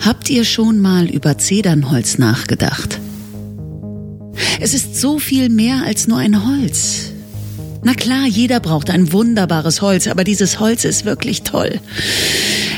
[0.00, 3.00] Habt ihr schon mal über Zedernholz nachgedacht?
[4.60, 7.12] Es ist so viel mehr als nur ein Holz.
[7.82, 11.80] Na klar, jeder braucht ein wunderbares Holz, aber dieses Holz ist wirklich toll.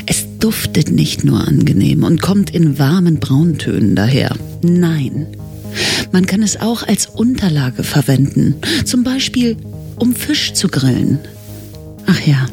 [0.05, 4.35] Es duftet nicht nur angenehm und kommt in warmen Brauntönen daher.
[4.61, 5.27] Nein,
[6.11, 8.55] man kann es auch als Unterlage verwenden,
[8.85, 9.57] zum Beispiel
[9.97, 11.19] um Fisch zu grillen.
[12.05, 12.47] Ach ja,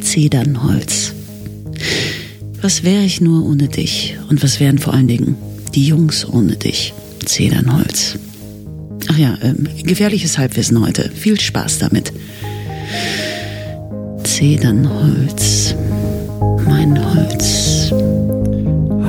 [0.00, 1.13] Zedernholz.
[2.64, 4.16] Was wäre ich nur ohne dich?
[4.30, 5.36] Und was wären vor allen Dingen
[5.74, 6.94] die Jungs ohne dich?
[7.22, 8.18] Zedernholz.
[9.10, 11.10] Ach ja, ähm, gefährliches Halbwissen heute.
[11.10, 12.14] Viel Spaß damit.
[14.22, 15.74] Zedernholz.
[16.66, 17.92] Mein Holz.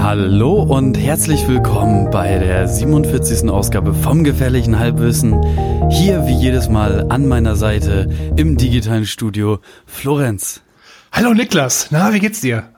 [0.03, 3.49] Hallo und herzlich willkommen bei der 47.
[3.49, 5.41] Ausgabe vom gefährlichen Halbwissen.
[5.89, 10.59] Hier wie jedes Mal an meiner Seite im digitalen Studio Florenz.
[11.13, 12.74] Hallo Niklas, na, wie geht's dir?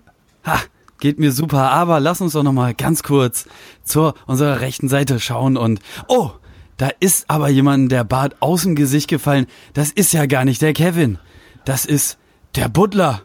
[1.00, 3.48] Geht mir super, aber lass uns doch noch mal ganz kurz
[3.84, 6.32] zur unserer rechten Seite schauen und oh,
[6.78, 9.46] da ist aber jemand der Bart aus dem Gesicht gefallen.
[9.74, 11.18] Das ist ja gar nicht der Kevin.
[11.66, 12.18] Das ist
[12.56, 13.22] der Butler.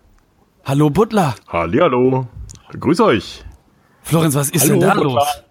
[0.65, 1.35] Hallo Butler.
[1.49, 2.27] Hallihallo.
[2.79, 3.45] Grüß euch.
[4.03, 5.05] Florenz, was ist Hallo, denn da Butler.
[5.15, 5.43] los?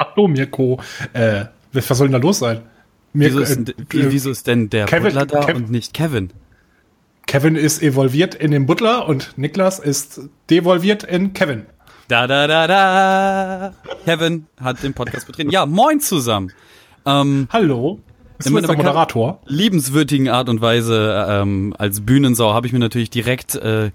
[0.00, 0.80] Hallo Mirko.
[1.12, 2.62] Äh, was soll denn da los sein?
[3.12, 5.94] Wieso Mirko, ist, äh, denn- wieso ist denn der Kevin- Butler da Kev- und nicht
[5.94, 6.30] Kevin?
[7.30, 11.64] Kevin ist evolviert in den Butler und Niklas ist devolviert in Kevin.
[12.08, 13.72] Da, da, da, da.
[14.04, 15.48] Kevin hat den Podcast betreten.
[15.50, 16.50] Ja, moin zusammen.
[17.06, 18.00] Ähm, Hallo.
[18.36, 19.40] Bist In meiner Moderator?
[19.46, 23.92] liebenswürdigen Art und Weise ähm, als Bühnensau habe ich mir natürlich direkt äh,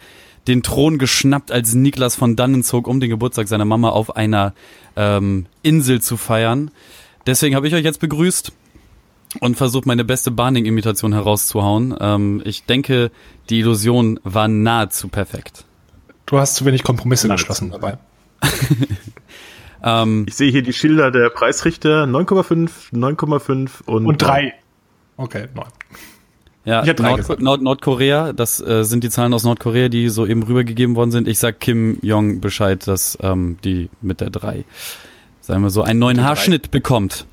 [0.47, 4.53] den Thron geschnappt, als Niklas von dannen zog, um den Geburtstag seiner Mama auf einer
[4.95, 6.72] ähm, Insel zu feiern.
[7.28, 8.53] Deswegen habe ich euch jetzt begrüßt
[9.39, 11.95] und versucht, meine beste Barning-Imitation herauszuhauen.
[12.00, 13.11] Ähm, ich denke,
[13.50, 15.66] die Illusion war nahezu perfekt.
[16.25, 17.38] Du hast zu wenig Kompromisse Nein.
[17.38, 17.97] geschlossen dabei.
[19.83, 24.53] Ähm, Ich sehe hier die Schilder der Preisrichter 9,5, 9,5 und, Und drei.
[25.16, 25.67] Okay, neun.
[26.66, 27.40] Ja, Nord.
[27.40, 31.28] Nord Nordkorea, das äh, sind die Zahlen aus Nordkorea, die soeben rübergegeben worden sind.
[31.28, 34.66] Ich sag Kim Jong Bescheid, dass ähm, die mit der 3,
[35.41, 37.28] sagen wir so, einen neuen Haarschnitt bekommt.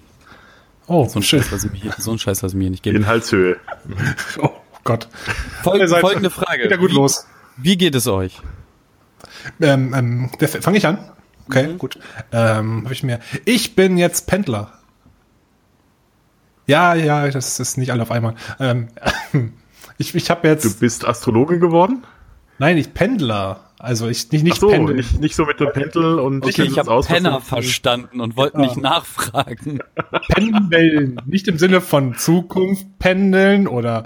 [0.87, 1.23] Oh, So ein.
[1.23, 2.97] Scheiß, lass ich mir hier, so ein Scheiß lass ich mir hier nicht geben.
[2.99, 3.57] In Halshöhe.
[4.39, 4.51] Oh
[4.85, 5.09] Gott.
[5.63, 6.69] Fol Ihr seid- folgende Frage.
[6.69, 7.27] Ja gut wie, los.
[7.57, 8.41] Wie geht es euch?
[9.61, 10.99] Ähm, ähm, Fange ich an?
[11.47, 11.99] Okay, gut.
[12.33, 13.21] Ähm, hab ich mir.
[13.45, 14.73] Ich bin jetzt Pendler.
[16.67, 18.35] Ja, ja, das ist nicht alle auf einmal.
[18.61, 18.89] Ähm,
[19.99, 20.65] ich ich habe jetzt.
[20.65, 22.05] Du bist Astrologe geworden?
[22.59, 23.61] Nein, ich Pendler.
[23.79, 24.95] Also ich nicht, Ach nicht so, pendel.
[24.95, 28.77] nicht, nicht so mit dem Pendel und Okay, ich habe Penner verstanden und wollte nicht
[28.77, 29.81] nachfragen.
[30.29, 31.21] Pendeln.
[31.27, 34.05] Nicht im Sinne von Zukunft pendeln oder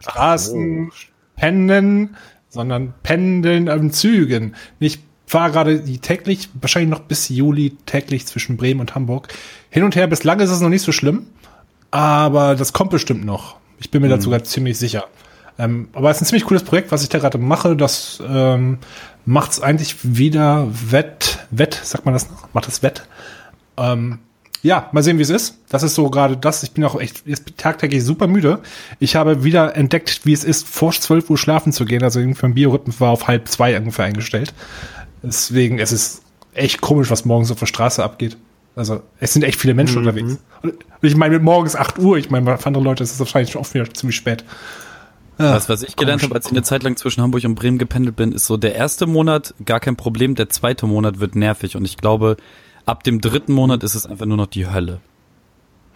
[0.00, 0.90] Straßen
[1.36, 2.16] pendeln,
[2.48, 4.54] sondern pendeln an Zügen.
[4.80, 9.28] Ich fahre gerade die täglich, wahrscheinlich noch bis Juli täglich zwischen Bremen und Hamburg.
[9.68, 11.26] Hin und her, bislang ist es noch nicht so schlimm,
[11.90, 13.56] aber das kommt bestimmt noch.
[13.78, 15.04] Ich bin mir dazu sogar ziemlich sicher.
[15.58, 17.76] Ähm, aber es ist ein ziemlich cooles Projekt, was ich da gerade mache.
[17.76, 18.78] Das ähm,
[19.24, 22.48] macht es eigentlich wieder wett, wett, sagt man das noch?
[22.54, 23.02] Macht es wett?
[23.76, 24.20] Ähm,
[24.62, 25.58] ja, mal sehen, wie es ist.
[25.68, 26.62] Das ist so gerade das.
[26.62, 28.60] Ich bin auch echt jetzt tagtäglich super müde.
[28.98, 32.02] Ich habe wieder entdeckt, wie es ist, vor 12 Uhr schlafen zu gehen.
[32.02, 34.52] Also irgendwie mein Biorhythmus war auf halb zwei ungefähr eingestellt.
[35.22, 36.22] Deswegen, es ist
[36.54, 38.36] echt komisch, was morgens auf der Straße abgeht.
[38.74, 40.38] Also, es sind echt viele Menschen unterwegs.
[40.62, 43.50] Und ich meine, mit morgens 8 Uhr, ich meine, für andere Leute ist es wahrscheinlich
[43.50, 44.44] schon oft wieder ziemlich spät.
[45.38, 48.16] Das, was ich gelernt habe, als ich eine Zeit lang zwischen Hamburg und Bremen gependelt
[48.16, 51.84] bin, ist so, der erste Monat gar kein Problem, der zweite Monat wird nervig und
[51.84, 52.36] ich glaube,
[52.86, 55.00] ab dem dritten Monat ist es einfach nur noch die Hölle.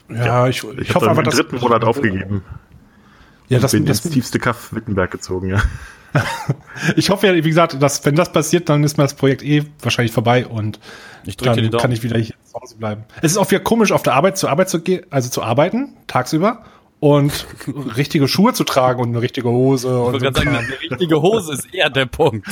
[0.09, 2.45] Ja, ich, Ich, ich habe hoffe dann einfach, im dritten Monat aufgegeben.
[3.49, 5.63] Ja, Das das, bin das, ins tiefste Kaff Wittenberg gezogen, ja.
[6.97, 9.65] ich hoffe ja, wie gesagt, dass, wenn das passiert, dann ist mir das Projekt eh
[9.81, 10.79] wahrscheinlich vorbei und
[11.25, 13.05] Ich dann kann ich wieder hier zu Hause bleiben.
[13.23, 15.97] Es ist auch wieder komisch, auf der Arbeit zur Arbeit zu gehen, also zu arbeiten,
[16.07, 16.65] tagsüber,
[17.03, 17.49] und
[17.97, 21.55] richtige Schuhe zu tragen und eine richtige Hose Ich wollte gerade sagen, eine richtige Hose
[21.55, 22.47] ist eher der Punkt.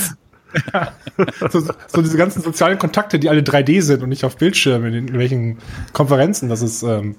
[1.49, 5.05] So, so diese ganzen sozialen Kontakte, die alle 3D sind und nicht auf Bildschirmen in
[5.05, 5.57] irgendwelchen
[5.93, 6.49] Konferenzen.
[6.49, 7.15] Das ist ähm,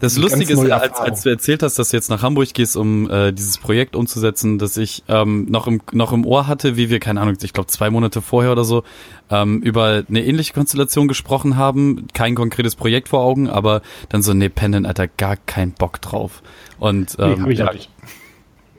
[0.00, 3.10] Das Lustige ist, als, als du erzählt hast, dass du jetzt nach Hamburg gehst, um
[3.10, 7.00] äh, dieses Projekt umzusetzen, dass ich ähm, noch, im, noch im Ohr hatte, wie wir,
[7.00, 8.82] keine Ahnung, ich glaube zwei Monate vorher oder so,
[9.30, 12.06] ähm, über eine ähnliche Konstellation gesprochen haben.
[12.14, 16.42] Kein konkretes Projekt vor Augen, aber dann so, nee, Pendeln, Alter, gar kein Bock drauf.
[16.78, 17.90] Und nee, ähm, hab ich ja, auch nicht.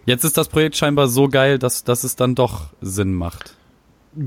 [0.06, 3.56] jetzt ist das Projekt scheinbar so geil, dass, dass es dann doch Sinn macht.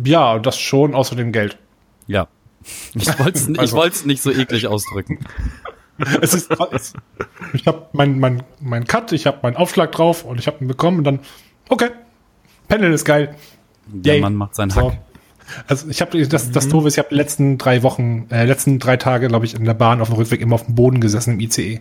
[0.04, 1.58] Ja, das schon, außer dem Geld.
[2.06, 2.28] Ja.
[2.94, 5.18] Ich wollte es Also- nicht so eklig ausdrücken.
[6.20, 6.92] es ist, es,
[7.52, 10.68] ich habe mein, mein, mein Cut, ich habe meinen Aufschlag drauf und ich habe ihn
[10.68, 11.20] bekommen und dann,
[11.68, 11.90] okay,
[12.68, 13.34] Pendeln ist geil.
[13.86, 14.22] Der Yay.
[14.22, 14.92] Mann macht seinen So.
[14.92, 14.98] Hack.
[15.66, 18.78] Also ich habe das, das Doofe ist, ich habe die letzten drei Wochen, äh, letzten
[18.78, 21.32] drei Tage, glaube ich, in der Bahn auf dem Rückweg immer auf dem Boden gesessen
[21.34, 21.80] im ICE.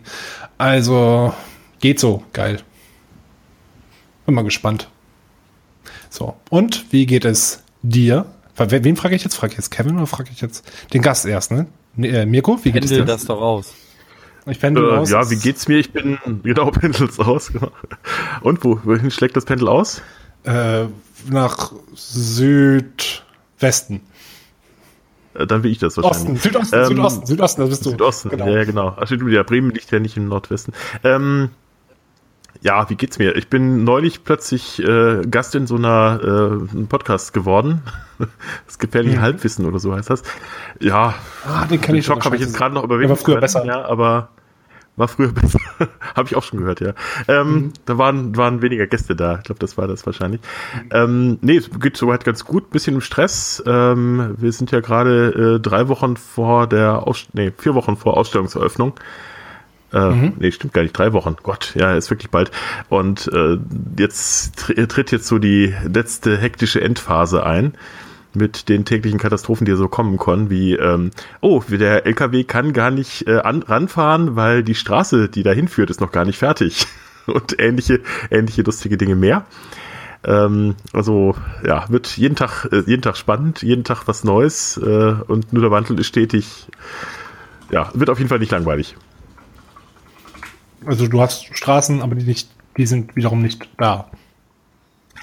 [0.58, 1.32] Also
[1.78, 2.60] geht so, geil.
[4.26, 4.88] Bin mal gespannt.
[6.08, 8.26] So, und wie geht es dir?
[8.56, 9.36] Wen frage ich jetzt?
[9.36, 11.66] Frage ich jetzt Kevin oder frage ich jetzt den Gast erst, ne?
[11.96, 13.12] Nee, äh, Mirko, wie geht es Pendel dir?
[13.12, 13.74] das doch aus.
[14.46, 15.10] Ich pendel Äh, raus.
[15.10, 15.78] ja, wie geht's mir?
[15.78, 17.52] Ich bin, genau, Pendels aus.
[17.52, 17.70] Genau.
[18.42, 20.02] Und wo, wohin schlägt das Pendel aus?
[20.44, 20.84] Äh,
[21.28, 24.00] nach Südwesten.
[25.34, 26.42] Äh, Dann will ich das Osten, wahrscheinlich.
[26.42, 27.90] Südosten, Ähm, Südosten, Südosten, das bist du.
[27.90, 28.48] Südosten, Genau.
[28.48, 28.96] ja, genau.
[28.98, 30.72] Ach, stimmt, ja, Bremen liegt ja nicht im Nordwesten.
[31.04, 31.50] Ähm,
[32.62, 33.36] ja, wie geht's mir?
[33.36, 37.82] Ich bin neulich plötzlich äh, Gast in so einer äh, Podcast geworden.
[38.66, 39.22] Das gefährliche Mhm.
[39.22, 40.22] Halbwissen oder so heißt das.
[40.78, 41.14] Ja,
[41.46, 43.64] Ah, den den Schock habe ich jetzt gerade noch Der war früher können, besser.
[43.64, 44.28] Ja, aber
[44.96, 45.58] war früher besser.
[46.14, 46.92] habe ich auch schon gehört, ja.
[47.28, 47.72] Ähm, Mhm.
[47.86, 49.36] Da waren, waren weniger Gäste da.
[49.38, 50.42] Ich glaube, das war das wahrscheinlich.
[50.92, 52.68] Ähm, nee, es geht soweit ganz gut.
[52.68, 53.62] Bisschen im Stress.
[53.66, 58.18] Ähm, wir sind ja gerade äh, drei Wochen vor der Aus nee, vier Wochen vor
[58.18, 58.92] Ausstellungseröffnung.
[59.92, 60.32] Äh, Mhm.
[60.38, 60.96] Nee, stimmt gar nicht.
[60.96, 61.36] Drei Wochen.
[61.42, 62.50] Gott, ja, ist wirklich bald.
[62.88, 63.58] Und äh,
[63.98, 67.74] jetzt tr tritt jetzt so die letzte hektische Endphase ein
[68.32, 71.10] mit den täglichen Katastrophen, die so kommen können, wie ähm,
[71.40, 75.90] oh, der LKW kann gar nicht äh, an, ranfahren, weil die Straße, die dahin führt,
[75.90, 76.86] ist noch gar nicht fertig.
[77.26, 78.00] Und ähnliche,
[78.30, 79.46] ähnliche lustige Dinge mehr.
[80.24, 81.34] Ähm, also
[81.66, 85.62] ja, wird jeden Tag, äh, jeden Tag spannend, jeden Tag was Neues äh, und nur
[85.62, 86.66] der Wandel ist stetig.
[87.70, 88.96] Ja, wird auf jeden Fall nicht langweilig.
[90.86, 94.10] Also du hast Straßen, aber die nicht, die sind wiederum nicht da.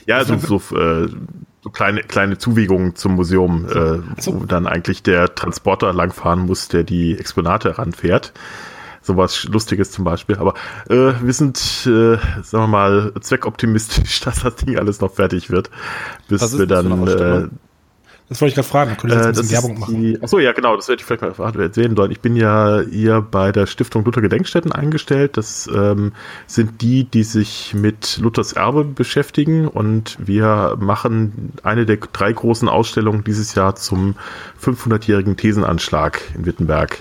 [0.06, 1.10] Ja, so, so, äh,
[1.62, 4.42] so kleine, kleine Zuwegungen zum Museum, äh, so.
[4.42, 8.34] wo dann eigentlich der Transporter langfahren muss, der die Exponate ranfährt.
[9.02, 10.38] Sowas Lustiges zum Beispiel.
[10.38, 10.54] Aber
[10.90, 15.70] äh, wir sind, äh, sagen wir mal, zweckoptimistisch, dass das Ding alles noch fertig wird,
[16.28, 17.48] bis wir dann äh?
[18.30, 20.02] Das wollte ich gerade fragen, da könnte ich äh, jetzt ein bisschen ist Werbung machen.
[20.02, 22.12] die, achso, ja, genau, das werde ich vielleicht mal erzählen sollen.
[22.12, 25.38] Ich bin ja hier bei der Stiftung Luther Gedenkstätten eingestellt.
[25.38, 26.12] Das ähm,
[26.46, 32.68] sind die, die sich mit Luthers Erbe beschäftigen und wir machen eine der drei großen
[32.68, 34.16] Ausstellungen dieses Jahr zum
[34.62, 37.00] 500-jährigen Thesenanschlag in Wittenberg.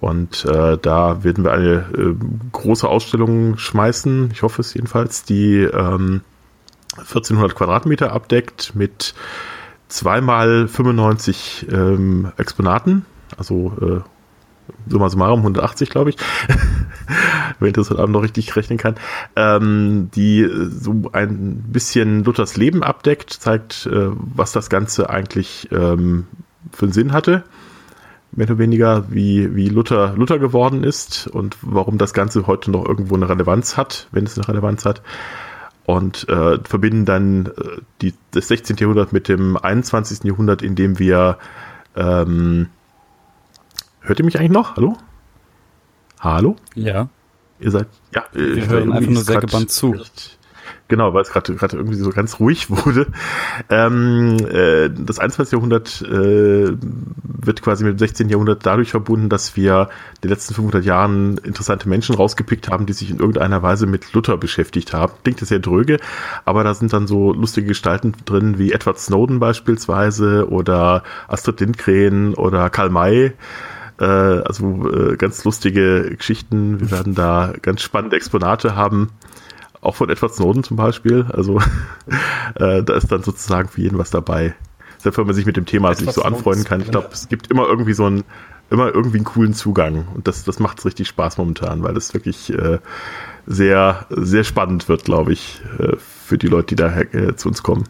[0.00, 2.14] Und äh, da werden wir eine äh,
[2.50, 6.22] große Ausstellung schmeißen, ich hoffe es jedenfalls, die ähm,
[6.98, 9.14] 1400 Quadratmeter abdeckt mit
[9.88, 13.04] zweimal 95 ähm, Exponaten,
[13.36, 14.00] also äh,
[14.88, 16.16] summa summarum 180, glaube ich,
[17.58, 18.96] wenn ich das heute Abend noch richtig rechnen kann,
[19.36, 25.68] ähm, die äh, so ein bisschen Luthers Leben abdeckt, zeigt, äh, was das Ganze eigentlich
[25.72, 26.26] ähm,
[26.72, 27.44] für einen Sinn hatte,
[28.32, 32.84] mehr oder weniger, wie, wie Luther Luther geworden ist und warum das Ganze heute noch
[32.84, 35.02] irgendwo eine Relevanz hat, wenn es eine Relevanz hat
[35.86, 38.76] und äh, verbinden dann äh, die, das 16.
[38.76, 40.24] Jahrhundert mit dem 21.
[40.24, 41.38] Jahrhundert, in dem wir
[41.94, 42.68] ähm,
[44.00, 44.76] hört ihr mich eigentlich noch?
[44.76, 44.96] Hallo?
[46.20, 46.56] Hallo?
[46.74, 47.08] Ja.
[47.60, 49.94] Ihr seid ja äh, Wir ich- hören einfach nur sehr gebannt zu.
[50.88, 53.08] Genau, weil es gerade irgendwie so ganz ruhig wurde.
[53.70, 55.52] Ähm, äh, das 21.
[55.52, 58.28] Jahrhundert äh, wird quasi mit dem 16.
[58.28, 62.92] Jahrhundert dadurch verbunden, dass wir in den letzten 500 Jahren interessante Menschen rausgepickt haben, die
[62.92, 65.12] sich in irgendeiner Weise mit Luther beschäftigt haben.
[65.24, 65.98] Klingt das sehr dröge,
[66.44, 72.34] aber da sind dann so lustige Gestalten drin wie Edward Snowden beispielsweise oder Astrid Lindgren
[72.34, 73.32] oder Karl May.
[73.98, 76.80] Äh, also äh, ganz lustige Geschichten.
[76.80, 79.10] Wir werden da ganz spannende Exponate haben.
[79.86, 81.26] Auch von Edward Snowden zum Beispiel.
[81.32, 81.60] Also
[82.56, 84.56] äh, da ist dann sozusagen für jeden was dabei.
[84.98, 86.80] Selbst wenn man sich mit dem Thema sich so anfreunden kann.
[86.80, 88.24] Ich glaube, es gibt immer irgendwie so einen,
[88.68, 90.08] immer irgendwie einen coolen Zugang.
[90.12, 92.80] Und das, das macht richtig Spaß momentan, weil es wirklich äh,
[93.46, 97.62] sehr, sehr spannend wird, glaube ich, äh, für die Leute, die da äh, zu uns
[97.62, 97.84] kommen.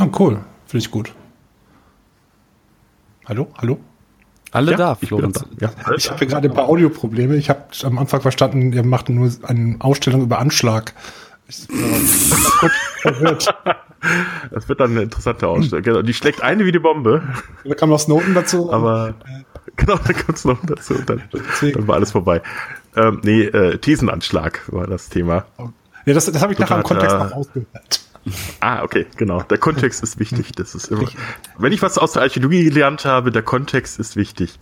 [0.00, 0.40] Oh, cool.
[0.66, 1.14] Finde ich gut.
[3.26, 3.46] Hallo?
[3.58, 3.78] Hallo?
[4.52, 5.44] Alle da, ich bin Florenz.
[5.58, 5.66] da.
[5.66, 7.36] Ja, Ich habe hier gerade ein paar Audioprobleme.
[7.36, 10.94] Ich habe am Anfang verstanden, ihr macht nur eine Ausstellung über Anschlag.
[11.48, 11.66] Ich
[13.00, 13.48] verwirrt.
[14.52, 15.82] Das wird dann eine interessante Ausstellung.
[15.82, 17.20] Genau, die schlägt eine wie die Bombe,
[17.64, 18.72] Da kam noch Snowden dazu.
[18.72, 19.14] aber
[19.74, 21.20] genau, da kommt es noch dazu und dann,
[21.72, 22.40] dann war alles vorbei.
[22.94, 25.46] Ähm, nee, äh, Thesenanschlag war das Thema.
[26.06, 28.00] ja, das, das habe ich nachher im Kontext äh, noch ausgehört.
[28.60, 29.42] Ah, okay, genau.
[29.42, 30.52] Der Kontext ist wichtig.
[30.52, 31.08] Das ist immer.
[31.58, 34.58] Wenn ich was aus der Archäologie gelernt habe, der Kontext ist wichtig.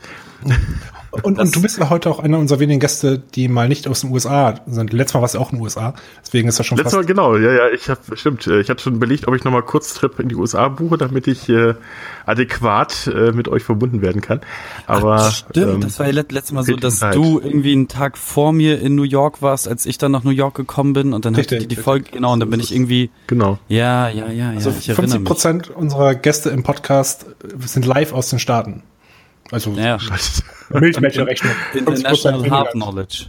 [1.23, 4.03] Und, und du bist ja heute auch einer unserer wenigen Gäste, die mal nicht aus
[4.03, 4.93] den USA sind.
[4.93, 5.95] Letztes Mal warst du auch in den USA.
[6.25, 8.83] Deswegen ist das schon Letztes Mal genau, ja, ja, ich habe stimmt, äh, ich hatte
[8.83, 11.75] schon überlegt, ob ich nochmal Kurztrip in die USA buche, damit ich äh,
[12.27, 14.41] adäquat äh, mit euch verbunden werden kann.
[14.87, 17.15] Aber Stimmt, ähm, das war ja let letztes Mal so, dass Zeit.
[17.15, 20.31] du irgendwie einen Tag vor mir in New York warst, als ich dann nach New
[20.31, 21.77] York gekommen bin und dann hatte ich die.
[21.77, 23.56] Folge, genau, und dann bin ich irgendwie genau.
[23.69, 24.51] Ja, ja, ja, ja.
[24.51, 25.25] Also erinnere 50 mich.
[25.29, 27.27] Prozent unserer Gäste im Podcast
[27.61, 28.83] sind live aus den Staaten.
[29.51, 29.99] Also Ja,
[30.71, 31.53] Milchmädchenrechnung.
[31.75, 32.51] 50% International.
[32.51, 33.27] Half Knowledge.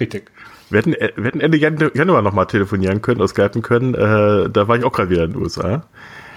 [0.00, 0.30] Richtig.
[0.70, 3.94] Wir hätten, äh, wir hätten Ende Jan- Januar nochmal telefonieren können, oder skypen können.
[3.94, 5.84] Äh, da war ich auch gerade wieder in den USA.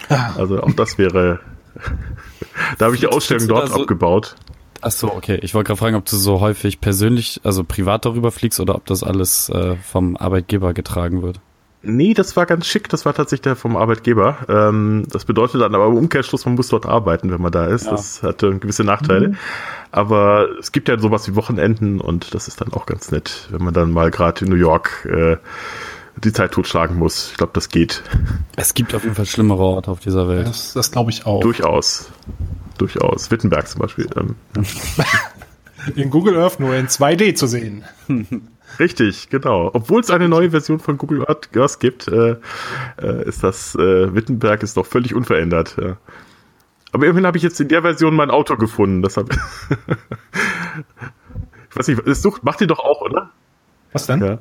[0.10, 0.34] Ah.
[0.38, 1.40] Also auch das wäre.
[2.78, 4.36] da habe ich die Ausstellung dort so- abgebaut.
[4.82, 5.40] Ach so, okay.
[5.42, 8.86] Ich wollte gerade fragen, ob du so häufig persönlich, also privat darüber fliegst oder ob
[8.86, 11.40] das alles äh, vom Arbeitgeber getragen wird.
[11.86, 12.90] Nee, das war ganz schick.
[12.90, 14.38] Das war tatsächlich der vom Arbeitgeber.
[14.50, 17.86] Ähm, das bedeutet dann aber im Umkehrschluss, man muss dort arbeiten, wenn man da ist.
[17.86, 17.92] Ja.
[17.92, 19.34] Das hatte gewisse Nachteile.
[19.92, 23.64] Aber es gibt ja sowas wie Wochenenden und das ist dann auch ganz nett, wenn
[23.64, 25.38] man dann mal gerade in New York äh,
[26.24, 27.32] die Zeit totschlagen muss.
[27.32, 28.04] Ich glaube, das geht
[28.56, 30.48] Es gibt auf jeden Fall schlimmere Orte auf dieser Welt.
[30.48, 31.42] Das, das glaube ich auch.
[31.42, 32.10] durchaus.
[32.78, 33.32] Durchaus.
[33.32, 34.08] Wittenberg zum Beispiel.
[34.16, 34.36] Ähm,
[35.96, 37.84] In Google Earth nur in 2D zu sehen.
[38.80, 39.72] Richtig, genau.
[39.74, 42.36] Obwohl es eine neue Version von Google Earth gibt, äh,
[43.02, 45.78] äh, ist das äh, Wittenberg ist doch völlig unverändert.
[45.82, 45.98] Ja.
[46.92, 49.02] Aber immerhin habe ich jetzt in der Version mein Auto gefunden.
[49.02, 49.30] Das hab,
[51.70, 53.32] ich weiß nicht, sucht, macht ihr doch auch, oder?
[53.92, 54.24] Was denn?
[54.24, 54.38] Ja.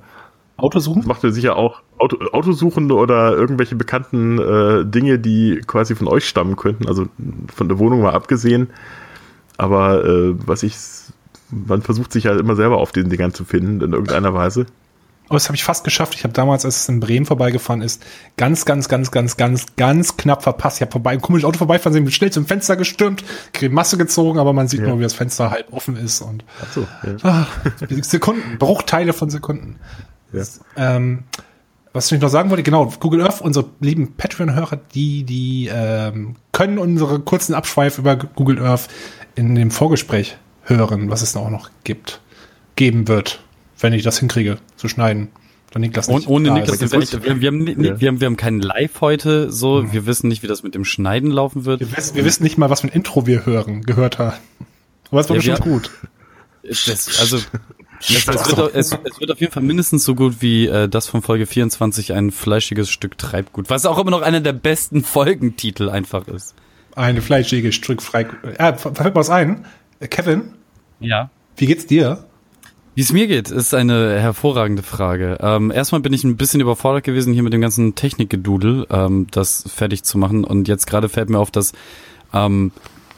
[0.56, 1.00] Auto suchen?
[1.00, 6.08] Das macht ihr sicher auch Auto, Autosuchende oder irgendwelche bekannten äh, Dinge, die quasi von
[6.08, 7.06] euch stammen könnten, also
[7.52, 8.70] von der Wohnung mal abgesehen.
[9.56, 10.76] Aber äh, was ich,
[11.66, 14.66] man versucht sich ja immer selber auf den Dingern zu finden, in irgendeiner Weise.
[15.26, 16.14] Aber das habe ich fast geschafft.
[16.14, 18.04] Ich habe damals, als es in Bremen vorbeigefahren ist,
[18.36, 20.76] ganz, ganz, ganz, ganz, ganz, ganz knapp verpasst.
[20.76, 23.24] Ich habe vorbei, ein komisches Auto vorbeifahren sehen, bin schnell zum Fenster gestürmt,
[23.70, 24.88] Masse gezogen, aber man sieht Ja.
[24.88, 27.16] nur, wie das Fenster halb offen ist und Ach so, ja.
[27.22, 27.46] ah,
[28.02, 29.76] Sekunden, Bruchteile von Sekunden.
[30.32, 30.42] Ja.
[30.76, 31.24] Ähm,
[31.94, 36.76] was ich noch sagen wollte, genau, Google Earth, unsere lieben Patreon-Hörer, die, die ähm, können
[36.78, 38.88] unsere kurzen Abschweif über Google Earth
[39.36, 42.20] in dem Vorgespräch hören, was es auch noch gibt,
[42.76, 43.40] geben wird,
[43.78, 45.28] wenn ich das hinkriege, zu schneiden.
[45.72, 46.92] Dann Niklas Und nicht ohne da Niklas, ist.
[46.92, 48.00] wir, wir, wir, haben, Ja.
[48.00, 50.84] wir, haben, wir haben keinen Live heute, so, wir wissen nicht, wie das mit dem
[50.84, 51.80] Schneiden laufen wird.
[51.80, 54.36] Wir wissen, wir wissen nicht mal, was für ein Intro wir hören, gehört haben.
[55.10, 55.90] Aber es war Ja, bestimmt wir- gut.
[56.62, 56.86] Das,
[57.20, 57.36] also,
[58.00, 60.88] es, es, wird, auf- es, es wird auf jeden Fall mindestens so gut wie äh,
[60.88, 65.02] das von Folge 24, ein fleischiges Stück Treibgut, was auch immer noch einer der besten
[65.04, 66.54] Folgentitel einfach ist.
[66.96, 68.26] Eine fleischige Stück frei.
[68.58, 69.64] Ah, fällt mir was ein?
[70.04, 70.42] Äh, Kevin,
[71.00, 71.30] Ja.
[71.56, 72.24] wie geht's dir?
[72.94, 75.38] Wie es mir geht, ist eine hervorragende Frage.
[75.40, 79.64] Ähm, erstmal bin ich ein bisschen überfordert gewesen, hier mit dem ganzen Technikgedudel, ähm, das
[79.66, 80.44] fertig zu machen.
[80.44, 81.72] Und jetzt gerade fällt mir auf, dass
[82.32, 82.70] ähm,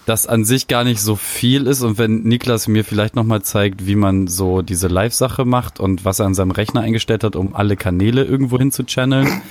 [0.07, 1.83] das an sich gar nicht so viel ist.
[1.83, 6.21] Und wenn Niklas mir vielleicht nochmal zeigt, wie man so diese Live-Sache macht und was
[6.21, 9.43] er an seinem Rechner eingestellt hat, um alle Kanäle irgendwo hin zu channeln.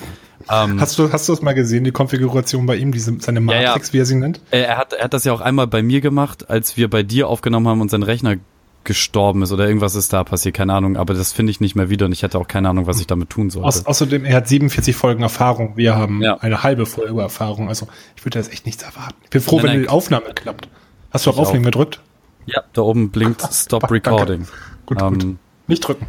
[0.51, 3.61] Ähm, Hast du, hast du das mal gesehen, die Konfiguration bei ihm, diese, seine Ja,
[3.61, 3.67] ja.
[3.69, 4.41] Matrix, wie er sie nennt?
[4.51, 7.27] Er hat, er hat das ja auch einmal bei mir gemacht, als wir bei dir
[7.29, 8.35] aufgenommen haben und sein Rechner
[8.83, 11.89] gestorben ist oder irgendwas ist da passiert, keine Ahnung, aber das finde ich nicht mehr
[11.89, 13.67] wieder und ich hatte auch keine Ahnung, was ich damit tun sollte.
[13.67, 15.73] Aus, außerdem, er hat 47 Folgen Erfahrung.
[15.75, 16.37] Wir haben Ja.
[16.37, 17.67] eine halbe Folge Erfahrung.
[17.67, 19.15] Also, ich würde jetzt echt nichts erwarten.
[19.23, 19.81] Ich bin froh, Nein, wenn nein.
[19.83, 20.69] die Aufnahme klappt.
[21.09, 21.99] Hast du auf Aufnehmen gedrückt?
[22.45, 23.95] ja, da oben blinkt Stop Danke.
[23.95, 24.45] Recording.
[24.85, 25.23] Gut, gut.
[25.23, 26.05] Ähm, Nicht drücken.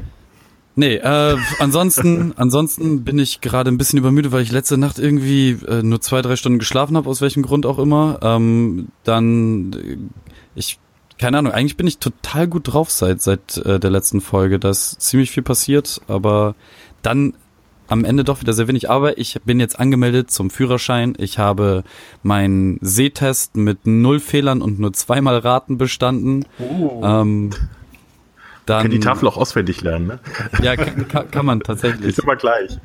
[0.76, 5.59] Nee, äh, ansonsten, ansonsten bin ich gerade ein bisschen übermüdet, weil ich letzte Nacht irgendwie
[5.66, 8.21] äh, nur zwei, drei Stunden geschlafen habe, aus welchem Grund auch immer.
[8.23, 9.97] Ähm, dann, äh,
[10.54, 10.78] ich,
[11.18, 14.59] keine Ahnung, eigentlich bin ich total gut drauf seit, seit äh, der letzten Folge.
[14.59, 16.54] Da ist ziemlich viel passiert, aber
[17.02, 17.35] dann
[17.88, 18.90] am Ende doch wieder sehr wenig.
[18.90, 21.14] Aber ich bin jetzt angemeldet zum Führerschein.
[21.18, 21.85] Ich habe
[22.23, 26.45] meinen Sehtest mit null Fehlern und nur zweimal Raten bestanden.
[27.02, 27.50] Ähm,
[28.67, 30.19] dann, Kann die Tafel auch auswendig lernen, ne?
[30.63, 32.05] Ja, kann, kann, kann man tatsächlich.
[32.09, 32.79] Ist immer gleich.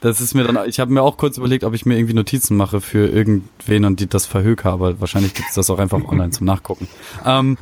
[0.00, 2.56] Das ist mir dann, ich habe mir auch kurz überlegt, ob ich mir irgendwie Notizen
[2.56, 6.46] mache für irgendwen und die das verhöke, aber wahrscheinlich gibt's das auch einfach online zum
[6.46, 6.88] Nachgucken.
[7.26, 7.58] Ähm,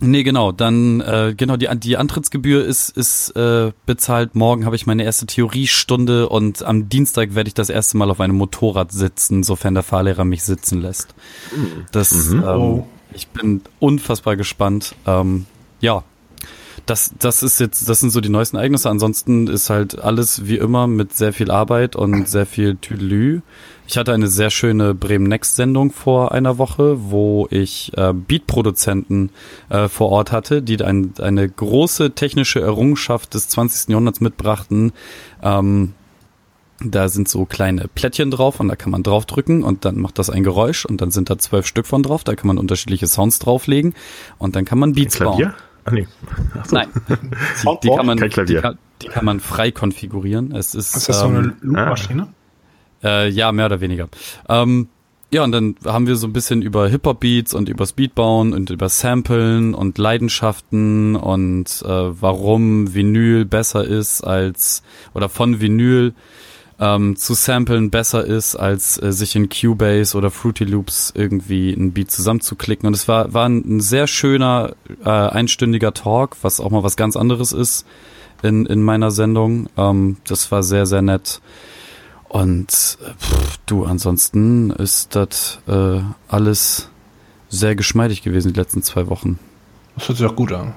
[0.00, 4.34] nee, genau, dann, äh, genau, die, die Antrittsgebühr ist, ist äh, bezahlt.
[4.34, 8.20] Morgen habe ich meine erste Theoriestunde und am Dienstag werde ich das erste Mal auf
[8.20, 11.14] einem Motorrad sitzen, sofern der Fahrlehrer mich sitzen lässt.
[11.92, 12.86] Das, ähm, Oh.
[13.14, 14.94] ich bin unfassbar gespannt.
[15.06, 15.46] Ähm,
[15.80, 16.04] ja,
[16.86, 18.90] das, das ist jetzt, das sind so die neuesten Ereignisse.
[18.90, 23.42] Ansonsten ist halt alles wie immer mit sehr viel Arbeit und sehr viel Tüdelü.
[23.86, 29.30] Ich hatte eine sehr schöne Bremen Next Sendung vor einer Woche, wo ich äh, Beatproduzenten
[29.68, 33.90] äh, vor Ort hatte, die ein, eine große technische Errungenschaft des 20.
[33.90, 34.92] Jahrhunderts mitbrachten.
[35.42, 35.94] Ähm,
[36.82, 40.30] da sind so kleine Plättchen drauf und da kann man draufdrücken und dann macht das
[40.30, 42.24] ein Geräusch und dann sind da zwölf Stück von drauf.
[42.24, 43.94] Da kann man unterschiedliche Sounds drauflegen
[44.38, 45.52] und dann kann man Beats bauen.
[45.84, 46.06] Ah, nee.
[46.66, 46.76] So.
[46.76, 50.52] Nein, die, die kann man, Kein die kann, die kann man frei konfigurieren.
[50.54, 52.28] Es ist, Ist das so ähm, eine Loopmaschine?
[53.02, 54.08] äh, ja, mehr oder weniger.
[54.48, 54.88] Ähm,
[55.32, 58.88] ja, und dann haben wir so ein bisschen über Hip-Hop-Beats und über Speedbauen und über
[58.88, 61.88] Samplen und Leidenschaften und äh,
[62.20, 64.82] warum Vinyl besser ist als
[65.14, 66.14] oder von Vinyl
[66.80, 71.92] ähm, zu samplen besser ist, als äh, sich in Cubase oder Fruity Loops irgendwie ein
[71.92, 72.86] Beat zusammenzuklicken.
[72.86, 77.16] Und es war, war ein sehr schöner, äh, einstündiger Talk, was auch mal was ganz
[77.16, 77.86] anderes ist
[78.42, 79.68] in, in meiner Sendung.
[79.76, 81.42] Ähm, das war sehr, sehr nett.
[82.30, 86.88] Und pff, du, ansonsten ist das äh, alles
[87.50, 89.38] sehr geschmeidig gewesen die letzten zwei Wochen.
[89.96, 90.72] Das hört sich auch gut an.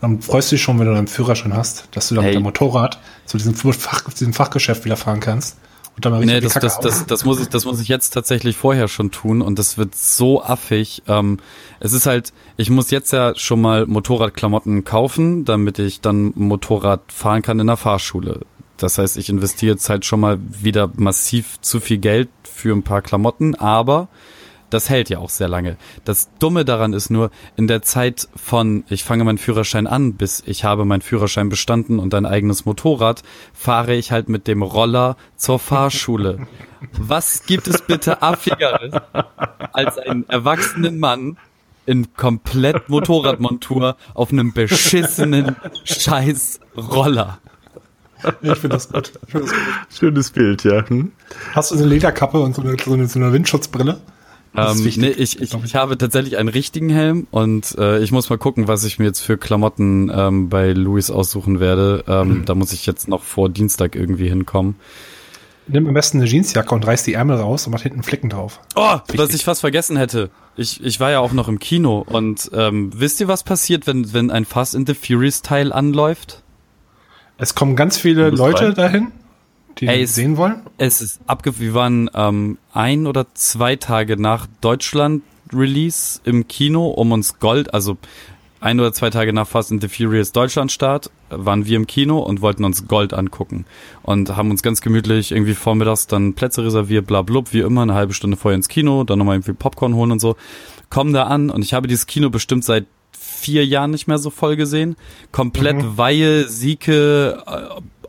[0.00, 2.32] Dann freust du dich schon, wenn du deinen Führerschein hast, dass du dann Hey.
[2.32, 5.56] mit dem Motorrad zu diesem, Fach, zu diesem Fachgeschäft wieder fahren kannst.
[5.96, 8.54] Und dann mal Nee, das, das, das, das, muss ich, das muss ich jetzt tatsächlich
[8.56, 11.02] vorher schon tun und das wird so affig.
[11.08, 11.38] Ähm,
[11.80, 17.00] es ist halt, ich muss jetzt ja schon mal Motorradklamotten kaufen, damit ich dann Motorrad
[17.10, 18.40] fahren kann in der Fahrschule.
[18.76, 22.82] Das heißt, ich investiere jetzt halt schon mal wieder massiv zu viel Geld für ein
[22.82, 24.08] paar Klamotten, aber
[24.70, 25.76] das hält ja auch sehr lange.
[26.04, 30.42] Das Dumme daran ist nur, in der Zeit von ich fange meinen Führerschein an, bis
[30.46, 35.16] ich habe meinen Führerschein bestanden und ein eigenes Motorrad, fahre ich halt mit dem Roller
[35.36, 36.46] zur Fahrschule.
[36.92, 38.92] Was gibt es bitte affigeres
[39.72, 41.36] als einen erwachsenen Mann
[41.86, 47.38] in komplett Motorradmontur auf einem beschissenen scheiß Roller?
[48.42, 49.12] Ich finde das gut.
[49.26, 49.60] Ich find das gut.
[49.90, 50.88] Schönes Bild, ja.
[50.88, 51.12] Hm?
[51.54, 54.00] Hast du so eine Lederkappe und so eine, so eine, so eine Windschutzbrille?
[54.56, 55.74] Ähm, nee, ich, ich, ich.
[55.74, 59.20] habe tatsächlich einen richtigen Helm und äh, ich muss mal gucken, was ich mir jetzt
[59.20, 62.04] für Klamotten ähm, bei Louis aussuchen werde.
[62.08, 62.44] Ähm, Mhm.
[62.44, 64.76] Da muss ich jetzt noch vor Dienstag irgendwie hinkommen.
[65.68, 68.60] Nimm am besten eine Jeansjacke und reiß die Ärmel raus und mach hinten Flicken drauf.
[68.76, 69.34] Oh, was Wichtig.
[69.36, 70.30] ich fast vergessen hätte.
[70.56, 74.12] Ich, ich war ja auch noch im Kino und ähm, wisst ihr, was passiert, wenn,
[74.12, 76.42] wenn ein Fast in the Furious Teil anläuft?
[77.36, 78.74] Es kommen ganz viele Leute rein.
[78.74, 79.12] dahin,
[79.78, 80.62] die Ey, sehen wollen.
[80.78, 81.58] Es ist abge...
[81.58, 87.98] Wir waren ähm, ein oder zwei Tage nach Deutschland-Release im Kino, um uns Gold, also
[88.60, 92.18] ein oder zwei Tage nach Fast and the Furious Deutschland-Start, äh, waren wir im Kino
[92.18, 93.66] und wollten uns Gold angucken.
[94.02, 97.94] Und haben uns ganz gemütlich irgendwie vormittags dann Plätze reserviert, bla blub, wie immer, eine
[97.94, 100.36] halbe Stunde vorher ins Kino, dann nochmal irgendwie Popcorn holen und so.
[100.88, 102.86] Kommen da an und ich habe dieses Kino bestimmt seit
[103.18, 104.96] vier Jahren nicht mehr so voll gesehen.
[105.30, 107.44] Komplett Weihe, Sieke,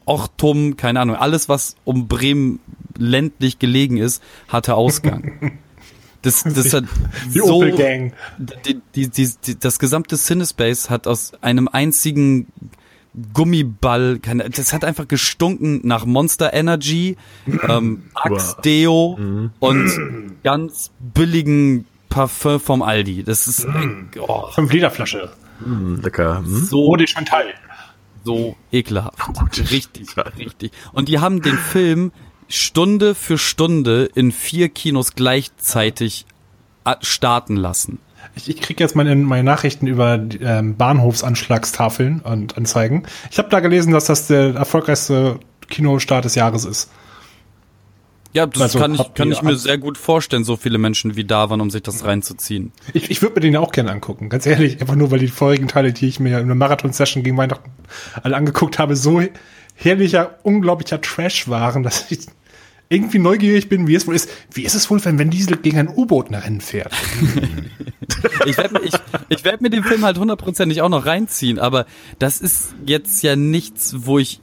[0.07, 2.59] Ochtum, keine Ahnung, alles, was um Bremen
[2.97, 5.59] ländlich gelegen ist, hatte Ausgang.
[6.23, 6.85] Das, das hat
[7.33, 8.13] Die so, Opel Gang.
[8.39, 12.47] die, die, die, die, das gesamte Cinespace hat aus einem einzigen
[13.33, 17.17] Gummiball, keine, das hat einfach gestunken nach Monster Energy,
[17.69, 18.61] ähm, Axe Wow.
[18.61, 19.19] Deo
[19.59, 23.23] und ganz billigen Parfum vom Aldi.
[23.23, 23.67] Das ist
[24.19, 25.31] oh, Fünf Liter Flasche.
[25.63, 26.39] Hm, lecker.
[26.39, 26.65] Hm?
[26.65, 27.45] so die Chantal.
[28.27, 29.17] So ekelhaft.
[29.71, 30.71] Richtig, richtig.
[30.93, 32.11] Und die haben den Film
[32.49, 36.25] Stunde für Stunde in vier Kinos gleichzeitig
[36.83, 37.99] a- starten lassen.
[38.35, 43.03] Ich, ich kriege jetzt meine, meine Nachrichten über die, ähm, Bahnhofsanschlagstafeln und Anzeigen.
[43.31, 46.89] Ich habe da gelesen, dass das der erfolgreichste Kinostart des Jahres ist.
[48.37, 51.23] Ja, das Also, kann ich, kann ich mir sehr gut vorstellen, so viele Menschen wie
[51.23, 52.71] da waren, um sich das reinzuziehen.
[52.93, 54.79] Ich, ich würde mir den ja auch gerne angucken, ganz ehrlich.
[54.79, 57.71] Einfach nur, weil die vorigen Teile, die ich mir in einer Marathon-Session gegen Weihnachten
[58.21, 59.23] alle angeguckt habe, so
[59.73, 62.27] herrlicher, unglaublicher Trash waren, dass ich
[62.89, 64.29] irgendwie neugierig bin, wie es wohl ist.
[64.53, 66.93] Wie ist es wohl, wenn Vin Diesel gegen ein U-Boot nach Rennen fährt?
[68.45, 68.93] Ich werde ich,
[69.29, 71.85] ich werd mir den Film halt hundertprozentig auch noch reinziehen, aber
[72.19, 74.41] das ist jetzt ja nichts, wo ich.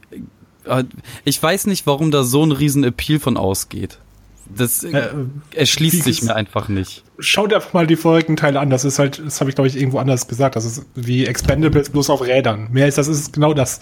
[0.67, 0.85] Äh,
[1.25, 3.99] Ich weiß nicht, warum da so ein riesen Appeal von ausgeht.
[4.47, 5.09] Das äh,
[5.55, 7.03] erschließt wie sich mir einfach nicht.
[7.19, 8.69] Schau dir einfach mal die vorigen Teile an.
[8.69, 10.57] Das ist halt, das habe ich glaube ich irgendwo anders gesagt.
[10.57, 12.69] Das ist wie Expendables bloß auf Rädern.
[12.71, 13.81] Mehr ist das ist genau das.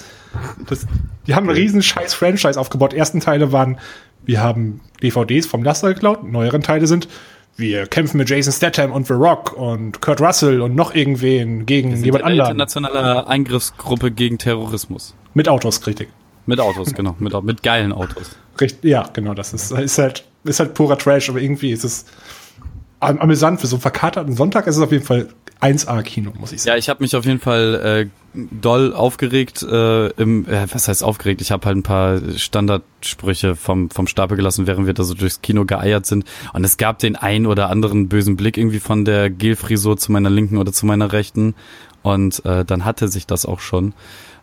[0.69, 0.87] das
[1.27, 2.93] die haben einen riesen scheiß Franchise aufgebaut.
[2.93, 3.79] Die ersten Teile waren,
[4.25, 6.23] wir haben DVDs vom Laster geklaut.
[6.23, 7.09] Neueren Teile sind,
[7.57, 12.03] wir kämpfen mit Jason Statham und The Rock und Kurt Russell und noch irgendwen gegen
[12.03, 12.61] jemand eine anderen.
[12.61, 15.15] internationale Eingriffsgruppe gegen Terrorismus.
[15.35, 16.09] Mit Autos, Kritik.
[16.47, 17.15] Mit Autos, genau.
[17.19, 18.31] Mit, mit geilen Autos.
[18.61, 22.05] Richt, ja, genau, das ist, ist halt, ist halt purer Trash, aber irgendwie ist es
[23.01, 23.61] am- amüsant.
[23.61, 25.29] Für so einen verkaterten Sonntag ist es auf jeden Fall
[25.61, 26.75] 1A-Kino, muss ich sagen.
[26.75, 29.63] Ja, ich habe mich auf jeden Fall äh, doll aufgeregt.
[29.63, 31.41] Äh, im, äh, was heißt aufgeregt?
[31.41, 35.41] Ich habe halt ein paar Standardsprüche vom, vom Stapel gelassen, während wir da so durchs
[35.43, 36.25] Kino geeiert sind.
[36.53, 40.31] Und es gab den ein oder anderen bösen Blick irgendwie von der Gelfrisur zu meiner
[40.31, 41.55] linken oder zu meiner rechten.
[42.03, 43.95] Und äh, dann hatte sich das auch schon.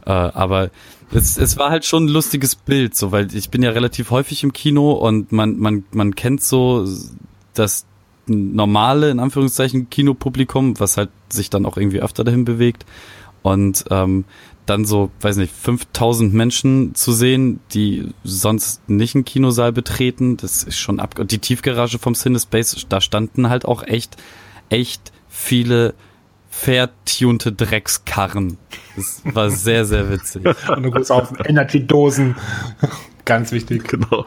[0.05, 0.69] Äh, aber
[1.11, 4.43] es, es war halt schon ein lustiges Bild, so weil ich bin ja relativ häufig
[4.43, 6.87] im Kino und man man man kennt so
[7.53, 7.85] das
[8.27, 12.85] normale in Anführungszeichen Kinopublikum, was halt sich dann auch irgendwie öfter dahin bewegt
[13.41, 14.25] und ähm,
[14.69, 20.63] dann so, weiß nicht, 5000 Menschen zu sehen, die sonst nicht einen Kinosaal betreten, das
[20.63, 21.15] ist schon ab.
[21.27, 24.17] Die Tiefgarage vom Cinespace, da standen halt auch echt,
[24.69, 25.95] echt viele
[26.49, 28.57] fair-tunte Dreckskarren.
[28.95, 30.45] Das war sehr, sehr witzig.
[30.75, 32.35] Und du guckst auf Energy-Dosen.
[33.25, 33.87] Ganz wichtig.
[33.87, 34.25] Genau.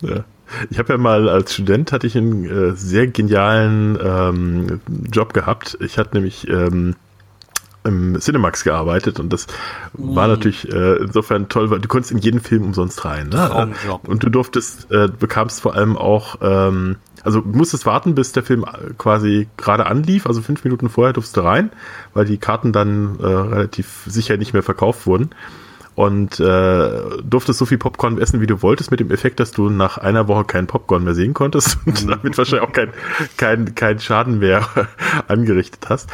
[0.00, 0.24] Ja.
[0.70, 4.80] Ich habe ja mal als Student hatte ich einen äh, sehr genialen ähm,
[5.12, 5.76] Job gehabt.
[5.80, 6.94] Ich hatte nämlich ähm,
[7.86, 9.46] im Cinemax gearbeitet und das
[9.92, 13.28] war natürlich äh, insofern toll, weil du konntest in jeden Film umsonst rein.
[13.28, 13.36] Ne?
[13.36, 14.08] Traumjob.
[14.08, 18.64] Und du durftest, äh, bekamst vor allem auch, ähm, also musstest warten, bis der Film
[18.98, 21.70] quasi gerade anlief, also fünf Minuten vorher durfst du rein,
[22.14, 25.30] weil die Karten dann äh, relativ sicher nicht mehr verkauft wurden
[25.96, 29.70] und äh, durftest so viel Popcorn essen, wie du wolltest, mit dem Effekt, dass du
[29.70, 32.92] nach einer Woche keinen Popcorn mehr sehen konntest und damit wahrscheinlich auch keinen
[33.36, 34.68] kein, kein Schaden mehr
[35.28, 36.08] angerichtet hast.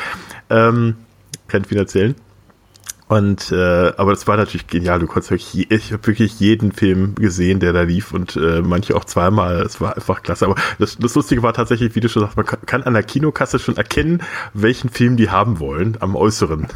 [0.49, 0.97] Ähm,
[1.49, 2.15] keinen finanziellen.
[3.13, 4.99] Und äh, aber das war natürlich genial.
[4.99, 8.63] Du konntest wirklich, je, ich habe wirklich jeden Film gesehen, der da lief und äh,
[8.63, 9.61] manche auch zweimal.
[9.61, 10.47] Es war einfach klasse.
[10.47, 13.03] Aber das, das Lustige war tatsächlich, wie du schon sagst, man kann, kann an der
[13.03, 14.23] Kinokasse schon erkennen,
[14.55, 16.69] welchen Film die haben wollen am Äußeren.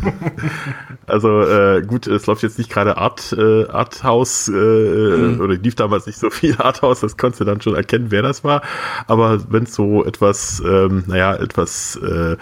[1.06, 5.40] also äh, gut, es läuft jetzt nicht gerade Art äh, Arthouse äh, mhm.
[5.40, 7.00] oder lief damals nicht so viel Arthouse.
[7.00, 8.60] Das konntest du dann schon erkennen, wer das war.
[9.06, 12.36] Aber wenn es so etwas, ähm, naja, etwas äh,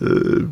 [0.00, 0.44] äh,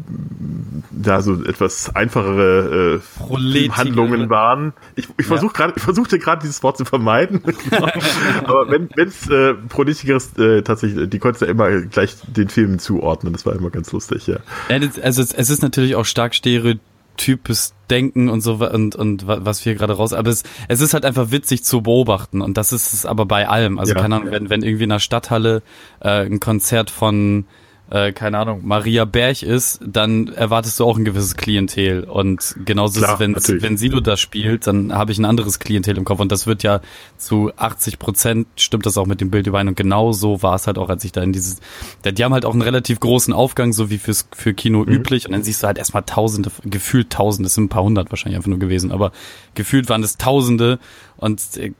[0.91, 4.73] da so etwas einfachere äh, Handlungen waren.
[4.95, 5.57] Ich, ich versuch ja.
[5.57, 7.43] gerade, ich versuchte gerade dieses Wort zu vermeiden.
[7.43, 7.89] Genau.
[8.45, 12.79] Aber wenn es äh, Proletigeres äh, tatsächlich, die konntest du ja immer gleich den Filmen
[12.79, 13.33] zuordnen.
[13.33, 14.39] Das war immer ganz lustig, ja.
[14.69, 19.75] also es, es ist natürlich auch stark stereotypes Denken und so und und was wir
[19.75, 23.05] gerade raus, aber es, es ist halt einfach witzig zu beobachten und das ist es
[23.05, 23.79] aber bei allem.
[23.79, 25.63] Also ja, keine Ahnung, wenn wenn irgendwie in der Stadthalle
[26.01, 27.45] äh, ein Konzert von
[27.91, 32.05] äh, keine Ahnung, Maria Berg ist, dann erwartest du auch ein gewisses Klientel.
[32.05, 35.59] Und genauso Klar, ist es, wenn, wenn Silo das spielt, dann habe ich ein anderes
[35.59, 36.21] Klientel im Kopf.
[36.21, 36.81] Und das wird ja
[37.19, 39.69] zu 80 Prozent, stimmt das auch mit dem Bild überein.
[39.69, 41.61] Und genau so war es halt auch, als ich da in dieses,
[42.05, 44.89] die haben halt auch einen relativ großen Aufgang, so wie fürs, für Kino mhm.
[44.89, 45.27] üblich.
[45.27, 48.37] Und dann siehst du halt erstmal Tausende, gefühlt Tausende, es sind ein paar hundert wahrscheinlich
[48.37, 49.13] einfach nur gewesen, aber
[49.55, 50.79] gefühlt waren es Tausende.
[51.19, 51.73] Und äh,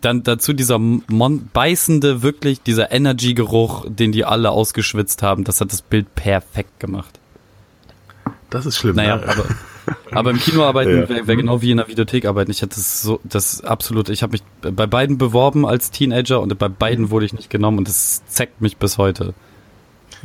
[0.00, 5.72] dann dazu dieser Mon beißende, wirklich dieser Energy-Geruch, den die alle ausgeschwitzt haben, das hat
[5.72, 7.18] das Bild perfekt gemacht.
[8.50, 8.96] Das ist schlimm.
[8.96, 9.28] Naja, ne?
[9.28, 9.44] aber,
[10.12, 11.08] aber im Kino arbeiten ja.
[11.08, 12.50] wäre wär genau wie in der Videothek arbeiten.
[12.50, 16.56] Ich hatte das so, das absolut, ich habe mich bei beiden beworben als Teenager und
[16.58, 19.34] bei beiden wurde ich nicht genommen und das zeckt mich bis heute.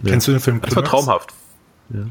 [0.04, 0.12] Ja.
[0.12, 0.62] Kennst du den Film?
[0.62, 1.34] Das war traumhaft.
[1.90, 2.06] Ja.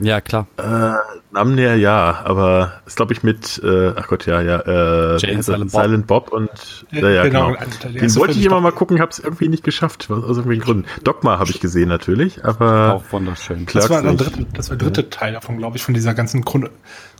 [0.00, 0.46] Ja, klar.
[0.56, 0.92] Äh,
[1.32, 5.42] Namen näher ja, aber ist glaube ich mit, äh, ach Gott, ja, ja, äh, Jane,
[5.42, 5.82] Silent, Bob.
[5.82, 6.50] Silent Bob und
[6.90, 7.52] ja, ja, genau.
[7.52, 7.98] genau.
[8.00, 10.84] Den wollte ich immer mal gucken, habe es irgendwie nicht geschafft, aus irgendwelchen Gründen.
[11.04, 13.66] Dogma habe ich gesehen natürlich, aber auch wunderschön.
[13.72, 16.44] Das war, der dritte, das war der dritte Teil davon, glaube ich, von dieser ganzen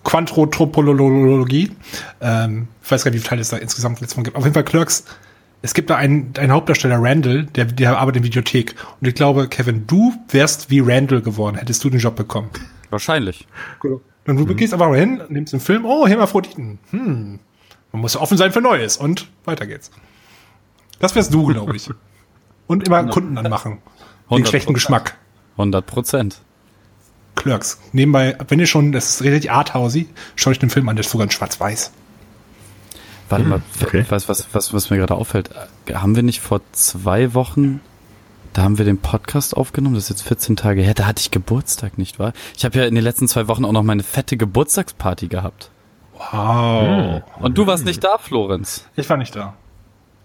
[0.05, 1.73] Quantropologie.
[2.21, 4.37] Ähm, ich weiß gar nicht, wie viele Teile es da insgesamt letztes Mal gibt.
[4.37, 5.05] Auf jeden Fall Clerks
[5.61, 8.75] es gibt da einen, einen Hauptdarsteller, Randall, der, der arbeitet in Videothek.
[9.01, 12.51] Und ich glaube, Kevin, du wärst wie Randall geworden, hättest du den Job bekommen.
[12.91, 13.47] Wahrscheinlich.
[13.83, 14.57] Und du mhm.
[14.57, 16.79] gehst aber hin, nimmst einen Film, oh, Hermaphroditen.
[16.91, 17.41] Hm.
[17.93, 18.97] Man muss offen sein für Neues.
[18.97, 19.91] Und weiter geht's.
[20.99, 21.91] Das wärst du, glaube ich.
[22.67, 23.79] Und immer Kunden anmachen.
[24.31, 25.17] Den schlechten Geschmack.
[25.53, 26.41] 100 Prozent.
[27.35, 27.81] Clerks.
[27.93, 31.11] Nebenbei, wenn ihr schon, das ist richtig arthousey, schaut euch den Film an, der ist
[31.11, 31.93] sogar in schwarz-weiß.
[33.29, 34.05] Warte hm, mal, okay.
[34.09, 35.51] was, was, was, was mir gerade auffällt,
[35.93, 37.81] haben wir nicht vor zwei Wochen,
[38.55, 41.31] da haben wir den Podcast aufgenommen, das ist jetzt 14 Tage her, da hatte ich
[41.31, 42.33] Geburtstag, nicht wahr?
[42.57, 45.71] Ich habe ja in den letzten zwei Wochen auch noch meine fette Geburtstagsparty gehabt.
[46.15, 47.23] Wow.
[47.37, 47.45] Hm.
[47.45, 48.87] Und du warst nicht da, Florenz?
[48.97, 49.55] Ich war nicht da.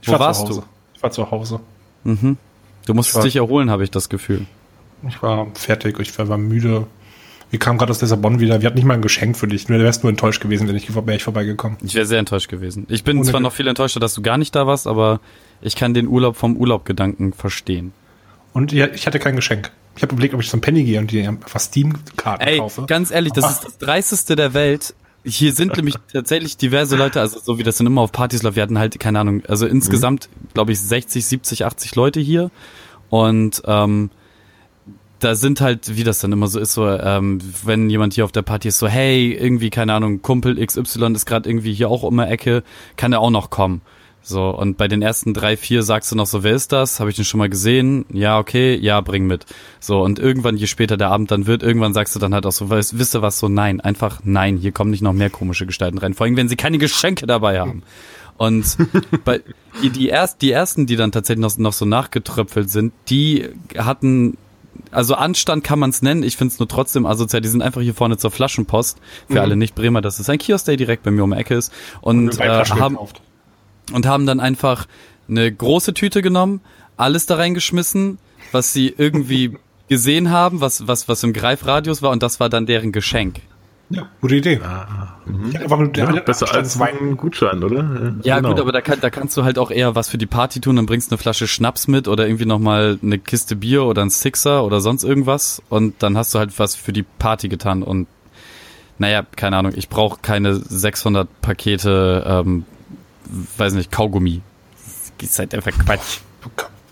[0.02, 0.64] Ich Wo war warst du?
[0.96, 1.60] Ich war zu Hause.
[2.04, 2.38] Mhm.
[2.86, 4.46] Du musstest war, dich erholen, habe ich das Gefühl.
[5.08, 6.88] Ich war fertig, ich war, war müde.
[7.54, 8.62] Wir kamen gerade aus Lissabon wieder.
[8.62, 9.68] Wir hatten nicht mal ein Geschenk für dich.
[9.68, 11.78] Du wärst nur enttäuscht gewesen, wenn ich wäre ich vorbeigekommen.
[11.84, 12.88] Ich wäre sehr enttäuscht gewesen.
[12.90, 15.20] Ich bin Ohne zwar noch viel enttäuschter, dass du gar nicht da warst, aber
[15.62, 17.94] ich kann den Urlaub vom Urlaubgedanken verstehen.
[18.54, 19.72] Und ja, ich hatte kein Geschenk.
[19.96, 22.86] Ich habe überlegt, ob ich zum Penny gehe und dir einfach Steam-Karten Ey, kaufe.
[22.88, 24.96] ganz ehrlich, das ist das Dreisteste der Welt.
[25.24, 28.56] Hier sind nämlich tatsächlich diverse Leute, also so wie das dann immer auf Partys läuft,
[28.56, 30.48] wir hatten halt, keine Ahnung, also insgesamt, mhm.
[30.56, 32.50] glaube ich, 60, 70, 80 Leute hier.
[33.12, 34.10] Und ähm,
[35.24, 38.32] da sind halt, wie das dann immer so ist, so, ähm, wenn jemand hier auf
[38.32, 42.04] der Party ist, so, hey, irgendwie, keine Ahnung, Kumpel XY ist gerade irgendwie hier auch
[42.04, 42.64] um die Ecke,
[42.98, 43.82] kann er auch noch kommen.
[44.26, 47.02] So, und bei den ersten drei, vier sagst du noch so, wer ist das?
[47.02, 48.06] Habe ich den schon mal gesehen?
[48.14, 49.46] Ja, okay, ja, bring mit.
[49.82, 52.54] So, und irgendwann, je später der Abend dann wird, irgendwann sagst du dann halt auch
[52.54, 55.66] so, weißt, wisst ihr was, so nein, einfach nein, hier kommen nicht noch mehr komische
[55.66, 56.14] Gestalten rein.
[56.14, 57.84] Vor allem, wenn sie keine Geschenke dabei haben.
[58.38, 58.78] Und
[59.26, 59.42] bei,
[59.82, 64.38] die, erst, die ersten, die dann tatsächlich noch, noch so nachgetröpfelt sind, die hatten
[64.92, 67.42] also Anstand kann man es nennen, ich finde es nur trotzdem asozial.
[67.42, 68.98] Die sind einfach hier vorne zur Flaschenpost.
[69.28, 69.40] Für mhm.
[69.40, 71.72] alle Nicht-Bremer, das ist ein Kiosk, der direkt bei mir um die Ecke ist.
[72.02, 72.98] Und, und äh, haben,
[73.92, 74.88] und haben dann einfach
[75.28, 76.62] eine große Tüte genommen,
[76.98, 78.20] alles da reingeschmissen,
[78.52, 79.58] was sie irgendwie
[79.90, 83.42] gesehen haben, was, was, was im Greifradius war, und das war dann deren Geschenk.
[83.94, 84.60] Ja, gute Idee.
[84.64, 85.18] Ah,
[85.54, 87.10] einfach nur ja, der besser als Abstandswein.
[87.10, 88.16] ein Gutschein, oder?
[88.24, 88.50] Ja, genau.
[88.50, 90.78] gut, aber da, kann, da kannst du halt auch eher was für die Party tun,
[90.78, 94.10] dann bringst du eine Flasche Schnaps mit oder irgendwie nochmal eine Kiste Bier oder ein
[94.10, 98.08] Sixer oder sonst irgendwas und dann hast du halt was für die Party getan und
[98.98, 102.66] naja, keine Ahnung, ich brauche keine 600 Pakete, ähm,
[103.58, 104.42] weiß nicht, Kaugummi.
[105.20, 106.20] Das ist halt einfach Quatsch.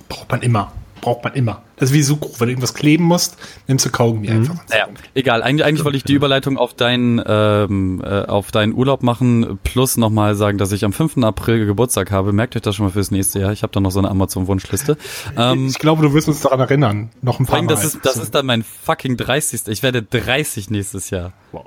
[0.07, 0.71] Braucht man immer.
[1.01, 1.63] Braucht man immer.
[1.77, 2.29] Das ist wie Sucro.
[2.37, 3.37] Wenn du irgendwas kleben musst,
[3.67, 4.55] nimmst du Kaugummi einfach.
[4.69, 5.41] Naja, egal.
[5.41, 9.97] Eigentlich, eigentlich wollte ich die Überleitung auf deinen, ähm, äh, auf deinen Urlaub machen, plus
[9.97, 11.17] nochmal sagen, dass ich am 5.
[11.23, 12.33] April Geburtstag habe.
[12.33, 13.51] Merkt euch das schon mal fürs nächste Jahr.
[13.51, 14.95] Ich habe da noch so eine Amazon-Wunschliste.
[15.35, 17.09] Ähm, Ich glaube, du wirst uns daran erinnern.
[17.23, 17.73] Noch ein vor paar allem, Mal.
[17.73, 19.67] das ist, das ist dann mein fucking 30.
[19.67, 21.33] Ich werde 30 nächstes Jahr.
[21.51, 21.59] Zu,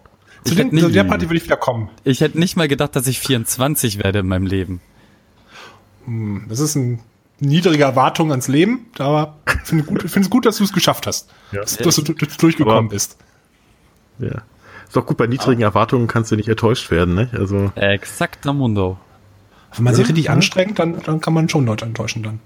[0.44, 1.88] ich den, hätte nicht- zu der Party will ich wieder kommen.
[2.04, 4.80] Ich hätte nicht mal gedacht, dass ich 24 werde in meinem Leben.
[6.48, 6.98] Das ist eine
[7.46, 11.30] niedrige Erwartung ans Leben, aber ich finde gut, es gut, dass du es geschafft hast.
[11.52, 11.60] Ja.
[11.62, 13.16] Dass, dass du durchgekommen Aber- bist.
[14.18, 14.42] Ja.
[14.86, 17.28] Ist doch gut, bei niedrigen Erwartungen kannst du nicht enttäuscht werden, ne?
[17.32, 18.98] Also, Exakt Mundo.
[19.74, 22.40] Wenn man sich richtig anstrengt, dann, dann kann man schon Leute enttäuschen dann.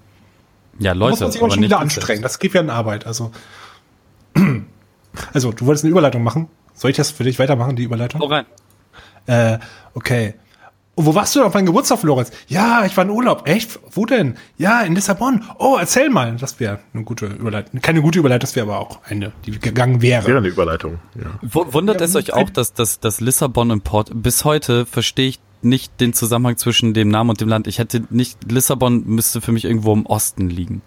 [0.79, 2.21] Ja, Da Leute, muss man sich auch aber schon wieder anstrengen.
[2.23, 3.05] Das geht ja in Arbeit.
[3.05, 3.31] Also,
[5.33, 6.47] also du wolltest eine Überleitung machen.
[6.73, 8.21] Soll ich das für dich weitermachen, die Überleitung?
[8.21, 8.45] Hau rein.
[9.27, 9.59] Äh,
[9.93, 10.33] okay.
[10.99, 12.29] Und wo warst du denn auf meinem Geburtstag, Florenz?
[12.49, 13.47] Ja, ich war in Urlaub.
[13.47, 13.79] Echt?
[13.93, 14.35] Wo denn?
[14.57, 15.45] Ja, in Lissabon.
[15.57, 16.35] Oh, erzähl mal.
[16.35, 17.79] Das wäre eine gute Überleitung.
[17.79, 20.27] Keine gute Überleitung, das wäre aber auch eine, die gegangen wäre.
[20.27, 21.39] wäre eine Überleitung, ja.
[21.41, 25.39] Wundert Ja, es euch auch, dass, dass, dass Lissabon und Port, bis heute verstehe ich
[25.61, 27.67] nicht den Zusammenhang zwischen dem Namen und dem Land.
[27.67, 30.81] Ich hätte nicht, Lissabon müsste für mich irgendwo im Osten liegen.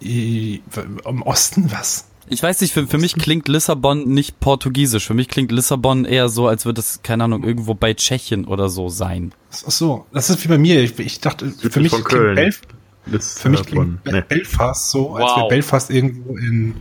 [0.00, 2.08] Im Osten was?
[2.28, 5.06] Ich weiß nicht, für, für mich klingt Lissabon nicht portugiesisch.
[5.06, 8.68] Für mich klingt Lissabon eher so, als würde es, keine Ahnung, irgendwo bei Tschechien oder
[8.68, 9.32] so sein.
[9.66, 10.82] Ach so, das ist wie bei mir.
[10.82, 12.34] Ich, ich dachte, für Südlich mich von klingt Köln.
[12.36, 12.60] Belf
[13.06, 14.22] für mich klingt nee.
[14.22, 15.36] Belfast so, als Wow.
[15.36, 16.74] wäre Belfast irgendwo in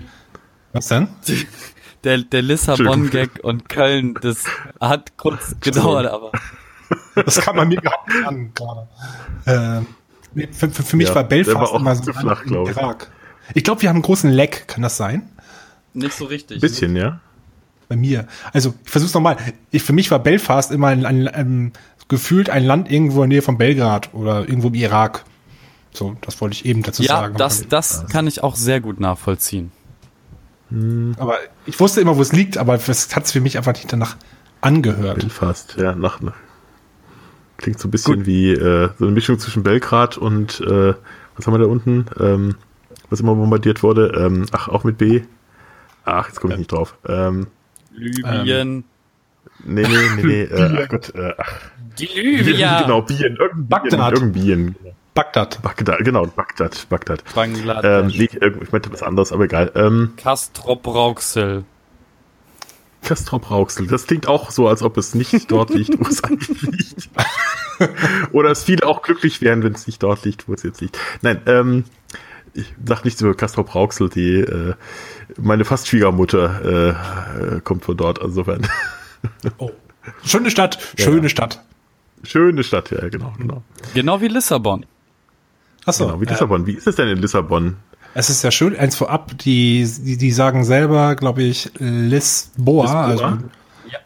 [0.72, 1.08] was denn?
[2.04, 4.44] Der, der Lissabon-Gag und Köln, das
[4.80, 6.32] hat kurz gedauert, aber.
[7.16, 8.88] Das kann man mir gar nicht an gerade.
[9.46, 12.52] Äh, für, für, für mich Ja, war Belfast war auch immer so flach, ich.
[12.52, 13.12] Irak.
[13.54, 15.30] Ich glaube, wir haben einen großen Leck, kann das sein?
[15.94, 16.62] Nicht so richtig.
[16.62, 17.20] Bisschen, ja.
[17.90, 18.28] Bei mir.
[18.52, 19.38] Also, ich versuch's nochmal.
[19.72, 21.74] Ich, für mich war Belfast immer ein, ein, ein,
[22.08, 25.26] gefühlt ein Land irgendwo in der Nähe von Belgrad oder irgendwo im Irak.
[25.92, 27.36] So, das wollte ich eben dazu Ja, sagen.
[27.38, 29.72] das, das kann ich auch sehr gut nachvollziehen.
[31.20, 34.18] Aber ich wusste immer, wo es liegt, aber es hat für mich einfach nicht danach
[34.62, 35.20] angehört.
[35.20, 36.34] Belfast, ja, nach, nach.
[37.58, 38.26] Klingt so ein bisschen Gut.
[38.26, 40.96] wie äh, so eine Mischung zwischen Belgrad und äh,
[41.36, 42.06] was haben wir da unten?
[42.20, 42.56] Ähm,
[43.10, 44.14] was immer bombardiert wurde.
[44.18, 45.22] Ähm, ach, auch mit B.
[46.06, 46.96] Ach, jetzt komme ich nicht drauf.
[47.08, 47.48] Ähm,
[47.92, 48.84] Libyen.
[49.64, 50.42] nee, nee, nee, nee.
[50.52, 51.52] Äh, ach Gott, äh, ach,
[52.00, 52.78] die Libyen.
[52.82, 54.34] genau, Bien, irgendein Bagdad.
[54.34, 54.76] Bien.
[55.14, 55.62] Bagdad.
[55.62, 57.20] Bagdad, genau, Bagdad, Bagdad.
[57.28, 58.18] Ähm, Bangladesch.
[58.18, 59.72] nee, irgend- ich meinte was anderes, aber egal.
[59.76, 61.66] Ähm, Kastrop Rauxel.
[63.04, 66.62] Castrop Rauxel, das klingt auch so, als ob es nicht dort liegt, wo es eigentlich
[66.62, 67.10] liegt.
[68.32, 70.98] Oder es viele auch glücklich wären, wenn es nicht dort liegt, wo es jetzt liegt.
[71.22, 71.84] Nein, ähm,
[72.54, 74.74] ich sag nichts über Castrop Rauxel, die äh,
[75.38, 78.68] meine fast Schwiegermutter äh, äh, kommt von dort, insofern.
[79.58, 79.72] Oh.
[80.26, 81.64] Schöne Stadt, schöne Stadt.
[82.24, 83.64] Schöne Stadt, ja, genau, genau.
[83.94, 84.86] Genau wie Lissabon.
[85.86, 86.66] Achso, genau wie äh, Lissabon.
[86.68, 87.78] Wie ist es denn in Lissabon?
[88.16, 93.30] es ist ja schön, eins vorab, die, die, die sagen selber, glaube ich, Lisboa, Lisboa?
[93.30, 93.38] also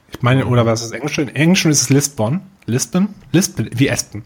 [0.10, 1.18] ich meine, oder was ist Englisch?
[1.18, 2.42] In Englischen ist es Lisbon.
[2.66, 3.10] Lisbon?
[3.32, 4.24] Lisbon, wie Espen.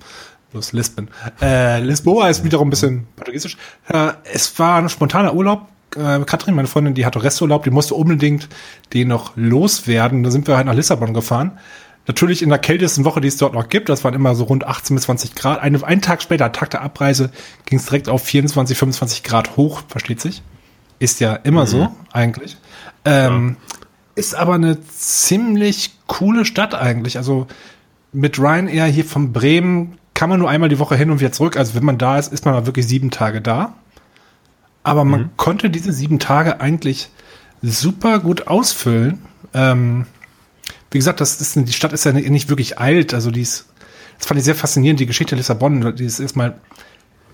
[0.52, 1.10] Bloß Lisbon.
[1.42, 3.58] Äh, Lisboa ist wiederum ein bisschen portugiesisch.
[3.88, 5.68] Äh, es war ein spontaner Urlaub.
[5.96, 8.48] Äh, Katrin, meine Freundin, die hatte Resturlaub, die musste unbedingt
[8.94, 10.24] den noch loswerden.
[10.24, 11.60] Da sind wir halt nach Lissabon gefahren.
[12.08, 13.88] Natürlich in der kältesten Woche, die es dort noch gibt.
[13.88, 15.60] Das waren immer so rund 18 bis 20 Grad.
[15.60, 17.30] Eine, einen Tag später, Tag der Abreise,
[17.66, 20.42] ging es direkt auf 24, 25 Grad hoch, versteht sich.
[20.98, 22.58] Ist ja immer so, eigentlich.
[23.06, 23.58] Ähm,
[24.16, 27.18] Ist aber eine ziemlich coole Stadt eigentlich.
[27.18, 27.48] Also
[28.14, 31.56] mit Ryanair hier von Bremen kann man nur einmal die Woche hin und wieder zurück.
[31.56, 33.76] Also wenn man da ist, ist man mal wirklich sieben Tage da.
[34.84, 37.10] Aber man konnte diese sieben Tage eigentlich
[37.62, 39.20] super gut ausfüllen.
[39.54, 40.06] Ähm,
[40.90, 43.14] wie gesagt, das ist, die Stadt ist ja nicht, wirklich alt.
[43.14, 43.68] Also die ist,
[44.18, 45.96] das fand ich sehr faszinierend, die Geschichte Lissabon.
[45.96, 46.56] Die ist erstmal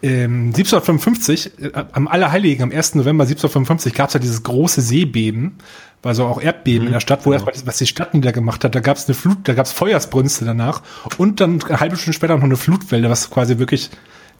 [0.03, 2.95] ähm, 1755, äh, am Allerheiligen, am 1.
[2.95, 5.57] November 1755 gab es ja dieses große Seebeben,
[6.03, 8.79] also auch Erdbeben in der Stadt, wo erstmal das, was die Stadt niedergemacht hat, da
[8.79, 10.83] gab es eine Flut, da gab es Feuersbrünste danach
[11.17, 13.89] und dann eine halbe Stunde später noch eine Flutwelle, was quasi wirklich,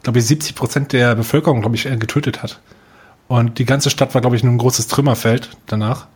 [0.04, 2.60] glaube ich, 70 Prozent der Bevölkerung, glaube ich, äh, getötet hat.
[3.28, 6.06] Und die ganze Stadt war, glaube ich, nur ein großes Trümmerfeld danach.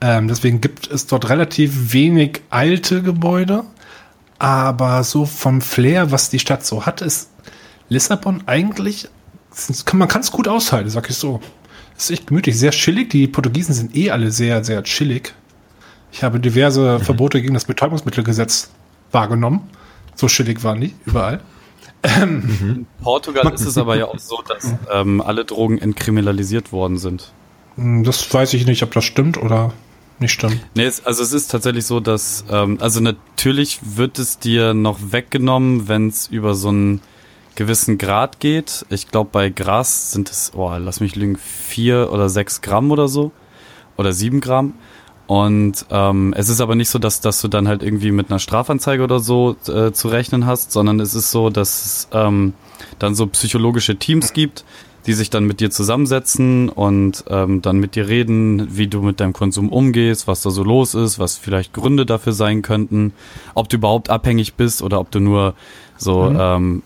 [0.00, 3.64] Ähm, deswegen gibt es dort relativ wenig alte Gebäude.
[4.38, 7.30] Aber so vom Flair, was die Stadt so hat, ist
[7.88, 9.08] Lissabon eigentlich,
[9.84, 11.40] kann, man kann es gut aushalten, sag ich so.
[11.96, 13.10] Ist echt gemütlich, sehr chillig.
[13.10, 15.34] Die Portugiesen sind eh alle sehr, sehr chillig.
[16.10, 17.04] Ich habe diverse mhm.
[17.04, 18.70] Verbote gegen das Betäubungsmittelgesetz
[19.12, 19.60] wahrgenommen.
[20.14, 21.40] So schillig waren die überall.
[22.04, 27.32] In Portugal ist es aber ja auch so, dass ähm, alle Drogen entkriminalisiert worden sind.
[27.76, 29.72] Hm, das weiß ich nicht, ob das stimmt oder
[30.18, 30.60] nicht stimmt.
[30.74, 34.98] Nee, es, also es ist tatsächlich so, dass, ähm, also natürlich wird es dir noch
[35.10, 37.00] weggenommen, wenn es über so einen
[37.54, 38.86] gewissen Grad geht.
[38.88, 43.08] Ich glaube, bei Gras sind es, oh, lass mich lügen, vier oder sechs Gramm oder
[43.08, 43.32] so.
[43.96, 44.74] Oder sieben Gramm.
[45.32, 48.38] Und ähm, es ist aber nicht so, dass, dass du dann halt irgendwie mit einer
[48.38, 52.52] Strafanzeige oder so äh, zu rechnen hast, sondern es ist so, dass es ähm,
[52.98, 54.62] dann so psychologische Teams gibt,
[55.06, 59.20] die sich dann mit dir zusammensetzen und ähm, dann mit dir reden, wie du mit
[59.20, 63.14] deinem Konsum umgehst, was da so los ist, was vielleicht Gründe dafür sein könnten,
[63.54, 65.54] ob du überhaupt abhängig bist oder ob du nur
[65.96, 66.36] so mhm.
[66.38, 66.82] ähm,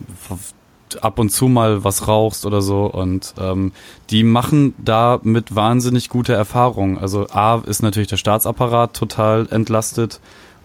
[1.03, 3.72] ab und zu mal was rauchst oder so und ähm,
[4.11, 6.99] die machen da mit wahnsinnig gute Erfahrungen.
[6.99, 10.20] Also A ist natürlich der Staatsapparat total entlastet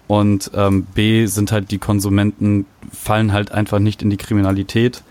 [0.08, 5.04] und ähm, B sind halt die Konsumenten fallen halt einfach nicht in die Kriminalität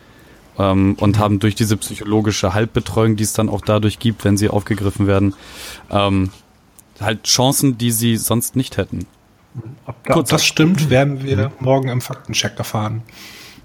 [0.59, 4.49] ähm, und haben durch diese psychologische Halbbetreuung, die es dann auch dadurch gibt, wenn sie
[4.49, 5.35] aufgegriffen werden,
[5.91, 6.31] ähm,
[7.01, 9.07] halt Chancen, die sie sonst nicht hätten.
[9.87, 13.03] Ob das stimmt, werden wir morgen im Faktencheck erfahren.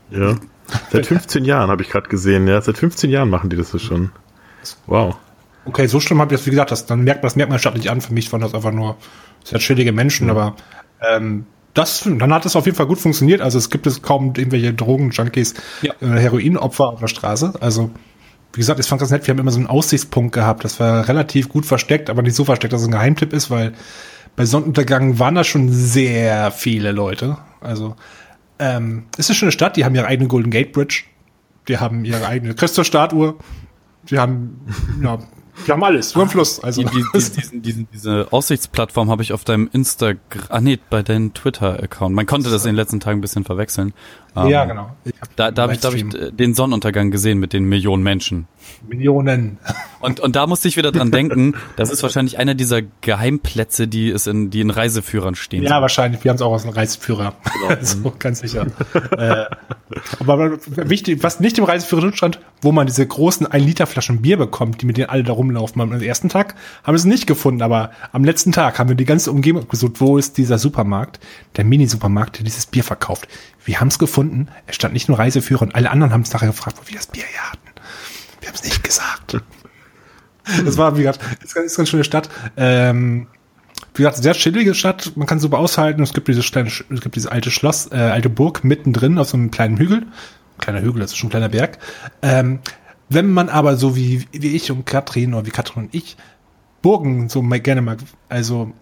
[0.09, 0.37] Ja.
[0.91, 2.61] Seit 15 Jahren habe ich gerade gesehen, ja.
[2.61, 4.11] Seit 15 Jahren machen die das so schon.
[4.87, 5.17] Wow.
[5.65, 7.59] Okay, so schlimm habe ich das, wie gesagt, das, dann merkt man, das merkt man
[7.59, 8.01] statt nicht an.
[8.01, 8.97] Für mich waren das einfach nur
[9.43, 10.31] sehr chillige Menschen, mhm.
[10.31, 10.55] aber
[11.01, 13.41] ähm, das, dann hat es auf jeden Fall gut funktioniert.
[13.41, 15.93] Also es gibt es kaum irgendwelche Drogen-Junkies, ja.
[16.01, 17.53] äh, Heroinopfer auf der Straße.
[17.59, 17.91] Also,
[18.53, 19.27] wie gesagt, ich fand das nett.
[19.27, 20.63] Wir haben immer so einen Aussichtspunkt gehabt.
[20.63, 23.73] Das war relativ gut versteckt, aber nicht so versteckt, dass es ein Geheimtipp ist, weil
[24.35, 27.37] bei Sonnenuntergang waren da schon sehr viele Leute.
[27.59, 27.95] Also
[28.59, 31.03] ähm, ist eine schöne Stadt, die haben ihre eigene Golden Gate Bridge,
[31.67, 33.35] die haben ihre eigene Christus-Statue,
[34.09, 34.59] die haben,
[35.01, 35.19] ja,
[35.65, 36.59] die haben alles, nur im Fluss.
[36.59, 36.83] Also.
[36.83, 41.01] Die, die, die, diesen, diesen, diese Aussichtsplattform habe ich auf deinem Instagram, ah nee, bei
[41.01, 42.13] deinem Twitter-Account.
[42.13, 43.93] Man konnte das in den letzten Tagen ein bisschen verwechseln.
[44.35, 44.89] Ja, um, ähm, genau.
[45.35, 48.47] Da, da habe ich, da hab ich den Sonnenuntergang gesehen mit den Millionen Menschen.
[48.87, 49.57] Millionen.
[49.99, 54.09] Und, und da musste ich wieder dran denken, das ist wahrscheinlich einer dieser Geheimplätze, die
[54.09, 55.63] es in, die in Reiseführern stehen.
[55.63, 56.23] Ja, wahrscheinlich.
[56.23, 57.33] Wir haben es auch aus einem Reiseführer.
[57.61, 57.77] Genau.
[57.81, 58.67] so, ganz sicher.
[59.11, 59.45] äh,
[60.19, 64.37] aber wichtig, was nicht im Reiseführer stand, wo man diese großen 1 Liter Flaschen Bier
[64.37, 65.81] bekommt, die mit denen alle da rumlaufen.
[65.81, 69.05] Am ersten Tag haben wir es nicht gefunden, aber am letzten Tag haben wir die
[69.05, 71.19] ganze Umgebung gesucht, wo ist dieser Supermarkt,
[71.55, 73.27] der Mini-Supermarkt, der dieses Bier verkauft.
[73.65, 74.47] Wir haben es gefunden.
[74.67, 77.07] Es stand nicht nur Reiseführer und alle anderen haben es nachher gefragt, wo wir das
[77.07, 77.67] Bier hier hatten.
[78.39, 79.37] Wir haben es nicht gesagt.
[80.65, 82.29] das war, wie gesagt, ist ganz, ist ganz schöne Stadt.
[82.55, 83.27] Ähm,
[83.95, 85.13] wie gesagt, sehr chillige Stadt.
[85.15, 86.03] Man kann super aushalten.
[86.03, 89.37] Es gibt dieses kleine, es gibt dieses alte Schloss, äh, alte Burg mittendrin auf so
[89.37, 90.05] einem kleinen Hügel.
[90.59, 91.79] Kleiner Hügel, das ist schon ein kleiner Berg.
[92.21, 92.59] Ähm,
[93.09, 96.17] wenn man aber so wie, wie ich und Katrin oder wie Katrin und ich
[96.81, 97.99] Burgen so gerne mag,
[98.29, 98.73] also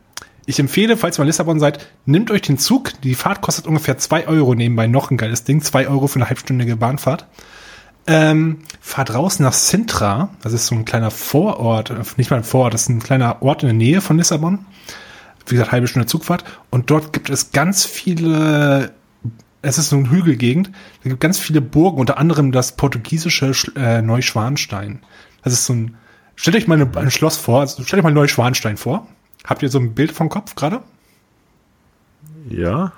[0.46, 2.92] ich empfehle, falls ihr mal Lissabon seid, nehmt euch den Zug.
[3.02, 4.88] Die Fahrt kostet ungefähr zwei Euro nebenbei.
[4.88, 5.62] Noch ein geiles Ding.
[5.62, 7.28] zwei Euro für eine halbstündige Bahnfahrt.
[8.06, 10.30] Ähm, fahrt raus nach Sintra.
[10.42, 11.90] Das ist so ein kleiner Vorort.
[11.92, 14.66] Äh, nicht mal ein Vorort, das ist ein kleiner Ort in der Nähe von Lissabon.
[15.46, 16.44] Wie gesagt, halbe Stunde Zugfahrt.
[16.70, 18.94] Und dort gibt es ganz viele
[19.64, 20.72] es ist so eine Hügelgegend,
[21.04, 25.00] da gibt ganz viele Burgen, unter anderem das portugiesische äh, Neuschwanstein.
[25.42, 25.96] Das ist so ein,
[26.36, 29.08] stellt euch mal eine, ein Schloss vor, also stellt euch mal Neuschwanstein vor.
[29.44, 30.82] Habt ihr so ein Bild vom Kopf gerade?
[32.50, 32.94] Ja.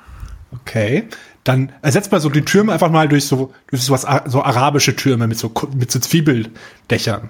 [0.51, 1.07] Okay.
[1.43, 4.95] Dann ersetzt mal so die Türme einfach mal durch so, durch so was, so arabische
[4.95, 7.29] Türme mit so, mit so Zwiebeldächern.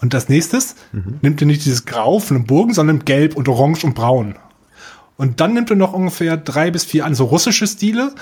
[0.00, 1.18] Und das nächstes mhm.
[1.22, 4.36] nimmt ihr nicht dieses Grau von einem Bogen, sondern gelb und orange und braun.
[5.16, 8.12] Und dann nimmt ihr noch ungefähr drei bis vier an, so russische Stile,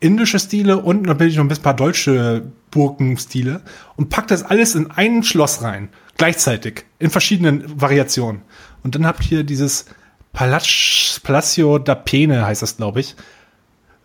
[0.00, 3.62] indische Stile und natürlich noch ein paar deutsche Burgenstile
[3.96, 5.90] und packt das alles in ein Schloss rein.
[6.16, 6.84] Gleichzeitig.
[6.98, 8.42] In verschiedenen Variationen.
[8.82, 9.86] Und dann habt ihr dieses
[10.32, 13.16] Palaz Palacio da Pene, heißt das, glaube ich.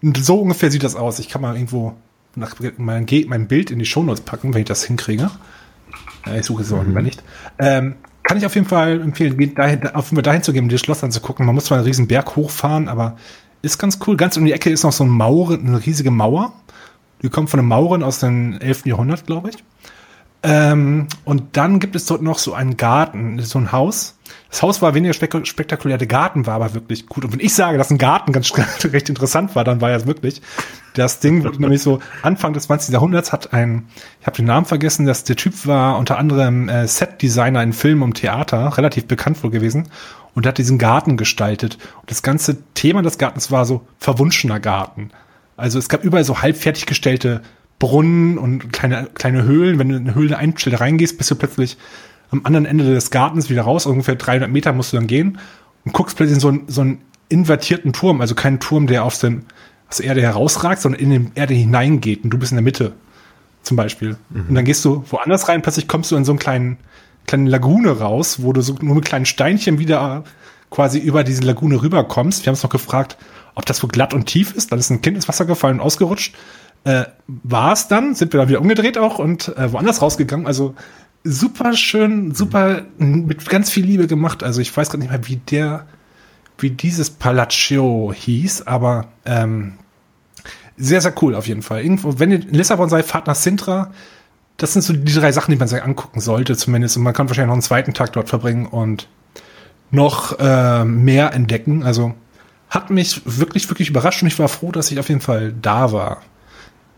[0.01, 1.19] Und so ungefähr sieht das aus.
[1.19, 1.95] Ich kann mal irgendwo
[2.35, 5.31] nach mein, mein Bild in die Shownotes packen, wenn ich das hinkriege.
[6.25, 7.01] Ja, ich suche es auch mhm.
[7.03, 7.23] nicht.
[7.59, 10.69] Ähm, kann ich auf jeden Fall empfehlen, dahin, auf jeden Fall dahin zu gehen, um
[10.69, 11.45] das Schloss anzugucken.
[11.45, 13.17] Man muss zwar einen riesen Berg hochfahren, aber
[13.61, 14.17] ist ganz cool.
[14.17, 16.53] Ganz um die Ecke ist noch so eine Mauer, eine riesige Mauer.
[17.21, 18.85] Die kommt von den Mauren aus dem 11.
[18.87, 19.63] Jahrhundert, glaube ich.
[20.47, 24.15] Ähm, und dann gibt es dort noch so einen Garten, so ein Haus.
[24.51, 27.25] Das Haus war weniger spek spektakulär, der Garten war aber wirklich gut.
[27.25, 30.43] Und wenn ich sage, dass ein Garten ganz recht interessant war, dann war es wirklich.
[30.93, 32.93] Das Ding wurde nämlich so Anfang des 20.
[32.93, 33.87] Jahrhunderts hat ein,
[34.21, 38.03] ich habe den Namen vergessen, dass der Typ war unter anderem äh, Set-Designer in Film
[38.03, 39.89] und Theater, relativ bekannt wohl gewesen
[40.35, 41.79] und hat diesen Garten gestaltet.
[42.01, 45.09] Und das ganze Thema des Gartens war so verwunschener Garten.
[45.57, 47.41] Also es gab überall so halb fertiggestellte
[47.79, 49.79] Brunnen und kleine, kleine Höhlen.
[49.79, 51.77] Wenn du in eine Höhle einstellt reingehst, bist du plötzlich
[52.31, 53.85] am anderen Ende des Gartens wieder raus.
[53.85, 55.37] Ungefähr 300 Meter musst du dann gehen.
[55.83, 59.19] und guckst plötzlich in so, einen, so einen invertierten Turm, also keinen Turm, der aus,
[59.19, 59.43] dem,
[59.89, 62.93] aus der Erde herausragt, sondern in die Erde hineingeht und du bist in der Mitte
[63.63, 64.17] zum Beispiel.
[64.29, 64.45] Mhm.
[64.49, 66.77] Und dann gehst du woanders rein, plötzlich kommst du in so einen kleinen,
[67.27, 70.23] kleinen Lagune raus, wo du so nur mit kleinen Steinchen wieder
[70.69, 72.43] quasi über diese Lagune rüberkommst.
[72.43, 73.17] Wir haben uns noch gefragt,
[73.55, 74.71] ob das wohl glatt und tief ist.
[74.71, 76.35] Dann ist ein Kind ins Wasser gefallen und ausgerutscht.
[76.85, 80.45] Äh, war es dann, sind wir dann wieder umgedreht auch und äh, woanders rausgegangen.
[80.45, 80.75] Also
[81.23, 84.43] super schön, super mit ganz viel Liebe gemacht.
[84.43, 85.87] Also ich weiß gar nicht mehr, wie der,
[86.59, 89.73] wie dieses Palaccio hieß, aber ähm,
[90.77, 91.81] sehr, sehr cool auf jeden Fall.
[91.81, 93.91] Irgendwo, wenn ihr in Lissabon seid, fahrt nach Sintra.
[94.57, 96.97] Das sind so die drei Sachen, die man sich angucken sollte, zumindest.
[96.97, 99.09] Und man kann wahrscheinlich noch einen zweiten Tag dort verbringen und
[99.89, 101.83] noch äh, mehr entdecken.
[101.83, 102.13] Also
[102.69, 105.91] hat mich wirklich, wirklich überrascht und ich war froh, dass ich auf jeden Fall da
[105.91, 106.21] war.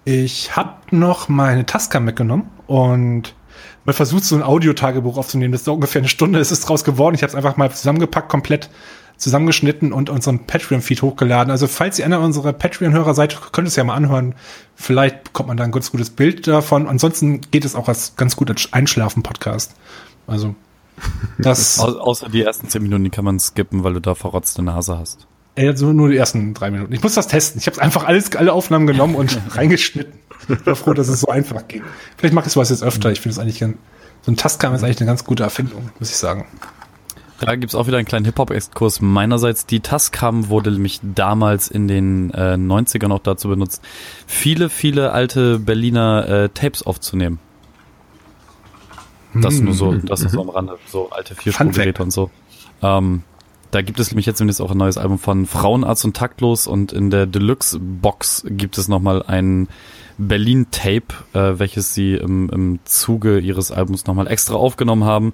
[0.09, 3.35] Ich habe noch meine Tascam mitgenommen und
[3.83, 5.51] mal versucht, so ein Audiotagebuch aufzunehmen.
[5.51, 7.13] Das ist ungefähr eine Stunde, es ist draus geworden.
[7.13, 8.69] Ich habe es einfach mal zusammengepackt, komplett
[9.17, 11.51] zusammengeschnitten und unseren Patreon-Feed hochgeladen.
[11.51, 14.35] Also falls ihr einer unserer Patreon-Hörer seid, könnt ihr es ja mal anhören.
[14.75, 16.87] Vielleicht bekommt man da ein ganz gutes Bild davon.
[16.87, 19.75] Ansonsten geht es auch als ganz guter Einschlafen-Podcast.
[20.25, 20.55] Also
[21.37, 21.79] das.
[21.79, 24.97] Au außer die ersten zehn Minuten, die kann man skippen, weil du da verrotzte Nase
[24.97, 25.26] hast.
[25.57, 26.93] Ja, so nur die ersten drei Minuten.
[26.93, 27.59] Ich muss das testen.
[27.59, 30.19] Ich habe einfach alles, alle Aufnahmen genommen und reingeschnitten.
[30.47, 31.81] Ich war froh, dass es so einfach ging.
[32.15, 33.11] Vielleicht mache ich sowas jetzt öfter.
[33.11, 33.77] Ich finde es eigentlich, ein,
[34.21, 36.45] so ein Tascam ist eigentlich eine ganz gute Erfindung, muss ich sagen.
[37.39, 39.65] Da gibt's auch wieder einen kleinen Hip-Hop-Exkurs meinerseits.
[39.65, 43.83] Die Tascam wurde nämlich damals in den äh, 90ern auch dazu benutzt,
[44.27, 47.39] viele, viele alte Berliner äh, Tapes aufzunehmen.
[49.33, 52.31] Das nur so, das ist so am Rande, so alte Vierspurgeräte und so.
[52.81, 53.23] Ähm,
[53.71, 56.91] da gibt es nämlich jetzt zumindest auch ein neues Album von Frauenarzt und Taktlos und
[56.93, 59.67] in der Deluxe-Box gibt es nochmal ein
[60.17, 65.33] Berlin-Tape, äh, welches sie im, im Zuge ihres Albums nochmal extra aufgenommen haben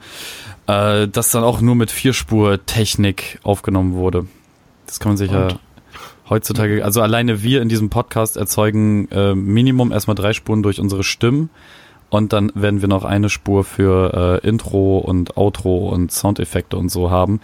[0.68, 4.26] äh, das dann auch nur mit Vierspur-Technik aufgenommen wurde.
[4.88, 5.48] Das kann man sich ja
[6.30, 11.04] heutzutage, also alleine wir in diesem Podcast erzeugen äh, Minimum erstmal drei Spuren durch unsere
[11.04, 11.50] Stimmen
[12.10, 16.90] und dann werden wir noch eine Spur für äh, Intro und Outro und Soundeffekte und
[16.90, 17.42] so haben.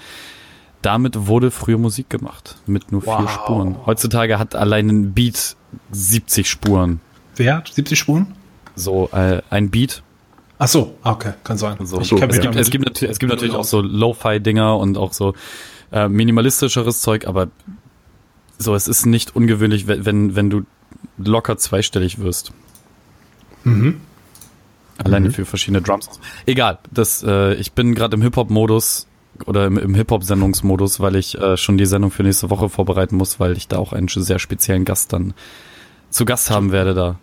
[0.81, 3.19] Damit wurde früher Musik gemacht mit nur wow.
[3.19, 3.75] vier Spuren.
[3.85, 5.55] Heutzutage hat allein ein Beat
[5.91, 7.01] 70 Spuren.
[7.35, 8.33] Wer hat 70 Spuren?
[8.75, 10.03] So äh, ein Beat
[10.61, 11.77] Ach so, ah, okay, kann sein.
[11.85, 12.01] So.
[12.01, 12.21] es, gibt,
[12.55, 15.33] es, gibt, es gibt natürlich auch so Lo-Fi-Dinger und auch so
[15.93, 17.47] äh, minimalistischeres Zeug, aber
[18.57, 20.63] so, es ist nicht ungewöhnlich, wenn, wenn du
[21.17, 22.51] locker zweistellig wirst.
[23.63, 24.01] Mhm.
[24.97, 25.33] Alleine mhm.
[25.33, 26.09] für verschiedene Drums.
[26.45, 29.07] Egal, das, äh, ich bin gerade im Hip-Hop-Modus
[29.47, 33.39] oder im, im Hip-Hop-Sendungsmodus, weil ich äh, schon die Sendung für nächste Woche vorbereiten muss,
[33.39, 35.33] weil ich da auch einen sehr speziellen Gast dann
[36.09, 37.19] zu Gast haben werde da.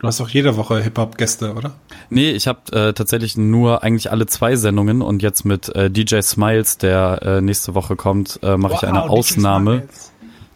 [0.00, 1.74] Du hast auch jede Woche Hip-Hop-Gäste, oder?
[2.08, 6.20] Nee, ich habe äh, tatsächlich nur eigentlich alle zwei Sendungen und jetzt mit äh, DJ
[6.20, 9.88] Smiles, der äh, nächste Woche kommt, äh, mache wow, ich eine Ausnahme.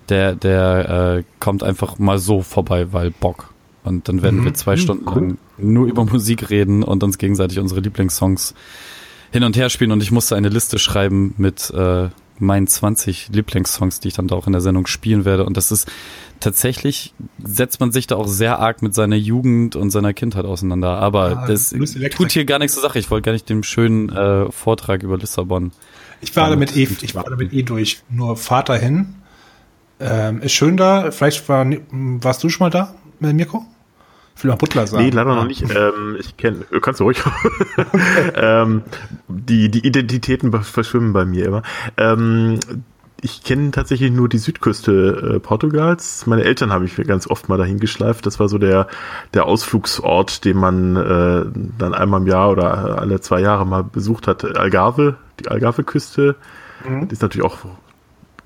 [0.09, 3.53] Der, der äh, kommt einfach mal so vorbei, weil Bock.
[3.83, 4.45] Und dann werden mhm.
[4.45, 5.15] wir zwei mhm, Stunden cool.
[5.15, 8.55] lang nur über Musik reden und uns gegenseitig unsere Lieblingssongs
[9.33, 9.93] hin und her spielen.
[9.93, 12.09] Und ich musste eine Liste schreiben mit äh,
[12.39, 15.45] meinen 20 Lieblingssongs, die ich dann da auch in der Sendung spielen werde.
[15.45, 15.91] Und das ist
[16.41, 20.99] tatsächlich, setzt man sich da auch sehr arg mit seiner Jugend und seiner Kindheit auseinander.
[20.99, 21.75] Aber ah, das
[22.15, 22.99] tut hier gar nichts zur Sache.
[22.99, 25.73] Ich wollte gar nicht den schönen äh, Vortrag über Lissabon.
[26.21, 28.03] Ich war damit eh, ich war damit eh durch.
[28.11, 29.15] Nur Vater hin.
[29.99, 31.11] Ähm, ist schön da.
[31.11, 33.65] Vielleicht war, warst du schon mal da, Mirko?
[34.37, 35.05] Ich will mal Butler sagen.
[35.05, 35.63] Nee, leider noch nicht.
[35.63, 37.23] Ähm, ich kenne, kannst du ruhig.
[38.35, 38.83] ähm,
[39.29, 41.63] die, die Identitäten verschwimmen bei mir immer.
[41.97, 42.59] Ähm,
[43.25, 46.27] ich kenne tatsächlich nur die Südküste äh, Portugals.
[46.27, 48.27] Meine Eltern habe ich ganz oft mal dahin geschleift.
[48.27, 48.89] Das war so der,
[49.33, 51.45] der Ausflugsort, den man äh,
[51.79, 54.45] dann einmal im Jahr oder alle zwei Jahre mal besucht hat.
[54.57, 56.35] Algarve, die Algarve-Küste.
[56.87, 57.07] Mhm.
[57.07, 57.59] Die ist natürlich auch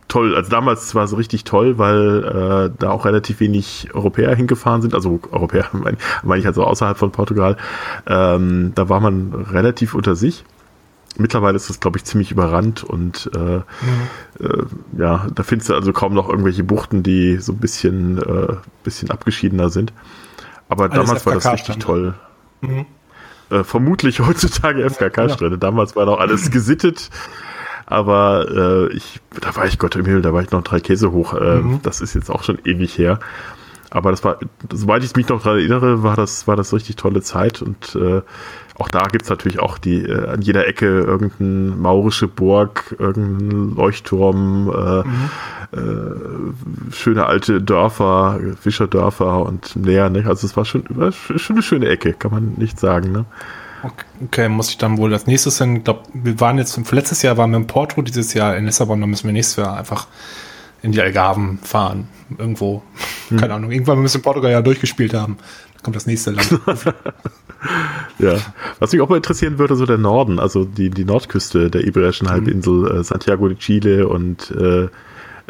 [0.09, 0.35] toll.
[0.35, 4.95] Also damals war es richtig toll, weil äh, da auch relativ wenig Europäer hingefahren sind.
[4.95, 7.57] Also Europäer meine mein ich also außerhalb von Portugal.
[8.07, 10.45] Ähm, da war man relativ unter sich.
[11.19, 13.65] Mittlerweile ist das, glaube ich, ziemlich überrannt und äh, mhm.
[14.39, 14.65] äh,
[14.99, 19.11] ja, da findest du also kaum noch irgendwelche Buchten, die so ein bisschen, äh, bisschen
[19.11, 19.95] abgeschiedener sind.
[20.69, 22.15] Aber Alles damals FKK war das richtig toll.
[22.61, 22.85] Mhm.
[23.51, 25.57] Äh, vermutlich heutzutage FKK-Strände.
[25.57, 25.61] Ja.
[25.61, 27.11] Damals war noch alles gesittet.
[27.87, 31.13] Aber äh, ich, da war ich Gott im Himmel, da war ich noch drei Käse
[31.13, 31.35] hoch.
[31.35, 31.81] Äh, mhm.
[31.83, 33.21] Das ist jetzt auch schon ewig her.
[33.91, 34.39] Aber das war,
[34.73, 38.21] soweit ich mich noch daran erinnere, war das, war das richtig tolle Zeit und äh,
[38.79, 44.71] auch da gibt's natürlich auch die äh, an jeder Ecke irgendeine maurische Burg, irgendein Leuchtturm,
[44.71, 46.53] äh, mhm.
[46.91, 50.25] äh, schöne alte Dörfer, Fischerdörfer und näher, ne?
[50.27, 53.25] Also es war schon, war schon eine schöne Ecke, kann man nicht sagen, ne?
[54.25, 55.77] Okay, muss ich dann wohl als nächstes hin.
[55.77, 59.01] Ich glaube, wir waren jetzt, letztes Jahr waren wir in Porto, dieses Jahr in Lissabon,
[59.01, 60.07] dann müssen wir nächstes Jahr einfach
[60.83, 62.09] in die Algarven fahren.
[62.39, 62.83] Irgendwo.
[63.29, 63.39] Hm.
[63.39, 63.71] Keine Ahnung.
[63.71, 65.37] Irgendwann müssen wir Portugal ja durchgespielt haben.
[65.75, 66.59] Dann kommt das nächste Land.
[68.19, 68.37] ja.
[68.79, 72.29] Was mich auch mal interessieren würde, so der Norden, also die, die Nordküste der Iberischen
[72.29, 73.01] Halbinsel, mhm.
[73.01, 74.89] äh, Santiago de Chile und äh,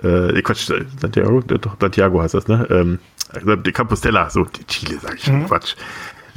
[0.03, 0.71] äh, Quatsch,
[1.01, 2.67] Santiago, doch, Santiago heißt das, ne?
[2.71, 2.99] Ähm,
[3.33, 5.47] also die Compostela, so die Chile, sag ich schon, mhm.
[5.47, 5.75] Quatsch.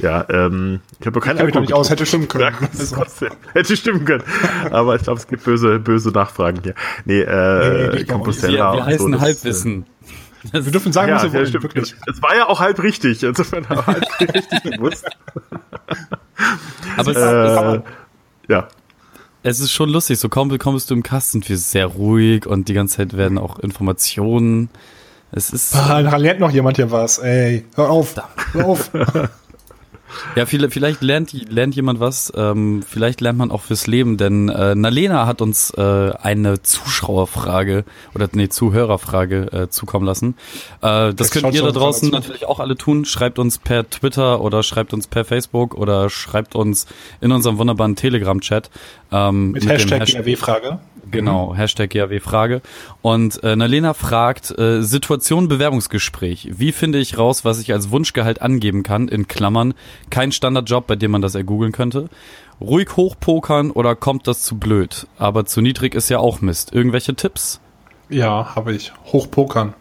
[0.02, 1.60] Ja, ähm, ich habe keine Ahnung.
[1.60, 2.54] nicht aus, hätte stimmen können.
[3.52, 4.24] hätte stimmen können.
[4.70, 6.74] Aber ich glaube, es gibt böse, böse Nachfragen hier.
[7.04, 8.72] Nee, äh, nee, Compostela.
[8.72, 9.86] Wir, wir heißen so, Halbwissen.
[10.52, 11.94] Das, wir dürfen sagen, ja, was wir wollen, ja, wirklich.
[12.06, 15.04] Es war ja auch halb richtig, insofern halb richtig gewusst.
[16.96, 17.82] Aber es äh, ist,
[18.48, 18.68] ja.
[19.42, 22.68] Es ist schon lustig, so kaum kommst du im Cast, sind wir sehr ruhig und
[22.68, 24.70] die ganze Zeit werden auch Informationen.
[25.32, 25.74] Es ist.
[25.76, 27.64] Ah, lernt noch jemand hier was, ey.
[27.76, 28.14] Hör auf.
[28.52, 28.90] Hör auf.
[30.36, 34.48] Ja, viele, vielleicht lernt, lernt jemand was, ähm, vielleicht lernt man auch fürs Leben, denn
[34.48, 37.84] äh, Nalena hat uns äh, eine Zuschauerfrage
[38.14, 40.34] oder nee, Zuhörerfrage äh, zukommen lassen.
[40.82, 43.04] Äh, das könnt ihr da draußen natürlich auch alle tun.
[43.04, 46.86] Schreibt uns per Twitter oder schreibt uns per Facebook oder schreibt uns
[47.20, 48.70] in unserem wunderbaren Telegram-Chat.
[49.12, 50.78] Ähm, mit, mit Hashtag, Hashtag frage
[51.10, 51.56] Genau, mhm.
[51.56, 52.62] Hashtag GAW-Frage.
[53.02, 56.50] Und äh, Nalena fragt, äh, Situation Bewerbungsgespräch.
[56.52, 59.08] Wie finde ich raus, was ich als Wunschgehalt angeben kann?
[59.08, 59.74] In Klammern,
[60.10, 62.08] kein Standardjob, bei dem man das ergoogeln könnte.
[62.60, 65.06] Ruhig hochpokern oder kommt das zu blöd?
[65.18, 66.72] Aber zu niedrig ist ja auch Mist.
[66.72, 67.60] Irgendwelche Tipps?
[68.08, 68.92] Ja, habe ich.
[69.06, 69.74] Hochpokern.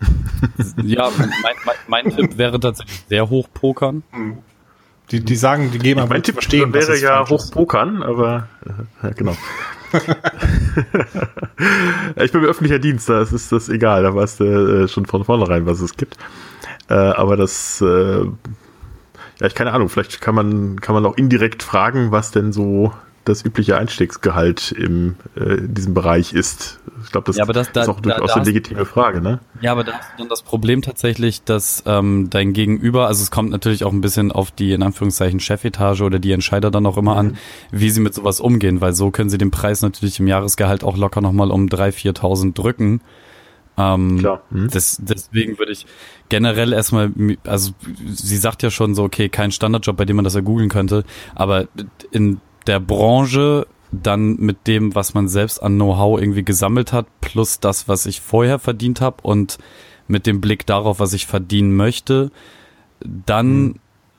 [0.82, 1.54] ja, mein, mein,
[1.86, 4.02] mein Tipp wäre tatsächlich sehr hochpokern.
[4.12, 4.38] Mhm.
[5.10, 8.48] Die, die sagen, die geben Mein Tipp verstehen, wäre ja hochpokern, aber
[9.02, 9.36] ja, genau.
[12.16, 15.66] ich bin öffentlicher Dienst, da ist das egal, da weißt du äh, schon von vornherein,
[15.66, 16.16] was es gibt.
[16.88, 21.62] Äh, aber das, äh, ja, ich keine Ahnung, vielleicht kann man, kann man auch indirekt
[21.62, 22.92] fragen, was denn so
[23.24, 26.80] das übliche Einstiegsgehalt im, äh, in diesem Bereich ist.
[27.02, 29.40] Ich glaube, das, ja, das da, ist auch durchaus da, da eine legitime Frage, ne?
[29.60, 33.30] Ja, aber da hast du dann das Problem tatsächlich, dass ähm, dein Gegenüber, also es
[33.30, 36.96] kommt natürlich auch ein bisschen auf die in Anführungszeichen Chefetage oder die Entscheider dann auch
[36.96, 37.18] immer mhm.
[37.18, 37.36] an,
[37.70, 40.96] wie sie mit sowas umgehen, weil so können sie den Preis natürlich im Jahresgehalt auch
[40.96, 43.00] locker nochmal um 3.000, 4.000 drücken.
[43.76, 44.42] Ähm, Klar.
[44.50, 44.68] Mhm.
[44.70, 45.86] Das, deswegen würde ich
[46.28, 47.12] generell erstmal,
[47.44, 47.72] also
[48.06, 51.04] sie sagt ja schon so, okay, kein Standardjob, bei dem man das ja googeln könnte,
[51.34, 51.66] aber
[52.10, 57.60] in der Branche dann mit dem, was man selbst an Know-how irgendwie gesammelt hat, plus
[57.60, 59.58] das, was ich vorher verdient habe und
[60.08, 62.30] mit dem Blick darauf, was ich verdienen möchte,
[63.00, 63.74] dann mhm.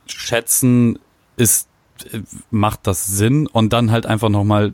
[0.08, 1.00] schätzen
[1.38, 1.70] ist
[2.52, 4.74] macht das Sinn und dann halt einfach nochmal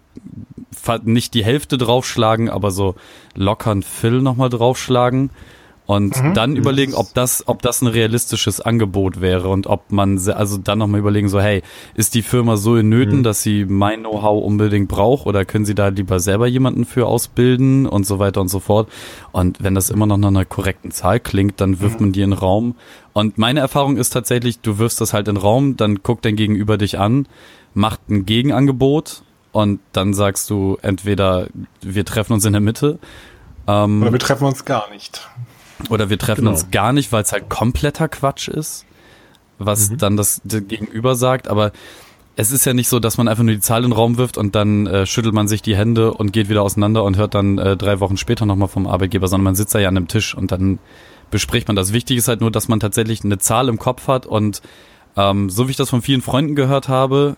[1.03, 2.95] nicht die Hälfte draufschlagen, aber so
[3.36, 5.30] lockern Fill nochmal draufschlagen
[5.92, 6.34] und mhm.
[6.34, 10.80] dann überlegen, ob das, ob das ein realistisches Angebot wäre und ob man, also dann
[10.80, 11.64] nochmal überlegen, so, hey,
[11.96, 13.24] ist die Firma so in Nöten, mhm.
[13.24, 17.88] dass sie mein Know-how unbedingt braucht oder können sie da lieber selber jemanden für ausbilden
[17.88, 18.89] und so weiter und so fort.
[19.34, 22.06] Und wenn das immer noch nach einer korrekten Zahl klingt, dann wirft mhm.
[22.06, 22.76] man die in den Raum.
[23.12, 26.38] Und meine Erfahrung ist tatsächlich, du wirfst das halt in den Raum, dann guckt dein
[26.38, 27.28] Gegenüber dich an,
[27.74, 31.48] macht ein Gegenangebot und dann sagst du entweder
[31.82, 32.98] wir treffen uns in der Mitte
[33.68, 35.28] ähm, oder wir treffen uns gar nicht.
[35.89, 36.51] Oder wir treffen genau.
[36.51, 38.86] uns gar nicht, weil es halt kompletter Quatsch ist,
[39.59, 39.97] was mhm.
[39.97, 41.47] dann das Gegenüber sagt.
[41.47, 41.71] Aber
[42.36, 44.38] es ist ja nicht so, dass man einfach nur die Zahl in den Raum wirft
[44.38, 47.57] und dann äh, schüttelt man sich die Hände und geht wieder auseinander und hört dann
[47.57, 50.34] äh, drei Wochen später nochmal vom Arbeitgeber, sondern man sitzt da ja an einem Tisch
[50.36, 50.79] und dann
[51.29, 51.93] bespricht man das.
[51.93, 54.61] Wichtig ist halt nur, dass man tatsächlich eine Zahl im Kopf hat und
[55.17, 57.36] ähm, so wie ich das von vielen Freunden gehört habe,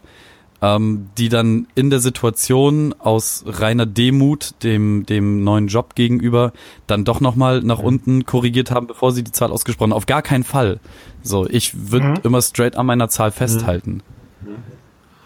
[0.64, 6.54] ähm, die dann in der Situation aus reiner Demut dem, dem neuen Job gegenüber
[6.88, 7.86] dann doch nochmal nach mhm.
[7.86, 9.98] unten korrigiert haben, bevor sie die Zahl ausgesprochen haben.
[9.98, 10.80] Auf gar keinen Fall.
[11.22, 12.20] So, ich würde mhm.
[12.24, 14.02] immer straight an meiner Zahl festhalten.
[14.42, 14.56] Mhm.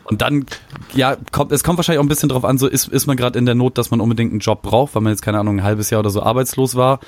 [0.06, 0.48] Und dann,
[0.96, 3.38] ja, kommt, es kommt wahrscheinlich auch ein bisschen drauf an, so ist, ist man gerade
[3.38, 5.64] in der Not, dass man unbedingt einen Job braucht, weil man jetzt, keine Ahnung, ein
[5.64, 7.00] halbes Jahr oder so arbeitslos war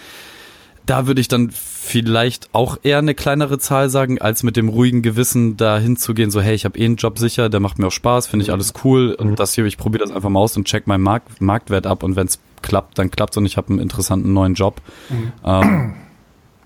[0.86, 5.02] da würde ich dann vielleicht auch eher eine kleinere Zahl sagen, als mit dem ruhigen
[5.02, 7.92] Gewissen da hinzugehen, so hey, ich habe eh einen Job sicher, der macht mir auch
[7.92, 10.66] Spaß, finde ich alles cool und das hier, ich probiere das einfach mal aus und
[10.66, 13.80] check meinen Markt, Marktwert ab und wenn es klappt, dann klappt und ich habe einen
[13.80, 14.82] interessanten neuen Job.
[15.10, 15.32] Mhm.
[15.46, 15.94] Ähm,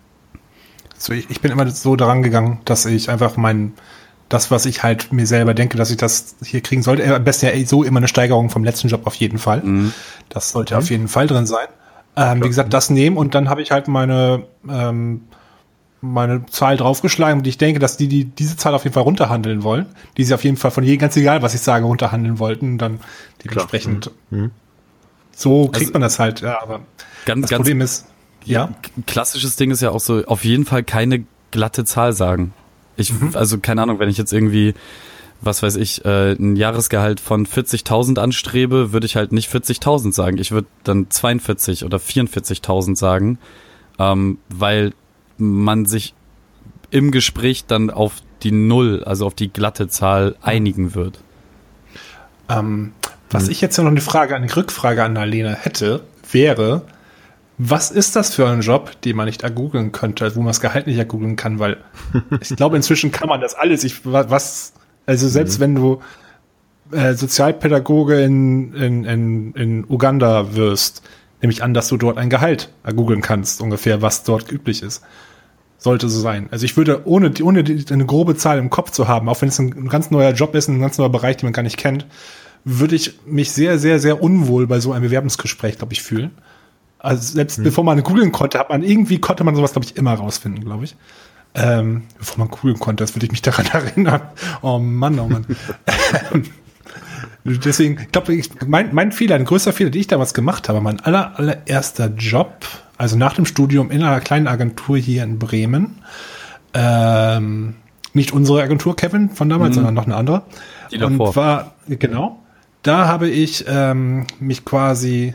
[0.97, 3.74] so, ich, ich bin immer so daran gegangen, dass ich einfach mein
[4.30, 7.45] das, was ich halt mir selber denke, dass ich das hier kriegen sollte, am besten
[7.45, 9.61] ja so immer eine Steigerung vom letzten Job auf jeden Fall.
[9.61, 9.93] Mhm.
[10.30, 10.80] Das sollte mhm.
[10.80, 11.68] auf jeden Fall drin sein.
[12.16, 15.22] Ähm, wie gesagt, das nehmen und dann habe ich halt meine, ähm,
[16.01, 19.64] meine Zahl draufgeschlagen und ich denke, dass die, die diese Zahl auf jeden Fall runterhandeln
[19.64, 19.88] wollen,
[20.18, 22.99] die sie auf jeden Fall von jedem, ganz egal, was ich sage, runterhandeln wollten, dann
[23.43, 24.11] dementsprechend.
[24.30, 24.39] Mhm.
[24.39, 24.51] mhm.
[25.36, 26.82] So kriegt also, man das halt, ja, aber
[27.26, 28.05] ganz, das ganz Problem ist,
[28.45, 28.70] ja.
[29.07, 32.53] Klassisches Ding ist ja auch so, auf jeden Fall keine glatte Zahl sagen.
[32.97, 33.32] Ich, mhm.
[33.34, 34.76] also keine Ahnung, wenn ich jetzt irgendwie
[35.45, 40.37] was weiß ich, äh, ein Jahresgehalt von 40.000 anstrebe, würde ich halt nicht 40.000 sagen.
[40.37, 43.39] Ich würde dann 42 oder 44.000 sagen,
[43.99, 44.93] ähm, weil
[45.37, 46.13] man sich
[46.91, 51.19] im Gespräch dann auf die Null, also auf die glatte Zahl einigen wird.
[52.49, 52.93] Ähm,
[53.29, 56.83] was ich jetzt noch eine Frage, eine Rückfrage an Alena hätte, wäre,
[57.57, 60.87] was ist das für ein Job, den man nicht ergoogeln könnte, wo man das Gehalt
[60.87, 61.77] nicht ergoogeln kann, weil
[62.41, 63.83] ich glaube, inzwischen kann man das alles.
[63.83, 64.73] Ich, was,
[65.06, 65.62] also selbst mhm.
[65.62, 66.01] wenn du
[66.91, 71.04] äh, Sozialpädagoge in, in, in, in Uganda wirst,
[71.41, 75.04] nehme ich an, dass du dort ein Gehalt ergoogeln kannst, ungefähr, was dort üblich ist.
[75.78, 76.47] Sollte so sein.
[76.51, 79.60] Also ich würde, ohne, ohne eine grobe Zahl im Kopf zu haben, auch wenn es
[79.60, 82.06] ein ganz neuer Job ist, ein ganz neuer Bereich, den man gar nicht kennt,
[82.64, 86.32] würde ich mich sehr, sehr, sehr unwohl bei so einem Bewerbungsgespräch, glaube ich, fühlen.
[86.99, 87.66] Also selbst hm.
[87.66, 90.86] bevor man googeln konnte, hat man irgendwie, konnte man sowas, glaube ich, immer rausfinden, glaube
[90.86, 90.95] ich.
[91.56, 94.22] Ähm, bevor man googeln konnte, das würde ich mich daran erinnern.
[94.62, 95.45] Oh Mann, oh Mann.
[97.45, 101.01] Deswegen, ich glaube, mein, mein Fehler, ein größter Fehler, den ich damals gemacht habe, mein
[101.01, 102.66] aller, allererster Job,
[102.97, 105.97] also nach dem Studium in einer kleinen Agentur hier in Bremen,
[106.74, 107.76] ähm,
[108.14, 109.76] nicht unsere Agentur, Kevin, von damals, mhm.
[109.76, 110.43] sondern noch eine andere.
[110.91, 111.28] Die davor.
[111.28, 112.39] Und war, genau,
[112.82, 115.34] da habe ich ähm, mich quasi,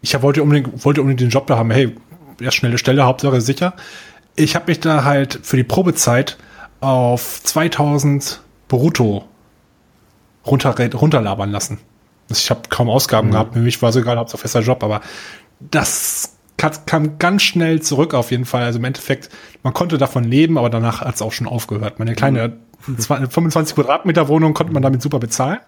[0.00, 1.94] ich wollte unbedingt, wollte unbedingt den Job da haben, hey,
[2.40, 3.74] ja, schnelle Stelle, Hauptsache sicher.
[4.36, 6.36] Ich habe mich da halt für die Probezeit
[6.80, 9.24] auf 2000 brutto
[10.46, 11.78] runter, runterlabern lassen.
[12.28, 13.32] Ich habe kaum Ausgaben mhm.
[13.32, 15.00] gehabt, für mich war es egal, Hauptsache fester Job, aber
[15.60, 16.36] das
[16.86, 18.62] kam ganz schnell zurück auf jeden Fall.
[18.62, 19.28] Also im Endeffekt,
[19.62, 21.98] man konnte davon leben, aber danach hat es auch schon aufgehört.
[21.98, 22.48] Meine kleine
[22.86, 22.98] mhm.
[22.98, 25.58] 25 Quadratmeter Wohnung konnte man damit super bezahlen.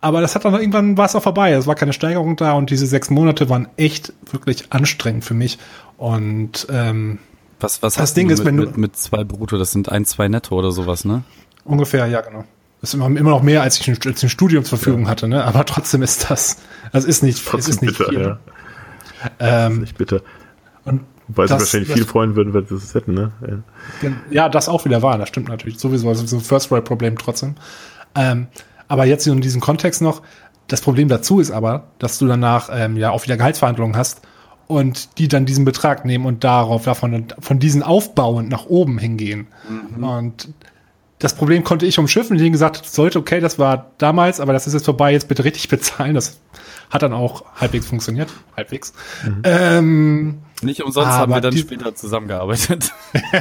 [0.00, 1.52] Aber das hat dann irgendwann war es auch vorbei.
[1.52, 5.58] Es war keine Steigerung da und diese sechs Monate waren echt wirklich anstrengend für mich.
[5.96, 7.18] Und ähm,
[7.62, 10.04] was, was das Ding ist, mit, wenn du mit, mit zwei Brutto, das sind ein,
[10.04, 11.22] zwei Netto oder sowas, ne?
[11.64, 12.44] Ungefähr, ja, genau.
[12.80, 15.10] Das ist immer, immer noch mehr, als ich ein, als ein Studium zur Verfügung ja.
[15.10, 15.44] hatte, ne?
[15.44, 16.58] Aber trotzdem ist das,
[16.92, 18.20] das ist nicht, trotzdem es ist nicht bitter, viel.
[18.20, 19.66] Ja.
[19.66, 20.20] Ähm, nicht bitter.
[20.84, 23.32] Und Weil sie wahrscheinlich das, viel freuen würden, wenn sie es hätten, ne?
[24.02, 24.10] Ja.
[24.30, 25.78] ja, das auch wieder war, das stimmt natürlich.
[25.78, 27.54] Sowieso, also so ein First-World-Problem trotzdem.
[28.16, 28.48] Ähm,
[28.88, 30.22] aber jetzt in diesem Kontext noch,
[30.66, 34.22] das Problem dazu ist aber, dass du danach ähm, ja auch wieder Gehaltsverhandlungen hast
[34.66, 39.48] und die dann diesen Betrag nehmen und darauf davon von diesen aufbauend nach oben hingehen.
[39.68, 40.04] Mhm.
[40.04, 40.48] Und
[41.18, 44.72] das Problem konnte ich umschiffen, die gesagt, sollte okay, das war damals, aber das ist
[44.72, 46.14] jetzt vorbei, jetzt bitte richtig bezahlen.
[46.14, 46.40] Das
[46.90, 48.92] hat dann auch halbwegs funktioniert, halbwegs.
[49.24, 49.42] Mhm.
[49.44, 52.92] Ähm, Nicht umsonst haben wir dann später zusammengearbeitet.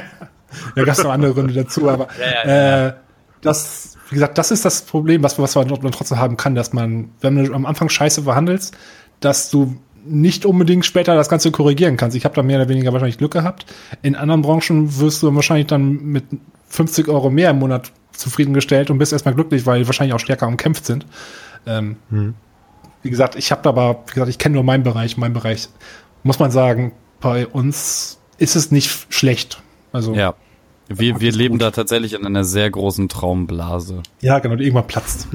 [0.75, 2.93] ja, gab noch andere Gründe dazu, aber ja, ja, äh,
[3.41, 7.09] das, wie gesagt, das ist das Problem, was, was man trotzdem haben kann, dass man,
[7.19, 8.77] wenn du am Anfang Scheiße verhandelst,
[9.19, 12.15] dass du nicht unbedingt später das Ganze korrigieren kannst.
[12.15, 13.65] Ich habe da mehr oder weniger wahrscheinlich Glück gehabt.
[14.01, 16.25] In anderen Branchen wirst du wahrscheinlich dann mit
[16.69, 20.47] 50 Euro mehr im Monat zufriedengestellt und bist erstmal glücklich, weil die wahrscheinlich auch stärker
[20.47, 21.05] umkämpft sind.
[21.65, 22.35] Ähm, mhm.
[23.03, 25.17] Wie gesagt, ich habe aber, wie gesagt, ich kenne nur meinen Bereich.
[25.17, 25.69] Mein Bereich,
[26.23, 29.61] muss man sagen, bei uns ist es nicht schlecht.
[29.91, 30.35] Also ja.
[30.87, 31.61] Wir, wir leben gut.
[31.61, 34.03] da tatsächlich in einer sehr großen Traumblase.
[34.19, 35.27] Ja, genau, die irgendwann platzt.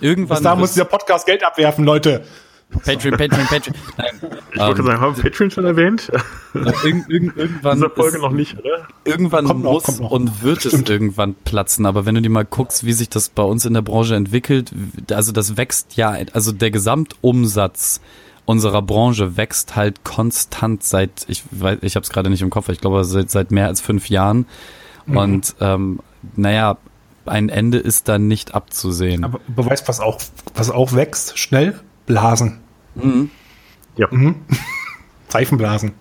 [0.00, 0.36] irgendwann.
[0.38, 2.24] Bis da muss dieser Podcast Geld abwerfen, Leute.
[2.70, 3.76] Patreon, Patreon, Patreon.
[3.96, 4.06] Nein.
[4.52, 6.10] Ich wollte ähm, sagen, haben wir Patreon schon erwähnt?
[6.54, 7.78] Irg irg irgendwann.
[7.78, 8.88] Diese Folge ist, noch nicht, oder?
[9.04, 10.88] Irgendwann kommt muss noch, und wird Stimmt.
[10.88, 11.86] es irgendwann platzen.
[11.86, 14.72] Aber wenn du dir mal guckst, wie sich das bei uns in der Branche entwickelt,
[15.10, 18.00] also das wächst ja, also der Gesamtumsatz
[18.46, 22.68] unserer Branche wächst halt konstant seit, ich weiß, ich habe es gerade nicht im Kopf,
[22.68, 24.46] ich glaube seit, seit mehr als fünf Jahren.
[25.06, 25.16] Mhm.
[25.16, 26.00] Und ähm,
[26.36, 26.78] naja,
[27.26, 29.24] ein Ende ist da nicht abzusehen.
[29.24, 30.20] Aber beweist, was auch,
[30.54, 32.60] was auch wächst, schnell, Blasen.
[32.94, 33.30] Mhm.
[33.96, 34.08] Ja.
[34.10, 34.36] Mhm.
[35.28, 35.92] Seifenblasen.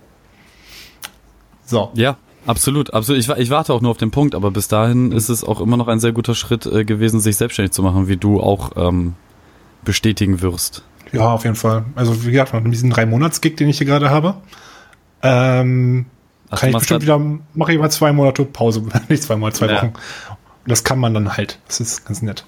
[1.65, 1.91] So.
[1.95, 3.19] Ja, absolut, absolut.
[3.19, 5.77] Ich, ich, warte auch nur auf den Punkt, aber bis dahin ist es auch immer
[5.77, 9.15] noch ein sehr guter Schritt äh, gewesen, sich selbstständig zu machen, wie du auch ähm,
[9.83, 10.83] bestätigen wirst.
[11.11, 11.85] Ja, auf jeden Fall.
[11.95, 14.35] Also wie gesagt, mit diesem drei Monats Gig, den ich hier gerade habe,
[15.21, 16.05] ähm,
[16.49, 17.19] Ach, kann ich bestimmt wieder
[17.53, 19.77] mache ich mal zwei Monate Pause, nicht zwei Monate, zwei ja.
[19.77, 19.87] Wochen.
[19.87, 21.59] Und das kann man dann halt.
[21.67, 22.45] Das ist ganz nett.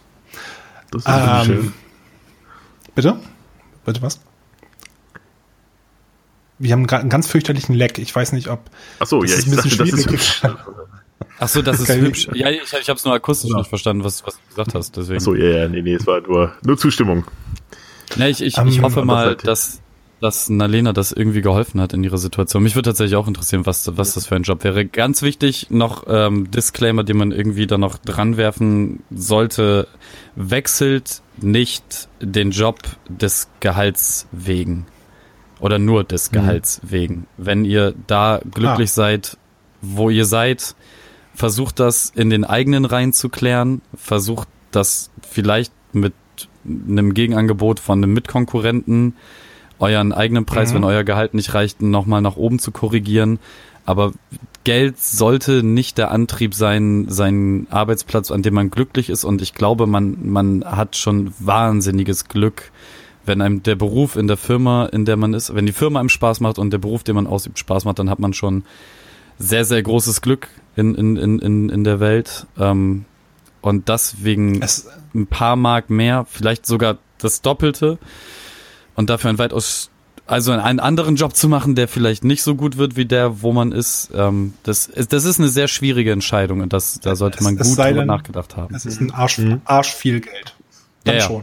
[0.92, 1.74] Das ist ähm, schön.
[2.96, 3.18] Bitte?
[3.88, 4.20] Bitte was?
[6.60, 8.00] Wir haben einen ganz fürchterlichen Leck.
[8.00, 8.60] Ich weiß nicht, ob.
[9.00, 10.42] Ach so, ja, ist ein bisschen dachte, schwierig.
[11.40, 12.28] Ach so, das ist hübsch.
[12.34, 13.58] Ja, ich, ich habe es nur akustisch ja.
[13.58, 14.98] nicht verstanden, was, was du gesagt hast.
[14.98, 15.20] Deswegen.
[15.20, 17.24] Ach so, ja, ja, nee, nee, es war nur, nur Zustimmung.
[18.18, 19.80] Ja, ich, ich, um, ich hoffe mal, dass,
[20.20, 22.64] dass Nalena das irgendwie geholfen hat in ihrer Situation.
[22.64, 24.86] Mich würde tatsächlich auch interessieren, was, was das für ein Job wäre.
[24.86, 29.88] Ganz wichtig, noch ähm, Disclaimer, den man irgendwie da noch dranwerfen sollte.
[30.36, 34.88] Wechselt nicht den Job des Gehalts wegen.
[35.60, 36.36] Oder nur des mhm.
[36.36, 36.92] Gehalts mhm.
[36.92, 37.28] wegen.
[37.38, 38.94] Wenn ihr da glücklich ah.
[38.94, 39.38] seid,
[39.82, 40.76] wo ihr seid,
[41.36, 46.14] versucht das in den eigenen Reihen zu klären, versucht das vielleicht mit
[46.66, 49.14] einem Gegenangebot von einem Mitkonkurrenten
[49.80, 50.76] euren eigenen Preis, Mhm.
[50.76, 53.40] wenn euer Gehalt nicht reicht, nochmal nach oben zu korrigieren.
[53.86, 54.12] Aber
[54.64, 59.24] Geld sollte nicht der Antrieb sein, sein Arbeitsplatz, an dem man glücklich ist.
[59.24, 62.72] Und ich glaube, man, man hat schon wahnsinniges Glück,
[63.26, 66.10] wenn einem der Beruf in der Firma, in der man ist, wenn die Firma einem
[66.10, 68.64] Spaß macht und der Beruf, den man ausübt, Spaß macht, dann hat man schon
[69.40, 72.46] sehr, sehr großes Glück in, in, in, in, in der Welt.
[72.60, 73.06] Ähm,
[73.62, 77.98] und deswegen Es, ein paar Mark mehr, vielleicht sogar das Doppelte
[78.98, 79.90] und dafür ein weitaus,
[80.26, 83.54] also einen anderen Job zu machen, der vielleicht nicht so gut wird wie der, wo
[83.54, 87.42] man ist, ähm, das, ist das ist eine sehr schwierige Entscheidung und das, da sollte
[87.42, 88.76] man es gut drüber denn, nachgedacht haben.
[88.76, 89.62] es ist ein Arsch, Mhm.
[89.64, 90.56] Arsch viel Geld.
[91.06, 91.42] Dann Ja, ja.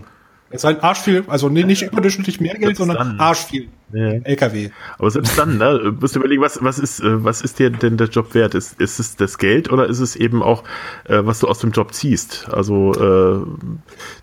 [0.55, 3.19] Es ist ein Arsch viel, also nee, nicht überdurchschnittlich mehr Geld, sondern dann.
[3.19, 3.71] Arsch viel.
[3.93, 4.13] Ja.
[4.23, 4.71] LKW.
[4.99, 7.97] Aber selbst dann, ne, musst du überlegen, was, was ist, äh, was ist dir denn
[7.97, 8.55] der Job wert?
[8.55, 10.63] Ist, ist es das Geld oder ist es eben auch,
[11.09, 12.49] äh, was du aus dem Job ziehst?
[12.53, 13.45] Also, äh,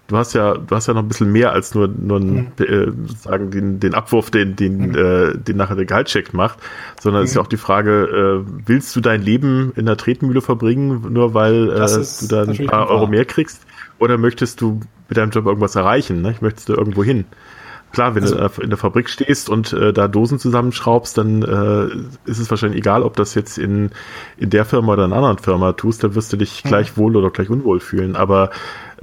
[0.07, 2.91] du hast ja, du hast ja noch ein bisschen mehr als nur, nur einen, äh,
[3.07, 6.59] sozusagen den, den Abwurf, den, den, äh, den nachher der Gehaltscheck macht,
[7.01, 10.41] sondern es ist ja auch die Frage, äh, willst du dein Leben in der Tretmühle
[10.41, 12.89] verbringen, nur weil äh, du da ein paar.
[12.89, 13.65] Euro mehr kriegst?
[14.01, 14.79] Oder möchtest du
[15.09, 16.23] mit deinem Job irgendwas erreichen?
[16.23, 16.33] Ne?
[16.41, 17.25] Möchtest du irgendwo hin?
[17.91, 21.85] Klar, wenn Also- du in der Fabrik stehst und äh, da Dosen zusammenschraubst, dann äh,
[22.29, 23.91] ist es wahrscheinlich egal, ob das jetzt in,
[24.37, 27.15] in der Firma oder in einer anderen Firma tust, dann wirst du dich gleich wohl
[27.15, 28.15] oder gleich unwohl fühlen.
[28.15, 28.49] Aber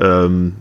[0.00, 0.56] ähm,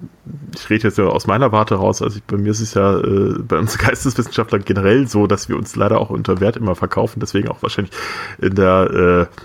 [0.53, 2.99] ich rede jetzt ja aus meiner Warte raus, also ich, bei mir ist es ja
[2.99, 7.19] äh, bei uns Geisteswissenschaftlern generell so, dass wir uns leider auch unter Wert immer verkaufen,
[7.21, 7.93] deswegen auch wahrscheinlich
[8.39, 9.37] in der äh,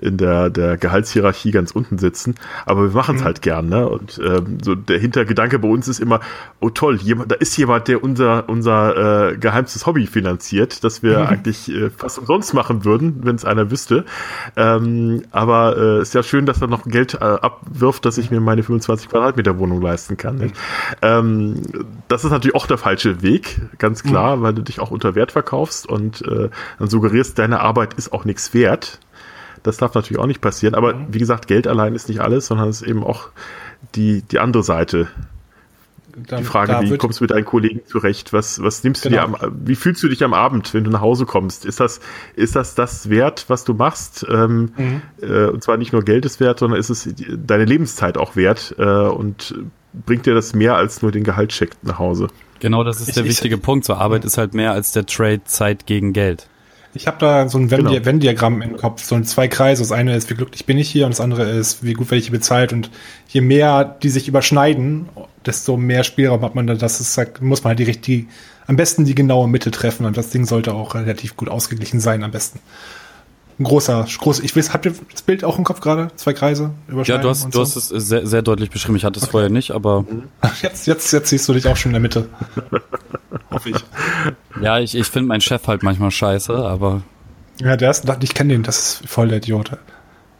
[0.00, 2.34] in der, der Gehaltshierarchie ganz unten sitzen.
[2.66, 3.88] Aber wir machen es halt gern, ne?
[3.88, 6.20] Und ähm, so der Hintergedanke bei uns ist immer,
[6.60, 11.28] oh toll, jemand, da ist jemand, der unser, unser äh, geheimstes Hobby finanziert, das wir
[11.28, 14.04] eigentlich äh, fast umsonst machen würden, wenn es einer wüsste.
[14.56, 18.40] Ähm, aber äh, ist ja schön, dass er noch Geld äh, abwirft, dass ich mir
[18.40, 20.36] meine 25 Quadratmeter Wohnung leisten kann.
[20.36, 20.54] Nicht?
[21.02, 21.62] Ähm,
[22.08, 25.32] das ist natürlich auch der falsche Weg, ganz klar, weil du dich auch unter Wert
[25.32, 26.48] verkaufst und äh,
[26.78, 28.98] dann suggerierst, deine Arbeit ist auch nichts wert.
[29.62, 30.74] Das darf natürlich auch nicht passieren.
[30.74, 33.28] Aber wie gesagt, Geld allein ist nicht alles, sondern es ist eben auch
[33.94, 35.08] die, die andere Seite.
[36.16, 38.32] Die Frage, wie kommst du mit deinen Kollegen zurecht?
[38.32, 39.28] Was, was nimmst du Genau.
[39.28, 41.64] dir am, wie fühlst du dich am Abend, wenn du nach Hause kommst?
[41.64, 42.00] Ist das,
[42.34, 44.26] ist das das wert, was du machst?
[44.28, 45.02] Ähm, Mhm.
[45.22, 47.08] äh, und zwar nicht nur Geld ist wert, sondern ist es
[47.46, 48.74] deine Lebenszeit auch wert?
[48.76, 49.54] Äh, und
[50.04, 52.26] bringt dir das mehr als nur den Gehaltscheck nach Hause?
[52.58, 53.84] Genau, das ist Ich- der ich- wichtige Punkt.
[53.84, 56.48] So Arbeit ist halt mehr als der Trade Zeit gegen Geld.
[56.92, 58.04] Ich habe da so ein Venn- Genau.
[58.04, 59.82] Venn-Diagramm im Kopf, so ein zwei Kreise.
[59.82, 62.18] Das eine ist, wie glücklich bin ich hier und das andere ist, wie gut werde
[62.18, 62.72] ich hier bezahlt.
[62.72, 62.90] Und
[63.28, 65.08] je mehr die sich überschneiden,
[65.46, 66.74] desto mehr Spielraum hat man da.
[66.74, 68.26] Das ist, muss man halt die richtige,
[68.66, 70.04] am besten die genaue Mitte treffen.
[70.04, 72.58] Und das Ding sollte auch relativ gut ausgeglichen sein, am besten.
[73.60, 76.08] Ein großer, groß, ich weiß, habt ihr das Bild auch im Kopf gerade?
[76.16, 76.70] Zwei Kreise
[77.04, 77.80] Ja, du hast, und du so?
[77.80, 78.96] hast es sehr, sehr deutlich beschrieben.
[78.96, 80.06] Ich hatte es vorher nicht, aber
[80.62, 82.26] Jetzt, jetzt, jetzt siehst du dich auch schon in der Mitte.
[83.50, 83.76] Hoffe ich.
[84.62, 87.02] ja, ich, ich finde meinen Chef halt manchmal scheiße, aber
[87.60, 89.72] Ja, der ist, ich kenne den, das ist voll der Idiot.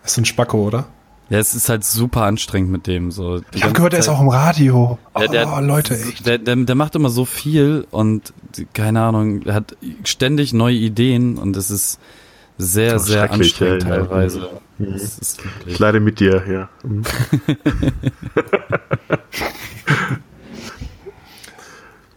[0.03, 0.87] Das ist ein Spacko, oder?
[1.29, 3.11] ja, es ist halt super anstrengend mit dem.
[3.11, 4.99] So, die Ich habe gehört, er ist auch im Radio.
[5.19, 6.27] Ja, der, oh, Leute, echt.
[6.27, 8.33] Der, der, der macht immer so viel und
[8.73, 12.01] keine Ahnung, er hat ständig neue Ideen und es ist
[12.61, 13.97] sehr, sehr anstrengend ja, ja.
[13.97, 14.49] teilweise.
[14.79, 16.69] Das ist Ich leide mit dir, ja.
[16.83, 17.03] Mhm.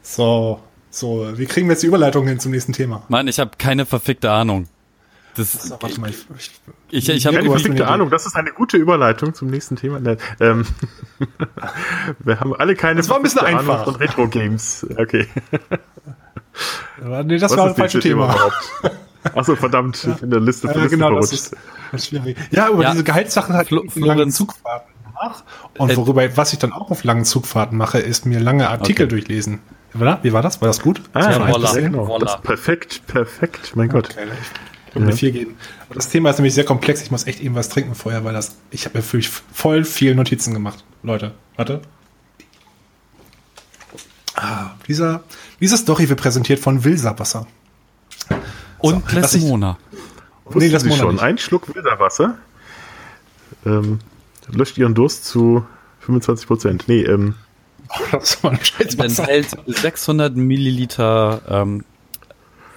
[0.02, 3.04] So, so, wie kriegen wir jetzt die Überleitung hin zum nächsten Thema?
[3.08, 4.68] Mann, ich habe keine verfickte Ahnung.
[5.36, 6.52] Das, So, warte mal, ich, ich,
[6.92, 7.88] ich, ich habe Ja, Keine verfickte.
[7.88, 10.00] Ahnung, das ist eine gute Überleitung zum nächsten Thema.
[10.00, 10.66] Nein, ähm,
[12.20, 13.86] wir haben alle keine Das war ein bisschen einfach.
[13.86, 14.86] von Retro-Games.
[14.98, 15.28] Okay.
[17.26, 18.36] nee, das Was war ist das falsche nächste Thema.
[19.36, 21.34] Achso, verdammt, in der Liste Ja, genau, das verrutscht.
[21.34, 21.56] ist,
[21.92, 22.38] das ist schwierig.
[22.52, 25.44] Ja, über Ja, diese Gehaltssachen halt Flo- ich lange Zugfahrten nach.
[25.78, 29.04] Und Äh, worüber, was ich dann auch auf langen Zugfahrten mache, ist mir lange Artikel
[29.06, 29.10] Okay.
[29.16, 29.60] durchlesen.
[29.94, 30.60] Wie war das?
[30.60, 31.02] War das gut?
[31.14, 31.92] Ah, Das Ja, ja, gesehen?
[31.94, 32.18] genau.
[32.20, 34.10] Das ist perfekt, perfekt, mein Gott.
[34.12, 34.28] Okay,
[34.90, 35.56] ich würde mir vier geben.
[35.86, 37.02] Aber das Thema ist nämlich sehr komplex.
[37.04, 40.16] Ich muss echt eben was trinken vorher, weil das, ich habe mir wirklich voll viel
[40.16, 40.84] Notizen gemacht.
[41.04, 41.82] Leute, warte.
[44.36, 45.24] Ah, dieser,
[45.60, 47.46] diese Story wird präsentiert von Wilsa-Wasser.
[48.84, 49.78] Und So, Lesmona.
[50.54, 51.14] Nee, das Sie schon.
[51.16, 51.24] nicht.
[51.24, 52.38] Ein Schluck Wilderwasser
[53.66, 54.00] ähm,
[54.52, 55.66] löscht Ihren Durst zu
[56.02, 56.84] 25 Prozent.
[56.88, 57.36] Nee, ähm,
[58.12, 59.24] Das war ein Wasser.
[59.24, 61.86] enthält 600 Milliliter ähm,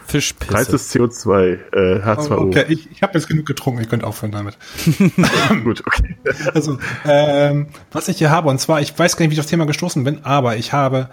[0.07, 0.53] Fischpisse.
[0.53, 2.31] Preis des CO2, äh, H2O.
[2.31, 4.57] Oh, Okay, ich, ich habe jetzt genug getrunken, ihr könnt aufhören damit.
[5.65, 6.17] Gut, okay.
[6.55, 9.47] Also, ähm, was ich hier habe, und zwar, ich weiß gar nicht, wie ich auf
[9.47, 11.11] das Thema gestoßen bin, aber ich habe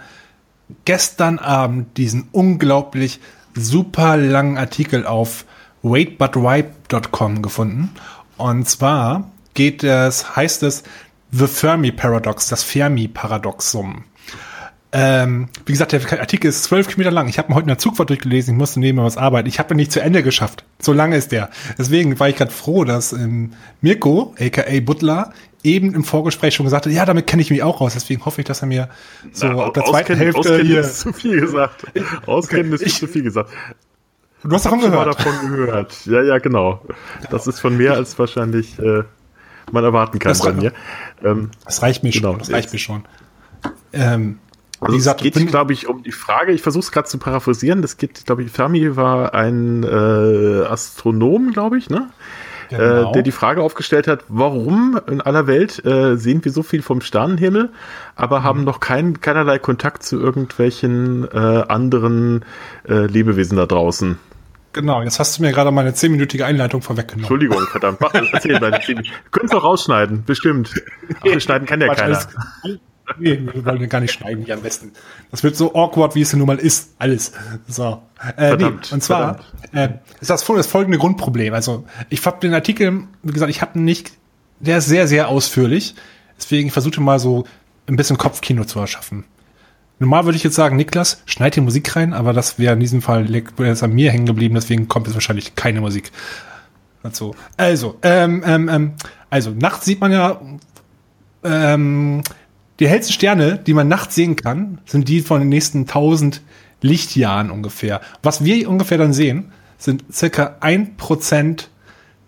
[0.84, 3.20] gestern Abend diesen unglaublich
[3.54, 5.44] super langen Artikel auf
[5.82, 7.94] waitbutwipe.com gefunden.
[8.36, 10.82] Und zwar geht es, heißt es,
[11.30, 14.04] The Fermi Paradox, das Fermi-Paradoxum.
[14.96, 17.26] Ähm, wie gesagt, der Artikel ist zwölf Kilometer lang.
[17.28, 18.54] Ich habe ihn heute in der Zugfahrt durchgelesen.
[18.54, 19.48] Ich musste nebenbei was arbeiten.
[19.48, 20.64] Ich habe ihn nicht zu Ende geschafft.
[20.80, 21.50] So lange ist der.
[21.76, 25.32] Deswegen war ich gerade froh, dass ähm, Mirko, aka Butler,
[25.64, 27.94] eben im Vorgespräch schon gesagt hat, ja, damit kenne ich mich auch raus.
[27.94, 28.88] Deswegen hoffe ich, dass er mir
[29.32, 30.80] so Na, auf der zweiten Hälfte auskennen hier.
[30.82, 31.84] ist zu viel gesagt.
[32.26, 33.50] Auskennen ist ich- zu viel gesagt.
[34.44, 35.06] Du hast davon gehört.
[35.18, 36.04] davon gehört.
[36.06, 36.82] Ja, ja, genau.
[37.30, 39.02] Das ist von mehr als wahrscheinlich äh,
[39.72, 40.72] man erwarten kann Das bei reicht- mir.
[41.24, 42.32] Ähm, Das reicht mir Genau.
[42.32, 42.38] schon.
[42.40, 43.04] Das reicht mir schon.
[43.94, 44.38] Ähm,
[44.84, 47.96] Also es geht, glaube ich, um die Frage, ich versuche es gerade zu paraphrasieren, das
[47.96, 52.10] geht, glaube ich, Fermi war ein äh, Astronom, glaube ich, ne?
[52.70, 53.10] Genau.
[53.10, 56.80] Äh, der die Frage aufgestellt hat, warum in aller Welt äh, sehen wir so viel
[56.80, 57.68] vom Sternenhimmel,
[58.16, 58.64] aber haben Mhm.
[58.64, 62.42] noch kein, keinerlei Kontakt zu irgendwelchen äh, anderen
[62.88, 64.18] äh, Lebewesen da draußen.
[64.72, 67.24] genau, jetzt hast du mir gerade meine zehnminütige Einleitung vorweggenommen.
[67.24, 68.00] Entschuldigung, verdammt.
[68.00, 69.04] Mach, erzähl deine Themen.
[69.30, 70.74] Können es auch rausschneiden, bestimmt.
[71.22, 72.18] Wir schneiden kann ja keiner.
[73.18, 74.92] Nee, wir wollen gar nicht schneiden, hier am besten.
[75.30, 76.94] Das wird so awkward, wie es nun mal ist.
[76.98, 77.32] Alles.
[77.68, 78.02] So.
[78.36, 79.40] Äh, Verdammt, nee, und zwar
[79.72, 79.90] äh,
[80.20, 81.52] ist das, das folgende Grundproblem.
[81.52, 84.12] Also, ich habe den Artikel, wie gesagt, ich habe nicht,
[84.60, 85.94] der ist sehr, sehr ausführlich.
[86.38, 87.44] Deswegen versuche mal so
[87.86, 89.24] ein bisschen Kopfkino zu erschaffen.
[89.98, 93.00] Normal würde ich jetzt sagen, Niklas, schneid die Musik rein, aber das wäre in diesem
[93.00, 96.10] Fall es an mir hängen geblieben, deswegen kommt jetzt wahrscheinlich keine Musik
[97.02, 97.36] dazu.
[97.56, 98.92] Also, ähm, ähm, ähm,
[99.30, 100.40] also nachts sieht man ja
[101.44, 102.22] ähm,
[102.80, 106.42] die hellsten Sterne, die man nachts sehen kann, sind die von den nächsten 1000
[106.80, 108.00] Lichtjahren ungefähr.
[108.22, 111.70] Was wir ungefähr dann sehen, sind circa ein Prozent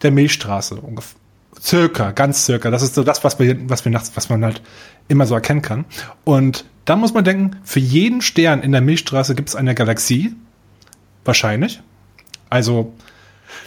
[0.02, 1.18] der Milchstraße ungefähr.
[1.60, 2.70] Circa, ganz circa.
[2.70, 4.62] Das ist so das, was wir, was wir nachts, was man halt
[5.08, 5.84] immer so erkennen kann.
[6.24, 10.34] Und da muss man denken, für jeden Stern in der Milchstraße gibt es eine Galaxie.
[11.24, 11.80] Wahrscheinlich.
[12.50, 12.92] Also,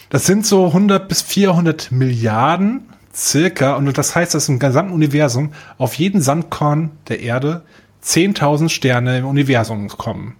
[0.09, 2.87] das sind so 100 bis 400 Milliarden
[3.19, 3.75] circa.
[3.75, 7.63] Und das heißt, dass im gesamten Universum auf jeden Sandkorn der Erde
[8.03, 10.35] 10.000 Sterne im Universum kommen.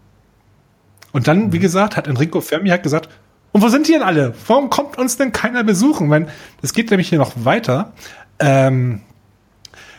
[1.11, 3.09] Und dann, wie gesagt, hat Enrico Fermi hat gesagt,
[3.51, 4.35] und wo sind die denn alle?
[4.47, 6.11] Warum kommt uns denn keiner besuchen?
[6.11, 6.27] Wenn,
[6.61, 7.93] das geht nämlich hier noch weiter.
[8.37, 9.01] Ähm,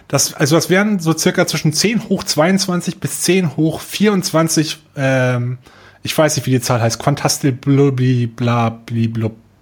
[0.07, 5.59] das, also das wären so circa zwischen 10 hoch 22 bis 10 hoch 24, ähm,
[6.03, 6.99] ich weiß nicht, wie die Zahl heißt,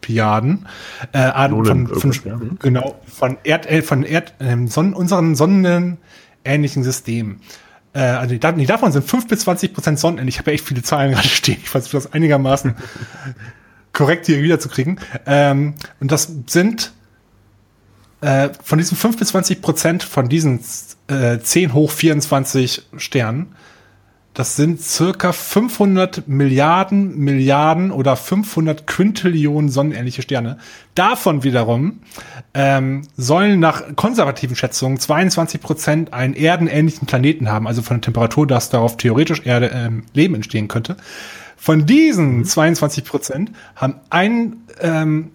[0.09, 0.67] Quantastilblablablabladen,
[1.13, 2.37] äh, Arten von, von, ja.
[2.37, 2.59] Mhm.
[2.59, 7.41] genau, von Erd, äh, von Erd, ähm, Sonnen, unseren sonnenähnlichen Systemen.
[7.93, 10.27] Äh, also die, nee, davon sind 5 bis 20 Prozent Sonnen.
[10.29, 11.59] Ich habe ja echt viele Zahlen gerade stehen.
[11.63, 12.75] Ich versuche das einigermaßen
[13.93, 15.01] korrekt hier wiederzukriegen.
[15.27, 16.93] Ähm, und das sind
[18.21, 20.61] äh, von diesen 5 bis 20 Prozent von diesen
[21.09, 23.55] äh, 10 hoch 24 Sternen,
[24.39, 30.59] das sind circa 500 Milliarden Milliarden oder 500 Quintillionen sonnenähnliche Sterne.
[30.95, 32.03] Davon wiederum
[32.55, 38.47] ähm, sollen nach konservativen Schätzungen 22 Prozent einen erdenähnlichen Planeten haben, also von der Temperatur,
[38.47, 40.97] dass darauf theoretisch Erde, ähm, Leben entstehen könnte.
[41.57, 45.33] Von diesen 22 Prozent haben ein ähm,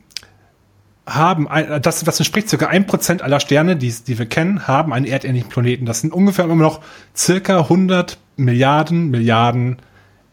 [1.06, 4.94] haben, ein, das, das entspricht circa ein Prozent aller Sterne, die, die wir kennen, haben
[4.94, 5.86] einen erdähnlichen Planeten.
[5.86, 6.80] Das sind ungefähr immer noch
[7.14, 9.78] circa 100 Milliarden, Milliarden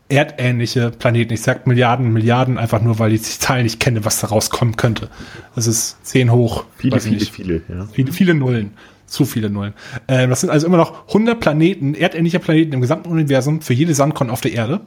[0.08, 1.32] erdähnliche Planeten.
[1.32, 4.76] Ich sag Milliarden, Milliarden einfach nur, weil ich die Zahl nicht kenne, was da rauskommen
[4.76, 5.08] könnte.
[5.54, 6.64] Das ist 10 hoch.
[6.76, 7.32] Viele, viele, nicht.
[7.32, 7.62] viele.
[7.68, 7.86] Ja.
[7.92, 8.72] Viele, viele Nullen.
[9.06, 9.74] Zu viele Nullen.
[10.06, 13.94] Ähm, das sind also immer noch 100 Planeten, erdähnliche Planeten im gesamten Universum für jede
[13.94, 14.80] Sandkorn auf der Erde.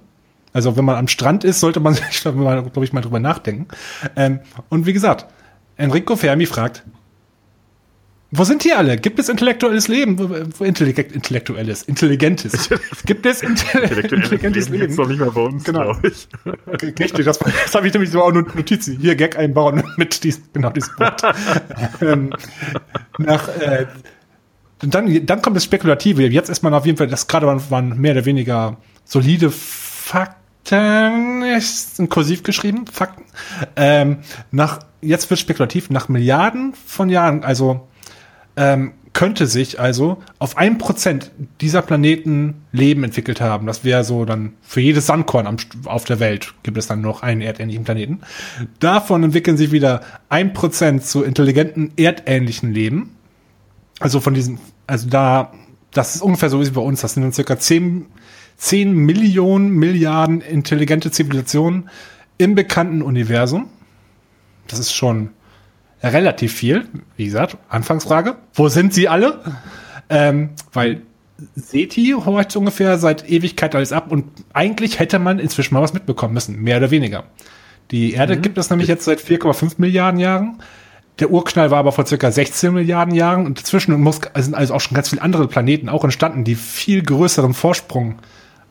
[0.54, 3.68] Also wenn man am Strand ist, sollte man sich, glaube ich, mal drüber nachdenken.
[4.16, 4.40] Ähm,
[4.70, 5.26] und wie gesagt,
[5.76, 6.84] Enrico Fermi fragt,
[8.36, 8.98] wo sind die alle?
[8.98, 10.18] Gibt es intellektuelles Leben?
[10.60, 12.68] Intellekt, intellektuelles, intelligentes.
[13.06, 15.04] Gibt es inte intelligentes Leben gibt's Leben?
[15.04, 15.96] noch nicht mal bei uns, Genau.
[16.82, 18.98] Richtig, das, das habe ich nämlich so auch nur Notizen.
[19.00, 21.22] Hier Gag einbauen mit diesem, genau diesem Wort.
[22.02, 22.34] ähm,
[23.20, 23.86] nach, äh,
[24.80, 26.24] dann, dann kommt das Spekulative.
[26.26, 31.44] Jetzt ist man auf jeden Fall, das gerade waren, waren mehr oder weniger solide Fakten,
[31.44, 33.26] ist in Kursiv geschrieben, Fakten.
[33.76, 34.20] Ähm,
[34.50, 37.88] nach, jetzt wird spekulativ, nach Milliarden von Jahren, also
[38.56, 41.32] ähm, könnte sich also auf ein Prozent
[41.62, 43.68] dieser Planeten Leben entwickelt haben.
[43.68, 47.22] Das wäre so dann für jedes Sandkorn am, auf der Welt gibt es dann noch
[47.22, 48.22] einen erdähnlichen Planeten.
[48.80, 53.16] Davon entwickeln sich wieder ein Prozent zu intelligenten erdähnlichen Leben.
[54.00, 55.54] Also von diesen, also da,
[55.92, 57.02] das ist ungefähr so wie bei uns.
[57.02, 58.08] Das sind dann circa 10,
[58.58, 61.90] 10 Millionen Milliarden intelligente Zivilisationen
[62.40, 63.70] im bekannten Universum.
[64.68, 65.30] Das ist schon
[66.10, 66.86] relativ viel.
[67.16, 68.36] Wie gesagt, Anfangsfrage.
[68.54, 69.40] Wo sind sie alle?
[70.10, 71.02] Ähm, weil
[71.56, 76.34] SETI horcht ungefähr seit Ewigkeit alles ab und eigentlich hätte man inzwischen mal was mitbekommen
[76.34, 77.26] müssen, mehr oder weniger.
[77.92, 80.60] Die Erde gibt es nämlich jetzt seit 4,5 Milliarden Jahren.
[81.20, 83.94] Der Urknall war aber vor circa 16 Milliarden Jahren und dazwischen
[84.36, 88.16] sind also auch schon ganz viele andere Planeten auch entstanden, die viel größeren Vorsprung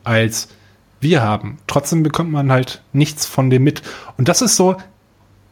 [0.03, 0.49] als
[0.99, 1.57] wir haben.
[1.67, 3.81] Trotzdem bekommt man halt nichts von dem mit.
[4.17, 4.75] Und das ist so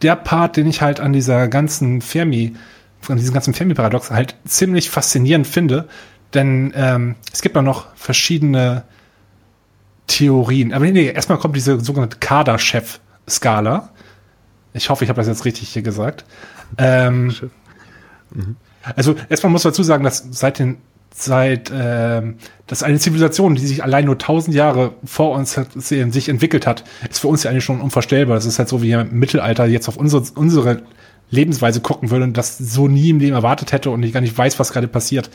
[0.02, 2.54] der Part, den ich halt an dieser ganzen Fermi,
[3.00, 5.88] von diesem ganzen Fermi-Paradox halt ziemlich faszinierend finde.
[6.34, 8.84] Denn ähm, es gibt auch noch verschiedene
[10.06, 10.72] Theorien.
[10.72, 13.90] Aber nee, erstmal kommt diese sogenannte Kader-Chef-Skala.
[14.74, 16.24] Ich hoffe, ich habe das jetzt richtig hier gesagt.
[16.78, 17.34] Ähm,
[18.30, 18.56] mhm.
[18.96, 20.78] Also erstmal muss man dazu sagen, dass seit den
[21.14, 22.22] seit äh,
[22.72, 26.84] dass eine Zivilisation, die sich allein nur tausend Jahre vor uns hat, sich entwickelt hat,
[27.10, 28.36] ist für uns ja eigentlich schon unvorstellbar.
[28.36, 30.82] Das ist halt so, wie im Mittelalter jetzt auf unsere, unsere
[31.30, 34.38] Lebensweise gucken würde und das so nie im Leben erwartet hätte und ich gar nicht
[34.38, 35.28] weiß, was gerade passiert.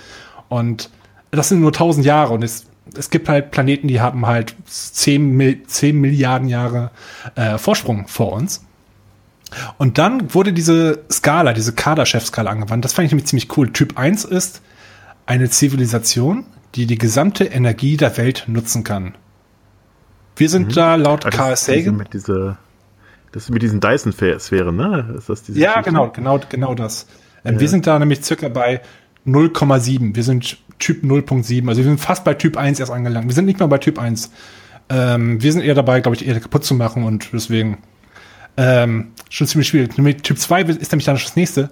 [0.49, 0.89] Und
[1.29, 2.65] das sind nur tausend Jahre und es,
[2.97, 6.89] es gibt halt Planeten, die haben halt zehn, zehn Milliarden Jahre
[7.35, 8.65] äh, Vorsprung vor uns.
[9.77, 12.83] Und dann wurde diese Skala, diese Kaderchef-Skala angewandt.
[12.83, 13.71] Das fand ich nämlich ziemlich cool.
[13.71, 14.61] Typ 1 ist
[15.27, 19.13] eine Zivilisation, die die gesamte Energie der Welt nutzen kann.
[20.35, 20.73] Wir sind mhm.
[20.73, 21.97] da laut ah, Carl Sagan.
[21.97, 22.57] Mit dieser,
[23.31, 25.15] das ist mit diesen Dyson-Sphären, ne?
[25.17, 25.89] Ist das diese ja, Geschichte?
[25.91, 27.07] genau, genau, genau das.
[27.43, 27.59] Ähm, ja.
[27.59, 28.81] Wir sind da nämlich circa bei
[29.25, 30.15] 0,7.
[30.15, 31.67] Wir sind Typ 0.7.
[31.67, 33.27] Also wir sind fast bei Typ 1 erst angelangt.
[33.27, 34.31] Wir sind nicht mal bei Typ 1.
[34.89, 37.79] Ähm, wir sind eher dabei, glaube ich, eher kaputt zu machen und deswegen
[38.55, 39.95] ähm, schon ziemlich schwierig.
[40.23, 41.69] Typ 2 ist nämlich dann das nächste.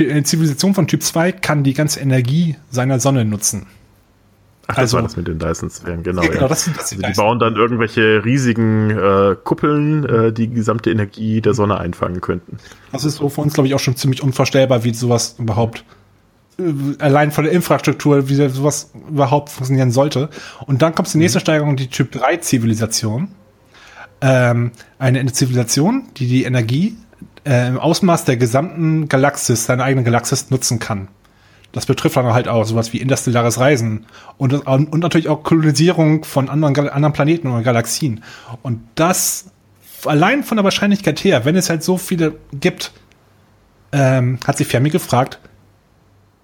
[0.00, 3.66] Eine Zivilisation von Typ 2 kann die ganze Energie seiner Sonne nutzen.
[4.68, 6.22] Ach, das also, war das mit den Dyson-Sphären, genau.
[6.22, 6.48] Ja, genau ja.
[6.48, 10.90] das sind, das sind also die bauen dann irgendwelche riesigen äh, Kuppeln, äh, die gesamte
[10.90, 12.58] Energie der Sonne einfangen könnten.
[12.90, 15.84] Das ist so für uns, glaube ich, auch schon ziemlich unvorstellbar, wie sowas überhaupt
[16.58, 16.62] äh,
[16.98, 20.30] allein von der Infrastruktur, wie sowas überhaupt funktionieren sollte.
[20.66, 21.42] Und dann kommt die nächste mhm.
[21.42, 23.28] Steigerung, die Typ 3 Zivilisation
[24.20, 26.96] ähm, eine Zivilisation, die die Energie
[27.46, 31.08] äh, im Ausmaß der gesamten Galaxis, seiner eigenen Galaxis nutzen kann.
[31.72, 34.06] Das betrifft dann halt auch sowas wie interstellares Reisen
[34.38, 38.22] und, und natürlich auch Kolonisierung von anderen, anderen Planeten oder Galaxien.
[38.62, 39.50] Und das
[40.06, 42.92] allein von der Wahrscheinlichkeit her, wenn es halt so viele gibt,
[43.92, 45.38] ähm, hat sich Fermi gefragt,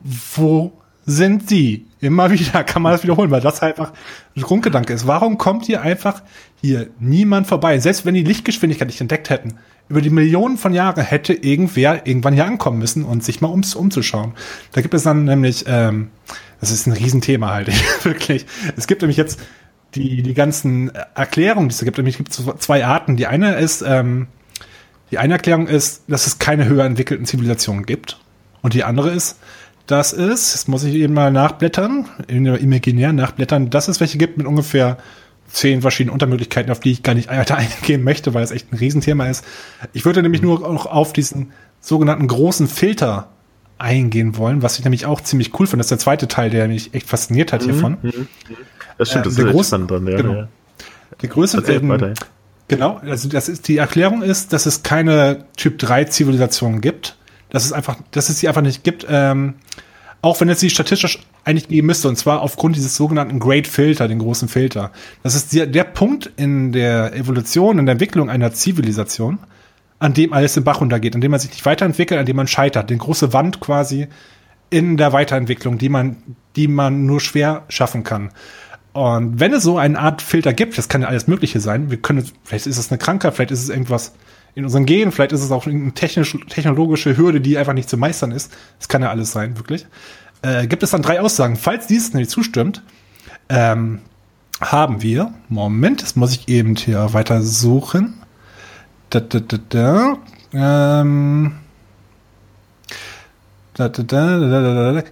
[0.01, 0.73] wo
[1.05, 1.87] sind sie?
[2.01, 3.93] Immer wieder kann man das wiederholen, weil das halt einfach
[4.37, 5.07] ein Grundgedanke ist.
[5.07, 6.23] Warum kommt hier einfach
[6.61, 7.79] hier niemand vorbei?
[7.79, 9.59] Selbst wenn die Lichtgeschwindigkeit nicht entdeckt hätten,
[9.89, 13.75] über die Millionen von Jahren hätte irgendwer irgendwann hier ankommen müssen und sich mal ums,
[13.75, 14.33] umzuschauen.
[14.73, 16.11] Da gibt es dann nämlich, ähm,
[16.61, 17.71] das ist ein Riesenthema halt,
[18.05, 18.47] wirklich.
[18.77, 19.41] Es gibt nämlich jetzt
[19.95, 21.99] die, die ganzen Erklärungen, die es gibt.
[21.99, 23.17] Nämlich gibt es zwei Arten.
[23.17, 24.29] Die eine ist, ähm,
[25.11, 28.19] die eine Erklärung ist, dass es keine höher entwickelten Zivilisationen gibt.
[28.63, 29.39] Und die andere ist,
[29.87, 34.47] das ist, jetzt muss ich eben mal nachblättern, imaginär nachblättern, dass es welche gibt mit
[34.47, 34.97] ungefähr
[35.53, 38.77] zehn verschiedenen Untermöglichkeiten, auf die ich gar nicht weiter eingehen möchte, weil es echt ein
[38.77, 39.45] Riesenthema ist.
[39.93, 43.29] Ich würde nämlich nur auch auf diesen sogenannten großen Filter
[43.79, 45.79] eingehen wollen, was ich nämlich auch ziemlich cool finde.
[45.79, 47.99] Das ist der zweite Teil, der mich echt fasziniert hat hiervon.
[48.03, 48.27] Mhm, mhm.
[48.99, 50.17] Das stimmt, das äh, ist große, dran, ja.
[50.17, 50.35] Genau.
[50.35, 50.49] Ja.
[51.21, 52.15] Die Größe werden,
[52.69, 57.17] genau, also das ist, die Erklärung ist, dass es keine Typ 3 Zivilisation gibt,
[57.51, 59.55] dass es einfach, dass es sie einfach nicht gibt, ähm,
[60.23, 64.07] auch wenn es sie statistisch eigentlich geben müsste, und zwar aufgrund dieses sogenannten Great Filter,
[64.07, 64.93] den großen Filter.
[65.25, 69.41] Das ist der, der Punkt in der Evolution, in der Entwicklung einer Zivilisation,
[69.99, 72.47] an dem alles im Bach runtergeht, an dem man sich nicht weiterentwickelt, an dem man
[72.47, 72.89] scheitert.
[72.89, 74.07] Den große Wand quasi
[74.71, 76.17] in der Weiterentwicklung, die man,
[76.55, 78.31] die man nur schwer schaffen kann.
[78.93, 81.91] Und wenn es so eine Art Filter gibt, das kann ja alles Mögliche sein.
[81.91, 84.15] Wir können, vielleicht ist es eine Krankheit, vielleicht ist es irgendwas,
[84.55, 87.97] in unseren Genen, vielleicht ist es auch eine technisch, technologische Hürde, die einfach nicht zu
[87.97, 88.53] meistern ist.
[88.79, 89.87] Das kann ja alles sein, wirklich.
[90.43, 91.57] Äh, gibt es dann drei Aussagen.
[91.57, 92.83] Falls dies nicht zustimmt,
[93.49, 94.01] ähm,
[94.61, 98.15] haben wir, Moment, das muss ich eben hier weiter suchen.
[99.11, 100.19] Da, da, da, da,
[100.53, 101.55] ähm,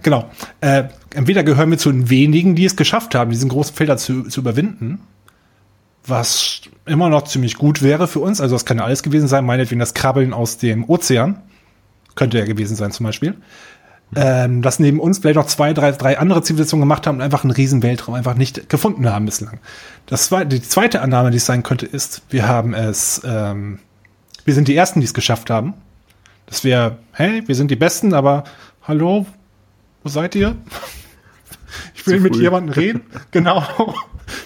[0.03, 0.29] genau.
[0.61, 0.83] Äh,
[1.13, 4.41] entweder gehören wir zu den wenigen, die es geschafft haben, diesen großen Filter zu, zu
[4.41, 4.99] überwinden,
[6.05, 8.41] was immer noch ziemlich gut wäre für uns.
[8.41, 11.41] Also das kann ja alles gewesen sein, meinetwegen das Krabbeln aus dem Ozean.
[12.15, 13.35] Könnte ja gewesen sein zum Beispiel.
[14.13, 17.45] Ähm, dass neben uns vielleicht noch zwei, drei, drei andere Zivilisationen gemacht haben und einfach
[17.45, 19.59] einen riesen Weltraum einfach nicht gefunden haben bislang.
[20.05, 23.79] Das war, die zweite Annahme, die es sein könnte, ist, wir haben es, ähm,
[24.43, 25.75] wir sind die Ersten, die es geschafft haben.
[26.45, 28.43] Das wäre, hey, wir sind die Besten, aber
[28.85, 29.25] hallo,
[30.03, 30.57] wo seid ihr?
[31.95, 33.01] Ich will mit jemandem reden.
[33.31, 33.63] Genau.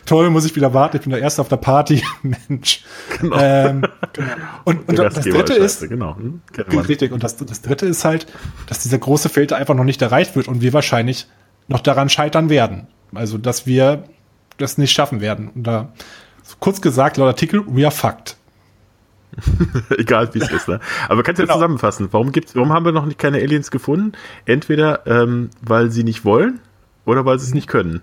[0.05, 0.97] Toll, muss ich wieder warten.
[0.97, 2.03] Ich bin der Erste auf der Party.
[2.23, 2.83] Mensch.
[3.19, 3.37] Genau.
[3.39, 4.27] Ähm, genau.
[4.63, 6.17] Und, und das dritte ist, genau.
[6.17, 6.41] Hm?
[6.79, 7.11] richtig.
[7.11, 8.27] Und das, das dritte ist halt,
[8.67, 11.27] dass dieser große Filter einfach noch nicht erreicht wird und wir wahrscheinlich
[11.67, 12.87] noch daran scheitern werden.
[13.13, 14.03] Also, dass wir
[14.57, 15.49] das nicht schaffen werden.
[15.49, 15.93] Und da,
[16.59, 18.37] kurz gesagt, laut Artikel, we are fucked.
[19.97, 20.79] Egal wie es ist, ne?
[21.09, 21.55] Aber kannst du genau.
[21.55, 24.13] ja zusammenfassen, warum gibt's, warum haben wir noch nicht keine Aliens gefunden?
[24.45, 26.61] Entweder ähm, weil sie nicht wollen
[27.05, 28.01] oder weil sie es nicht können.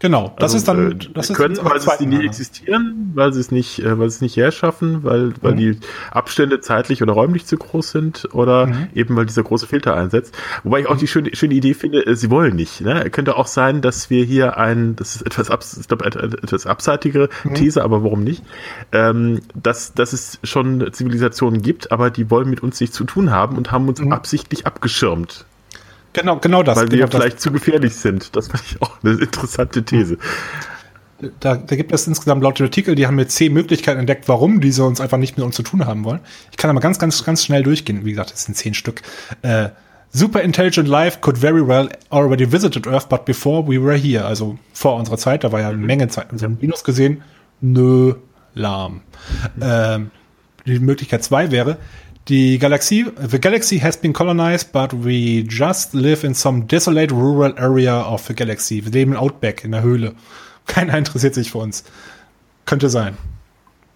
[0.00, 3.40] Genau, das also, ist dann äh, das können, ist weil sie nie existieren, weil sie
[3.40, 5.56] es nicht, äh, weil sie es nicht herschaffen, weil weil mhm.
[5.56, 5.78] die
[6.12, 8.88] Abstände zeitlich oder räumlich zu groß sind oder mhm.
[8.94, 10.36] eben weil dieser große Filter einsetzt.
[10.62, 12.80] Wobei ich auch die schöne, schöne Idee finde, äh, sie wollen nicht.
[12.80, 13.10] Ne?
[13.10, 17.28] Könnte auch sein, dass wir hier ein, das ist etwas, abs, ich glaube, etwas abseitigere
[17.42, 17.54] mhm.
[17.54, 18.44] These, aber warum nicht?
[18.92, 23.32] Ähm, dass dass es schon Zivilisationen gibt, aber die wollen mit uns nichts zu tun
[23.32, 24.12] haben und haben uns mhm.
[24.12, 25.44] absichtlich abgeschirmt.
[26.12, 26.76] Genau, genau das.
[26.76, 27.20] Weil genau wir das.
[27.20, 28.34] vielleicht zu gefährlich sind.
[28.36, 30.18] Das finde ich auch eine interessante These.
[31.40, 34.84] Da, da gibt es insgesamt laut Artikel, die haben mir zehn Möglichkeiten entdeckt, warum diese
[34.84, 36.20] uns einfach nicht mit uns zu tun haben wollen.
[36.52, 38.04] Ich kann aber ganz, ganz, ganz schnell durchgehen.
[38.04, 39.02] Wie gesagt, es sind zehn Stück.
[39.42, 39.70] Äh,
[40.10, 44.24] Super intelligent life could very well already visited Earth, but before we were here.
[44.24, 46.32] Also vor unserer Zeit, da war ja eine Menge Zeit.
[46.32, 47.22] Also Minus gesehen,
[47.60, 48.14] nö,
[48.54, 49.02] lahm.
[49.60, 50.10] Ähm,
[50.66, 51.76] die Möglichkeit zwei wäre,
[52.28, 57.54] die Galaxie, the galaxy has been colonized, but we just live in some desolate rural
[57.58, 58.84] area of the galaxy.
[58.84, 60.14] Wir leben im Outback, in der Höhle.
[60.66, 61.84] Keiner interessiert sich für uns.
[62.66, 63.16] Könnte sein.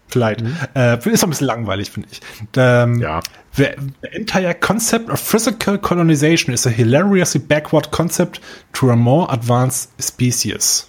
[0.09, 0.43] Vielleicht.
[0.43, 0.57] Mhm.
[0.75, 2.21] Äh, ist ein bisschen langweilig, finde ich.
[2.57, 3.21] Ähm, ja.
[3.55, 3.69] The,
[4.03, 8.41] the entire concept of physical colonization is a hilariously backward concept
[8.73, 10.89] to a more advanced species.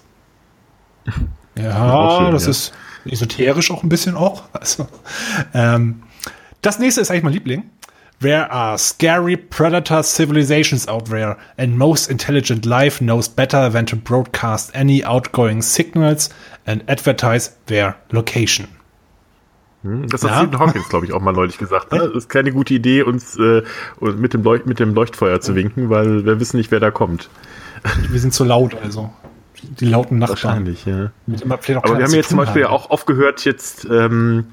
[1.56, 2.50] Ja, schön, das ja.
[2.50, 2.74] ist
[3.06, 4.41] esoterisch auch ein bisschen auch.
[4.54, 4.88] Also,
[5.54, 6.02] ähm,
[6.64, 7.64] das nächste ist eigentlich mein Liebling.
[8.20, 13.97] There are scary predator civilizations out there, and most intelligent life knows better than to
[13.97, 16.30] broadcast any outgoing signals
[16.66, 18.68] and advertise their location.
[19.82, 20.38] Hm, das hat ja.
[20.38, 21.91] Stephen Hawkins, glaube ich, auch mal neulich gesagt.
[21.91, 21.99] Ne?
[21.99, 23.64] Das ist keine gute Idee, uns äh,
[23.99, 27.30] mit, dem Leucht mit dem Leuchtfeuer zu winken, weil wir wissen nicht, wer da kommt.
[28.09, 29.11] Wir sind zu laut, also.
[29.80, 30.43] Die lauten Nachbarn.
[30.43, 31.11] Wahrscheinlich, ja.
[31.84, 32.74] Aber wir haben jetzt zum Beispiel haben.
[32.74, 34.45] auch aufgehört, jetzt ähm,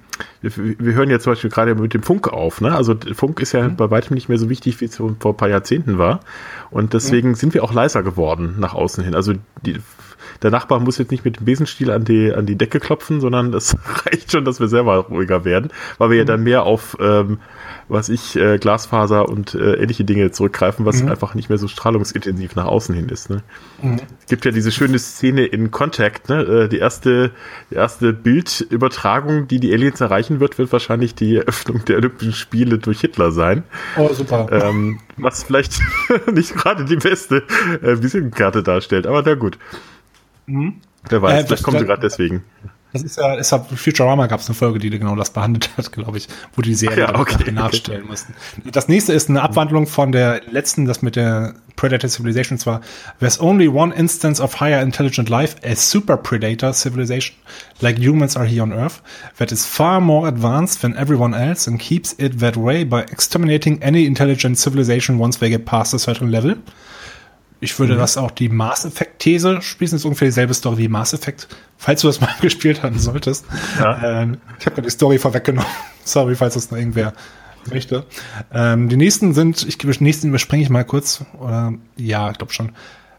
[0.43, 2.61] wir, wir hören jetzt zum Beispiel gerade mit dem Funk auf.
[2.61, 2.75] Ne?
[2.75, 3.77] Also Funk ist ja mhm.
[3.77, 6.21] bei weitem nicht mehr so wichtig, wie es vor ein paar Jahrzehnten war.
[6.71, 7.35] Und deswegen mhm.
[7.35, 9.15] sind wir auch leiser geworden nach außen hin.
[9.15, 9.79] Also die,
[10.43, 13.53] der Nachbar muss jetzt nicht mit dem Besenstiel an die, an die Decke klopfen, sondern
[13.55, 16.19] es reicht schon, dass wir selber ruhiger werden, weil wir mhm.
[16.21, 17.39] ja dann mehr auf ähm,
[17.91, 21.11] was ich, äh, Glasfaser und äh, ähnliche Dinge zurückgreifen, was mhm.
[21.11, 23.31] einfach nicht mehr so strahlungsintensiv nach außen hin ist.
[23.31, 23.43] Ne?
[23.83, 24.01] Mhm.
[24.21, 26.43] Es gibt ja diese schöne Szene in Contact, ne?
[26.43, 27.33] Äh, die erste,
[27.71, 32.79] die erste Bildübertragung, die die Aliens erreichen wird, wird wahrscheinlich die Eröffnung der Olympischen Spiele
[32.79, 33.65] durch Hitler sein.
[33.97, 34.49] Oh, super.
[34.51, 35.81] Ähm, was vielleicht
[36.33, 37.45] nicht gerade die beste
[37.83, 39.59] äh, Visitenkarte darstellt, aber na gut.
[40.47, 40.77] Mhm.
[41.09, 42.45] Wer weiß, äh, vielleicht kommen sie gerade deswegen.
[42.93, 45.93] Das ist ja, ist ja Futurama gab es eine Folge, die genau das behandelt hat,
[45.93, 48.11] glaube ich, wo die Serie ja, okay, nachstellen okay.
[48.11, 48.35] mussten.
[48.73, 52.81] Das nächste ist eine Abwandlung von der letzten, das mit der Predator Civilization, zwar
[53.21, 57.37] There's only one instance of higher intelligent life, a super predator civilization,
[57.81, 59.01] like humans are here on Earth,
[59.39, 63.83] that is far more advanced than everyone else and keeps it that way by exterminating
[63.83, 66.57] any intelligent civilization once they get past a certain level.
[67.61, 67.99] Ich würde mhm.
[67.99, 69.91] das auch die Mass Effect-These spielen.
[69.91, 71.47] Das ist ungefähr dieselbe Story wie Mass Effect,
[71.77, 73.45] falls du das mal gespielt haben solltest.
[73.79, 74.23] Ja.
[74.23, 75.71] Ähm, ich habe die Story vorweggenommen.
[76.05, 77.13] Sorry, falls das noch irgendwer
[77.71, 78.07] möchte.
[78.53, 81.23] Ähm, die nächsten sind, ich gebe nächsten überspringe ich mal kurz.
[81.39, 82.73] Oder, ja, ich glaube schon.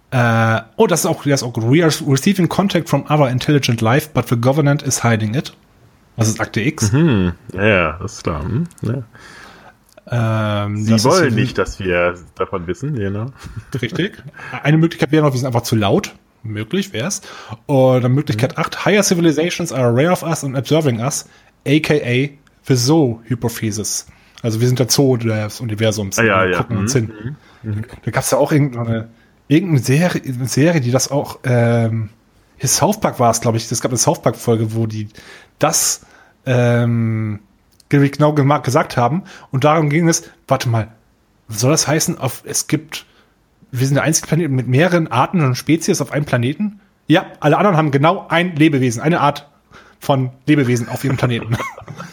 [0.09, 3.79] Äh, oh, das ist auch, das ist auch We are receiving contact from other intelligent
[3.79, 5.53] life, but the government is hiding it.
[6.17, 6.91] Das ist Akte X.
[6.91, 7.33] Mhm.
[7.53, 8.43] Ja, das ist klar.
[8.43, 8.65] Mhm.
[8.81, 9.03] Ja.
[10.11, 13.27] Ähm, Sie wollen nicht, dass wir davon wissen, genau.
[13.81, 14.21] Richtig.
[14.61, 16.13] Eine Möglichkeit wäre noch, wir sind einfach zu laut.
[16.43, 17.21] Möglich wäre es.
[17.67, 18.63] Oder Möglichkeit mhm.
[18.63, 21.29] 8, Higher Civilizations are aware of us and observing us,
[21.65, 22.29] aka
[22.65, 24.07] the Zoo-Hypothesis.
[24.41, 26.19] Also wir sind der Zoo des Universums.
[26.19, 26.57] Ah, ja, ja.
[26.57, 26.81] gucken mhm.
[26.81, 27.13] uns hin.
[27.63, 27.85] Mhm.
[28.03, 29.09] Da gab es ja auch irgendeine,
[29.47, 32.09] irgendeine Serie, eine Serie, die das auch, ähm,
[32.63, 33.71] South Park war es, glaube ich.
[33.71, 35.07] Es gab eine South Park-Folge, wo die
[35.57, 36.05] das
[36.45, 37.39] ähm,
[37.99, 39.23] genau gesagt haben.
[39.51, 40.89] Und darum ging es, warte mal,
[41.47, 43.05] soll das heißen, auf, es gibt,
[43.71, 46.79] wir sind der einzige Planet mit mehreren Arten und Spezies auf einem Planeten?
[47.07, 49.49] Ja, alle anderen haben genau ein Lebewesen, eine Art
[49.99, 51.57] von Lebewesen auf ihrem Planeten.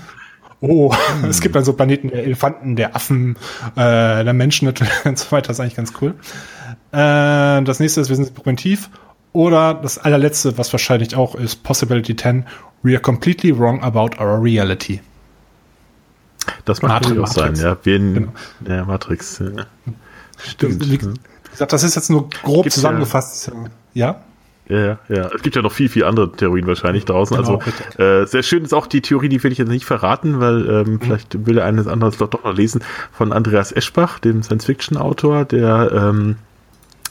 [0.60, 1.24] oh, hm.
[1.30, 3.36] es gibt dann so Planeten der Elefanten, der Affen,
[3.76, 4.68] äh, der Menschen
[5.04, 5.48] und so weiter.
[5.48, 6.14] Das ist eigentlich ganz cool.
[6.92, 8.90] Äh, das nächste ist, wir sind primitiv.
[9.32, 12.46] Oder das allerletzte, was wahrscheinlich auch ist, Possibility 10,
[12.82, 15.00] we are completely wrong about our reality.
[16.68, 17.76] Das mag Matri durchaus sein, ja.
[17.82, 18.32] Wen, genau.
[18.66, 19.38] ja, Matrix.
[19.38, 19.64] Ja.
[20.38, 20.90] Stimmt.
[20.90, 23.50] Wie, gesagt, das ist jetzt nur grob Gibt's zusammengefasst.
[23.94, 24.06] Ja.
[24.06, 24.24] ja?
[24.68, 27.38] Ja, ja, Es gibt ja noch viel, viel andere Theorien wahrscheinlich draußen.
[27.38, 30.40] Genau, also äh, sehr schön ist auch die Theorie, die will ich jetzt nicht verraten,
[30.40, 31.00] weil ähm, mhm.
[31.00, 35.90] vielleicht will der eine anderes doch, doch noch lesen, von Andreas Eschbach, dem Science-Fiction-Autor, der
[35.94, 36.36] ähm,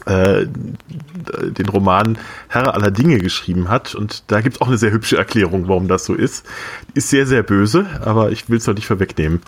[0.07, 2.17] äh, den Roman
[2.47, 3.95] Herr aller Dinge geschrieben hat.
[3.95, 6.45] Und da gibt es auch eine sehr hübsche Erklärung, warum das so ist.
[6.93, 9.41] Ist sehr, sehr böse, aber ich will es noch nicht vorwegnehmen.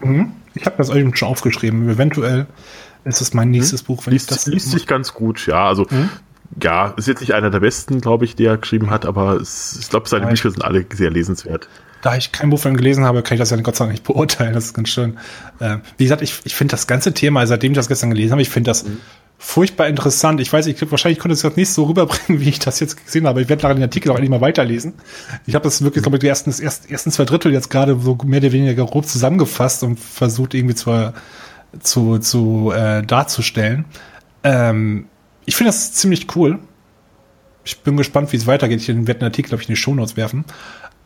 [0.00, 0.32] Mhm.
[0.54, 1.88] Ich habe das euch schon aufgeschrieben.
[1.88, 2.46] Eventuell
[3.04, 3.86] ist es mein nächstes mhm.
[3.86, 4.06] Buch.
[4.06, 5.66] Wenn liest, das liest sich ganz gut, ja.
[5.66, 6.08] Also mhm.
[6.62, 9.78] ja, ist jetzt nicht einer der besten, glaube ich, der er geschrieben hat, aber es,
[9.80, 11.68] ich glaube, seine Bücher sind alle sehr lesenswert
[12.02, 13.92] da ich kein Buch von ihm gelesen habe, kann ich das ja Gott sei Dank
[13.92, 14.54] nicht beurteilen.
[14.54, 15.18] Das ist ganz schön.
[15.58, 18.42] Äh, wie gesagt, ich, ich finde das ganze Thema, seitdem ich das gestern gelesen habe,
[18.42, 19.00] ich finde das mhm.
[19.42, 20.38] Furchtbar interessant.
[20.38, 23.26] Ich weiß, ich wahrscheinlich konnte es jetzt nicht so rüberbringen, wie ich das jetzt gesehen
[23.26, 23.40] habe.
[23.40, 24.92] Ich werde nachher den Artikel auch endlich mal weiterlesen.
[25.46, 28.18] Ich habe das wirklich, glaube ich, die ersten, ersten, ersten zwei Drittel jetzt gerade so
[28.24, 31.14] mehr oder weniger grob zusammengefasst und versucht irgendwie zwar
[31.80, 33.86] zu, zu äh, darzustellen.
[34.44, 35.06] Ähm,
[35.46, 36.58] ich finde das ziemlich cool.
[37.64, 38.82] Ich bin gespannt, wie es weitergeht.
[38.82, 40.44] Ich werde den Artikel, glaube ich, in die Shownotes werfen.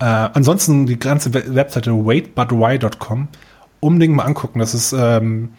[0.00, 3.28] Äh, ansonsten die ganze Webseite waitbutwhy.com
[3.78, 4.58] unbedingt mal angucken.
[4.58, 5.50] Das ist ähm,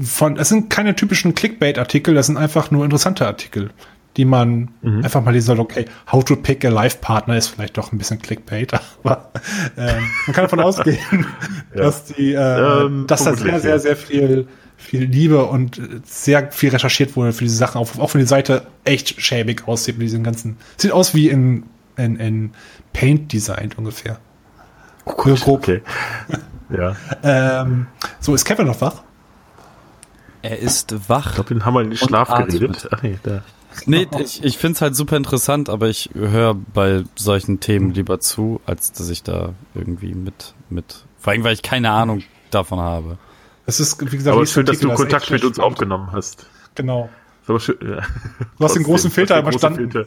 [0.00, 3.70] von, es sind keine typischen Clickbait-Artikel, das sind einfach nur interessante Artikel,
[4.16, 5.04] die man mhm.
[5.04, 5.60] einfach mal lesen soll.
[5.60, 9.32] Okay, how to pick a life partner ist vielleicht doch ein bisschen Clickbait, aber
[9.76, 9.94] äh,
[10.26, 11.26] man kann davon ausgehen,
[11.74, 11.82] ja.
[11.82, 14.46] dass die, äh, ähm, dass da sehr, sehr, sehr viel
[14.82, 18.66] viel Liebe und sehr viel recherchiert wurde für diese Sachen, auch, auch wenn die Seite
[18.84, 20.56] echt schäbig aussieht mit diesen ganzen.
[20.76, 21.64] Sieht aus wie in,
[21.96, 22.50] in, in
[22.92, 24.18] Paint designt ungefähr.
[25.04, 25.60] Oh Gott, grob.
[25.60, 25.82] Okay.
[26.76, 26.96] ja.
[27.22, 27.86] ähm,
[28.18, 29.02] so, ist Kevin noch wach?
[30.42, 31.28] Er ist wach.
[31.28, 32.88] Ich glaube, den haben wir in den Schlaf geredet.
[32.90, 33.42] Ach nee, da.
[33.86, 38.20] Nee, ich, ich finde es halt super interessant, aber ich höre bei solchen Themen lieber
[38.20, 42.80] zu, als dass ich da irgendwie mit, mit, vor allem, weil ich keine Ahnung davon
[42.80, 43.18] habe.
[43.64, 46.46] Es ist, wie gesagt, aber schön, dass du Kontakt mit uns aufgenommen hast.
[46.74, 47.08] Genau.
[47.58, 48.02] Schön, ja.
[48.58, 49.90] Du hast den großen Filter überstanden.
[49.90, 50.06] Filter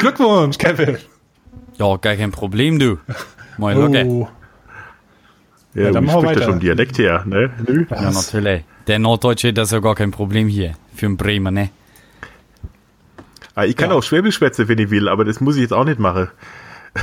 [0.00, 0.98] Glückwunsch, Kevin.
[1.78, 2.98] Ja, gar kein Problem, du.
[3.56, 4.06] Moin.
[4.08, 4.28] Oh.
[5.74, 6.44] Ja, ja dann machen wir weiter.
[6.44, 7.50] schon Dialekt her, ne?
[7.66, 7.86] Nö.
[7.90, 8.64] Ja, natürlich.
[8.86, 10.74] Der Norddeutsche, das ist ja gar kein Problem hier.
[10.94, 11.70] Für einen Bremer, ne?
[13.54, 13.96] Ah, ich kann ja.
[13.96, 16.28] auch Schwäbisch schwätzen, wenn ich will, aber das muss ich jetzt auch nicht machen.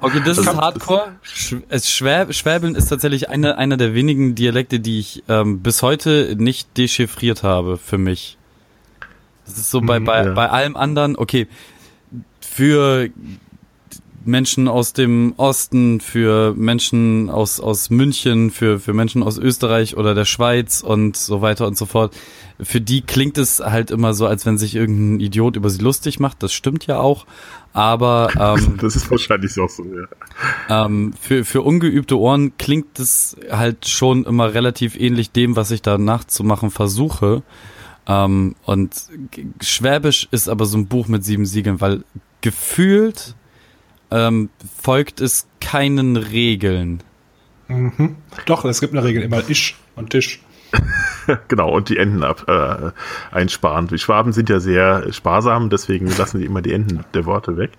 [0.00, 1.12] Okay, das, das ist Hardcore.
[1.68, 6.36] Es Schwäb Schwäbeln ist tatsächlich einer einer der wenigen Dialekte, die ich ähm, bis heute
[6.38, 8.38] nicht dechiffriert habe für mich.
[9.44, 10.32] Das ist so bei, mhm, bei, ja.
[10.34, 11.48] bei allem anderen, okay,
[12.40, 13.08] für
[14.28, 20.14] Menschen aus dem Osten, für Menschen aus, aus München, für, für Menschen aus Österreich oder
[20.14, 22.14] der Schweiz und so weiter und so fort.
[22.60, 26.20] Für die klingt es halt immer so, als wenn sich irgendein Idiot über sie lustig
[26.20, 26.42] macht.
[26.42, 27.26] Das stimmt ja auch.
[27.72, 30.84] Aber ähm, das ist wahrscheinlich auch so, ja.
[30.84, 35.80] Ähm, für, für ungeübte Ohren klingt es halt schon immer relativ ähnlich dem, was ich
[35.80, 37.42] da nachzumachen versuche.
[38.06, 38.94] Ähm, und
[39.62, 42.04] Schwäbisch ist aber so ein Buch mit sieben Siegeln, weil
[42.40, 43.34] gefühlt
[44.10, 47.02] ähm, folgt es keinen Regeln.
[47.68, 48.16] Mhm.
[48.46, 50.40] Doch, es gibt eine Regel, immer Isch und Tisch.
[51.48, 52.90] genau, und die Enden ab, äh,
[53.34, 53.86] einsparen.
[53.88, 57.72] Die Schwaben sind ja sehr sparsam, deswegen lassen die immer die Enden der Worte weg.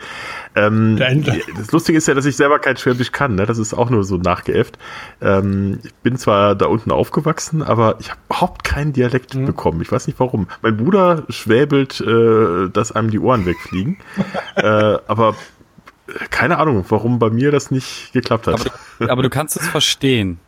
[0.56, 3.46] Ähm, das Lustige ist ja, dass ich selber kein Schwäbisch kann, ne?
[3.46, 4.78] das ist auch nur so nachgeäfft.
[5.22, 9.46] Ähm, ich bin zwar da unten aufgewachsen, aber ich habe überhaupt keinen Dialekt mhm.
[9.46, 9.82] bekommen.
[9.82, 10.48] Ich weiß nicht warum.
[10.62, 13.98] Mein Bruder schwäbelt, äh, dass einem die Ohren wegfliegen,
[14.56, 15.36] äh, aber
[16.30, 18.72] keine Ahnung, warum bei mir das nicht geklappt hat.
[19.00, 20.40] Aber, aber du kannst es verstehen.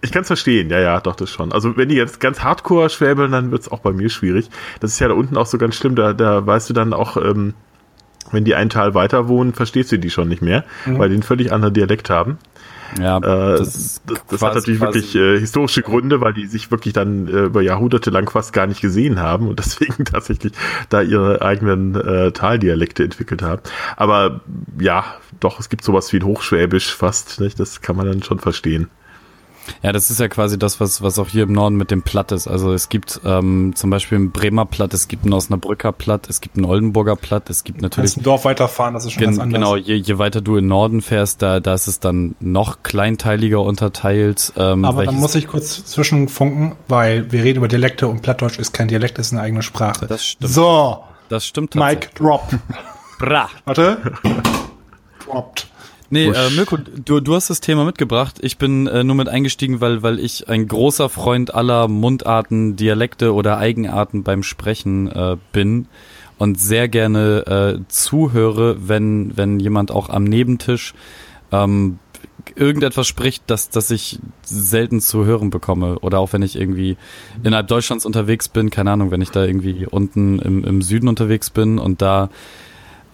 [0.00, 1.52] Ich kann es verstehen, ja, ja, doch, das schon.
[1.52, 4.48] Also wenn die jetzt ganz hardcore schwäbeln, dann wird es auch bei mir schwierig.
[4.80, 7.16] Das ist ja da unten auch so ganz schlimm, da, da weißt du dann auch,
[7.16, 7.54] ähm,
[8.30, 10.98] wenn die einen Teil weiter wohnen, verstehst du die schon nicht mehr, mhm.
[10.98, 12.38] weil die einen völlig anderen Dialekt haben.
[12.98, 16.92] Ja, äh, das, das, das hat natürlich wirklich äh, historische Gründe, weil die sich wirklich
[16.92, 20.52] dann äh, über Jahrhunderte lang fast gar nicht gesehen haben und deswegen tatsächlich
[20.88, 23.62] da ihre eigenen äh, Taldialekte entwickelt haben.
[23.96, 24.40] Aber
[24.78, 25.04] ja,
[25.40, 27.58] doch, es gibt sowas wie ein Hochschwäbisch fast, nicht?
[27.58, 28.88] das kann man dann schon verstehen.
[29.82, 32.32] Ja, das ist ja quasi das, was, was auch hier im Norden mit dem Platt
[32.32, 32.48] ist.
[32.48, 36.40] Also es gibt ähm, zum Beispiel ein Bremer Platt, es gibt ein Osnabrücker Platt, es
[36.40, 38.10] gibt ein Oldenburger Platt, es gibt natürlich...
[38.10, 39.58] Du kannst ein Dorf weiterfahren, das ist schon ganz anders.
[39.58, 43.60] Genau, je, je weiter du in Norden fährst, da, da ist es dann noch kleinteiliger
[43.60, 44.52] unterteilt.
[44.56, 48.72] Ähm, Aber dann muss ich kurz zwischenfunken, weil wir reden über Dialekte und Plattdeutsch ist
[48.72, 50.06] kein Dialekt, ist eine eigene Sprache.
[50.06, 50.52] Das stimmt.
[50.52, 51.04] So.
[51.28, 52.42] Das stimmt Mike drop.
[53.18, 53.48] Bra.
[53.64, 53.98] Warte.
[55.24, 55.71] Dropped.
[56.12, 58.36] Nee, äh, Mirko, du, du hast das Thema mitgebracht.
[58.42, 63.32] Ich bin äh, nur mit eingestiegen, weil, weil ich ein großer Freund aller Mundarten, Dialekte
[63.32, 65.88] oder Eigenarten beim Sprechen äh, bin
[66.36, 70.92] und sehr gerne äh, zuhöre, wenn, wenn jemand auch am Nebentisch
[71.50, 71.98] ähm,
[72.56, 75.98] irgendetwas spricht, das, das ich selten zu hören bekomme.
[76.00, 76.98] Oder auch wenn ich irgendwie
[77.42, 81.48] innerhalb Deutschlands unterwegs bin, keine Ahnung, wenn ich da irgendwie unten im, im Süden unterwegs
[81.48, 82.28] bin und da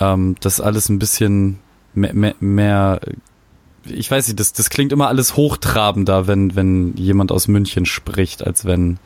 [0.01, 1.61] ähm, das alles ein bisschen
[1.94, 3.01] mehr, mehr, mehr
[3.85, 8.47] ich weiß nicht, das, das klingt immer alles hochtrabender, wenn, wenn jemand aus München spricht,
[8.47, 8.98] als wenn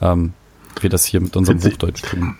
[0.00, 0.32] ähm,
[0.80, 2.36] wir das hier mit unserem Hochdeutsch tun.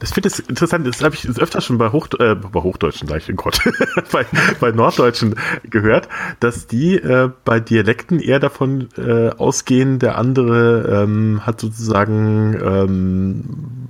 [0.00, 3.20] Das finde ich interessant, das habe ich öfter schon bei, Hoch, äh, bei Hochdeutschen, sage
[3.20, 3.60] ich, in Gott,
[4.12, 4.26] bei,
[4.60, 5.34] bei Norddeutschen
[5.64, 6.08] gehört,
[6.40, 13.44] dass die äh, bei Dialekten eher davon äh, ausgehen, der andere ähm, hat sozusagen ähm,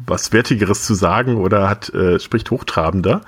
[0.06, 3.20] was Wertigeres zu sagen oder hat äh, spricht hochtrabender.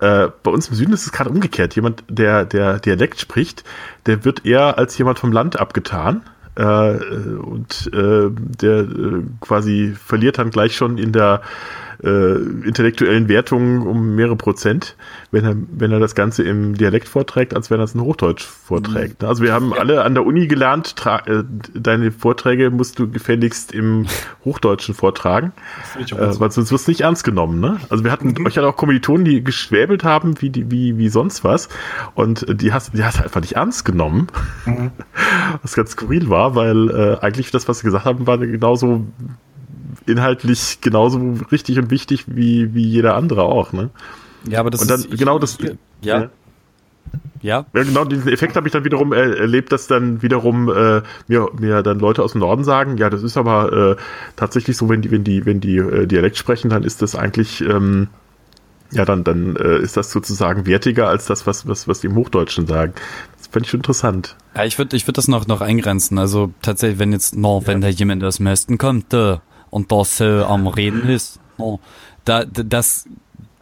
[0.00, 1.76] Äh, bei uns im Süden ist es gerade umgekehrt.
[1.76, 3.62] Jemand, der der Dialekt spricht,
[4.06, 6.22] der wird eher als jemand vom Land abgetan.
[6.56, 11.42] Äh, und äh, der äh, quasi verliert dann gleich schon in der
[12.02, 14.96] äh, intellektuellen Wertungen um mehrere Prozent,
[15.30, 18.44] wenn er, wenn er das Ganze im Dialekt vorträgt, als wenn er es in Hochdeutsch
[18.44, 19.24] vorträgt.
[19.24, 21.42] Also wir haben alle an der Uni gelernt, äh,
[21.74, 24.06] deine Vorträge musst du gefälligst im
[24.44, 25.52] Hochdeutschen vortragen,
[25.98, 27.60] äh, weil sonst wirst du nicht ernst genommen.
[27.60, 27.78] Ne?
[27.88, 28.46] Also wir hatten, mhm.
[28.46, 31.68] ich hatte auch Kommilitonen, die geschwäbelt haben, wie, die, wie, wie sonst was
[32.14, 34.28] und die hast, die hast einfach nicht ernst genommen,
[34.64, 34.90] mhm.
[35.62, 39.06] was ganz skurril war, weil äh, eigentlich das, was sie gesagt haben, war genauso
[40.06, 43.90] inhaltlich genauso richtig und wichtig wie, wie jeder andere auch, ne?
[44.48, 45.58] Ja, aber das und dann ist, genau das.
[45.60, 46.18] Ja.
[46.20, 46.30] ja.
[47.42, 47.66] Ja.
[47.74, 51.82] ja, genau, diesen Effekt habe ich dann wiederum erlebt, dass dann wiederum äh, mir, mir
[51.82, 53.96] dann Leute aus dem Norden sagen, ja, das ist aber äh,
[54.34, 57.60] tatsächlich so, wenn die, wenn die, wenn die äh, Dialekt sprechen, dann ist das eigentlich,
[57.60, 58.08] ähm,
[58.90, 62.16] ja, dann, dann äh, ist das sozusagen wertiger als das, was, was, was die im
[62.16, 62.94] Hochdeutschen sagen.
[63.38, 64.36] Das fand ich schon interessant.
[64.54, 66.18] Ja, ich würde ich würd das noch, noch eingrenzen.
[66.18, 67.68] Also tatsächlich, wenn jetzt noch, ja.
[67.68, 69.38] wenn da jemand aus dem Westen kommt, äh,
[69.76, 71.38] und das äh, am Reden ist.
[71.58, 71.80] Oh,
[72.24, 73.06] da, das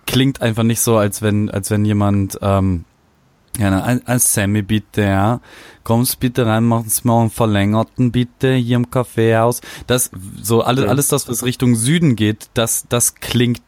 [0.06, 2.84] klingt einfach nicht so, als wenn, als wenn jemand, ähm,
[3.58, 5.40] ja, ein, ein Sammy bitte, ja.
[5.82, 9.60] Kommst bitte rein, machen's mal einen verlängerten bitte hier im Café aus.
[9.88, 13.60] Das, so alles, alles das, was Richtung Süden geht, das, das klingt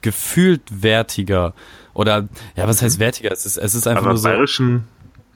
[0.00, 1.52] gefühlt wertiger.
[1.92, 3.32] Oder, ja, was heißt wertiger?
[3.32, 4.28] Es ist, es ist einfach Aber nur so.
[4.28, 4.84] Bayerischen,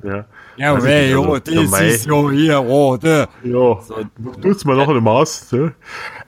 [0.03, 0.25] ja.
[0.57, 3.97] Ja, also, weh, jo, das ist jo hier, oh, Ja, so,
[4.41, 5.53] tut's mal noch eine Maus.
[5.53, 5.75] Ne?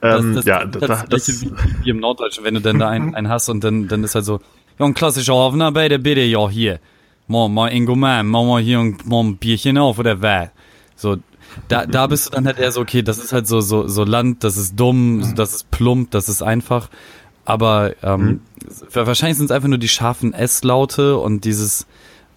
[0.01, 1.51] Ähm, das, das, ja, das, das, das wie,
[1.83, 4.25] wie im Norddeutschen, wenn du dann da einen, einen hast und dann, dann ist halt
[4.25, 4.39] so,
[4.77, 6.79] ja, ein klassischer Hafenarbeiter, bitte, ja, hier.
[7.27, 10.49] Mal, mal Ingo Mann, mach mal hier ein, mal ein Bierchen auf, oder was?
[10.95, 11.17] So,
[11.67, 14.03] da, da bist du dann halt eher so, okay, das ist halt so, so, so
[14.03, 16.89] Land, das ist dumm, das ist plump, das ist einfach.
[17.45, 18.41] Aber ähm, mhm.
[18.93, 21.87] wahrscheinlich sind es einfach nur die scharfen S-Laute und dieses,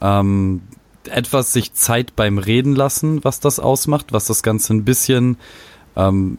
[0.01, 0.63] ähm,
[1.09, 5.37] etwas sich Zeit beim Reden lassen, was das ausmacht, was das Ganze ein bisschen,
[5.97, 6.39] ähm,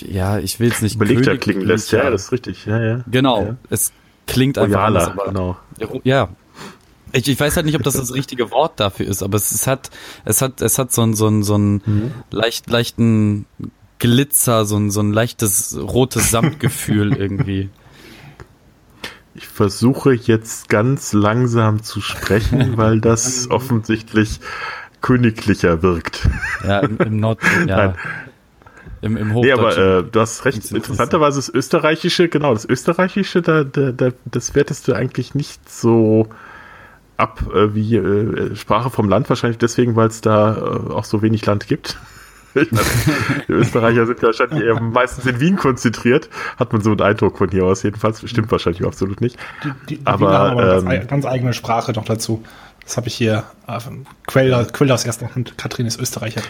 [0.00, 1.92] ja, ich will es nicht belegter klingen lässt.
[1.92, 2.66] Ja, das ist richtig.
[2.66, 3.04] Ja, ja.
[3.10, 3.56] Genau, ja.
[3.70, 3.92] es
[4.26, 5.56] klingt einfach anders, aber, genau.
[6.04, 6.28] Ja,
[7.12, 9.66] ich, ich weiß halt nicht, ob das das richtige Wort dafür ist, aber es, es
[9.66, 9.90] hat,
[10.24, 12.12] es hat, es hat so ein, so ein, so ein mhm.
[12.30, 13.46] leicht, leichten
[13.98, 17.68] Glitzer, so ein, so ein leichtes rotes Samtgefühl irgendwie.
[19.40, 24.38] Ich versuche jetzt ganz langsam zu sprechen, weil das offensichtlich
[25.00, 26.28] königlicher wirkt.
[26.62, 27.76] Ja, im, im Nord, ja.
[27.76, 27.94] Nein.
[29.00, 30.70] Im, im nee, aber äh, du hast recht.
[30.70, 36.28] Interessanterweise das Österreichische, genau, das Österreichische, da, da, da, das wertest du eigentlich nicht so
[37.16, 41.22] ab äh, wie äh, Sprache vom Land, wahrscheinlich deswegen, weil es da äh, auch so
[41.22, 41.96] wenig Land gibt.
[42.54, 42.86] Meine,
[43.48, 46.28] die Österreicher sind wahrscheinlich eher meistens in Wien konzentriert,
[46.58, 48.28] hat man so einen Eindruck von hier aus jedenfalls.
[48.28, 49.36] Stimmt wahrscheinlich absolut nicht.
[49.64, 52.42] Die, die, die aber, haben aber ähm, ganz, ganz eigene Sprache noch dazu.
[52.84, 53.78] Das habe ich hier, äh,
[54.26, 55.56] Quelle, Quelle aus erster Hand.
[55.58, 56.42] Katrin ist Österreicher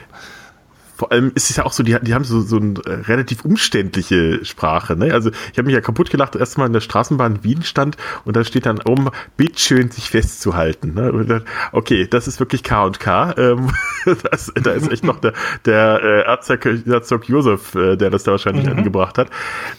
[1.00, 3.42] vor allem ist es ja auch so, die, die haben so, so eine äh, relativ
[3.46, 4.96] umständliche Sprache.
[4.96, 5.14] Ne?
[5.14, 7.96] Also ich habe mich ja kaputt gelacht, erstmal in der Straßenbahn in Wien stand
[8.26, 9.08] und da steht dann um,
[9.38, 10.92] bitteschön sich festzuhalten.
[10.92, 11.24] Ne?
[11.26, 13.32] Dann, okay, das ist wirklich K und K.
[13.38, 13.70] Ähm,
[14.30, 15.32] das, da ist echt noch der,
[15.64, 18.76] der äh, Erzog, Erzog Josef, äh, der das da wahrscheinlich mhm.
[18.76, 19.30] angebracht hat.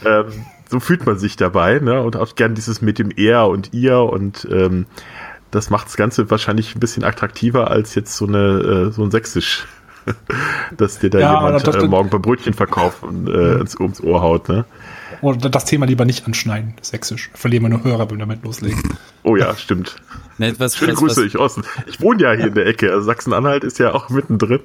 [0.03, 0.25] Ähm,
[0.71, 1.77] so fühlt man sich dabei.
[1.77, 2.01] Ne?
[2.01, 4.87] Und auch gern dieses mit dem Er und Ihr und ähm,
[5.51, 9.11] das macht das Ganze wahrscheinlich ein bisschen attraktiver als jetzt so eine äh, so ein
[9.11, 9.67] Sächsisch
[10.77, 14.49] dass dir da ja, jemand das, äh, morgen beim Brötchenverkauf äh, ins, ums Ohr haut,
[14.49, 14.65] ne?
[15.21, 17.29] Oder das Thema lieber nicht anschneiden, sächsisch.
[17.33, 18.81] Verlieren wir nur Hörer, wenn wir damit loslegen.
[19.23, 19.97] Oh ja, stimmt.
[20.39, 21.61] Was, Schöne was, Grüße, was, ich Osten.
[21.85, 24.61] Ich wohne ja hier in der Ecke, also Sachsen-Anhalt ist ja auch mittendrin.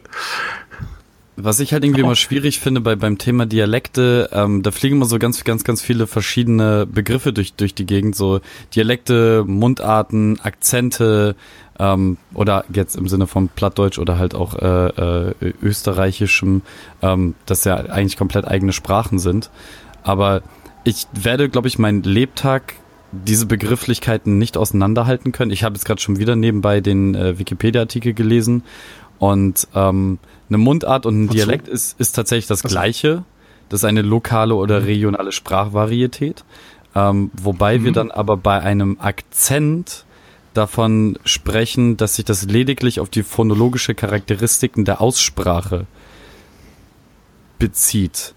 [1.39, 5.05] Was ich halt irgendwie immer schwierig finde bei, beim Thema Dialekte, ähm, da fliegen immer
[5.05, 8.41] so ganz, ganz, ganz viele verschiedene Begriffe durch, durch die Gegend, so
[8.75, 11.37] Dialekte, Mundarten, Akzente,
[11.79, 14.87] ähm, oder jetzt im Sinne von Plattdeutsch oder halt auch äh,
[15.29, 16.63] äh, österreichischem,
[17.03, 19.51] ähm, das ja eigentlich komplett eigene Sprachen sind.
[20.03, 20.43] Aber
[20.85, 22.75] ich werde, glaube ich, meinen Lebtag
[23.13, 25.51] diese Begrifflichkeiten nicht auseinanderhalten können.
[25.51, 28.63] Ich habe jetzt gerade schon wieder nebenbei den äh, Wikipedia-Artikel gelesen
[29.19, 30.19] und ähm,
[30.49, 33.25] eine Mundart und ein Dialekt ist, ist tatsächlich das Gleiche.
[33.69, 34.87] Das ist eine lokale oder mhm.
[34.87, 36.45] regionale Sprachvarietät.
[36.95, 37.85] Ähm, wobei mhm.
[37.85, 40.05] wir dann aber bei einem Akzent
[40.55, 45.87] davon sprechen, dass sich das lediglich auf die phonologische Charakteristiken der Aussprache
[47.59, 48.35] bezieht.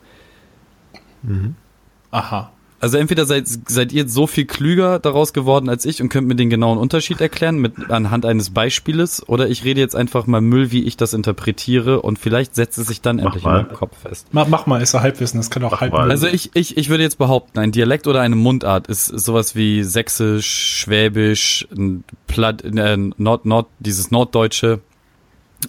[2.11, 2.51] Aha.
[2.81, 6.35] Also entweder seid, seid ihr so viel klüger daraus geworden als ich und könnt mir
[6.35, 10.71] den genauen Unterschied erklären mit anhand eines Beispieles oder ich rede jetzt einfach mal Müll,
[10.71, 13.59] wie ich das interpretiere und vielleicht setzt es sich dann Mach endlich mal.
[13.59, 14.27] in meinem Kopf fest.
[14.31, 15.91] Mach, mach mal, ist ja Halbwissen, das kann auch halb.
[15.91, 16.09] mal.
[16.09, 19.55] Also ich, ich, ich würde jetzt behaupten, ein Dialekt oder eine Mundart ist, ist sowas
[19.55, 20.47] wie Sächsisch,
[20.79, 24.79] Schwäbisch, ein Platt, äh, Nord, Nord, dieses Norddeutsche.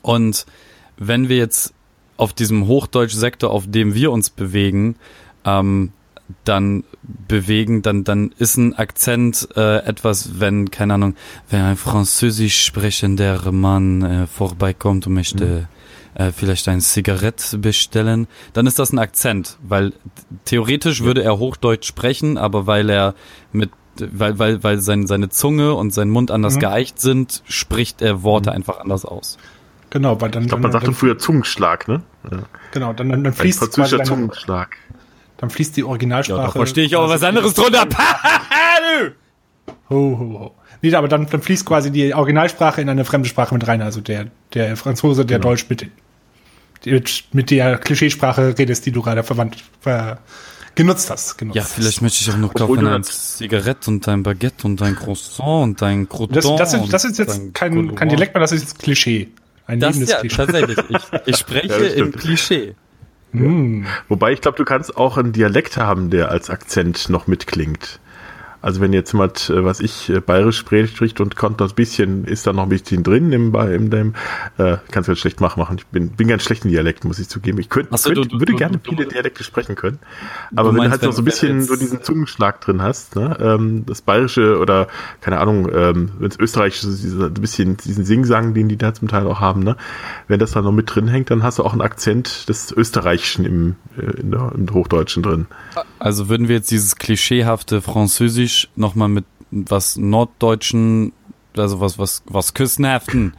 [0.03, 0.47] Und
[0.97, 1.75] wenn wir jetzt
[2.17, 4.95] auf diesem Hochdeutsch-Sektor, auf dem wir uns bewegen,
[5.45, 5.93] ähm,
[6.45, 11.15] dann bewegen, dann, dann ist ein Akzent äh, etwas, wenn, keine Ahnung,
[11.49, 15.69] wenn ein französisch sprechender Mann äh, vorbeikommt und möchte
[16.15, 19.93] äh, vielleicht ein Zigarett bestellen, dann ist das ein Akzent, weil
[20.45, 23.15] theoretisch würde er Hochdeutsch sprechen, aber weil er
[23.53, 26.61] mit weil, weil, weil sein, seine Zunge und sein Mund anders Mhm.
[26.61, 29.37] geeicht sind, spricht er Worte einfach anders aus.
[29.91, 32.03] Genau, weil dann, Ich glaube, man dann, sagte dann, früher Zungenschlag, ne?
[32.31, 32.39] Ja.
[32.73, 34.77] genau, dann, dann, dann Ein fließt quasi französischer deine, Zungenschlag.
[35.41, 36.43] Dann fließt die Ja, Originalsprache.
[36.47, 37.87] da verstehe ich auch was anderes drunter.
[39.91, 40.55] Ho, ho, ho.
[40.83, 43.83] Nee, aber dann, dann fließt quasi die Originalsprache in eine fremde Sprache mit rein.
[43.83, 45.51] Also der, der Franzose, der Genau.
[45.51, 45.87] Deutsch mit,
[46.87, 50.19] mit, mit der Klischeesprache redest, die du gerade verwandt, ver,
[50.77, 51.37] genutzt hast.
[51.37, 54.67] Genutzt Ja, vielleicht möchte ich auch noch kaufen du ein das- Zigarette und ein Baguette
[54.67, 56.35] und ein Croissant und ein Crouton.
[56.35, 57.95] Das, das, ist, das ist jetzt ein kein, Couloir.
[57.97, 59.29] kein Dialekt mehr, das ist jetzt Klischee.
[59.67, 60.37] Ein Das lebendes ja, Klischee.
[60.37, 60.79] tatsächlich.
[60.89, 62.13] Ich, ich spreche Ja, im.
[62.13, 62.75] Klischee.
[63.33, 63.87] Hm.
[64.09, 68.01] Wobei ich glaube, du kannst auch einen Dialekt haben, der als Akzent noch mitklingt.
[68.63, 72.47] Also wenn jetzt jemand, äh, was ich, äh, bayerisch spricht und kommt das bisschen, ist
[72.47, 74.15] da noch ein bisschen drin im, im dem,
[74.59, 75.77] äh, kannst du ganz schlecht machen.
[75.79, 77.59] Ich bin, bin ganz schlecht in Dialekt, muss ich zugeben.
[77.59, 79.99] Ich könnte, so, könnte du- würde du- gerne du- viele Dialekte sprechen können.
[80.57, 83.85] Aber wenn du halt noch so ein bisschen so diesen Zungenschlag drin hast, ne, ähm,
[83.87, 84.89] das bayerische oder,
[85.23, 88.93] keine Ahnung, ähm, wenn es österreichische, so dieser, ein bisschen diesen Singsang, den die da
[88.93, 89.77] zum Teil auch haben, ne,
[90.29, 93.45] wenn das da noch mit drin hängt, dann hast du auch einen Akzent des Österreichischen
[93.47, 95.47] im, äh, in der, im Hochdeutschen drin.
[95.99, 101.13] Also würden wir jetzt dieses klischeehafte Französisch nochmal mit was Norddeutschen,
[101.57, 103.35] also was, was, was Küstenhaften,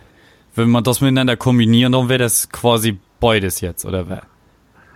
[0.56, 4.24] wenn man das miteinander kombinieren, dann wäre das quasi beides jetzt, oder wer?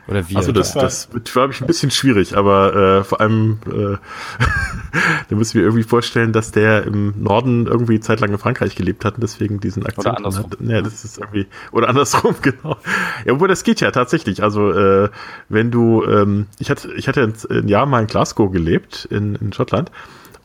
[0.08, 0.36] Oder wie?
[0.36, 3.98] Also das, das wird, glaube ich, ein bisschen schwierig, aber äh, vor allem, äh,
[5.30, 9.16] da müssen wir irgendwie vorstellen, dass der im Norden irgendwie zeitlang in Frankreich gelebt hat
[9.16, 10.52] und deswegen diesen Akzent Oder andersrum.
[10.52, 10.62] hat.
[10.62, 12.78] Ja, das ist irgendwie, oder andersrum, genau.
[13.26, 14.44] Ja, obwohl das geht ja tatsächlich.
[14.44, 15.10] Also äh,
[15.50, 19.36] wenn du, ähm, ich hatte, ich hatte ein, ein Jahr mal in Glasgow gelebt, in,
[19.36, 19.92] in Schottland,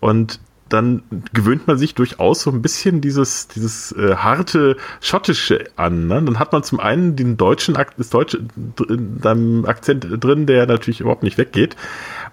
[0.01, 0.41] und
[0.71, 1.03] dann
[1.33, 6.07] gewöhnt man sich durchaus so ein bisschen dieses, dieses äh, harte Schottische an.
[6.07, 6.23] Ne?
[6.23, 8.41] Dann hat man zum einen den deutschen Akt, das deutsche
[8.77, 11.77] dann Akzent drin, der natürlich überhaupt nicht weggeht.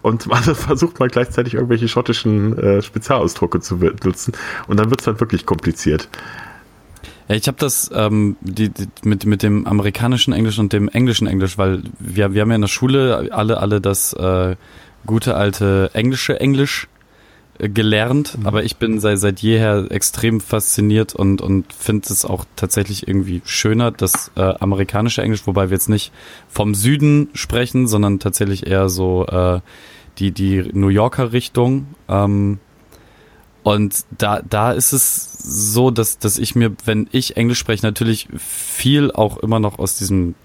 [0.02, 4.34] Und zum anderen versucht man gleichzeitig irgendwelche schottischen äh, Spezialausdrucke zu nutzen.
[4.68, 6.08] Und dann wird es dann wirklich kompliziert.
[7.28, 11.28] Ja, ich habe das ähm, die, die, mit, mit dem amerikanischen Englisch und dem englischen
[11.28, 14.56] Englisch, weil wir, wir haben ja in der Schule alle, alle das äh,
[15.06, 16.88] gute alte englische Englisch
[17.60, 23.08] gelernt, aber ich bin seit, seit jeher extrem fasziniert und, und finde es auch tatsächlich
[23.08, 26.12] irgendwie schöner, das äh, amerikanische Englisch, wobei wir jetzt nicht
[26.48, 29.60] vom Süden sprechen, sondern tatsächlich eher so äh,
[30.20, 31.88] die, die New Yorker Richtung.
[32.08, 32.60] Ähm,
[33.64, 38.28] und da, da ist es so, dass, dass ich mir, wenn ich Englisch spreche, natürlich
[38.38, 40.36] viel auch immer noch aus diesem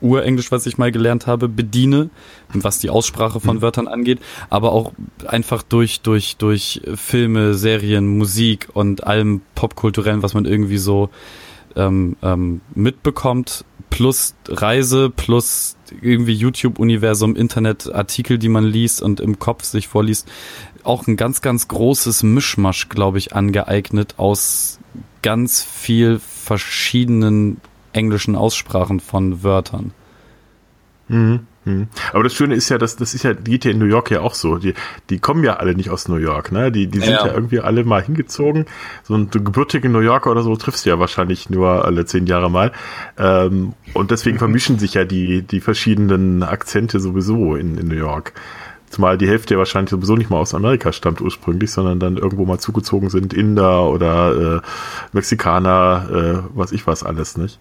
[0.00, 2.10] Urenglisch, was ich mal gelernt habe, bediene,
[2.52, 4.92] was die Aussprache von Wörtern angeht, aber auch
[5.26, 11.10] einfach durch, durch, durch Filme, Serien, Musik und allem Popkulturellen, was man irgendwie so
[11.76, 19.64] ähm, ähm, mitbekommt, plus Reise, plus irgendwie YouTube-Universum, Internet-Artikel, die man liest und im Kopf
[19.64, 20.30] sich vorliest,
[20.82, 24.78] auch ein ganz, ganz großes Mischmasch, glaube ich, angeeignet aus
[25.22, 27.60] ganz viel verschiedenen
[27.92, 29.92] englischen Aussprachen von Wörtern.
[31.08, 31.46] Mhm.
[31.64, 31.86] Mhm.
[32.12, 34.20] Aber das Schöne ist ja, dass das ist ja, geht ja in New York ja
[34.20, 34.58] auch so.
[34.58, 34.74] Die,
[35.10, 36.72] die kommen ja alle nicht aus New York, ne?
[36.72, 37.26] Die, die sind ja.
[37.26, 37.34] Ja.
[37.34, 38.66] irgendwie alle mal hingezogen.
[39.04, 42.50] So ein gebürtige New Yorker oder so triffst du ja wahrscheinlich nur alle zehn Jahre
[42.50, 42.72] mal.
[43.16, 48.32] Ähm, und deswegen vermischen sich ja die, die verschiedenen Akzente sowieso in, in New York.
[48.92, 52.44] Zumal die Hälfte ja wahrscheinlich sowieso nicht mal aus Amerika stammt ursprünglich, sondern dann irgendwo
[52.44, 54.60] mal zugezogen sind, Inder oder äh,
[55.14, 56.08] Mexikaner,
[56.44, 57.58] äh, was ich was alles, nicht?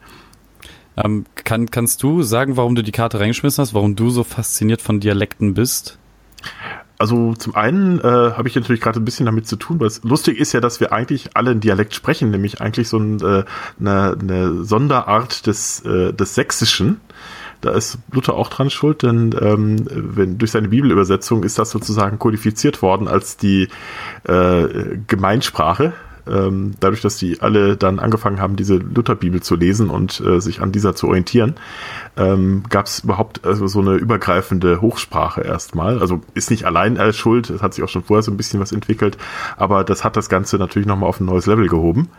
[0.98, 4.82] Ähm, kann, kannst du sagen, warum du die Karte reingeschmissen hast, warum du so fasziniert
[4.82, 5.98] von Dialekten bist?
[6.98, 10.04] Also zum einen äh, habe ich natürlich gerade ein bisschen damit zu tun, weil es
[10.04, 13.46] lustig ist ja, dass wir eigentlich alle einen Dialekt sprechen, nämlich eigentlich so ein, äh,
[13.80, 17.00] eine, eine Sonderart des, äh, des Sächsischen.
[17.62, 22.20] Da ist Luther auch dran schuld, denn ähm, wenn durch seine Bibelübersetzung ist das sozusagen
[22.20, 23.70] kodifiziert worden als die
[24.24, 25.94] äh, Gemeinsprache.
[26.32, 30.40] Äh, ähm, dadurch, dass die alle dann angefangen haben, diese Lutherbibel zu lesen und äh,
[30.40, 31.56] sich an dieser zu orientieren,
[32.18, 36.00] ähm, gab es überhaupt also so eine übergreifende Hochsprache erstmal.
[36.00, 38.60] Also ist nicht allein als schuld, es hat sich auch schon vorher so ein bisschen
[38.60, 39.18] was entwickelt,
[39.58, 42.10] aber das hat das Ganze natürlich nochmal auf ein neues Level gehoben.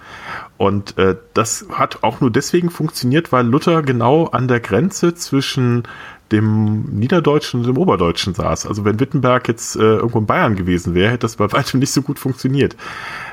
[0.57, 5.85] Und äh, das hat auch nur deswegen funktioniert, weil Luther genau an der Grenze zwischen
[6.33, 8.67] dem Niederdeutschen und dem Oberdeutschen saß.
[8.67, 11.93] Also wenn Wittenberg jetzt äh, irgendwo in Bayern gewesen wäre, hätte das bei weitem nicht
[11.93, 12.77] so gut funktioniert.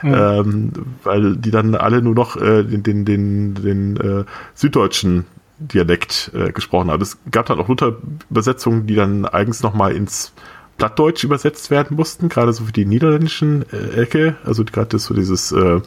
[0.04, 0.14] Mhm.
[0.14, 0.72] Ähm,
[1.04, 5.26] weil die dann alle nur noch äh, den, den, den, den äh, süddeutschen
[5.58, 7.02] Dialekt äh, gesprochen haben.
[7.02, 10.34] Es gab dann auch Luther-Übersetzungen, die dann eigens nochmal ins
[10.78, 15.52] Plattdeutsch übersetzt werden mussten, gerade so für die niederländischen äh, Ecke, also gerade so dieses
[15.52, 15.82] äh,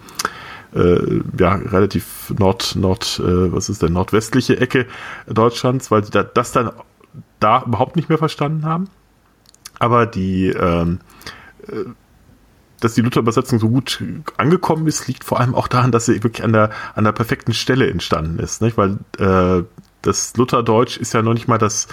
[0.75, 4.87] äh, ja, relativ nord, nord, äh, was ist denn, nordwestliche Ecke
[5.27, 6.71] Deutschlands, weil da, das dann
[7.43, 8.89] da überhaupt nicht mehr verstanden haben.
[9.79, 11.01] Aber die, ähm,
[11.67, 11.85] äh,
[12.81, 14.03] dass die Luther-Übersetzung so gut
[14.37, 17.55] angekommen ist, liegt vor allem auch daran, dass sie wirklich an der, an der perfekten
[17.55, 18.61] Stelle entstanden ist.
[18.61, 18.77] Nicht?
[18.77, 19.65] Weil äh,
[20.03, 21.87] das Lutherdeutsch ist ja noch nicht mal das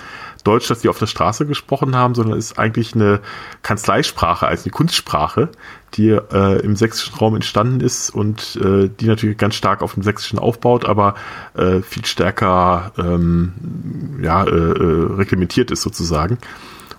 [0.43, 3.19] Deutsch, das die auf der Straße gesprochen haben, sondern ist eigentlich eine
[3.61, 5.49] Kanzleisprache, also eine Kunstsprache,
[5.95, 10.03] die äh, im sächsischen Raum entstanden ist und äh, die natürlich ganz stark auf dem
[10.03, 11.15] sächsischen aufbaut, aber
[11.55, 16.37] äh, viel stärker ähm, ja, äh, äh reglementiert ist sozusagen.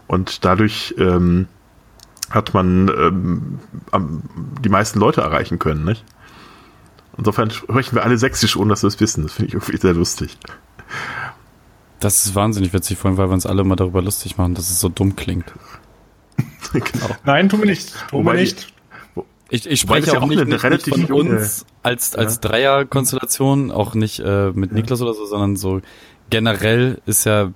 [0.07, 1.47] Und dadurch ähm,
[2.31, 3.59] hat man ähm,
[4.61, 6.05] die meisten Leute erreichen können, nicht?
[7.17, 9.23] Insofern sprechen wir alle sächsisch, ohne dass wir es wissen.
[9.25, 10.39] Das finde ich irgendwie sehr lustig.
[12.01, 14.71] Das ist wahnsinnig witzig, vor allem, weil wir uns alle immer darüber lustig machen, dass
[14.71, 15.53] es so dumm klingt.
[16.73, 17.15] genau.
[17.25, 17.95] Nein, tun wir nicht.
[18.09, 18.73] Tun wir nicht.
[19.51, 22.49] Ich, ich spreche auch, auch nicht, nicht, nicht von uns als, als ja.
[22.49, 24.77] Dreierkonstellation, auch nicht äh, mit ja.
[24.77, 25.81] Niklas oder so, sondern so
[26.31, 27.53] generell ist ja,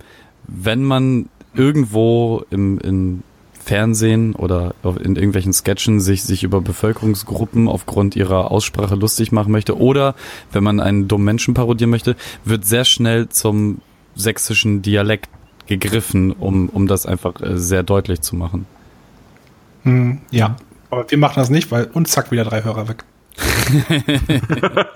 [0.48, 3.22] wenn man irgendwo im, im
[3.52, 9.78] Fernsehen oder in irgendwelchen Sketchen sich, sich über Bevölkerungsgruppen aufgrund ihrer Aussprache lustig machen möchte
[9.78, 10.14] oder
[10.52, 13.80] wenn man einen dummen Menschen parodieren möchte, wird sehr schnell zum
[14.14, 15.28] sächsischen Dialekt
[15.66, 18.66] gegriffen, um, um das einfach äh, sehr deutlich zu machen.
[19.82, 20.56] Hm, ja,
[20.90, 23.04] aber wir machen das nicht, weil uns zack wieder drei Hörer weg.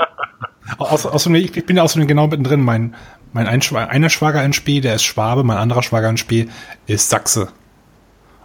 [0.79, 2.61] Außer, außerdem, ich, ich bin ja außerdem genau mittendrin.
[2.61, 2.95] Mein,
[3.33, 6.49] mein ein, einer Schwager in Spee, der ist Schwabe, mein anderer Schwager in Spee
[6.87, 7.49] ist Sachse.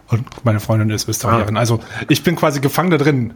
[0.08, 1.56] Und meine Freundin ist Österreicherin.
[1.56, 1.60] Ah.
[1.60, 3.34] Also ich bin quasi gefangen da drin.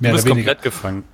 [0.00, 1.04] Mehr du bist komplett gefangen.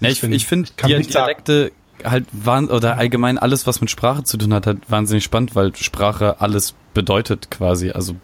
[0.00, 1.72] Nee, ich, ich, ich finde Dialekte
[2.04, 5.74] halt waren oder allgemein alles, was mit Sprache zu tun hat, halt wahnsinnig spannend, weil
[5.76, 7.90] Sprache alles bedeutet quasi.
[7.90, 8.14] Also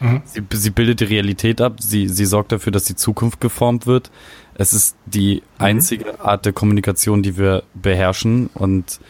[0.00, 0.22] mhm.
[0.24, 4.10] sie, sie bildet die Realität ab, sie, sie sorgt dafür, dass die Zukunft geformt wird.
[4.54, 5.64] Es ist die mhm.
[5.64, 9.00] einzige Art der Kommunikation, die wir beherrschen und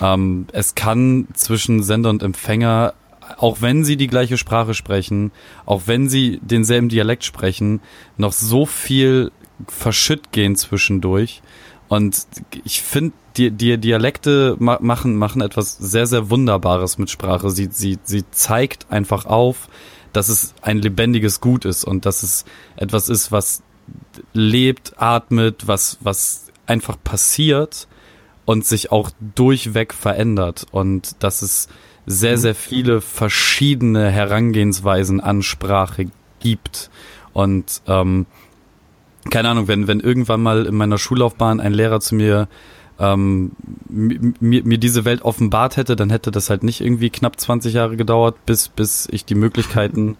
[0.00, 2.94] ähm, es kann zwischen Sender und Empfänger,
[3.38, 5.32] auch wenn sie die gleiche Sprache sprechen,
[5.66, 7.80] auch wenn sie denselben Dialekt sprechen,
[8.16, 9.32] noch so viel
[9.68, 11.42] verschütt gehen zwischendurch.
[11.88, 12.26] Und
[12.64, 17.50] ich finde, die, die Dialekte machen, machen etwas sehr, sehr Wunderbares mit Sprache.
[17.50, 19.68] Sie, sie, sie zeigt einfach auf,
[20.12, 22.44] dass es ein lebendiges Gut ist und dass es
[22.76, 23.62] etwas ist, was
[24.32, 27.88] lebt, atmet, was, was einfach passiert
[28.44, 31.68] und sich auch durchweg verändert und dass es
[32.06, 36.06] sehr, sehr viele verschiedene Herangehensweisen an Sprache
[36.40, 36.90] gibt.
[37.32, 38.26] Und ähm,
[39.30, 42.48] keine Ahnung, wenn, wenn irgendwann mal in meiner Schullaufbahn ein Lehrer zu mir
[42.98, 43.52] ähm,
[43.88, 47.96] mir, mir diese Welt offenbart hätte, dann hätte das halt nicht irgendwie knapp 20 Jahre
[47.96, 50.16] gedauert, bis, bis ich die Möglichkeiten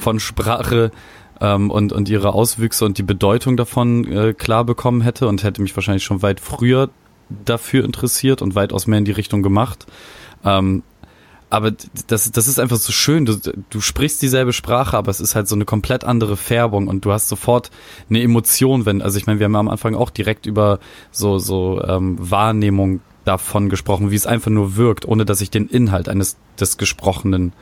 [0.00, 0.92] von Sprache
[1.40, 5.62] ähm, und, und ihre Auswüchse und die Bedeutung davon äh, klar bekommen hätte und hätte
[5.62, 6.90] mich wahrscheinlich schon weit früher
[7.44, 9.86] dafür interessiert und weitaus mehr in die Richtung gemacht.
[10.44, 10.82] Ähm,
[11.52, 11.70] aber
[12.06, 13.26] das, das ist einfach so schön.
[13.26, 13.36] Du,
[13.68, 17.12] du sprichst dieselbe Sprache, aber es ist halt so eine komplett andere Färbung und du
[17.12, 17.70] hast sofort
[18.08, 20.78] eine Emotion, wenn, also ich meine, wir haben am Anfang auch direkt über
[21.10, 25.68] so, so ähm, Wahrnehmung davon gesprochen, wie es einfach nur wirkt, ohne dass ich den
[25.68, 27.52] Inhalt eines des Gesprochenen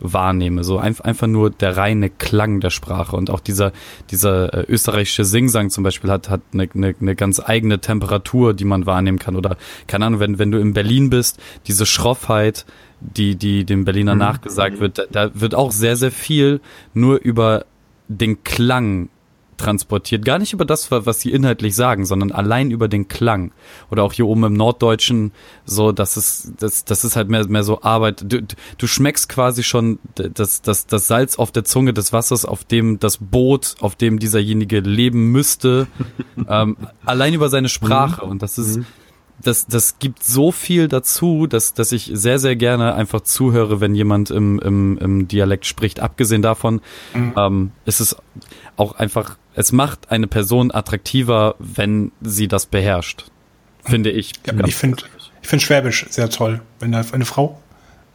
[0.00, 0.64] wahrnehme.
[0.64, 3.16] So ein, einfach nur der reine Klang der Sprache.
[3.16, 3.72] Und auch dieser,
[4.10, 8.64] dieser äh, österreichische Singsang zum Beispiel hat, hat eine, eine, eine ganz eigene Temperatur, die
[8.64, 9.36] man wahrnehmen kann.
[9.36, 9.56] Oder,
[9.86, 12.64] keine Ahnung, wenn, wenn du in Berlin bist, diese Schroffheit,
[13.04, 14.20] die, die dem Berliner mhm.
[14.20, 16.60] nachgesagt wird, da, da wird auch sehr, sehr viel
[16.92, 17.66] nur über
[18.08, 19.08] den Klang
[19.56, 20.24] transportiert.
[20.24, 23.52] Gar nicht über das, was sie inhaltlich sagen, sondern allein über den Klang.
[23.90, 25.32] Oder auch hier oben im Norddeutschen,
[25.64, 28.24] so, das ist, das, das ist halt mehr, mehr so Arbeit.
[28.26, 32.64] Du, du schmeckst quasi schon das, das, das Salz auf der Zunge des Wassers, auf
[32.64, 35.86] dem das Boot, auf dem dieserjenige leben müsste,
[36.48, 38.24] ähm, allein über seine Sprache.
[38.24, 38.32] Mhm.
[38.32, 38.86] Und das ist, mhm.
[39.42, 43.94] Das, das gibt so viel dazu, dass, dass ich sehr, sehr gerne einfach zuhöre, wenn
[43.94, 46.00] jemand im, im, im Dialekt spricht.
[46.00, 46.80] Abgesehen davon
[47.14, 47.34] mhm.
[47.36, 48.16] ähm, ist es
[48.76, 53.26] auch einfach es macht eine Person attraktiver, wenn sie das beherrscht.
[53.84, 54.32] Finde ich.
[54.46, 55.04] Ja, ich finde
[55.42, 56.60] ich find Schwäbisch sehr toll.
[56.80, 57.60] Wenn eine Frau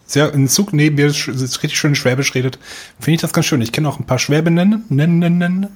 [0.06, 2.58] sehr in Zug neben mir richtig schön Schwäbisch redet,
[3.00, 3.62] finde ich das ganz schön.
[3.62, 5.68] Ich kenne auch ein paar Schwäbinnen, nennen, nennen, nennen.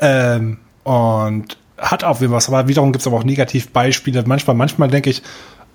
[0.00, 4.24] Ähm, und hat auch was, aber wiederum gibt es aber auch Negativbeispiele.
[4.26, 5.22] Manchmal, manchmal denke ich,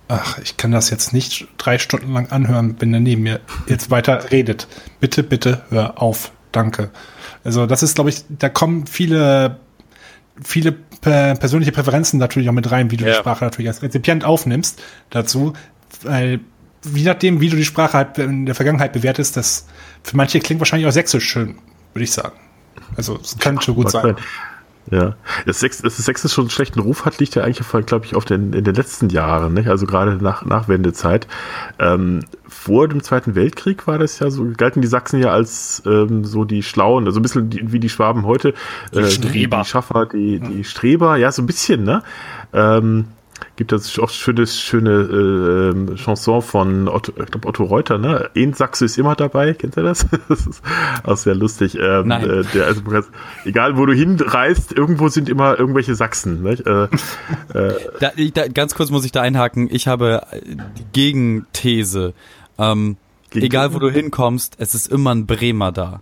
[0.07, 3.91] ach, ich kann das jetzt nicht drei Stunden lang anhören, wenn er neben mir jetzt
[3.91, 4.67] weiter redet.
[4.99, 6.31] Bitte, bitte, hör auf.
[6.51, 6.89] Danke.
[7.43, 9.59] Also das ist, glaube ich, da kommen viele
[10.43, 13.11] viele per persönliche Präferenzen natürlich auch mit rein, wie du Ja.
[13.11, 15.53] die Sprache natürlich als Rezipient aufnimmst dazu,
[16.03, 16.39] weil
[16.93, 19.67] je nachdem, wie du die Sprache halt in der Vergangenheit bewertest, das
[20.03, 21.55] für manche klingt wahrscheinlich auch sächsisch schön,
[21.93, 22.37] würde ich sagen.
[22.95, 24.15] Also es könnte gut sein.
[24.89, 25.15] Ja,
[25.45, 28.15] das Sex, dass das Sex schon einen schlechten Ruf hat, liegt ja eigentlich, glaube ich,
[28.15, 29.67] auf den, in den letzten Jahren, nicht?
[29.67, 31.27] also gerade nach, nach Wendezeit.
[31.77, 36.23] Ähm, vor dem Zweiten Weltkrieg war das ja so, galten die Sachsen ja als ähm,
[36.23, 38.53] so die Schlauen, also ein bisschen die, wie die Schwaben heute.
[38.93, 39.57] Die Streber.
[39.57, 42.01] Die, die Schaffer, die, die Streber, ja, so ein bisschen, ne?
[42.53, 43.07] Ähm,
[43.57, 44.91] gibt das auch schöne, schöne
[45.91, 48.29] äh, Chanson von Otto, ich glaub, Otto Reuter, ne?
[48.35, 50.05] Ein Sachse ist immer dabei, kennt ihr das?
[50.29, 50.63] das ist
[51.03, 51.75] auch sehr lustig.
[51.75, 52.29] Ähm, Nein.
[52.29, 52.81] Äh, der, also,
[53.43, 56.43] egal wo du hinreist, irgendwo sind immer irgendwelche Sachsen.
[56.43, 56.65] Nicht?
[56.65, 56.87] Äh,
[57.99, 59.67] Da, ich, da, ganz kurz muss ich da einhaken.
[59.71, 62.13] Ich habe äh, die Gegenthese.
[62.57, 62.97] Ähm,
[63.31, 66.01] Gegen- egal wo du hinkommst, es ist immer ein Bremer da.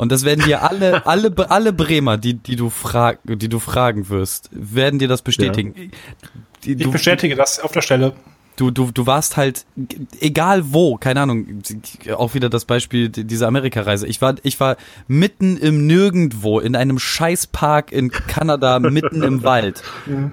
[0.00, 4.08] Und das werden dir alle, alle, alle Bremer, die, die du frag, die du fragen
[4.08, 5.74] wirst, werden dir das bestätigen.
[6.64, 8.14] Die, Ich du, bestätige das auf der Stelle.
[8.56, 9.66] du, du, du warst halt,
[10.20, 11.62] egal wo, keine Ahnung,
[12.16, 14.06] auch wieder das Beispiel dieser Amerikareise.
[14.06, 19.82] Ich war, ich war mitten im Nirgendwo, in einem Scheißpark in Kanada, mitten im Wald.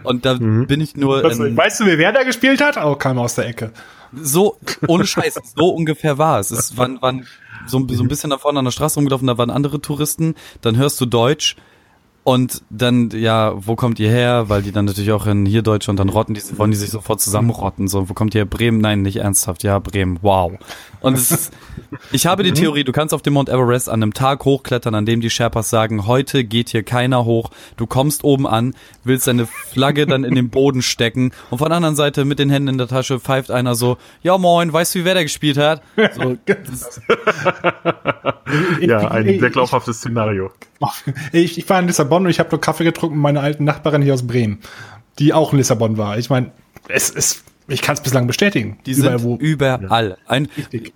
[0.04, 2.78] Und da bin ich nur, Also, in, weißt du, wer da gespielt hat?
[2.78, 3.72] Oh, kam aus der Ecke.
[4.14, 4.58] so,
[4.88, 6.52] ohne Scheiß, so ungefähr war es.
[6.52, 7.28] Es waren, waren
[7.68, 10.78] so, so ein bisschen da vorne an der Straße rumgelaufen, da waren andere Touristen, dann
[10.78, 11.56] hörst du Deutsch
[12.28, 14.50] und dann, ja, wo kommt ihr her?
[14.50, 17.22] Weil die dann natürlich auch in hier Deutschland dann rotten, die wollen die sich sofort
[17.22, 17.88] zusammenrotten.
[17.88, 18.46] So, wo kommt ihr her?
[18.46, 18.82] Bremen?
[18.82, 19.64] Nein, nicht ernsthaft.
[19.64, 20.20] Ja, Bremen.
[20.22, 20.52] Wow.
[21.00, 21.54] Und es ist,
[22.12, 25.06] ich habe die Theorie, du kannst auf dem Mount Everest an einem Tag hochklettern, an
[25.06, 27.50] dem die Sherpas sagen, heute geht hier keiner hoch.
[27.78, 28.74] Du kommst oben an,
[29.06, 32.50] willst deine Flagge dann in den Boden stecken und von der anderen Seite mit den
[32.50, 35.58] Händen in der Tasche pfeift einer so, ja moin, weißt du, wie wer da gespielt
[35.58, 35.82] hat?
[36.16, 37.02] So, das,
[38.82, 40.52] ja, ein sehr glaubhaftes Szenario.
[41.32, 44.02] Ich, ich war in Lissabon und ich habe nur Kaffee getrunken mit meiner alten Nachbarin
[44.02, 44.60] hier aus Bremen,
[45.20, 46.18] die auch in Lissabon war.
[46.18, 46.52] Ich meine,
[46.88, 48.78] es ist, ich kann es bislang bestätigen.
[48.86, 50.18] Die sind überall.
[50.28, 50.48] Ein,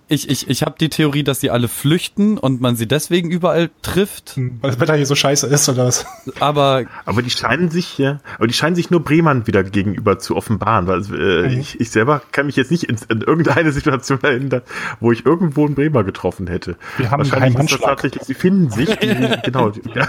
[0.08, 3.70] ich ich, ich habe die Theorie, dass die alle flüchten und man sie deswegen überall
[3.82, 4.34] trifft.
[4.36, 6.06] weil das Wetter hier so scheiße ist oder was.
[6.40, 10.36] Aber Aber die scheinen sich ja, aber die scheinen sich nur Bremern wieder gegenüber zu
[10.36, 11.60] offenbaren, weil äh, Mhm.
[11.60, 14.62] ich, ich selber kann mich jetzt nicht in, in irgendeine Situation erinnern,
[15.00, 16.76] wo ich irgendwo einen Bremer getroffen hätte.
[16.96, 17.96] Wir haben einen Wahrscheinlich geheimen ist das Anschlag.
[17.96, 20.06] tatsächlich, sie finden sich, die, genau, die, ja,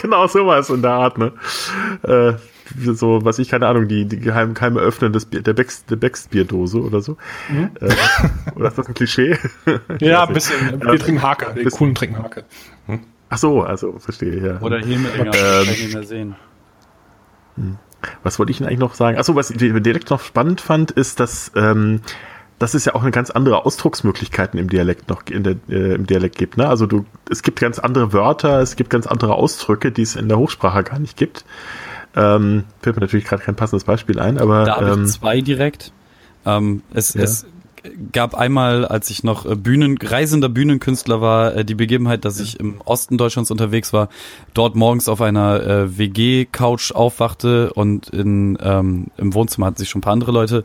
[0.00, 1.32] genau sowas in der Art, ne?
[2.02, 2.34] Äh,
[2.80, 5.96] so, was ich, keine Ahnung, die, die geheimen Keime öffnen des Bier, der Becks, der
[5.96, 7.16] Becks-Bierdose oder so.
[7.80, 7.90] Äh,
[8.54, 9.38] oder ist das ein Klischee?
[9.66, 9.80] Mhm.
[10.00, 10.80] Ja, ein bisschen.
[10.80, 11.54] Wir trinken Hake.
[11.54, 12.44] Die coolen trinken Hake.
[13.28, 14.60] Ach so, also, verstehe, ja.
[14.60, 16.36] oder Hemelinger, Ähm, kann ich nicht mehr sehen.
[18.22, 19.18] Was wollte ich denn eigentlich noch sagen?
[19.18, 22.00] Achso, was ich direkt noch spannend fand, ist, dass, ähm,
[22.58, 26.06] dass es ja auch eine ganz andere Ausdrucksmöglichkeiten im Dialekt noch in der, äh, im
[26.06, 26.56] Dialekt gibt.
[26.56, 26.68] Ne?
[26.68, 30.28] Also du, es gibt ganz andere Wörter, es gibt ganz andere Ausdrücke, die es in
[30.28, 31.44] der Hochsprache gar nicht gibt.
[32.16, 35.40] Ähm, fällt mir natürlich gerade kein passendes Beispiel ein, aber Da habe ähm, ich zwei
[35.40, 35.92] direkt.
[36.46, 37.22] Ähm, es, Ja.
[37.22, 37.46] es
[38.12, 42.58] gab einmal, als ich noch äh, Bühnen, reisender Bühnenkünstler war, äh, die Begebenheit, dass ich
[42.60, 44.08] im Osten Deutschlands unterwegs war,
[44.54, 49.98] dort morgens auf einer äh, WG-Couch aufwachte und in, ähm, im Wohnzimmer hatten sich schon
[49.98, 50.64] ein paar andere Leute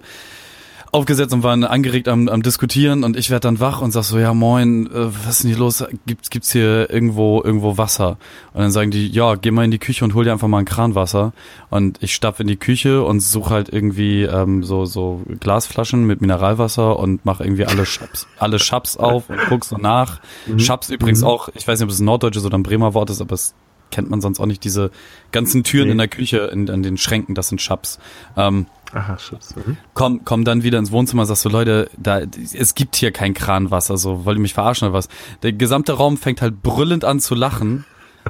[0.92, 4.18] aufgesetzt und waren angeregt am, am diskutieren und ich werd dann wach und sag so,
[4.18, 5.84] ja moin, äh, was ist denn hier los?
[6.06, 8.18] Gibt, gibt's hier irgendwo irgendwo Wasser?
[8.54, 10.60] Und dann sagen die, ja, geh mal in die Küche und hol dir einfach mal
[10.60, 11.34] ein Kranwasser.
[11.70, 16.22] Und ich stapf in die Küche und suche halt irgendwie ähm, so so Glasflaschen mit
[16.22, 20.20] Mineralwasser und mache irgendwie alle Schaps, alle Schaps auf und guck so nach.
[20.58, 23.22] Schaps übrigens auch, ich weiß nicht, ob es ein norddeutsches oder ein Bremer Wort ist,
[23.22, 23.54] aber es
[23.92, 24.92] kennt man sonst auch nicht diese
[25.32, 25.92] ganzen Türen Nee.
[25.94, 28.00] in der Küche, in, an den Schränken, das sind Schaps.
[28.38, 29.56] Ähm, aha, Schutz.
[29.56, 29.78] Mhm.
[29.94, 33.98] komm, komm dann wieder ins Wohnzimmer, sagst du, Leute, da, es gibt hier kein Kranwasser,
[33.98, 35.10] so, wollt ihr mich verarschen oder was?
[35.44, 37.86] Der gesamte Raum fängt halt brüllend an zu lachen.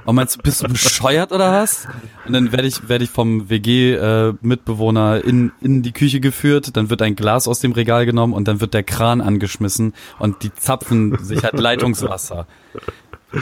[0.06, 1.88] Und meinst du, bist du bescheuert oder was?
[2.26, 7.02] Und dann werde ich, werde ich vom WG-Mitbewohner in, in die Küche geführt, dann wird
[7.02, 11.18] ein Glas aus dem Regal genommen und dann wird der Kran angeschmissen und die zapfen
[11.24, 12.48] sich halt Leitungswasser.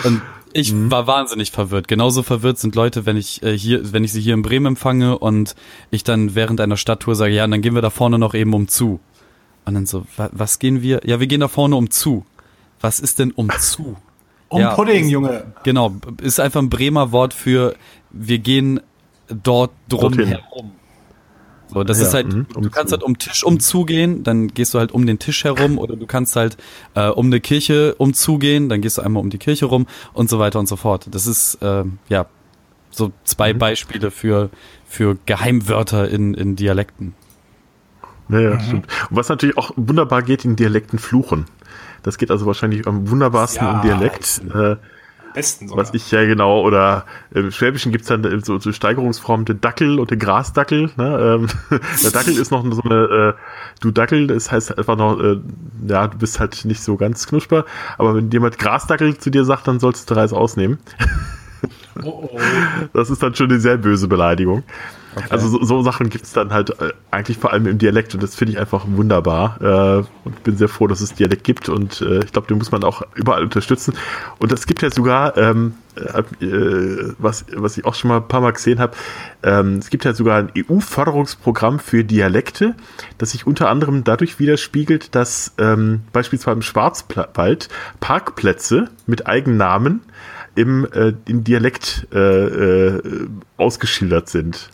[0.04, 0.22] Und
[0.58, 1.88] ich war wahnsinnig verwirrt.
[1.88, 5.18] Genauso verwirrt sind Leute, wenn ich äh, hier, wenn ich sie hier in Bremen empfange
[5.20, 5.56] und
[5.92, 8.54] ich dann während einer Stadttour sage, ja, und dann gehen wir da vorne noch eben
[8.54, 9.00] um zu.
[9.66, 11.02] Und dann so, wa was gehen wir?
[11.06, 12.26] Ja, wir gehen da vorne um zu.
[12.82, 13.96] Was ist denn um zu?
[14.50, 15.44] Um Ja, Pudding, ist- Junge.
[15.64, 17.76] Genau, ist einfach ein Bremer Wort für
[18.12, 18.80] wir gehen
[19.28, 20.28] dort drum Dorthin.
[20.30, 20.72] herum.
[21.68, 22.70] So, das Ja, ist halt, mhm, du umzu.
[22.70, 26.08] kannst halt um Tisch umzugehen, dann gehst du halt um den Tisch herum oder du
[26.08, 26.58] kannst halt
[26.96, 30.40] äh, um eine Kirche umzugehen, dann gehst du einmal um die Kirche rum und so
[30.40, 31.08] weiter und so fort.
[31.12, 32.28] Das ist äh, ja
[32.92, 33.60] so zwei Mhm.
[33.60, 34.50] Beispiele für
[34.86, 37.16] für Geheimwörter in in Dialekten.
[38.30, 38.88] Ja, ja, stimmt.
[39.10, 41.46] Und was natürlich auch wunderbar geht, in Dialekten fluchen.
[42.04, 44.42] Das geht also wahrscheinlich am wunderbarsten Ja, im Dialekt.
[44.54, 44.76] Äh,
[45.38, 45.86] Besten sogar.
[45.86, 50.00] was ich ja genau, oder im Schwäbischen gibt's dann äh, so, so Steigerungsformen, den Dackel
[50.00, 50.90] und den Grasdackel.
[50.98, 51.38] Ne?
[51.40, 51.48] Ähm,
[52.04, 53.42] der Dackel ist noch so eine, äh,
[53.80, 55.38] du Dackel, das heißt einfach noch, äh,
[55.88, 57.66] ja, du bist halt nicht so ganz knusper,
[58.00, 60.80] aber wenn jemand Grasdackel zu dir sagt, dann sollst du Reis ausnehmen.
[62.04, 62.40] oh, oh.
[62.94, 64.64] Das ist dann schon eine sehr böse Beleidigung.
[65.30, 68.36] Also so, so Sachen gibt's dann halt äh, eigentlich vor allem im Dialekt und das
[68.36, 69.62] finde ich einfach wunderbar.
[69.62, 72.72] Äh, und bin sehr froh, dass es Dialekt gibt und äh, ich glaube, den muss
[72.72, 73.94] man auch überall unterstützen.
[74.40, 78.28] Und es gibt ja sogar, ähm, äh, äh, was, was ich auch schon mal ein
[78.28, 78.96] paar Mal gesehen habe,
[79.44, 82.76] ähm, es gibt ja sogar ein EU-Förderungsprogramm für Dialekte,
[83.18, 87.70] das sich unter anderem dadurch widerspiegelt, dass ähm, beispielsweise im Schwarzwald
[88.00, 90.02] Parkplätze mit Eigennamen
[90.58, 93.28] im, äh, im Dialekt äh, äh,
[93.58, 94.70] ausgeschildert sind.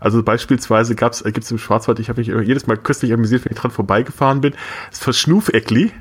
[0.00, 3.52] Also beispielsweise gab's, äh, gibt's im Schwarzwald, ich habe mich jedes Mal köstlich amüsiert, wenn
[3.52, 4.54] ich dran vorbeigefahren bin,
[4.90, 5.92] das Verschnufeckli,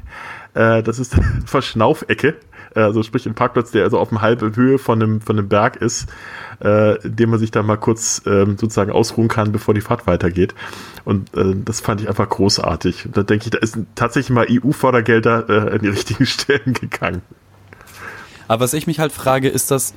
[0.53, 1.15] äh, das ist
[1.45, 2.35] Verschnaufecke,
[2.75, 5.47] äh, also sprich ein Parkplatz, der also auf einer halben Höhe von einem, von einem
[5.47, 6.07] Berg ist,
[6.63, 10.07] äh, in dem man sich da mal kurz ähm, sozusagen ausruhen kann, bevor die Fahrt
[10.07, 10.53] weitergeht.
[11.03, 13.07] Und äh, das fand ich einfach großartig.
[13.07, 17.21] Und da denke ich, da ist tatsächlich mal EU-Fördergelder äh, an die richtigen Stellen gegangen.
[18.47, 19.93] Aber was ich mich halt frage, ist das,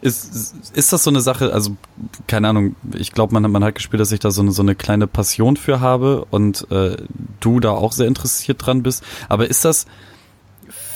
[0.00, 1.76] ist, ist das so eine Sache, also
[2.26, 4.74] keine Ahnung, ich glaube, man, man hat gespielt, dass ich da so eine, so eine
[4.74, 6.96] kleine Passion für habe und äh,
[7.40, 9.02] du da auch sehr interessiert dran bist.
[9.28, 9.86] Aber ist das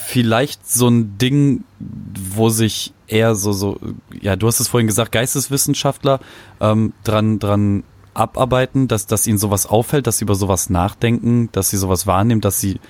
[0.07, 3.79] vielleicht so ein Ding, wo sich eher so, so,
[4.21, 6.21] ja, du hast es vorhin gesagt, Geisteswissenschaftler
[6.61, 11.71] ähm, dran, dran abarbeiten, dass, dass ihnen sowas auffällt, dass sie über sowas nachdenken, dass
[11.71, 12.81] sie sowas wahrnehmen, dass sie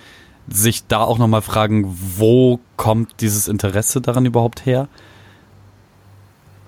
[0.49, 4.89] sich da auch nochmal fragen, wo kommt dieses Interesse daran überhaupt her?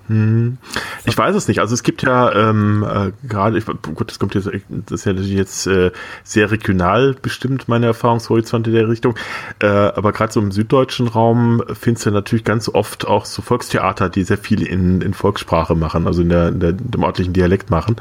[0.09, 1.61] Ich weiß es nicht.
[1.61, 5.35] Also es gibt ja ähm, äh, gerade, gut, das kommt jetzt, das ist ja natürlich
[5.37, 5.91] jetzt äh,
[6.25, 9.15] sehr regional bestimmt meine Erfahrungshorizonte der Richtung.
[9.61, 14.09] Äh, aber gerade so im süddeutschen Raum findest du natürlich ganz oft auch so Volkstheater,
[14.09, 17.71] die sehr viel in, in Volkssprache machen, also in der, in der dem örtlichen Dialekt
[17.71, 17.97] machen.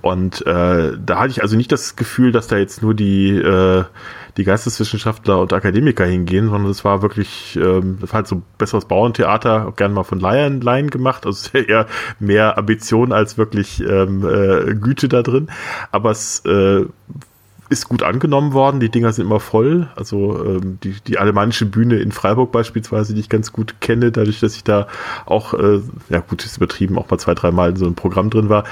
[0.00, 3.84] Und äh, da hatte ich also nicht das Gefühl, dass da jetzt nur die äh,
[4.36, 9.94] die Geisteswissenschaftler und Akademiker hingehen, sondern es war wirklich, ähm, halt so besseres Bauerntheater, gerne
[9.94, 11.86] mal von Laien, Laien gemacht, also eher
[12.18, 15.48] mehr Ambition als wirklich ähm, äh, Güte da drin.
[15.90, 16.86] Aber es äh,
[17.72, 19.88] ist gut angenommen worden, die Dinger sind immer voll.
[19.96, 24.40] Also ähm, die, die alemannische Bühne in Freiburg beispielsweise, die ich ganz gut kenne, dadurch,
[24.40, 24.86] dass ich da
[25.26, 25.80] auch, äh,
[26.10, 28.64] ja gut, ist übertrieben, auch mal zwei, dreimal in so einem Programm drin war.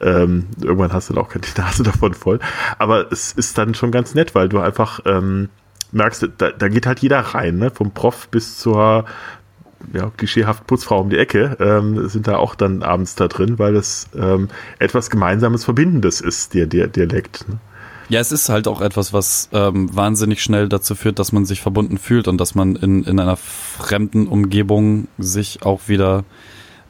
[0.00, 2.40] Ähm, irgendwann hast du dann auch die Nase davon voll.
[2.78, 5.48] Aber es ist dann schon ganz nett, weil du einfach ähm,
[5.92, 7.70] merkst, da, da geht halt jeder rein, ne?
[7.70, 9.04] vom Prof bis zur
[9.92, 13.76] ja, klischeehaft Putzfrau um die Ecke, ähm, sind da auch dann abends da drin, weil
[13.76, 14.48] es ähm,
[14.78, 17.48] etwas Gemeinsames, Verbindendes ist, der, der Dialekt.
[17.48, 17.58] Ne?
[18.08, 21.60] Ja, es ist halt auch etwas, was ähm, wahnsinnig schnell dazu führt, dass man sich
[21.60, 26.24] verbunden fühlt und dass man in, in einer fremden Umgebung sich auch wieder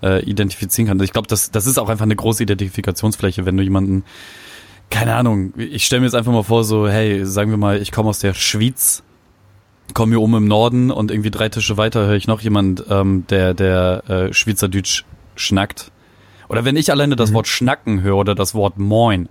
[0.01, 1.01] äh, identifizieren kann.
[1.01, 4.05] Ich glaube, das, das ist auch einfach eine große Identifikationsfläche, wenn du jemanden,
[4.91, 7.91] keine Ahnung, ich stelle mir jetzt einfach mal vor, so, hey, sagen wir mal, ich
[7.91, 9.03] komme aus der Schweiz,
[9.95, 13.25] komme hier oben im Norden und irgendwie drei Tische weiter höre ich noch jemand, ähm,
[13.29, 15.05] der, der äh, Schweizerdeutsch
[15.35, 15.91] schnackt.
[16.49, 19.29] Oder wenn ich alleine das Wort schnacken höre oder das Wort moin,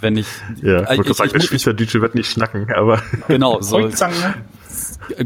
[0.00, 0.26] wenn ich,
[0.62, 4.34] Ja, äh, ich wollte sagen, der muss- Schweizerdeutsche wird nicht schnacken, aber genau, so, Volkszange.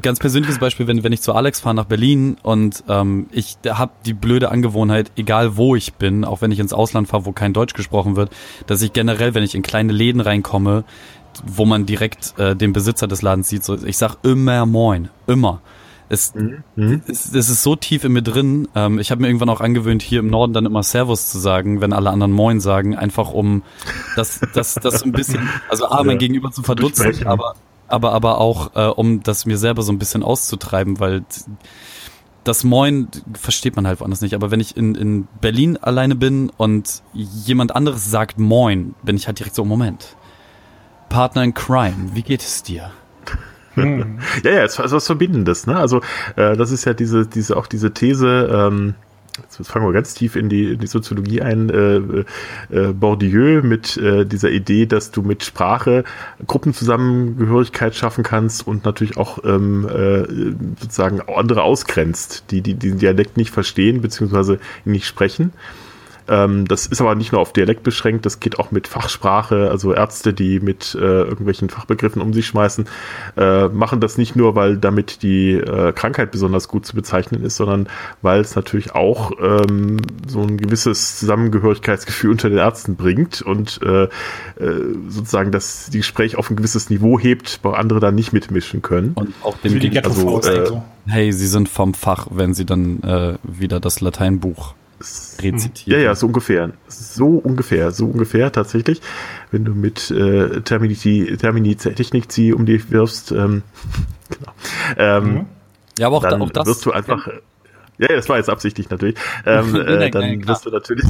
[0.01, 3.93] ganz persönliches Beispiel, wenn, wenn ich zu Alex fahre nach Berlin und ähm, ich habe
[4.07, 7.53] die blöde Angewohnheit, egal wo ich bin, auch wenn ich ins Ausland fahre, wo kein
[7.53, 8.31] Deutsch gesprochen wird,
[8.67, 10.85] dass ich generell, wenn ich in kleine Läden reinkomme,
[11.47, 15.61] wo man direkt äh, den Besitzer des Ladens sieht, so, ich sag immer Moin, immer.
[16.09, 16.35] Es,
[17.07, 18.69] es, es ist so tief in mir drin.
[18.75, 21.81] Ähm, ich habe mir irgendwann auch angewöhnt, hier im Norden dann immer Servus zu sagen,
[21.81, 23.63] wenn alle anderen Moin sagen, einfach um
[24.17, 26.19] das, das, das so ein bisschen, also A, mein Ja.
[26.19, 27.55] Gegenüber zu verdutzen, aber
[27.89, 31.25] aber aber auch äh, um das mir selber so ein bisschen auszutreiben, weil
[32.45, 34.35] das Moin versteht man halt woanders nicht.
[34.35, 39.27] Aber wenn ich in, in Berlin alleine bin und jemand anderes sagt Moin, bin ich
[39.27, 40.17] halt direkt so, Moment.
[41.09, 42.91] Partner in Crime, wie geht es dir?
[43.77, 45.77] Ja, ja, es ist was Verbindendes, ne?
[45.77, 46.01] Also
[46.37, 48.95] äh, das ist ja diese, diese auch diese These, ähm,
[49.39, 53.97] jetzt fangen wir ganz tief in die, in die Soziologie ein, äh, äh, Bourdieu mit
[53.97, 56.05] äh, dieser Idee, dass du mit Sprache
[56.47, 60.25] Gruppenzusammengehörigkeit schaffen kannst und natürlich auch ähm, äh,
[60.81, 65.53] sozusagen andere ausgrenzt, die, die diesen Dialekt nicht verstehen beziehungsweise nicht sprechen.
[66.29, 69.93] Ähm, das ist aber nicht nur auf Dialekt beschränkt, das geht auch mit Fachsprache, also
[69.93, 72.87] Ärzte, die mit äh, irgendwelchen Fachbegriffen um sich schmeißen,
[73.37, 77.57] äh, machen das nicht nur, weil damit die äh, Krankheit besonders gut zu bezeichnen ist,
[77.57, 77.89] sondern
[78.23, 84.05] weil es natürlich auch ähm, so ein gewisses Zusammengehörigkeitsgefühl unter den Ärzten bringt und äh,
[84.05, 84.09] äh,
[85.09, 89.13] sozusagen das die Gespräch auf ein gewisses Niveau hebt, wo andere dann nicht mitmischen können.
[89.15, 90.71] Und auch dem Gegen- also, äh,
[91.07, 94.75] hey, sie sind vom Fach, wenn sie dann äh, wieder das Lateinbuch
[95.41, 96.03] Ja, rezitieren.
[96.03, 96.73] ja, so ungefähr.
[96.89, 99.01] So ungefähr, so ungefähr tatsächlich.
[99.51, 103.63] Wenn du mit äh, Termini, Termini Technici um dich wirfst, ähm,
[104.31, 104.53] genau,
[104.97, 105.47] ähm.
[105.99, 106.67] Ja, aber auch, da, dann auch das.
[106.67, 107.27] wirst du einfach.
[107.29, 107.35] Ja,
[107.99, 109.17] ja, das war jetzt absichtlich natürlich.
[109.47, 111.07] Ähm, äh, dann wirst du natürlich,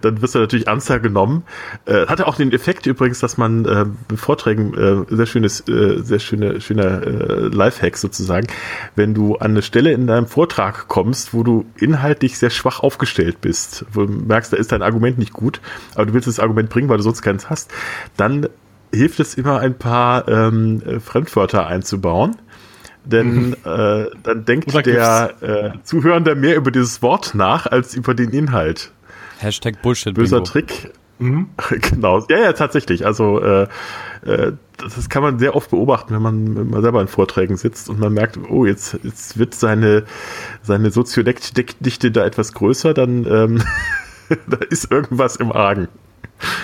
[0.00, 1.44] dann wirst du natürlich ernster genommen.
[1.86, 6.02] Äh, hatte auch den Effekt übrigens, dass man äh, mit Vorträgen äh, sehr schönes, äh,
[6.02, 8.48] sehr schöne, schöner äh, Lifehack sozusagen,
[8.96, 13.40] wenn du an eine Stelle in deinem Vortrag kommst, wo du inhaltlich sehr schwach aufgestellt
[13.40, 15.60] bist, wo du merkst, da ist dein Argument nicht gut,
[15.94, 17.70] aber du willst das Argument bringen, weil du sonst keins hast,
[18.16, 18.48] dann
[18.92, 22.36] hilft es immer ein paar ähm, äh, Fremdwörter einzubauen.
[23.10, 28.12] Denn äh, dann denkt Oder der äh, Zuhörende mehr über dieses Wort nach als über
[28.14, 28.92] den Inhalt.
[29.38, 30.14] Hashtag Bullshit.
[30.14, 30.50] Böser Bingo.
[30.50, 30.92] Trick.
[31.18, 31.48] Mhm.
[31.90, 32.26] genau.
[32.28, 33.06] Ja, ja, tatsächlich.
[33.06, 33.66] Also äh,
[34.26, 37.88] äh, das kann man sehr oft beobachten, wenn man, wenn man selber in Vorträgen sitzt
[37.88, 40.04] und man merkt, oh, jetzt, jetzt wird seine,
[40.62, 43.62] seine Soziodichte da etwas größer, dann ähm,
[44.46, 45.88] da ist irgendwas im Argen.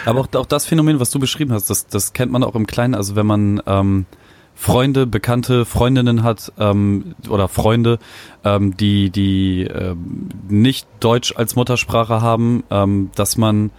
[0.05, 2.67] Aber auch, auch das Phänomen, was du beschrieben hast, das, das kennt man auch im
[2.67, 2.95] Kleinen.
[2.95, 4.07] Also wenn man ähm,
[4.55, 7.99] Freunde, Bekannte, Freundinnen hat ähm, oder Freunde,
[8.45, 13.71] ähm, die, die ähm, nicht Deutsch als Muttersprache haben, ähm, dass man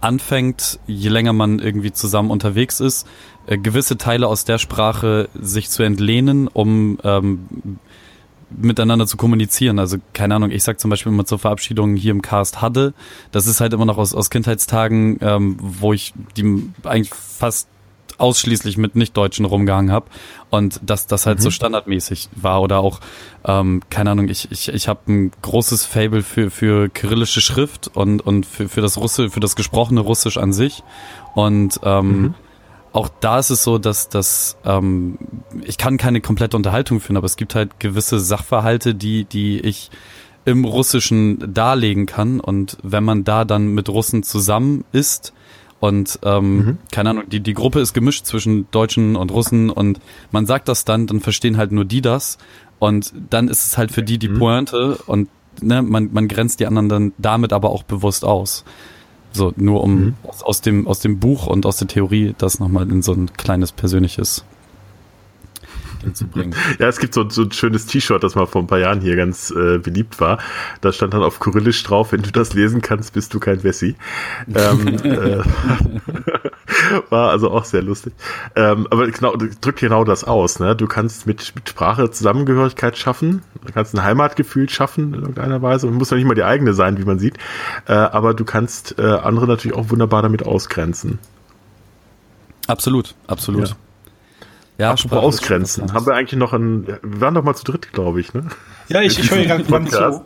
[0.00, 3.06] anfängt, je länger man irgendwie zusammen unterwegs ist,
[3.46, 7.78] äh, gewisse Teile aus der Sprache sich zu entlehnen, um ähm,
[8.50, 9.78] miteinander zu kommunizieren.
[9.78, 12.94] Also keine Ahnung, ich sag zum Beispiel immer zur Verabschiedung hier im Cast hatte.
[13.30, 17.68] Das ist halt immer noch aus, aus Kindheitstagen, ähm, wo ich die eigentlich fast
[18.18, 20.06] ausschließlich mit Nicht-Deutschen rumgehangen habe
[20.50, 23.00] und dass das halt so standardmäßig war oder auch,
[23.44, 28.20] ähm, keine Ahnung, ich, ich, ich habe ein großes Fable für, für kyrillische Schrift und,
[28.20, 30.82] und für, für das Russe, für das gesprochene Russisch an sich.
[31.34, 32.34] Und ähm,
[32.92, 35.18] auch da ist es so, dass, dass ähm,
[35.64, 39.90] ich kann keine komplette Unterhaltung führen, aber es gibt halt gewisse Sachverhalte, die, die ich
[40.44, 42.40] im Russischen darlegen kann.
[42.40, 45.32] Und wenn man da dann mit Russen zusammen ist
[45.82, 49.98] und ähm, keine Ahnung, die, die Gruppe ist gemischt zwischen Deutschen und Russen und
[50.30, 52.38] man sagt das dann, dann verstehen halt nur die das.
[52.78, 55.28] Und dann ist es halt für die die Pointe und
[55.60, 58.62] ne, man, man grenzt die anderen dann damit aber auch bewusst aus.
[59.32, 62.88] So, nur um aus, aus, dem, aus dem Buch und aus der Theorie das nochmal
[62.88, 64.44] in so ein kleines persönliches
[66.02, 66.54] Ding zu bringen.
[66.78, 69.16] Ja, es gibt so, so ein schönes T-Shirt, das mal vor ein paar Jahren hier
[69.16, 70.38] ganz äh, beliebt war.
[70.80, 73.96] Da stand dann auf Kyrillisch drauf, wenn du das lesen kannst, bist du kein Wessi.
[74.54, 75.42] Ähm, äh,
[77.10, 78.14] war also auch sehr lustig.
[78.56, 80.60] Ähm, aber genau, drückt genau das aus.
[80.60, 80.74] Ne?
[80.74, 85.86] Du kannst mit, mit Sprache Zusammengehörigkeit schaffen, du kannst ein Heimatgefühl schaffen in irgendeiner Weise.
[85.86, 87.38] Und muss ja nicht mal die eigene sein, wie man sieht.
[87.86, 91.18] Äh, aber du kannst äh, andere natürlich auch wunderbar damit ausgrenzen.
[92.66, 93.68] Absolut, absolut.
[93.68, 93.76] Ja.
[94.78, 95.92] Ja, Apropos ausgrenzen.
[95.92, 98.46] Haben wir eigentlich noch ein, wir waren doch mal zu dritt, glaube ich, ne?
[98.88, 100.22] Ja, ich, ich höre gerade zu.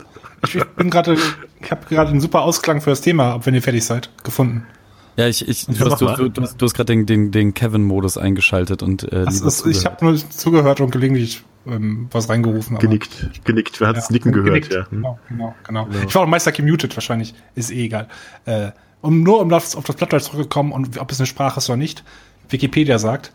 [0.47, 1.14] Ich, ich bin gerade,
[1.60, 4.64] ich habe gerade einen super Ausklang für das Thema, wenn ihr fertig seid, gefunden.
[5.16, 7.55] Ja, ich, ich, du, hast, du, du, du hast, du hast gerade den, den, den
[7.55, 12.77] Kevin-Modus eingeschaltet und äh, Das ist, ich habe nur zugehört und gelegentlich ähm, was reingerufen.
[12.77, 13.81] aber- Genickt, genickt.
[13.81, 14.48] Wer hat das Ja, Nicken gehört?
[14.48, 14.73] genickt.
[14.74, 14.81] Ja.
[14.90, 14.90] Hm.
[14.90, 17.35] Genau, genau, genau, Ich war auch Meister gemutet wahrscheinlich.
[17.55, 18.09] Ist eh egal.
[18.44, 18.70] Äh,
[19.01, 21.78] um nur um das, auf das Blattdeutsch zurückzukommen und ob es eine Sprache ist oder
[21.78, 22.05] nicht.
[22.51, 23.32] Wikipedia sagt,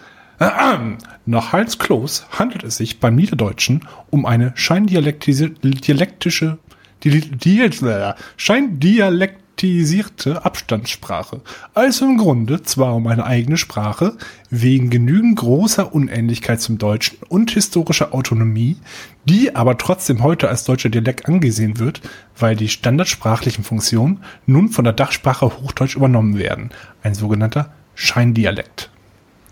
[1.26, 6.58] nach Heinz Kloß handelt es sich beim Niederdeutschen um eine scheindialektisi- dialektische,
[7.04, 11.42] di, di, äh, scheindialektisierte Abstandssprache.
[11.76, 14.18] Also im Grunde zwar um eine eigene Sprache,
[14.50, 18.78] wegen genügend großer Unähnlichkeit zum Deutschen und historischer Autonomie,
[19.26, 22.02] die aber trotzdem heute als deutscher Dialekt angesehen wird,
[22.36, 26.72] weil die standardsprachlichen Funktionen nun von der Dachsprache Hochdeutsch übernommen werden.
[27.04, 28.91] Ein sogenannter Scheindialekt.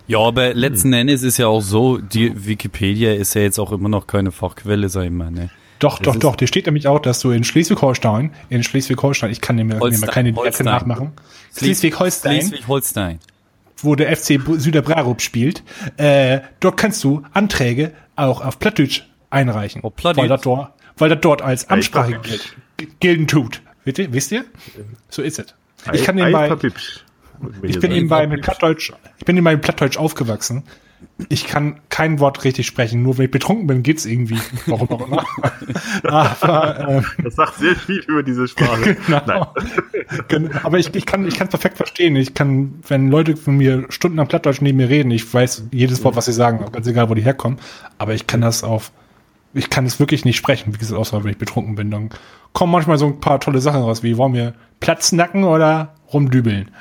[0.10, 3.90] Ja, aber letzten Endes ist ja auch so, die Wikipedia ist ja jetzt auch immer
[3.90, 5.50] noch keine Fachquelle, sag ich mal, ne?
[5.78, 6.36] Doch, doch, ist- doch.
[6.36, 9.78] Dir steht nämlich auch, dass du in Schleswig-Holstein, in Schleswig-Holstein, ich kann dir mir
[10.08, 10.66] keine Holstein.
[10.66, 11.12] nachmachen.
[11.56, 13.20] Schleswig-Holstein, Schleswig-Holstein.
[13.82, 15.64] wo der FC Süderbrarup spielt,
[15.98, 19.82] äh, dort kannst du Anträge auch auf Plattdeutsch einreichen.
[19.84, 20.24] Oh, Plattdeutsch.
[20.24, 22.56] weil, das dort, weil das dort als Amtssprache gilt,
[23.00, 23.62] gelten tut.
[23.86, 24.12] Wisst ihr?
[24.12, 24.44] Wisst ihr?
[25.10, 25.46] So ist es.
[25.94, 26.74] Ich kann nebenbei, würde mir
[27.62, 27.94] ich bin sagen.
[27.94, 30.64] nebenbei mit Plattdeutsch, ich bin nebenbei mit Plattdeutsch aufgewachsen.
[31.30, 33.04] Ich kann kein Wort richtig sprechen.
[33.04, 34.38] Nur wenn ich betrunken bin, geht's irgendwie.
[34.66, 35.26] Warum auch immer.
[36.04, 38.98] Aber, ähm, Das sagt sehr viel über diese Sprache.
[39.08, 39.22] Nein.
[39.26, 39.54] Genau.
[40.28, 42.16] Gen- Aber ich, ich kann ich kann perfekt verstehen.
[42.16, 46.04] Ich kann, wenn Leute von mir Stunden am Plattdeutsch neben mir reden, ich weiß jedes
[46.04, 47.60] Wort, was sie sagen, ganz egal, wo die herkommen.
[47.98, 48.92] Aber ich kann das auf,
[49.54, 51.92] ich kann es wirklich nicht sprechen, wie gesagt, außer wenn ich betrunken bin.
[51.92, 52.10] Dann
[52.54, 56.72] kommen manchmal so ein paar tolle Sachen raus, wie wollen wir Platznacken oder rumdübeln.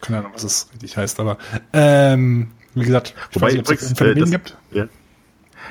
[0.00, 1.38] Keine Ahnung, was das richtig heißt, aber
[1.72, 4.56] ähm, wie gesagt, ich Wobei weiß nicht, ob es äh, das- gibt.
[4.72, 4.86] Ja.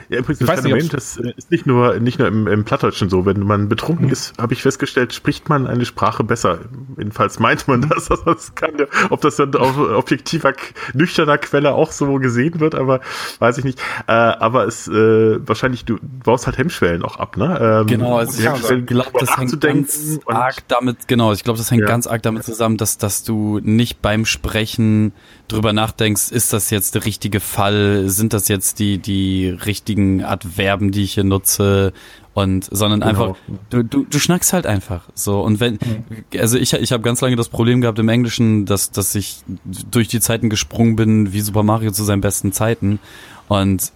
[0.09, 2.63] Ja, übrigens, Ich das nicht, Phänomen, ob's- das ist nicht nur, nicht nur im, im
[2.63, 3.25] Plattdeutschen so.
[3.25, 6.59] Wenn man betrunken ist, habe ich festgestellt, spricht man eine Sprache besser.
[6.97, 8.07] Jedenfalls meint man das.
[8.25, 10.53] Das kann ja, ob das dann auf objektiver,
[10.93, 13.01] nüchterner Quelle auch so gesehen wird, aber
[13.39, 13.79] weiß ich nicht.
[14.07, 17.57] Äh, aber es äh, wahrscheinlich, du baust halt Hemmschwellen auch ab, ne?
[17.81, 18.37] Ähm, Genau, also
[18.73, 21.87] ich glaube, das hängt ganz arg damit, genau, ich glaube, das hängt Ja.
[21.87, 25.11] ganz arg damit zusammen, dass, dass du nicht beim Sprechen
[25.47, 30.91] drüber nachdenkst, ist das jetzt der richtige Fall, sind das jetzt die, die richtigen Adverben,
[30.91, 31.93] die ich hier nutze
[32.33, 33.09] und, sondern Genau.
[33.09, 33.35] einfach,
[33.69, 35.79] du, du, du schnackst halt einfach so und wenn,
[36.37, 39.37] also ich, ich habe ganz lange das Problem gehabt im Englischen, dass, dass ich
[39.89, 42.99] durch die Zeiten gesprungen bin, wie Super Mario zu seinen besten Zeiten
[43.47, 43.91] und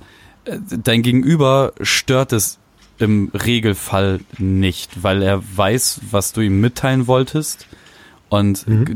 [0.46, 2.58] äh, dein Gegenüber stört es
[2.98, 7.68] im Regelfall nicht, weil er weiß, was du ihm mitteilen wolltest.
[8.30, 8.96] Und g-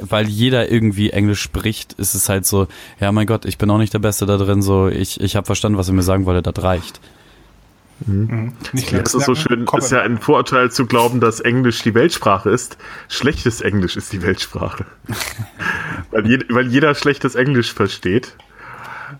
[0.00, 2.66] weil jeder irgendwie Englisch spricht, ist es halt so,
[3.00, 5.46] ja mein Gott, ich bin auch nicht der Beste da drin, so ich, ich habe
[5.46, 7.00] verstanden, was er mir sagen wollte, das reicht.
[8.04, 11.82] Nicht Ja, das ist so schön, Komm, ist ja ein Vorurteil zu glauben, dass Englisch
[11.82, 12.76] die Weltsprache ist.
[13.08, 14.84] Schlechtes Englisch ist die Weltsprache.
[16.10, 18.36] weil, je, weil jeder schlechtes Englisch versteht.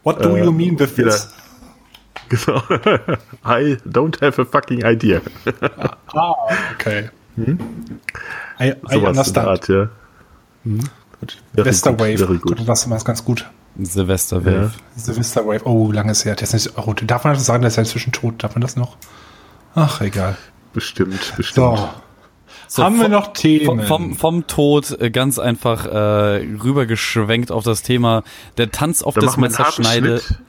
[0.02, 1.28] What do you äh, mean with jeder- this?
[2.28, 2.60] Genau.
[3.44, 5.20] I don't have a fucking idea.
[6.12, 6.34] Ah,
[6.74, 7.08] okay.
[8.58, 9.46] I, I in der understand.
[9.46, 9.88] Art, ja.
[10.66, 12.42] Good, very good.
[12.42, 13.46] Gut, das war ganz gut.
[13.78, 14.72] Silvesterwave.
[14.96, 15.62] The Westerwave.
[15.66, 16.34] Oh, lange ist her.
[16.34, 18.42] Der ist nicht, oh, darf man das sagen, der ist ja inzwischen tot?
[18.42, 18.96] Darf man das noch?
[19.74, 20.36] Ach, egal.
[20.72, 21.78] Bestimmt, bestimmt.
[21.78, 21.88] So.
[22.68, 23.64] So, Haben wir noch Themen?
[23.64, 28.24] Vom, vom, vom Tod äh, ganz einfach äh, rübergeschwenkt auf das Thema
[28.56, 30.20] der Tanz auf das Messerschneide.
[30.20, 30.40] Schnitt.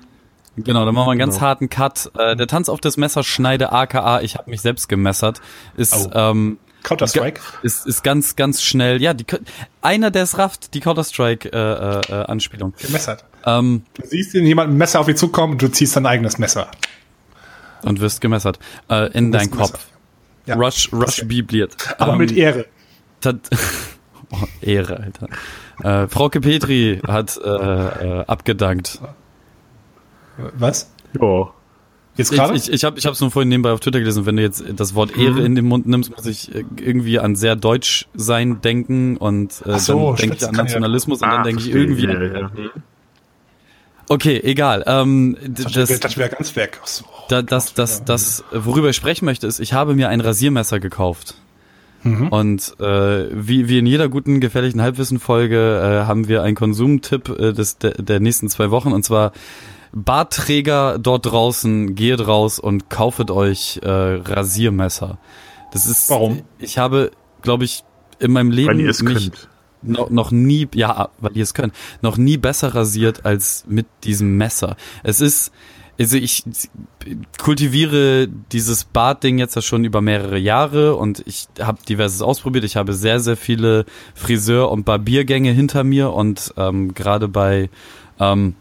[0.65, 1.45] Genau, dann machen wir einen ganz Genau.
[1.48, 2.11] harten Cut.
[2.18, 5.41] Äh, der Tanz auf das Messerschneide, aka ich habe mich selbst gemessert,
[5.76, 6.10] ist Oh.
[6.14, 7.41] ähm, Counter-Strike?
[7.63, 9.01] ist, ist ganz, ganz schnell.
[9.01, 9.25] Ja, die,
[9.81, 12.01] einer, der es rafft, die Counter-Strike-Anspielung.
[12.09, 12.73] Äh, äh, Anspielung.
[12.79, 13.25] Gemessert.
[13.45, 16.37] ähm, Du siehst den jemand ein Messer auf dich zukommen und du ziehst dein eigenes
[16.37, 16.69] Messer.
[17.83, 18.59] und wirst gemessert.
[18.89, 19.85] Äh, in dein wirst Kopf.
[20.45, 20.55] Ja.
[20.55, 21.75] Rush, Rush bibliert.
[21.99, 22.65] Aber Ähm, mit Ehre.
[24.29, 26.03] Oh, Ehre, Alter.
[26.03, 28.99] Äh, Frauke Petri hat äh, äh, abgedankt.
[30.37, 30.91] Was?
[31.19, 31.53] Ja.
[32.18, 32.56] Jetzt Ich, gerade?
[32.56, 34.26] ich, ich habe ich hab's nur vorhin nebenbei auf Twitter gelesen.
[34.26, 37.35] Wenn du jetzt das Wort Ehre in den Mund nimmst, muss ich äh, irgendwie an
[37.35, 41.30] sehr deutsch sein denken und äh, so, dann denke ich an kann ja- Nationalismus und
[41.30, 42.06] dann Ah, denke ich irgendwie.
[42.06, 42.52] Ja, ja.
[44.10, 44.84] Okay, egal.
[44.88, 46.80] Ähm, das das, das wäre ganz weg.
[46.85, 47.03] So.
[47.30, 51.35] da, das, das, das, worüber ich sprechen möchte, ist, ich habe mir ein Rasiermesser gekauft.
[52.03, 52.30] Mhm.
[52.30, 57.52] Und äh, wie, wie in jeder guten gefährlichen Halbwissen-Folge äh, haben wir einen Konsumtipp äh,
[57.53, 59.34] des, der, der nächsten zwei Wochen und zwar
[59.93, 65.18] Bartträger dort draußen, geht raus und kaufet euch äh, Rasiermesser.
[65.72, 66.09] Das ist.
[66.09, 66.43] Warum?
[66.59, 67.11] Ich habe,
[67.41, 67.84] glaube ich,
[68.19, 69.49] in meinem Leben Weil ihr es mich könnt.
[69.81, 74.38] noch, noch nie, ja, weil ihr es könnt, noch nie besser rasiert als mit diesem
[74.38, 74.76] Messer.
[75.03, 75.51] Es ist,
[75.99, 76.43] also ich
[77.38, 82.64] kultiviere dieses Bartding jetzt ja schon über mehrere Jahre und ich habe diverses ausprobiert.
[82.65, 83.85] Ich habe sehr, sehr viele
[84.15, 87.69] Friseur- und Barbiergänge hinter mir und ähm, gerade bei
[88.19, 88.55] ähm,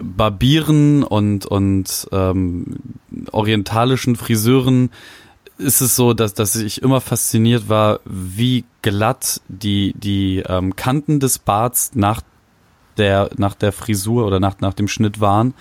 [0.00, 2.76] Barbieren und, und ähm,
[3.32, 4.90] orientalischen Friseuren
[5.58, 11.18] ist es so, dass, dass ich immer fasziniert war, wie glatt die, die ähm, Kanten
[11.18, 12.22] des Barts nach
[12.96, 15.54] der, nach der Frisur oder nach, nach dem Schnitt waren.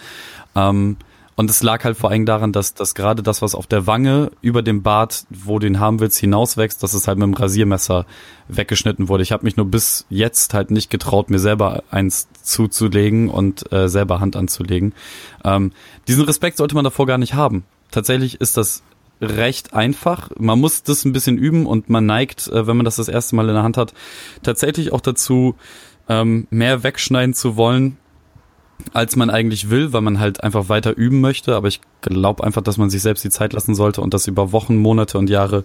[0.55, 0.97] Ähm,
[1.38, 4.31] und es lag halt vor allem daran, dass, dass gerade das, was auf der Wange
[4.41, 8.07] über dem Bart, wo haben willst, hinauswächst, dass es halt mit dem Rasiermesser
[8.47, 9.22] weggeschnitten wurde.
[9.22, 13.88] Ich habe mich nur bis jetzt halt nicht getraut, mir selber eins zuzulegen und äh,
[13.88, 14.95] selber Hand anzulegen.
[15.45, 15.73] Ähm,
[16.07, 17.65] diesen Respekt sollte man davor gar nicht haben.
[17.91, 18.81] Tatsächlich ist das
[19.22, 20.31] recht einfach.
[20.39, 23.35] Man muss das ein bisschen üben und man neigt, äh, wenn man das das erste
[23.35, 23.93] Mal in der Hand hat,
[24.41, 25.53] tatsächlich auch dazu,
[26.09, 27.97] ähm, mehr wegschneiden zu wollen,
[28.93, 31.55] als man eigentlich will, weil man halt einfach weiter üben möchte.
[31.55, 34.51] Aber ich glaube einfach, dass man sich selbst die Zeit lassen sollte und das über
[34.51, 35.63] Wochen, Monate und Jahre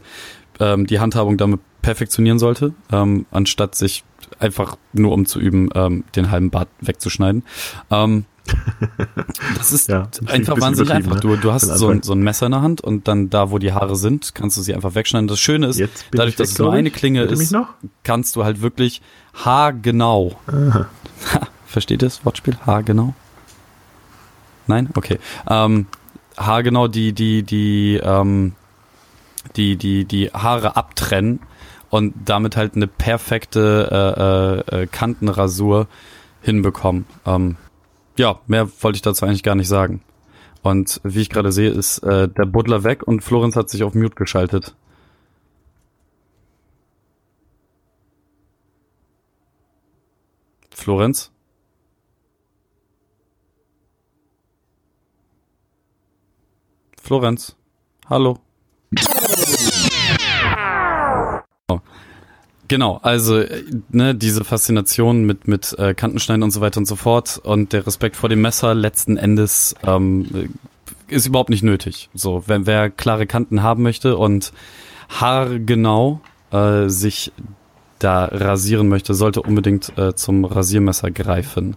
[0.60, 4.04] ähm, die Handhabung damit perfektionieren sollte, ähm, anstatt sich
[4.38, 7.44] einfach nur um zu üben, ähm, den halben Bart wegzuschneiden.
[7.90, 8.24] Ähm,
[9.56, 11.14] Das ist Ja, einfach ein wahnsinnig einfach.
[11.14, 11.20] ne?
[11.20, 13.58] Du, du hast so ein, so ein Messer in der Hand und dann da, wo
[13.58, 15.28] die Haare sind, kannst du sie einfach wegschneiden.
[15.28, 15.80] Das Schöne ist,
[16.10, 16.90] dadurch, dass es nur eine.
[16.90, 17.54] Klinge ist,
[18.02, 19.00] kannst du halt wirklich
[19.34, 20.36] haargenau.
[20.48, 20.88] Ha,
[21.72, 22.56] versteht ihr das Wortspiel?
[22.66, 23.14] Haargenau?
[24.66, 24.90] Nein?
[24.94, 25.18] Okay.
[25.48, 25.86] Ähm,
[26.36, 28.54] haargenau die, die, die, ähm,
[29.56, 31.40] die, die, die Haare abtrennen
[31.90, 35.88] und damit halt eine perfekte äh, äh, äh, Kantenrasur
[36.40, 37.06] hinbekommen.
[37.26, 37.56] Ähm,
[38.16, 40.02] ja, mehr wollte ich dazu eigentlich gar nicht sagen.
[40.62, 43.94] Und wie ich gerade sehe, ist äh, der Buddler weg und Florenz hat sich auf
[43.94, 44.76] Mute geschaltet.
[50.70, 51.31] Florenz?
[57.02, 57.56] Florenz?
[58.08, 58.38] Hallo?
[61.68, 61.80] Oh.
[62.68, 66.94] Genau, also äh, ne, diese Faszination mit mit äh, Kantenschneiden und so weiter und so
[66.94, 70.26] fort und der Respekt vor dem Messer letzten Endes ähm,
[71.08, 72.08] äh, ist überhaupt nicht nötig.
[72.14, 74.52] So, wenn wer klare Kanten haben möchte und
[75.08, 76.20] haargenau
[76.52, 77.32] äh, sich
[77.98, 81.76] da rasieren möchte, sollte unbedingt äh, zum Rasiermesser greifen.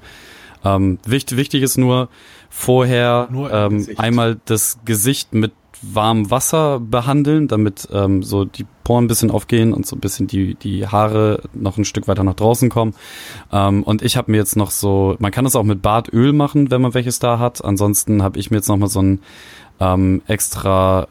[0.64, 2.10] Ähm, wichtig, wichtig ist nur
[2.58, 5.52] vorher ähm, einmal das Gesicht mit
[5.82, 10.28] warmem Wasser behandeln, damit ähm, so die Poren ein bisschen aufgehen und so ein bisschen
[10.28, 12.96] die, die Haare noch ein Stück weiter nach draußen kommen.
[13.52, 16.72] Ähm, und ich habe mir jetzt noch so, man kann das auch mit Bartöl machen,
[16.72, 17.64] wenn man welches da hat.
[17.64, 19.20] Ansonsten habe ich mir jetzt noch mal so ein
[19.82, 21.08] ähm, extra,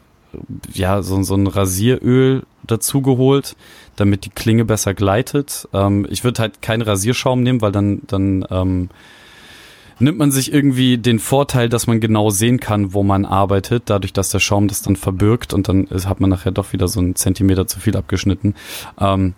[0.73, 3.55] ja, so, so ein Rasieröl dazu geholt,
[3.95, 5.69] damit die Klinge besser gleitet.
[5.73, 8.89] Ähm, ich würde halt keinen Rasierschaum nehmen, weil dann, dann ähm,
[9.99, 14.13] nimmt man sich irgendwie den Vorteil, dass man genau sehen kann, wo man arbeitet, dadurch,
[14.13, 16.99] dass der Schaum das dann verbirgt und dann ist, hat man nachher doch wieder so
[16.99, 18.55] einen Zentimeter zu viel abgeschnitten.
[18.99, 19.33] Ähm,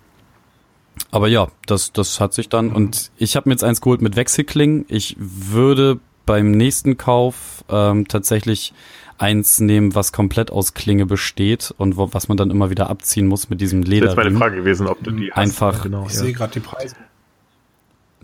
[1.12, 4.16] aber ja, das, das hat sich dann und ich habe mir jetzt eins geholt mit
[4.16, 4.86] Wechselklingen.
[4.88, 8.74] Ich würde beim nächsten Kauf ähm, tatsächlich
[9.20, 13.28] eins nehmen, was komplett aus Klinge besteht und wo, was man dann immer wieder abziehen
[13.28, 14.38] muss mit diesem Das ist meine.
[14.38, 15.38] Frage gewesen, ob du die hast.
[15.38, 16.20] Einfach- Genau, Ich ja.
[16.22, 16.96] sehe gerade die Preise.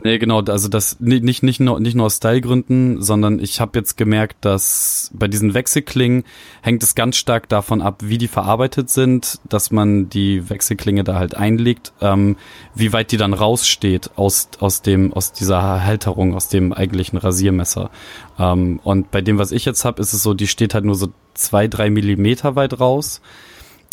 [0.02, 3.78] Nee, genau, also das ni- nicht nicht nur nicht nur aus Stylegründen, sondern ich habe
[3.78, 6.24] jetzt gemerkt, dass bei diesen Wechselklingen
[6.61, 11.14] hängt es ganz stark davon ab, wie die verarbeitet sind, dass man die Wechselklinge da
[11.15, 12.38] halt einlegt, ähm,
[12.74, 17.91] wie weit die dann raussteht aus aus dem aus dieser Halterung, aus dem eigentlichen Rasiermesser.
[18.40, 20.95] Ähm, und bei dem, was ich jetzt habe, ist es so, die steht halt nur
[20.95, 23.22] so zwei drei Millimeter weit raus.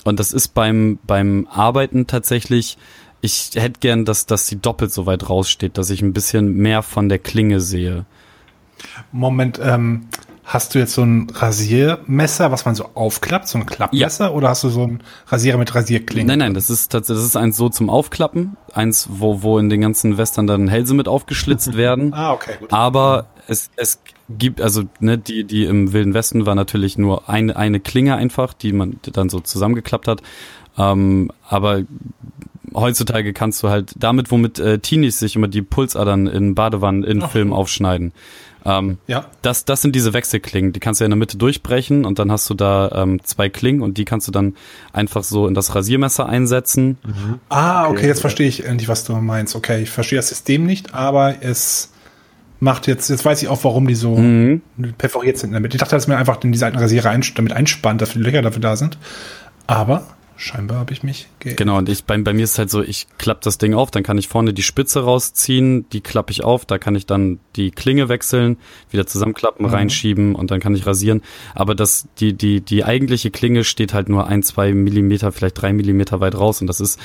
[0.04, 2.78] Und das ist beim beim Arbeiten tatsächlich
[3.20, 6.82] ich hätte gern, dass, dass sie doppelt so weit raussteht, dass ich ein bisschen mehr
[6.82, 8.04] von der Klinge sehe.
[9.12, 10.06] Moment, ähm,
[10.44, 14.64] hast du jetzt so ein Rasiermesser, was man so aufklappt, so ein Klappmesser, oder hast
[14.64, 16.26] du so ein Rasierer mit Rasierklingen?
[16.26, 19.68] Nein, nein, das ist tatsächlich, das ist eins so zum Aufklappen, eins, wo, wo in
[19.68, 22.12] den ganzen Western dann Hälse mit aufgeschlitzt werden.
[22.14, 22.72] Ah, okay, gut.
[22.72, 27.54] Aber es, es gibt, also, ne, die, die im Wilden Westen war natürlich nur eine,
[27.56, 30.22] eine Klinge einfach, die man dann so zusammengeklappt hat.
[30.78, 31.82] Ähm, aber
[32.74, 37.22] heutzutage kannst du halt damit, womit äh, Teenies sich immer die Pulsadern in Badewannen in
[37.22, 37.30] Ach.
[37.30, 38.12] Filmen aufschneiden.
[38.64, 39.24] Ähm, Ja.
[39.40, 40.72] das, das sind diese Wechselklingen.
[40.74, 43.48] Die kannst du ja in der Mitte durchbrechen und dann hast du da ähm, zwei
[43.48, 44.54] Klingen und die kannst du dann
[44.92, 46.98] einfach so in das Rasiermesser einsetzen.
[47.48, 49.56] Ah, okay, Okay, jetzt verstehe ich endlich, was du meinst.
[49.56, 51.92] Okay, ich verstehe das System nicht, aber es
[52.62, 54.60] macht jetzt, jetzt weiß ich auch, warum die so Mhm.
[54.98, 55.72] perforiert sind damit.
[55.74, 58.42] Ich dachte, dass man einfach in diese alten Rasierer ein, damit einspannt, dass die Löcher
[58.42, 58.98] dafür da sind.
[59.66, 60.06] Aber
[60.40, 63.06] scheinbar habe ich mich ge Genau, und ich, bei, bei mir ist halt so, ich
[63.18, 66.64] klappe das Ding auf, dann kann ich vorne die Spitze rausziehen, die klappe ich auf,
[66.64, 68.56] da kann ich dann die Klinge wechseln,
[68.90, 69.72] wieder zusammenklappen, Mhm.
[69.72, 71.22] reinschieben und dann kann ich rasieren.
[71.54, 75.72] Aber das, die, die, die eigentliche Klinge steht halt nur ein, zwei Millimeter, vielleicht drei
[75.72, 76.98] Millimeter weit raus und das ist,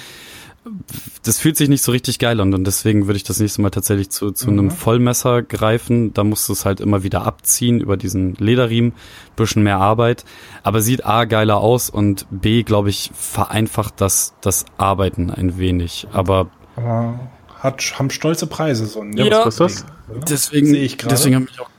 [1.23, 3.69] das fühlt sich nicht so richtig geil an und deswegen würde ich das nächste Mal
[3.69, 6.13] tatsächlich zu, zu einem Vollmesser greifen.
[6.13, 8.93] Da musst du es halt immer wieder abziehen über diesen Lederriemen,
[9.35, 10.25] bisschen mehr Arbeit.
[10.63, 16.07] Aber sieht A geiler aus und B, glaube ich, vereinfacht das, das Arbeiten ein wenig.
[16.11, 17.19] Aber aber
[17.59, 20.25] hat, haben stolze Preise so ein Ja, was kostet das?
[20.29, 21.15] deswegen, Sehe ich gerade.
[21.15, 21.69] deswegen habe ich auch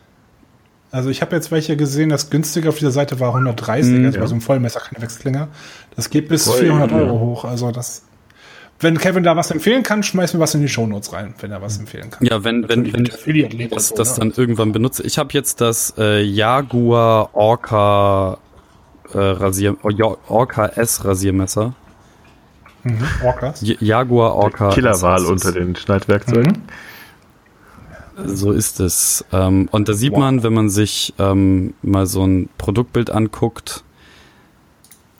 [0.90, 4.16] Also ich habe jetzt welche gesehen, das günstige auf dieser Seite war 130, Mhm, also
[4.18, 4.28] bei ja.
[4.28, 5.48] so einem Vollmesser, keine Wechselklinger.
[5.94, 6.96] Das geht bis Voll, 400 ja.
[6.96, 7.44] Euro hoch.
[7.44, 8.02] Also das,
[8.80, 11.62] wenn Kevin da was empfehlen kann, schmeiß mir was in die Shownotes rein, wenn er
[11.62, 12.26] was empfehlen kann.
[12.26, 14.34] Ja, wenn, wenn, Natürlich wenn Affiliate-Link das, das so, dann ne?
[14.36, 15.02] irgendwann benutze.
[15.04, 18.38] Ich habe jetzt das äh, Jaguar Orca
[19.14, 19.76] äh, Rasier,
[20.28, 21.74] Orca S Rasiermesser.
[22.82, 22.98] Mhm.
[23.24, 23.62] Orcas.
[23.62, 24.70] J- Jaguar Orca.
[24.70, 25.28] Killerwahl S.
[25.28, 26.62] unter den Schneidwerkzeugen.
[28.24, 29.24] So ist es.
[29.32, 30.20] Ähm, und da sieht Wow.
[30.20, 33.84] man, wenn man sich ähm, mal so ein Produktbild anguckt,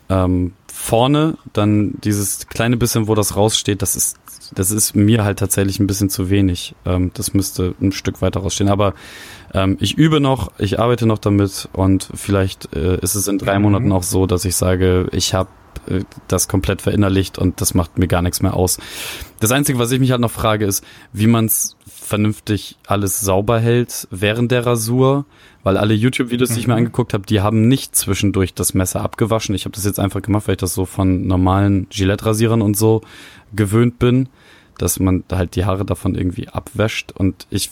[0.08, 0.52] ähm,
[0.86, 4.16] vorne, dann dieses kleine bisschen, wo das raussteht, das ist,
[4.54, 6.76] das ist mir halt tatsächlich ein bisschen zu wenig.
[6.84, 8.70] Ähm, das müsste ein Stück weiter rausstehen.
[8.70, 8.94] Aber
[9.52, 13.58] ähm, ich übe noch, ich arbeite noch damit und vielleicht äh, ist es in drei
[13.58, 13.64] Mhm.
[13.64, 15.48] Monaten auch so, dass ich sage, ich habe
[16.28, 18.78] das komplett verinnerlicht und das macht mir gar nichts mehr aus.
[19.40, 23.58] Das Einzige, was ich mich halt noch frage, ist, wie man es vernünftig alles sauber
[23.58, 25.24] hält während der Rasur,
[25.64, 26.78] weil alle YouTube-Videos, die ich mir Mhm.
[26.78, 29.54] angeguckt habe, die haben nicht zwischendurch das Messer abgewaschen.
[29.54, 33.00] Ich habe das jetzt einfach gemacht, weil ich das so von normalen Gillette-Rasierern und so
[33.54, 34.28] gewöhnt bin,
[34.78, 37.70] dass man halt die Haare davon irgendwie abwäscht und ich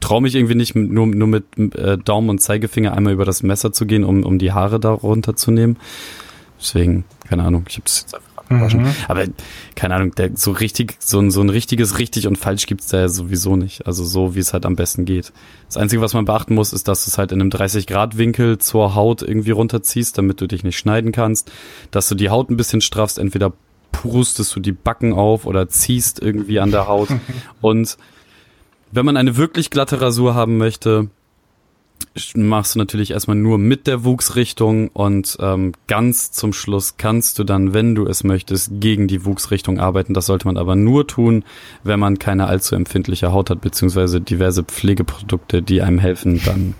[0.00, 1.44] traue mich irgendwie nicht nur, nur mit
[1.76, 4.90] äh, Daumen und Zeigefinger einmal über das Messer zu gehen, um, um die Haare da
[4.90, 5.76] runterzunehmen.
[6.60, 8.82] Deswegen, keine Ahnung, ich habe das jetzt einfach abgewaschen.
[8.82, 8.94] Mhm.
[9.08, 9.24] Aber
[9.74, 13.00] keine Ahnung, der, so richtig, so ein, so ein richtiges richtig und falsch gibt's da
[13.00, 13.86] ja sowieso nicht.
[13.86, 15.32] Also so, wie es halt am besten geht.
[15.66, 18.94] Das Einzige, was man beachten muss, ist, dass du es halt in einem 30-Grad-Winkel zur
[18.94, 21.50] Haut irgendwie runterziehst, damit du dich nicht schneiden kannst.
[21.90, 23.52] Dass du die Haut ein bisschen straffst, entweder
[23.92, 27.08] pustest du die Backen auf oder ziehst irgendwie an der Haut.
[27.60, 27.96] und
[28.92, 31.08] wenn man eine wirklich glatte Rasur haben möchte,
[32.34, 37.44] machst du natürlich erstmal nur mit der Wuchsrichtung und ähm, ganz zum Schluss kannst du
[37.44, 40.12] dann, wenn du es möchtest, gegen die Wuchsrichtung arbeiten.
[40.12, 41.44] Das sollte man aber nur tun,
[41.84, 46.74] wenn man keine allzu empfindliche Haut hat, beziehungsweise diverse Pflegeprodukte, die einem helfen, dann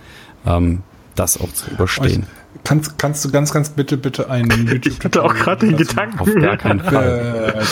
[0.47, 0.83] ähm,
[1.15, 2.27] das auch zu überstehen.
[2.65, 6.19] Kannst, kannst du ganz, ganz bitte, bitte einen YouTube Ich hatte auch gerade den Gedanken.
[6.19, 7.65] Auf gar keinen Fall.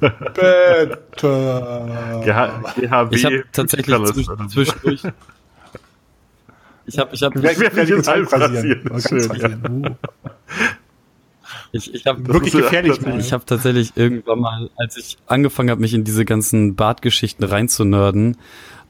[0.00, 0.98] Bitte.
[1.10, 2.22] bitte.
[2.24, 3.14] GH, GHB.
[3.14, 3.96] Ich habe tatsächlich
[4.48, 5.02] zwischendurch.
[6.86, 8.82] Ich habe, ich habe, Wer- wer- wer- Ganz Halb rasieren.
[8.88, 8.90] rasieren.
[8.92, 9.86] Das ist Ganz schön.
[9.86, 9.90] Uh.
[11.72, 12.96] ich, ich habe Wirklich ist, äh, gefährlich.
[12.98, 13.20] das- mal.
[13.20, 18.36] Ich habe tatsächlich irgendwann mal, als ich angefangen habe, mich in diese ganzen Bartgeschichten reinzunörden,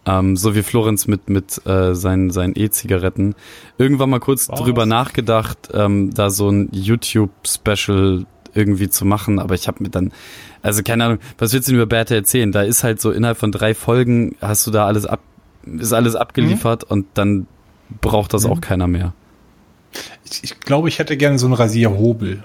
[0.05, 3.35] ähm, so wie Florenz mit mit äh, seinen seinen E-Zigaretten,
[3.79, 4.59] irgendwann mal kurz Was?
[4.61, 10.13] drüber nachgedacht, ähm, da so ein YouTube-Special irgendwie zu machen, aber ich habe mir dann,
[10.61, 12.53] also keine Ahnung, was willst du denn über Bärte erzählen?
[12.53, 15.21] Da ist halt so innerhalb von drei Folgen hast du da alles ab,
[15.65, 17.47] ist alles abgeliefert und dann
[18.01, 19.13] braucht das auch keiner mehr.
[20.25, 22.45] ich, ich glaube, ich hätte gerne so einen Rasierhobel.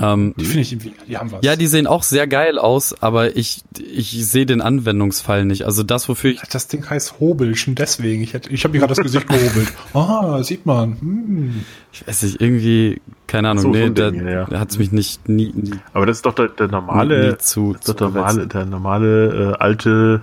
[0.00, 1.40] Ähm, Die finde ich irgendwie, die haben was.
[1.44, 5.64] Ja, die sehen auch sehr geil aus, aber ich, ich sehe den Anwendungsfall nicht.
[5.66, 6.40] Also das, wofür ich.
[6.50, 8.22] Das Ding heißt Hobel, schon deswegen.
[8.22, 9.70] Ich, hätte- ich habe mir gerade das Gesicht gehobelt.
[9.92, 10.98] Ah, sieht man.
[10.98, 11.64] Hm.
[11.92, 14.46] Ich weiß nicht, irgendwie, keine Ahnung, So, so nee, ein da, Ding, ja.
[14.46, 17.36] da hat's mich nicht nie, nie, Aber das ist doch der, der nie, normale, nie
[17.38, 20.22] zu, das ist doch der normale, der normale äh, alte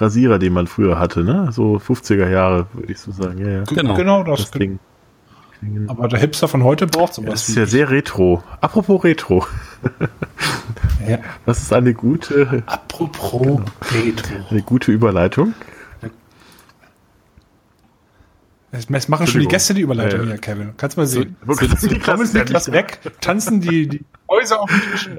[0.00, 1.48] Rasierer, den man früher hatte, ne?
[1.52, 3.38] So 50er Jahre, würde ich so sagen.
[3.38, 3.64] Ja, ja.
[3.64, 3.94] Genau.
[3.94, 4.40] Genau das.
[4.42, 4.78] Das Ding.
[5.88, 7.48] Aber der Hipster von heute braucht Das sowas.
[7.48, 8.42] ist ja sehr retro.
[8.60, 9.46] Apropos retro.
[11.06, 11.18] Ja.
[11.44, 13.60] Das ist eine gute, Apropos
[13.92, 14.34] Retro.
[14.50, 15.54] eine gute Überleitung.
[18.72, 19.46] Es machen schon die.
[19.46, 20.74] Gäste die Überleitung Ja, hier, Kevin.
[20.76, 21.36] Kannst mal sehen.
[21.90, 25.10] Die Komm ist Niklas weg, tanzen die, die Häuser auf den Tisch.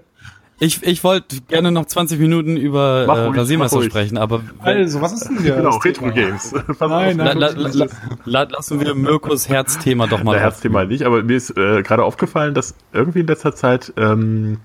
[0.59, 5.13] Ich, ich wollte gerne noch 20 Minuten über Mach äh, Rasiermesser sprechen, aber Also, was
[5.13, 5.55] ist denn hier?
[5.55, 6.11] Genau, das Retro?
[6.11, 6.51] Games.
[6.79, 7.37] Nein, nein.
[7.37, 7.87] la, la,
[8.25, 10.39] la, lassen wir Mirkos Herzthema doch mal Na.
[10.39, 14.57] Herzthema nicht, aber mir ist äh, gerade aufgefallen, dass irgendwie in letzter Zeit ähm,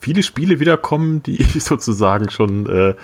[0.00, 2.94] viele Spiele wiederkommen, die ich sozusagen schon äh,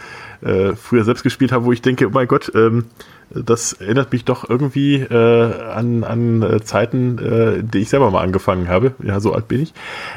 [0.45, 2.87] äh, früher selbst gespielt habe, wo ich denke, oh mein Gott, ähm,
[3.31, 8.23] das erinnert mich doch irgendwie äh, an, an äh, Zeiten, äh, die ich selber mal
[8.23, 8.95] angefangen habe.
[9.03, 9.75] Ja, so alt bin ich.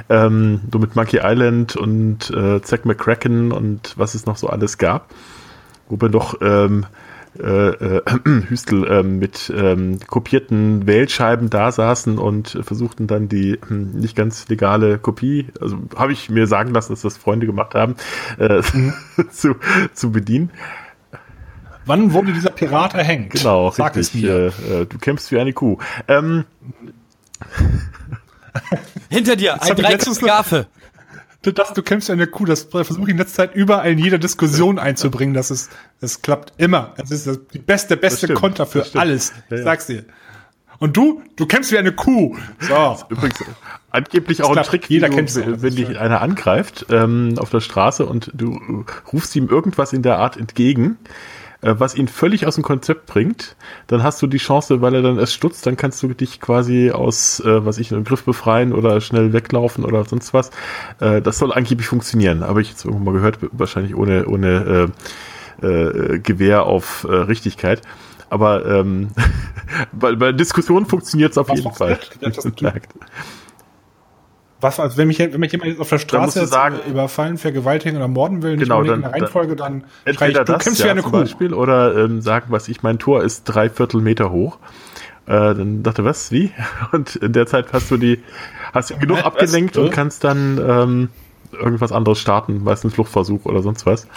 [0.10, 4.78] Ähm, so mit Monkey Island und äh, Zack McCracken und was es noch so alles
[4.78, 5.10] gab.
[5.90, 6.86] Wo wir doch ähm,
[7.40, 8.02] äh, äh,
[8.50, 14.48] Hüstel ähm, mit ähm, kopierten Wählscheiben da saßen und versuchten dann die hm, nicht ganz
[14.48, 17.96] legale Kopie, also habe ich mir sagen lassen, dass das Freunde gemacht haben,
[18.38, 18.62] äh,
[19.32, 19.56] zu,
[19.94, 20.52] zu bedienen.
[21.86, 23.32] Wann wurde dieser Pirat erhängt?
[23.32, 24.24] Genau, Sag es richtig.
[24.24, 24.54] mir.
[24.70, 25.78] Äh, äh, du kämpfst wie eine Kuh.
[26.08, 26.44] Ähm,
[29.10, 29.76] Hinter dir, ein.
[29.76, 30.66] Du,
[31.52, 34.18] das, du kämpfst ja eine Kuh, das versuche ich in letzter Zeit überall in jeder
[34.18, 35.70] Diskussion einzubringen, dass es,
[36.02, 36.94] es klappt immer.
[36.98, 39.34] Es ist das die beste, beste stimmt, Konter für alles.
[39.50, 39.64] Ja, ja.
[39.64, 40.06] sag's dir.
[40.80, 42.38] Und du, du kämpfst wie eine Kuh.
[42.60, 42.98] So.
[43.10, 43.44] Übrigens,
[43.90, 44.64] angeblich auch ein.
[44.64, 48.86] Trick, Jeder wie kennt's du, wenn dich einer angreift ähm, auf der Straße und du
[49.12, 50.98] rufst ihm irgendwas in der Art entgegen,
[51.62, 53.56] was ihn völlig aus dem Konzept bringt,
[53.88, 56.92] dann hast du die Chance, weil er dann erst stutzt, dann kannst du dich quasi
[56.92, 60.52] aus, äh, was ich, einem Griff befreien oder schnell weglaufen oder sonst was.
[61.00, 64.92] Äh, das soll angeblich funktionieren, habe ich jetzt irgendwo mal gehört, wahrscheinlich ohne, ohne
[65.62, 67.82] äh, äh, Gewehr auf äh, Richtigkeit.
[68.30, 69.10] Aber ähm,
[69.92, 72.00] bei, bei Diskussionen funktioniert es auf jeden Fall.
[74.60, 77.98] Was, also wenn mich, wenn mich jemand jetzt auf der Straße du sagen- überfallen, vergewaltigen
[77.98, 80.64] oder morden will, nicht Genau, dann- in der Reihenfolge, dann schrei ich, Entweder du das
[80.64, 81.12] kämpfst ja, wie eine Kuh.
[81.12, 84.58] Beispiel oder ähm, sagen, was ich, mein Tor ist drei Viertel Meter hoch.
[85.28, 86.52] Äh, dann dachte, was, wie?
[86.92, 88.24] Und in der Zeit hast du die,
[88.74, 89.84] hast du genug abgelenkt Was?
[89.84, 91.10] und kannst dann ähm,
[91.52, 94.08] irgendwas anderes starten, meistens Fluchtversuch oder sonst was.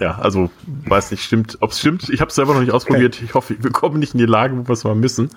[0.00, 2.08] Ja, also weiß nicht, stimmt, ob es stimmt.
[2.10, 3.22] Ich habe es selber noch nicht ausprobiert.
[3.22, 5.30] Ich hoffe, wir kommen nicht in die Lage, wo wir es mal müssen.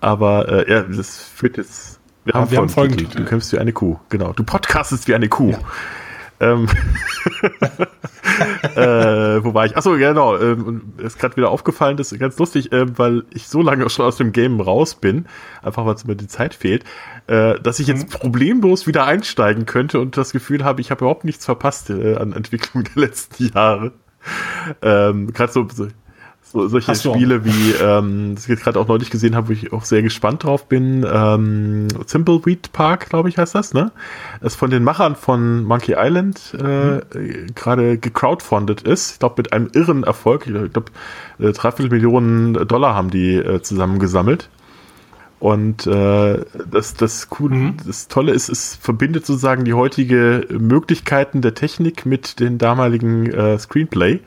[0.00, 1.99] Aber äh, ja, das führt jetzt.
[2.24, 3.04] Wir haben, wir haben Folgentitel.
[3.04, 3.18] Folgentitel.
[3.18, 3.98] Du kämpfst wie eine Kuh.
[4.08, 4.32] Genau.
[4.32, 5.54] Du podcastest wie eine Kuh.
[6.40, 6.68] Ähm,
[8.74, 9.76] äh, wo war ich?
[9.76, 10.38] Achso, genau.
[10.38, 14.06] Ähm, ist gerade wieder aufgefallen, das ist ganz lustig, äh, weil ich so lange schon
[14.06, 15.26] aus dem Game raus bin,
[15.62, 16.84] einfach weil es mir die Zeit fehlt,
[17.26, 21.24] äh, dass ich jetzt problemlos wieder einsteigen könnte und das Gefühl habe, ich habe überhaupt
[21.24, 23.92] nichts verpasst äh, an Entwicklung der letzten Jahre.
[24.82, 25.66] Ähm, gerade so,
[26.52, 27.14] so so, solche auch.
[27.14, 30.02] Spiele wie, ähm, das ich jetzt gerade auch neulich gesehen habe, wo ich auch sehr
[30.02, 33.92] gespannt drauf bin, ähm, Thimbleweed Park, glaube ich, heißt das, ne?
[34.40, 37.00] Das von den Machern von Monkey Island äh,
[37.54, 39.12] gerade gecrowdfundet ist.
[39.12, 40.46] Ich glaube, mit einem irren Erfolg.
[40.46, 40.90] Ich glaube,
[41.38, 44.48] äh, dreiviertel Millionen Dollar haben die äh, zusammengesammelt.
[45.38, 47.76] Und äh, das, das, cool, Mhm.
[47.86, 53.58] das Tolle ist, es verbindet sozusagen die heutige Möglichkeiten der Technik mit den damaligen äh,
[53.58, 54.20] Screenplay.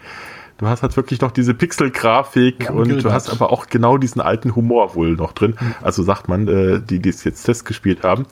[0.58, 4.22] Du hast halt wirklich noch diese Pixel-Grafik Ja, und du hast aber auch genau diesen
[4.22, 5.56] alten Humor wohl noch drin.
[5.82, 8.26] Also sagt man, äh, die, die es jetzt Test gespielt haben.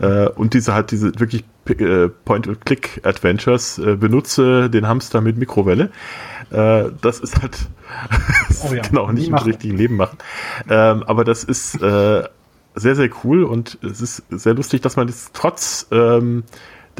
[0.00, 5.90] Äh, und diese halt diese wirklich äh, Point-and-Click-Adventures, äh, benutze den Hamster mit Mikrowelle.
[6.50, 7.58] Äh, das ist halt
[8.64, 10.18] Oh ja, genau nicht im richtigen Leben machen.
[10.68, 12.24] Ähm, aber das ist äh,
[12.74, 16.44] sehr, sehr cool und es ist sehr lustig, dass man jetzt trotz ähm,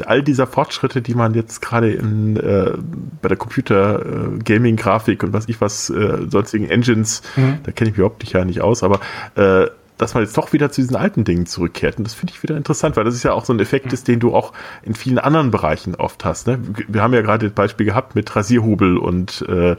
[0.05, 2.73] all dieser Fortschritte, die man jetzt gerade in äh,
[3.21, 7.59] bei der Computer äh, Gaming Grafik und was ich was äh, sonstigen Engines, Mhm.
[7.63, 8.99] da kenne ich mich überhaupt nicht ja nicht aus, aber
[9.35, 9.67] äh,
[9.97, 11.97] dass man jetzt doch wieder zu diesen alten Dingen zurückkehrt.
[11.97, 14.07] Und das finde ich wieder interessant, weil das ist ja auch so ein Effekt ist,
[14.07, 14.53] den du auch
[14.83, 16.45] in vielen anderen Bereichen oft hast.
[16.45, 16.59] Ne?
[16.87, 19.75] Wir haben ja gerade das Beispiel gehabt mit Rasierhubel und äh,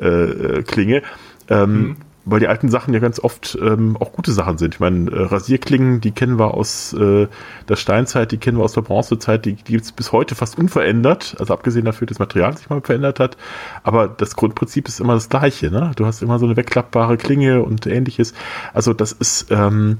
[0.00, 1.02] äh, Klinge.
[1.48, 4.74] Ähm, weil die alten Sachen ja ganz oft ähm, auch gute Sachen sind.
[4.74, 7.28] Ich meine, äh, Rasierklingen, die kennen wir aus äh,
[7.68, 10.58] der Steinzeit, die kennen wir aus der Bronzezeit, die, die gibt es bis heute fast
[10.58, 13.36] unverändert, also abgesehen dafür, dass das Material sich mal verändert hat.
[13.82, 15.70] Aber das Grundprinzip ist immer das gleiche.
[15.70, 15.92] Ne?
[15.96, 18.34] Du hast immer so eine wegklappbare Klinge und ähnliches.
[18.74, 19.98] Also das ist ähm,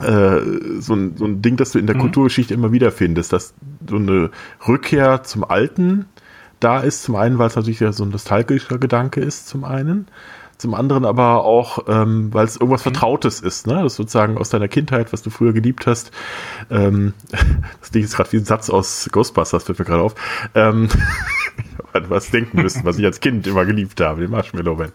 [0.00, 0.40] äh,
[0.80, 3.54] so, ein, so ein Ding, das du in der Kulturgeschichte immer wieder findest, dass
[3.88, 4.30] so eine
[4.66, 6.06] Rückkehr zum Alten
[6.58, 7.02] da ist.
[7.02, 10.08] Zum einen, weil es natürlich ja so ein nostalgischer Gedanke ist, zum einen.
[10.58, 13.74] Zum anderen aber auch, ähm, weil es irgendwas Vertrautes ist, ne?
[13.82, 16.12] Das ist sozusagen aus deiner Kindheit, was du früher geliebt hast.
[16.70, 17.12] Ähm,
[17.80, 20.14] das Ding ist gerade wie ein Satz aus Ghostbusters, fällt mir gerade auf.
[20.54, 20.88] Ähm,
[21.58, 24.76] ich hab an was denken müssen, was ich als Kind immer geliebt habe, den Marshmallow
[24.76, 24.92] Man.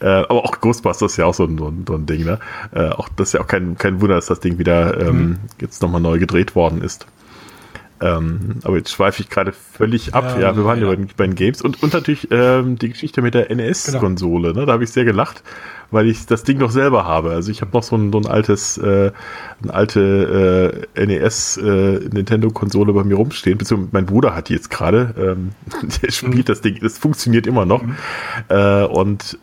[0.00, 2.40] Äh, aber auch Ghostbusters ist ja auch so ein, so ein, so ein Ding, ne?
[2.72, 5.82] Äh, auch das ist ja auch kein, kein Wunder, dass das Ding wieder ähm, jetzt
[5.82, 7.06] nochmal neu gedreht worden ist.
[8.00, 10.24] Ähm, aber jetzt schweife ich gerade völlig ab.
[10.36, 12.90] Ja, Ja, wir waren ja, bei, den- bei den Games und, und natürlich ähm, die
[12.90, 14.52] Geschichte mit der NES-Konsole.
[14.52, 14.66] Ne?
[14.66, 15.42] Da habe ich sehr gelacht,
[15.90, 17.30] weil ich das Ding noch selber habe.
[17.30, 19.12] Also ich habe noch so ein, so ein altes, äh,
[19.62, 23.56] eine alte äh, NES äh, bei mir rumstehen.
[23.56, 25.14] Beziehungsweise mein Bruder hat die jetzt gerade.
[25.16, 25.52] Ähm,
[26.02, 26.78] der spielt das Ding.
[26.82, 27.82] Das funktioniert immer noch.
[28.48, 29.38] Äh, und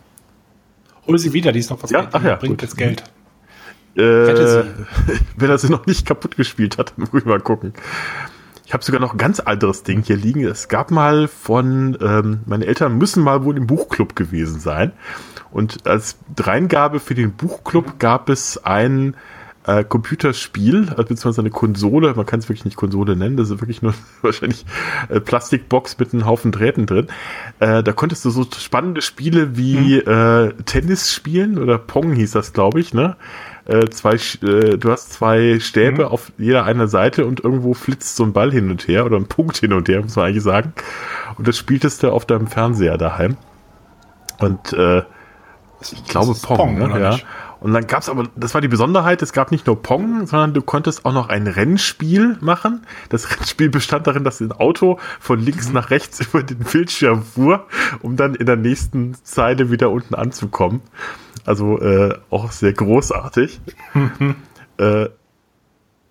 [1.07, 2.61] Hol sie wieder, die ist noch was Ja, ach ja, bringt gut.
[2.61, 3.03] jetzt Geld.
[3.95, 4.63] Äh,
[5.37, 7.73] wenn er sie noch nicht kaputt gespielt hat, dann muss ich mal gucken.
[8.73, 10.43] Ich habe sogar noch ein ganz anderes Ding hier liegen.
[10.43, 14.93] Es gab mal von, ähm, meine Eltern müssen mal wohl im Buchclub gewesen sein.
[15.51, 19.15] Und als Dreingabe für den Buchclub gab es ein
[19.67, 23.61] äh, Computerspiel, also beziehungsweise eine Konsole, man kann es wirklich nicht Konsole nennen, das ist
[23.61, 23.93] wirklich nur
[24.23, 24.65] wahrscheinlich
[25.09, 27.09] äh, Plastikbox mit einem Haufen Drähten drin.
[27.59, 32.53] Äh, da konntest du so spannende Spiele wie äh, Tennis spielen oder Pong hieß das,
[32.53, 33.17] glaube ich, ne?
[33.65, 38.23] Äh, zwei, äh, du hast zwei Stäbe auf jeder einer Seite und irgendwo flitzt so
[38.23, 40.73] ein Ball hin und her oder ein Punkt hin und her, muss man eigentlich sagen.
[41.37, 43.37] Und das spieltest du auf deinem Fernseher daheim.
[44.39, 45.03] Und äh,
[45.81, 46.99] ich glaube Pong, Pong, ne?
[46.99, 47.11] ja.
[47.11, 47.25] nicht?
[47.63, 50.61] Und dann gab's aber, das war die Besonderheit, es gab nicht nur Pong, sondern du
[50.61, 52.85] konntest auch noch ein Rennspiel machen.
[53.07, 55.75] Das Rennspiel bestand darin, dass ein Auto von links Mhm.
[55.75, 57.65] nach rechts über den Bildschirm fuhr,
[58.01, 60.81] um dann in der nächsten Zeile wieder unten anzukommen.
[61.45, 63.59] Also äh, auch sehr großartig.
[64.77, 65.07] äh,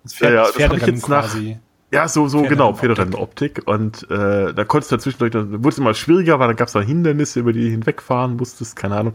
[0.03, 1.57] Das Ja, ja, das hab ich jetzt nach- quasi.
[1.91, 3.61] ja, so, so Pferderennen- genau, Pferderennen-Optik.
[3.65, 6.73] Und äh, da konntest du dazwischendurch, dann wurde es immer schwieriger, weil dann gab es
[6.73, 9.13] dann Hindernisse, über die du hinwegfahren musstest, keine Ahnung.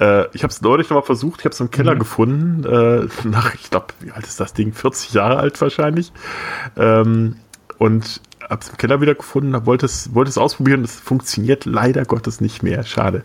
[0.00, 3.54] Äh, ich habe es neulich nochmal versucht, ich habe es im Keller gefunden, äh, nach,
[3.54, 4.72] ich glaube, wie alt ist das Ding?
[4.72, 6.12] 40 Jahre alt wahrscheinlich.
[6.76, 7.36] Ähm,
[7.78, 12.04] und habe es im Keller wieder gefunden, wollte es, wollte es ausprobieren, es funktioniert leider
[12.04, 13.22] Gottes nicht mehr, schade.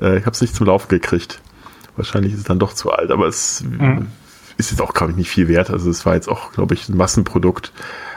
[0.00, 1.40] Äh, ich habe es nicht zum Laufen gekriegt.
[1.96, 4.08] Wahrscheinlich ist es dann doch zu alt, aber es Mhm.
[4.56, 5.70] ist jetzt auch, glaube ich, nicht viel wert.
[5.70, 7.72] Also es war jetzt auch, glaube ich, ein Massenprodukt.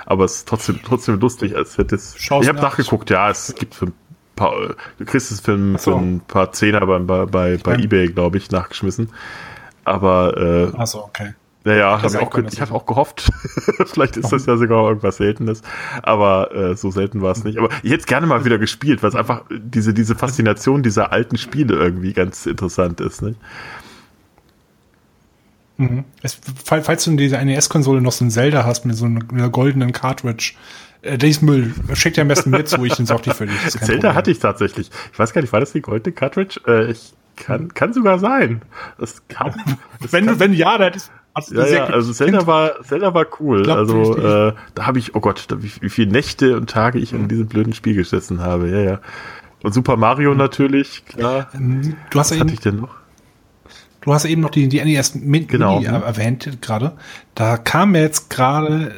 [0.05, 2.15] Aber es ist trotzdem, trotzdem lustig, als hätte es.
[2.17, 2.69] Schau's ich habe nach.
[2.77, 3.91] nachgeguckt, ja, es gibt für
[4.35, 4.53] paar,
[4.99, 5.91] du kriegst es für, ein- Ach so.
[5.91, 9.09] für ein paar Zehner bei, bei, bei, bei Ebay, glaube ich, nachgeschmissen.
[9.83, 10.37] Aber
[10.73, 11.33] äh, Achso, okay.
[11.67, 13.29] Naja, hab ich, auch, ich habe auch gehofft.
[13.87, 15.61] Vielleicht ist das ja sogar irgendwas Seltenes.
[16.01, 17.57] Aber äh, so selten war es nicht.
[17.57, 21.11] Aber ich hätte es gerne mal wieder gespielt, weil es einfach diese, diese Faszination dieser
[21.11, 23.21] alten Spiele irgendwie ganz interessant ist.
[23.21, 23.37] Nicht?
[25.75, 26.05] Mhm.
[26.21, 29.49] Es, fall- falls du in dieser NES-Konsole noch so ein Zelda hast mit so einer,
[29.49, 30.53] goldenen Cartridge,
[31.01, 31.73] äh, der ist Müll.
[31.95, 33.59] Schick dir am besten mit zu, ich entsorg die für dich.
[33.71, 34.15] Zelda Problem.
[34.15, 34.89] hatte ich tatsächlich.
[35.11, 36.61] Ich weiß gar nicht, war das die goldene Cartridge?
[36.65, 38.61] Äh, ich kann, kann sogar sein.
[38.97, 39.53] Das kann.
[40.01, 43.13] Das Wenn kann, wenn ja, dann ist hast du ja, ja, also Zelda war, Zelda
[43.13, 43.63] war cool.
[43.63, 46.99] Glaub, also äh, da habe ich, oh Gott, da, wie, wie viele Nächte und Tage
[46.99, 48.69] ich an diesem blöden Spiel gesessen habe.
[48.69, 48.99] Ja, ja.
[49.63, 51.49] Und Super Mario natürlich, klar.
[51.53, 52.95] Du hast Was ja hatte ich denn noch?
[54.01, 55.75] du hast ja eben noch die, die NES Min Genau.
[55.79, 56.93] Mini er- erwähnt gerade.
[57.35, 58.93] Da kam mir jetzt gerade,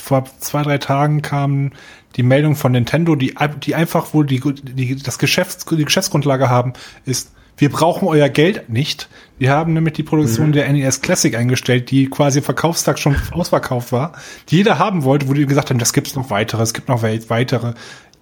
[0.00, 1.72] vor zwei, drei Tagen kam
[2.16, 6.74] die Meldung von Nintendo, die, die einfach wohl die, die, das Geschäfts, die Geschäftsgrundlage haben,
[7.04, 7.32] ist,
[7.62, 9.08] wir brauchen euer Geld nicht.
[9.38, 10.52] Wir haben nämlich die Produktion Mhm.
[10.52, 14.14] der NES Classic eingestellt, die quasi am Verkaufstag schon ausverkauft war,
[14.48, 17.02] die jeder haben wollte, wo die gesagt haben, das gibt's noch weitere, es gibt noch
[17.02, 17.74] weit- weitere.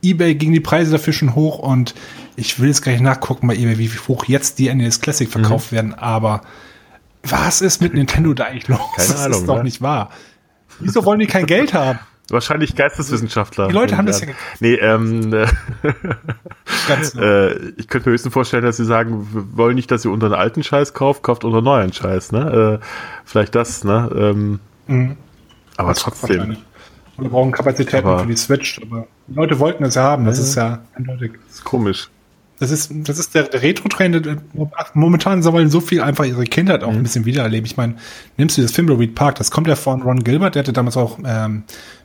[0.02, 1.94] eBay ging die Preise dafür schon hoch und
[2.36, 5.32] ich will jetzt gar nicht nachgucken bei eBay, wie hoch jetzt die NES Classic Mhm.
[5.32, 6.42] verkauft werden, aber
[7.22, 8.78] was ist mit Nintendo da eigentlich los?
[8.96, 9.64] Keine das Ahnung, ist doch ne?
[9.64, 10.10] nicht wahr.
[10.80, 11.98] Wieso wollen die kein Geld haben?
[12.30, 13.68] Wahrscheinlich Geisteswissenschaftler.
[13.68, 14.28] Die Leute haben das ja
[14.60, 15.46] Nee, ähm, äh,
[17.18, 20.26] äh, ich könnte mir höchstens vorstellen, dass sie sagen, wir wollen nicht, dass ihr unter
[20.26, 22.80] einen alten Scheiß kauft, kauft unter neuen Scheiß, ne?
[22.80, 22.84] Äh,
[23.24, 24.10] vielleicht das, ne?
[24.14, 25.16] Ähm, Mhm.
[25.76, 26.28] aber trotzdem.
[26.38, 26.58] Wahrscheinlich.
[27.16, 30.24] Und wir brauchen Kapazitäten Aber- für die Switch, aber die Leute wollten es ja haben,
[30.24, 31.32] das ist ja eindeutig.
[31.48, 32.08] ist komisch.
[32.58, 34.36] Das ist, das ist der, der Retro-Trend.
[34.92, 37.64] Momentan wollen so viel einfach ihre Kindheit auch ein bisschen wiedererleben.
[37.64, 37.94] Ich meine,
[38.36, 41.18] nimmst du das Thimbleweed Park, das kommt ja von Ron Gilbert, der hatte damals auch
[41.24, 41.62] ähm,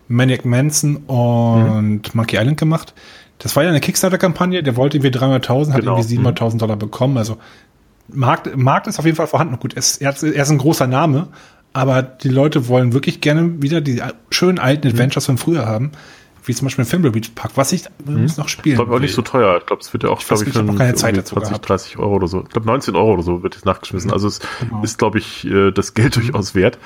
[0.07, 2.93] Maniac Manson und Monkey Island gemacht.
[3.39, 5.97] Das war ja eine Kickstarter-Kampagne, der wollte irgendwie 300.000, hat Genau.
[5.97, 7.17] irgendwie 700.000 Dollar bekommen.
[7.17, 7.37] Also
[8.07, 9.57] Markt, Markt ist auf jeden Fall vorhanden.
[9.59, 11.27] Gut, er ist, er ist er ist ein großer Name,
[11.73, 15.91] aber die Leute wollen wirklich gerne wieder die schönen alten Adventures von früher haben.
[16.45, 19.21] Wie zum Beispiel Thimbleweed Park, was ich übrigens noch Ich spielen glaube auch nicht so
[19.21, 19.57] teuer.
[19.57, 21.49] Ich glaube, es wird ja auch, weiß glaube ich, ich noch keine Zeit dazu 20,
[21.49, 21.69] gehabt.
[21.69, 22.43] 30 Euro oder so.
[22.43, 24.11] Ich glaube, 19 Euro oder so wird jetzt nachgeschmissen.
[24.11, 24.83] Also es Genau.
[24.83, 26.77] ist, glaube ich, äh, das Geld durchaus wert.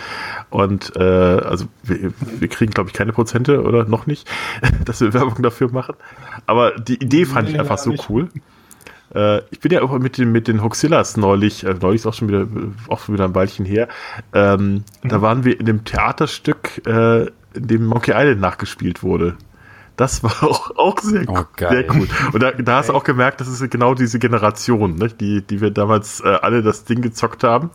[0.49, 4.29] Und äh, also wir, wir kriegen, glaube ich, keine Prozente oder noch nicht,
[4.85, 5.95] dass wir Werbung dafür machen.
[6.45, 8.09] Aber die Idee fand ich Nee, einfach leider so nicht.
[8.09, 8.29] cool.
[9.13, 12.13] Äh, ich bin ja auch mit den, mit den Hoxillas neulich, äh, neulich ist auch
[12.13, 12.47] schon wieder,
[12.89, 13.87] auch schon wieder ein Weilchen her.
[14.33, 15.09] Ähm, Mhm.
[15.09, 17.23] Da waren wir in dem Theaterstück, äh,
[17.55, 19.35] in dem Monkey Island nachgespielt wurde.
[19.99, 22.07] Das war auch, auch sehr, Oh, sehr cool.
[22.31, 25.59] Und da, da hast du auch gemerkt, das ist genau diese Generation, ne, die, die
[25.59, 27.69] wir damals äh, alle das Ding gezockt haben.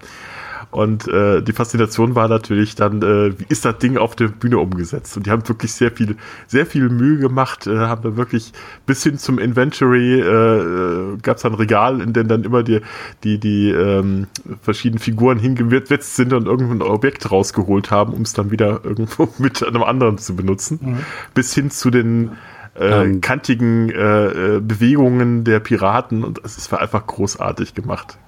[0.75, 4.59] Und äh, die Faszination war natürlich dann, äh, wie ist das Ding auf der Bühne
[4.59, 5.17] umgesetzt?
[5.17, 6.17] Und die haben wirklich sehr viel,
[6.49, 8.53] sehr viel Mühe gemacht, äh, haben da wirklich
[8.85, 12.81] bis hin zum Inventory äh, äh, gab es ein Regal, in dem dann immer die,
[13.23, 14.27] die, die ähm,
[14.63, 19.29] verschiedenen Figuren hingewetzt sind und irgendwo ein Objekt rausgeholt haben, um es dann wieder irgendwo
[19.39, 21.05] mit einem anderen zu benutzen.
[21.35, 22.33] Bis hin zu den
[22.77, 23.21] äh, Ähm.
[23.21, 28.19] kantigen äh, äh, Bewegungen der Piraten und es war einfach großartig gemacht.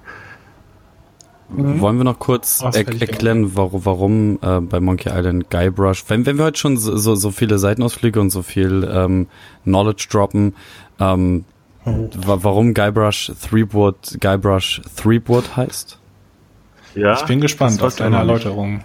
[1.49, 6.37] Wollen wir noch kurz er erklären, warum, warum äh, bei Monkey Island Guybrush, wenn, wenn
[6.37, 9.27] wir heute schon so, so, so viele Seitenausflüge und so viel ähm,
[9.63, 10.55] Knowledge droppen,
[10.99, 11.45] ähm,
[11.85, 15.99] wa warum Guybrush Threepwood Guybrush Threepwood heißt?
[16.95, 18.17] Ja, Ich bin gespannt auf deine.
[18.17, 18.83] Erläuterung,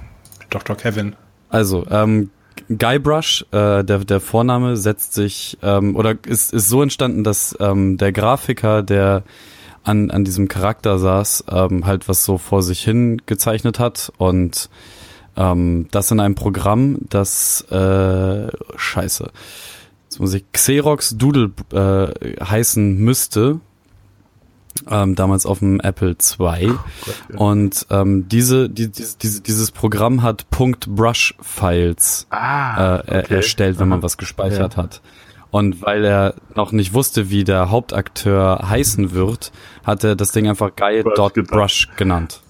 [0.50, 0.76] Dr.
[0.76, 1.16] Kevin.
[1.48, 2.30] Also, ähm,
[2.68, 7.96] Guybrush, äh, der, der Vorname setzt sich, ähm, oder ist, ist so entstanden, dass ähm,
[7.96, 9.24] der Grafiker, der
[9.84, 14.68] an, an diesem Charakter saß, ähm, halt was so vor sich hin gezeichnet hat und
[15.36, 19.30] ähm, das in einem Programm, das äh, scheiße.
[20.04, 23.60] Jetzt muss ich Xerox Doodle äh, heißen müsste.
[24.90, 26.72] Ähm, damals auf dem Apple II.
[27.36, 33.34] Und ähm, diese, die, diese, diese, dieses Programm hat Punkt Brush Files Ah, äh, okay.
[33.34, 34.02] erstellt, wenn man Aha.
[34.04, 35.02] was gespeichert hat.
[35.52, 39.52] Und weil er noch nicht wusste, wie der Hauptakteur heißen wird,
[39.84, 42.40] hat er das Ding einfach Brush Guy.brush genannt.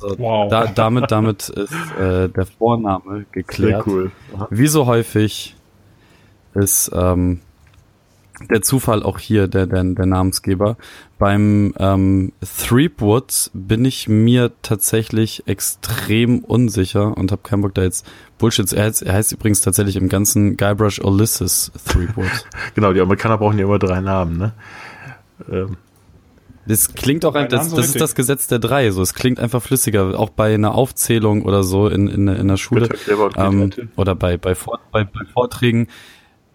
[0.00, 0.48] So, Wow.
[0.50, 3.86] da, damit, damit ist äh, der Vorname Sehr geklärt.
[3.86, 4.12] cool.
[4.34, 4.46] Aha.
[4.50, 5.56] Wie so häufig
[6.54, 7.40] ist ähm,
[8.50, 10.76] der Zufall auch hier der, der, der Namensgeber.
[11.18, 18.06] Beim ähm, Threepwood bin ich mir tatsächlich extrem unsicher und habe keinen Bock da jetzt
[18.38, 18.68] Bullshit.
[18.68, 22.26] zu- Er heißt, er heißt übrigens tatsächlich im ganzen Guybrush Ulysses Threepwood.
[22.74, 24.52] Genau, die Amerikaner brauchen ja immer drei Namen, ne?
[25.50, 25.76] Ähm,
[26.66, 28.90] Das klingt auch, ein, Namen das, das ist das Gesetz der drei.
[28.90, 30.18] So, es klingt einfach flüssiger.
[30.18, 32.88] Auch bei einer Aufzählung oder so in, in, in der Schule
[33.36, 35.88] ähm, oder bei, bei, Vor bei, bei Vorträgen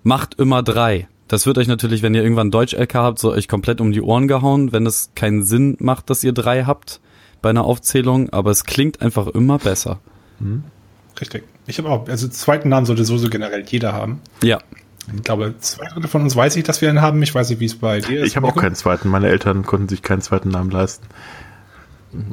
[0.04, 1.08] macht immer drei.
[1.30, 4.28] Das wird euch natürlich, wenn ihr irgendwann Deutsch-LK habt, so euch komplett um die Ohren
[4.28, 7.00] gehauen, wenn es keinen Sinn macht, dass ihr drei habt
[7.42, 10.00] bei einer Aufzählung, aber es klingt einfach immer besser.
[11.22, 11.44] Richtig.
[11.68, 14.22] Ich habe auch, also zweiten Namen sollte sowieso generell jeder haben.
[14.44, 14.58] Ja.
[15.16, 17.22] Ich glaube, zwei Drittel von uns weiß ich, dass wir einen haben.
[17.24, 18.28] Ich weiß nicht, wie es bei dir ist.
[18.28, 19.10] Ich habe auch keinen zweiten.
[19.10, 21.06] Meine Eltern konnten sich keinen zweiten Namen leisten.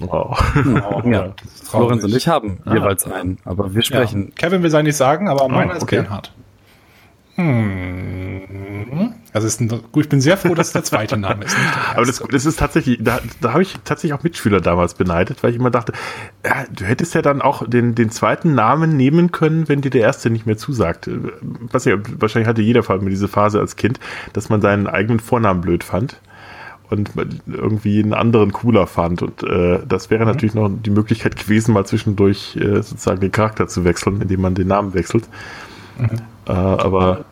[0.00, 0.34] Oh.
[0.34, 1.34] Oh, Ja.
[1.36, 1.88] das ist traurig.
[1.88, 4.28] Florenz und ich haben jeweils einen, aber wir sprechen.
[4.28, 4.32] Ja.
[4.36, 5.96] Kevin will sein nicht sagen, aber meiner ist okay.
[5.96, 6.32] Bernhard.
[7.36, 9.12] Hm.
[9.32, 11.54] Also ist ein, gut, ich bin sehr froh, dass es der zweite Name ist.
[11.94, 15.50] Aber das, das ist tatsächlich, da, da habe ich tatsächlich auch Mitschüler damals beneidet, weil
[15.50, 15.92] ich immer dachte,
[16.44, 20.00] ja, du hättest ja dann auch den, den zweiten Namen nehmen können, wenn dir der
[20.00, 21.10] erste nicht mehr zusagt.
[21.70, 24.00] Was ja, wahrscheinlich hatte jeder vor allem diese Phase als Kind,
[24.32, 26.18] dass man seinen eigenen Vornamen blöd fand
[26.88, 27.10] und
[27.46, 29.20] irgendwie einen anderen cooler fand.
[29.20, 33.68] Und äh, das wäre natürlich noch die Möglichkeit gewesen, mal zwischendurch äh, sozusagen den Charakter
[33.68, 35.28] zu wechseln, indem man den Namen wechselt.
[36.46, 37.24] Äh, aber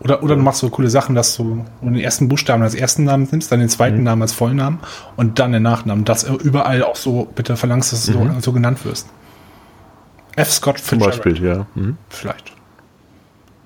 [0.00, 3.28] Oder, oder du machst so coole Sachen, dass du den ersten Buchstaben als ersten Namen
[3.30, 4.04] nimmst, dann den zweiten Mhm.
[4.04, 4.78] Namen als Vollnamen
[5.16, 6.04] und dann den Nachnamen.
[6.04, 9.08] Das überall auch so bitte verlangst, dass du so, so genannt wirst.
[10.36, 10.50] F.
[10.52, 10.82] Scott Mhm.
[10.84, 10.98] zum.
[11.00, 11.66] Beispiel, ja.
[11.74, 11.96] Mhm.
[12.08, 12.52] Vielleicht.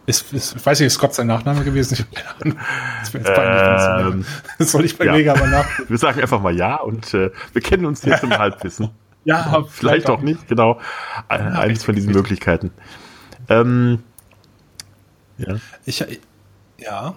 [0.06, 1.94] Ist, ist, ich weiß nicht, ist Scott sein Nachname gewesen?
[1.94, 2.58] Ich keine Ahnung.
[3.00, 4.24] Das wäre jetzt peinlich, Ähm.
[4.58, 5.32] Das soll ich bei ja.
[5.34, 5.66] Aber nach.
[5.88, 8.90] Wir sagen einfach mal ja und äh, wir kennen uns jetzt im Halbwissen.
[9.24, 10.78] Ja, Vielleicht auch nicht, genau.
[11.30, 12.12] Äh, Eines von diesen.
[12.12, 12.70] Möglichkeiten.
[13.48, 14.00] Ähm,
[15.38, 16.04] ja, Ich,
[16.78, 17.14] ja.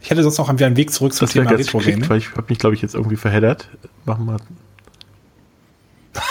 [0.00, 2.08] Ich hätte sonst noch einen Weg zurück zum das Thema ganz Retro Gaming.
[2.08, 3.68] weil ich habe mich, glaube ich, jetzt irgendwie verheddert.
[4.04, 4.36] Machen wir.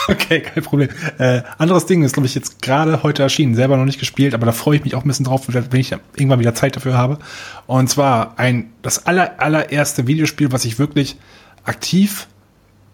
[0.07, 0.89] Okay, kein Problem.
[1.19, 4.45] Äh, anderes Ding ist, glaube ich, jetzt gerade heute erschienen, selber noch nicht gespielt, aber
[4.45, 7.19] da freue ich mich auch ein bisschen drauf, wenn ich irgendwann wieder Zeit dafür habe.
[7.65, 11.17] Und zwar ein das aller, allererste Videospiel, was ich wirklich
[11.63, 12.27] aktiv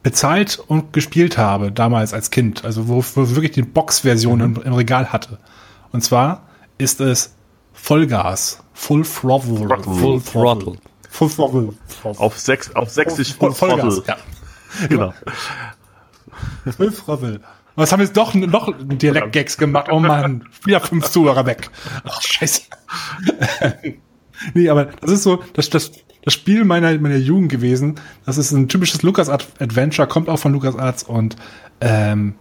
[0.04, 2.64] bezahlt und gespielt habe, damals als Kind.
[2.64, 5.40] Also wo, wo wirklich die Box-Version im, im Regal hatte.
[5.92, 6.44] Und zwar
[6.78, 7.34] ist es
[7.86, 8.64] Vollgas.
[8.74, 9.68] Full Throttle.
[9.68, 9.94] Throttle.
[9.94, 10.78] Full Throttle.
[11.12, 11.74] Full Throttle.
[12.04, 13.96] Auf sechs, auf sächsisch Voll, Vollgas.
[13.96, 14.04] Throttle.
[14.08, 14.18] Ja.
[14.90, 15.14] Genau.
[16.76, 17.42] Full Throttle.
[17.76, 19.88] Was haben jetzt doch noch Dialektgags gemacht?
[19.92, 21.70] Oh Mann, wieder fünf Zuhörer weg.
[22.04, 22.64] Ach, scheiße.
[24.56, 25.92] nee, aber das ist so, das, das,
[26.24, 27.96] das Spiel meiner, meiner Jugend gewesen.
[28.26, 31.36] Das ist ein typisches LucasArts Adventure, kommt auch von LucasArts und
[31.82, 32.36] ähm,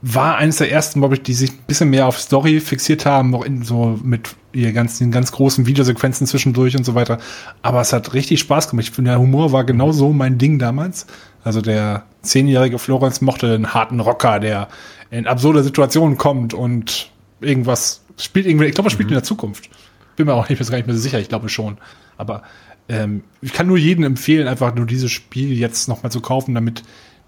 [0.00, 3.34] war eines der ersten, glaube ich, die sich ein bisschen mehr auf Story fixiert haben,
[3.34, 7.18] auch in so mit ihr ganz, den ganz großen Videosequenzen zwischendurch und so weiter.
[7.62, 8.86] Aber es hat richtig Spaß gemacht.
[8.86, 11.06] Ich finde, der Humor war genau so mein Ding damals.
[11.44, 14.68] Also der zehnjährige Florenz mochte einen harten Rocker, der
[15.10, 17.10] in absurde Situationen kommt und
[17.40, 19.68] irgendwas spielt irgendwie, ich glaube, er spielt in der Zukunft.
[20.16, 21.76] Bin mir auch nicht, gar nicht mehr so sicher, ich glaube schon.
[22.16, 22.42] Aber
[22.88, 26.82] ähm, ich kann nur jedem empfehlen, einfach nur dieses Spiel jetzt nochmal zu kaufen, damit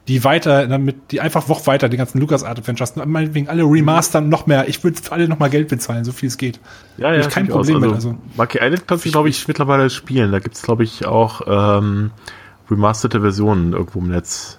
[0.08, 4.46] die weiter, damit die einfach Woche weiter, die ganzen LucasArts Adventures, meinetwegen alle remastern, noch
[4.46, 4.66] mehr.
[4.66, 6.58] Ich würde für alle nochmal Geld bezahlen, so viel es geht.
[6.96, 7.46] Ja, ja, ich kein.
[7.46, 8.18] Problem mit, Also, also.
[8.36, 10.32] Monkey Island kannst du, glaube ich, mittlerweile spielen.
[10.32, 12.10] Da gibt's glaube ich, auch ähm,
[12.70, 14.57] remasterte Versionen irgendwo im Netz.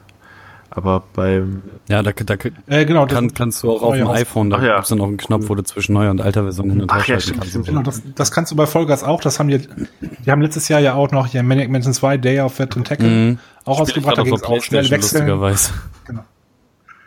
[0.80, 2.36] Aber beim Ja, da, da
[2.68, 4.76] Äh, genau, das- kann, kannst du auch auf dem Aus- iPhone, da Ach ja.
[4.76, 7.02] gibt's dann auch einen Knopf, wo du zwischen neuer und alter Version hin und her
[7.02, 7.50] Ach ja, stimmt, kannst.
[7.50, 7.66] stimmt.
[7.68, 9.20] Genau, das, das kannst du bei Vollgas auch.
[9.22, 9.60] Das haben die,
[10.26, 13.08] die haben letztes Jahr ja auch noch hier Maniac Mansion 2 Day of the Tentacle
[13.08, 13.40] Mhm.
[13.66, 14.18] auch ausgebracht.
[14.18, 15.28] Da ging es auch schnell wechseln.
[15.28, 15.72] lustigerweise.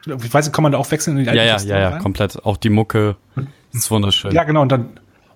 [0.07, 2.03] Ich weiß nicht, kann man da auch wechseln in die Ja, ja, ja, ja, rein?
[2.03, 2.45] komplett.
[2.45, 3.17] Auch die Mucke
[3.73, 4.33] ist wunderschön.
[4.33, 4.63] Ja, genau.
[4.63, 4.87] Und dann,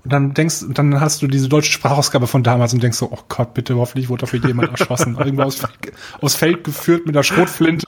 [0.03, 3.19] und dann denkst, dann hast du diese deutsche Sprachausgabe von damals und denkst so, oh
[3.29, 5.17] Gott, bitte, hoffentlich wurde dafür jemand erschossen.
[5.21, 5.63] Irgendwo aus,
[6.21, 7.87] aus Feld geführt mit einer Schrotflinte.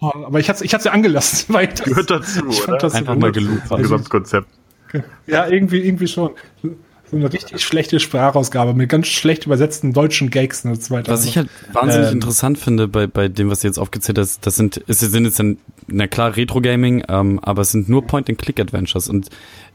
[0.00, 1.46] Oh, aber ich hatte ich hatte sie angelassen.
[1.54, 2.78] Weil das, gehört dazu, ich oder?
[2.78, 3.68] das Einfach mal geloopt.
[3.68, 4.48] zum Gesamtkonzept.
[5.26, 6.30] Ja, irgendwie, irgendwie schon.
[7.10, 11.10] So eine richtig schlechte Sprachausgabe mit ganz schlecht übersetzten deutschen Gags und so weiter.
[11.10, 12.14] Was ich halt wahnsinnig Ähm.
[12.14, 15.40] interessant finde bei, bei dem, was du jetzt aufgezählt hast, das sind, es sind jetzt,
[15.40, 15.56] ein,
[15.86, 19.30] na klar, Retro-Gaming, ähm, aber es sind nur Point-and-Click-Adventures und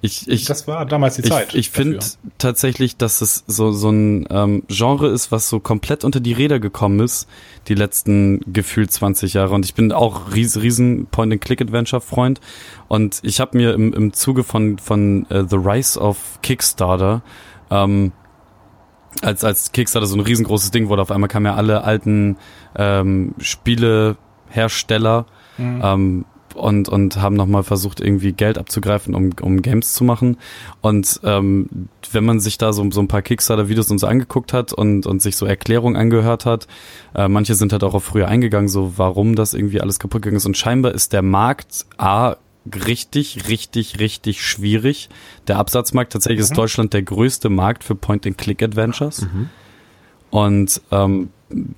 [0.05, 1.53] ich, ich, das war damals die Zeit.
[1.53, 1.99] Ich, ich finde
[2.37, 6.59] tatsächlich, dass es so, so ein ähm, Genre ist, was so komplett unter die Räder
[6.59, 7.25] gekommen ist,
[7.69, 9.55] die letzten gefühlt 20 Jahre.
[9.55, 12.41] Und ich bin auch ries, riesen Point-and-Click-Adventure-Freund.
[12.89, 17.21] Und ich habe mir im, im Zuge von, von äh, The Rise of Kickstarter,
[17.71, 18.11] ähm,
[19.21, 22.35] als, als Kickstarter so ein riesengroßes Ding wurde, auf einmal kamen ja alle alten
[22.75, 25.27] ähm, Spielehersteller
[25.57, 26.25] ähm,
[26.55, 30.37] und, und haben nochmal versucht, irgendwie Geld abzugreifen, um, um Games zu machen.
[30.81, 34.73] Und ähm, wenn man sich da so, so ein paar Kickstarter-Videos und so angeguckt hat
[34.73, 36.67] und, und sich so Erklärungen angehört hat,
[37.15, 40.37] äh, manche sind halt auch auf früher eingegangen, so warum das irgendwie alles kaputt gegangen
[40.37, 40.45] ist.
[40.45, 42.35] Und scheinbar ist der Markt A
[42.87, 45.09] richtig, richtig, richtig schwierig.
[45.47, 49.27] Der Absatzmarkt tatsächlich ist Deutschland der größte Markt für Point-and-Click-Adventures.
[50.29, 51.29] Und ähm,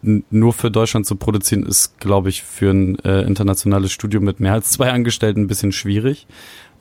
[0.02, 4.54] nur für Deutschland zu produzieren, ist, glaube ich, für ein äh, internationales Studio mit mehr
[4.54, 6.28] als zwei Angestellten ein bisschen schwierig.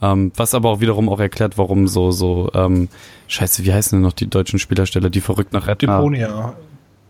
[0.03, 2.89] Ähm, was aber auch wiederum auch erklärt, warum so, so, ähm,
[3.29, 5.99] scheiße, wie heißen denn noch die deutschen Spielersteller, die verrückt nach Edna.
[5.99, 6.55] Deponia.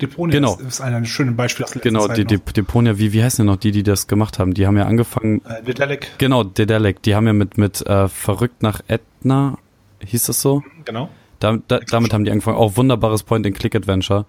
[0.00, 0.54] Deponia Genau.
[0.56, 2.38] ist, ist ein schönes Beispiel aus Genau, Zeit die, die.
[2.38, 4.52] Deponia, wie, wie heißen denn noch die, die das gemacht haben?
[4.52, 8.62] Die haben ja angefangen, Äh, Dedelic, genau, Dedelic, die haben ja mit, mit äh, verrückt
[8.62, 9.56] nach Edna,
[10.04, 10.62] hieß das so?
[10.84, 11.08] genau.
[11.40, 12.56] Da, da, damit haben die angefangen.
[12.56, 14.24] Auch wunderbares Point-and-Click-Adventure.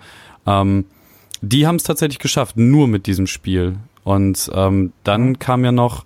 [0.46, 0.86] Ähm,
[1.42, 3.78] die haben es tatsächlich geschafft, nur mit diesem Spiel.
[4.04, 6.06] Und ähm, dann kam ja noch,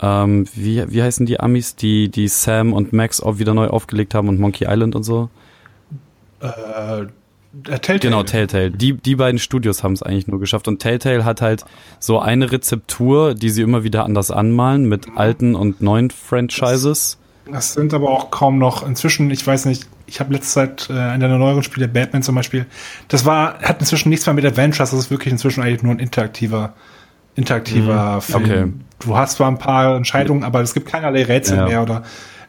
[0.00, 4.14] ähm, wie, wie heißen die Amis, die, die Sam und Max auch wieder neu aufgelegt
[4.14, 5.28] haben und Monkey Island und so?
[6.40, 7.06] Äh,
[7.68, 7.98] äh, Telltale.
[7.98, 8.70] Genau, Telltale.
[8.70, 10.68] Die, die beiden Studios haben es eigentlich nur geschafft.
[10.68, 11.64] Und Telltale hat halt
[11.98, 17.18] so eine Rezeptur, die sie immer wieder anders anmalen mit alten und neuen Franchises.
[17.50, 20.92] Das sind aber auch kaum noch inzwischen, ich weiß nicht, ich habe letzte Zeit äh,
[20.92, 22.66] einer der neueren Spiele, Batman zum Beispiel,
[23.08, 25.98] das war, hat inzwischen nichts mehr mit Adventures, das ist wirklich inzwischen eigentlich nur ein
[25.98, 26.74] interaktiver,
[27.34, 28.44] interaktiver Film.
[28.44, 28.72] okay.
[28.98, 31.66] Du hast zwar ein paar Entscheidungen, aber es gibt keinerlei Rätsel Ja.
[31.66, 32.02] mehr oder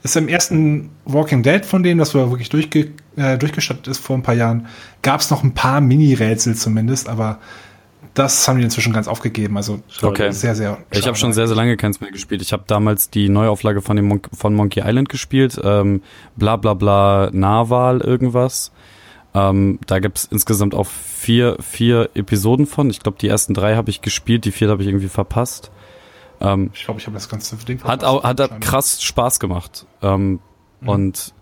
[0.04, 4.18] ist im ersten Walking Dead von denen, das war wirklich durchge, äh, durchgestattet ist vor
[4.18, 4.68] ein paar Jahren,
[5.02, 7.40] gab es noch ein paar Mini-Rätsel zumindest, aber
[8.14, 9.58] das haben die inzwischen ganz aufgegeben.
[9.58, 10.32] Also Okay.
[10.32, 10.78] sehr, sehr.
[10.92, 12.42] Ich habe schon sehr, sehr lange keins mehr gespielt.
[12.42, 15.60] Ich habe damals die Neuauflage von, dem Mon von Monkey Island gespielt.
[15.64, 16.02] Ähm,
[16.36, 18.72] bla bla bla Narwal irgendwas.
[19.36, 22.90] Ähm, da gibt's insgesamt auch vier, vier Episoden von.
[22.92, 25.72] Ich glaube, die ersten drei habe ich gespielt, die vierte habe ich irgendwie verpasst.
[26.40, 28.06] Ähm, Ich glaube, ich habe das ganze Ding hat verpasst.
[28.06, 29.88] auch, hat krass Spaß gemacht.
[30.04, 30.40] Ähm,
[30.86, 31.34] Und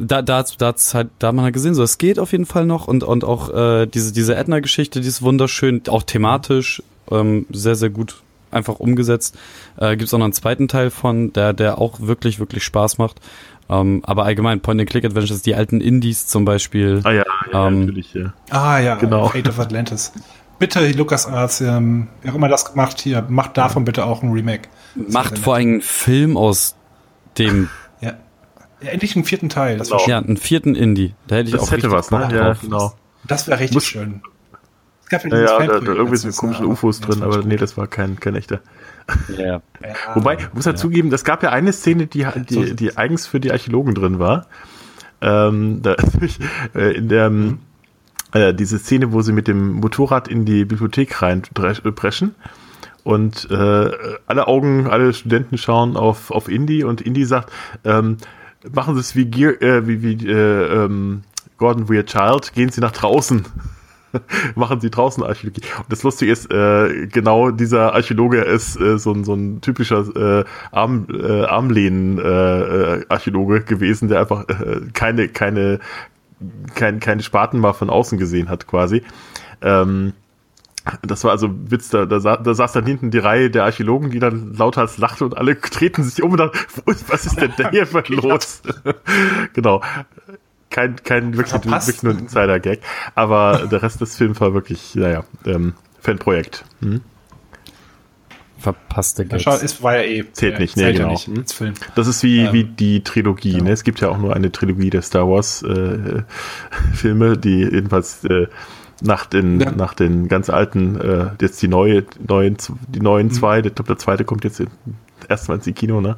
[0.00, 2.46] da, da, da hat's halt, da hat man halt gesehen, so es geht auf jeden
[2.46, 7.46] Fall noch und, und auch äh, diese, diese Edna-Geschichte, die ist wunderschön, auch thematisch ähm,
[7.50, 9.38] sehr, sehr gut einfach umgesetzt.
[9.76, 12.98] Äh, Gibt es auch noch einen zweiten Teil von, der, der auch wirklich, wirklich Spaß
[12.98, 13.20] macht.
[13.68, 17.00] Ähm, aber allgemein, Point-and-Click-Adventures, die alten Indies zum Beispiel.
[17.04, 18.32] Ah ja, ja Ähm, natürlich, ja.
[18.50, 19.28] Ah ja, Genau.
[19.28, 20.12] Fate of Atlantis.
[20.58, 24.68] Bitte, LucasArts, ähm, wer auch immer das gemacht hier, macht davon bitte auch ein Remake.
[24.94, 26.74] Macht vor allem einen Film aus
[27.38, 27.70] dem,
[28.80, 28.86] Ja.
[28.86, 29.78] ja endlich einen vierten Teil.
[29.78, 30.00] Das Genau.
[30.00, 31.14] wäre ja, einen vierten Indie.
[31.26, 32.28] Da hätte ich Das auch hätte richtig was, ne?
[32.34, 32.94] Ja, genau.
[33.24, 34.22] das wär richtig Muss- schön.
[35.02, 37.88] Es gab Ja, ja, da, da irgendwie sind komische UFOs drin, aber nee, das war
[37.88, 38.60] kein, kein echter.
[39.36, 39.44] Ja.
[39.44, 39.60] Ja,
[40.14, 43.40] Wobei, ich muss ja zugeben, es gab ja eine Szene, die, die, die eigens für
[43.40, 44.46] die Archäologen drin war.
[45.20, 45.96] Ähm, da,
[46.76, 47.32] äh, in der,
[48.32, 52.36] äh, diese Szene, wo sie mit dem Motorrad in die Bibliothek reinpreschen
[53.02, 53.90] und äh,
[54.26, 57.50] alle Augen, alle Studenten schauen auf, auf Indy und Indy sagt,
[57.84, 58.18] ähm,
[58.72, 61.22] machen Sie es wie, Gear, äh, wie, wie äh, ähm,
[61.58, 63.44] Gordon Weir Child, gehen Sie nach draußen.
[64.54, 65.62] machen sie draußen Archäologie.
[65.78, 70.40] Und das Lustige ist, äh, genau dieser Archäologe ist äh, so, ein so ein typischer
[70.40, 75.78] äh, Arm, äh, Armlehnen-Archäologe äh, Archäologe gewesen, der einfach äh, keine, keine,
[76.74, 79.02] kein, keine Spaten mal von außen gesehen hat, quasi.
[79.62, 80.12] Ähm,
[81.02, 84.18] das war also Witz, da, da, da saß dann hinten die Reihe der Archäologen, die
[84.18, 86.58] dann lauthals lachte und alle treten sich um und dachten,
[86.90, 88.62] ist, was ist denn da hier los?
[89.52, 89.82] genau.
[90.70, 92.80] Kein, kein wirklich, wirklich nur ein Insider-Gag.
[93.16, 96.64] Aber der Rest des Films war wirklich, naja, ähm, Fanprojekt.
[96.80, 97.00] Hm?
[98.58, 99.42] Verpasste Ja, Gags.
[99.42, 100.24] schau, es war ja eh.
[100.32, 101.12] Zählt äh, nicht, nee, zählt ja genau.
[101.12, 101.74] nicht als Film.
[101.94, 103.52] Das ist wie, Ähm, wie die Trilogie.
[103.52, 103.64] genau.
[103.64, 103.72] Ne?
[103.72, 106.22] Es gibt ja auch nur eine Trilogie der Star Wars äh,
[106.94, 108.46] Filme, die jedenfalls äh,
[109.02, 109.70] nach den Ja.
[109.72, 112.56] nach den ganz alten äh, jetzt die neue neuen
[112.88, 113.32] die neuen Mhm.
[113.32, 113.58] zwei.
[113.58, 114.68] Ich glaube der zweite kommt jetzt in,
[115.28, 116.00] erstmals ins Kino.
[116.00, 116.16] Ne?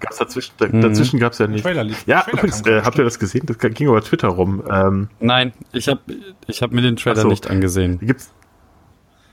[0.00, 0.80] Gab's dazwischen da, Mhm.
[0.80, 1.62] dazwischen gab's ja nicht.
[1.64, 2.06] Trailer lief.
[2.06, 3.46] Ja, Trailer übrigens, äh, habt ihr das gesehen?
[3.46, 4.62] Das ging über Twitter rum.
[4.70, 6.00] Ähm, Nein, ich habe
[6.46, 7.28] ich hab mir den Trailer so.
[7.28, 7.98] nicht angesehen.
[8.00, 8.32] gibt's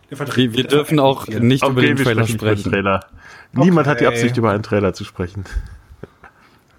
[0.10, 0.20] Wir,
[0.54, 2.72] wir dürfen auch nicht über den Trailer sprechen den sprechen.
[2.72, 3.00] Trailer.
[3.54, 4.16] Niemand hat die Okay.
[4.16, 5.46] Absicht, über einen Trailer zu sprechen.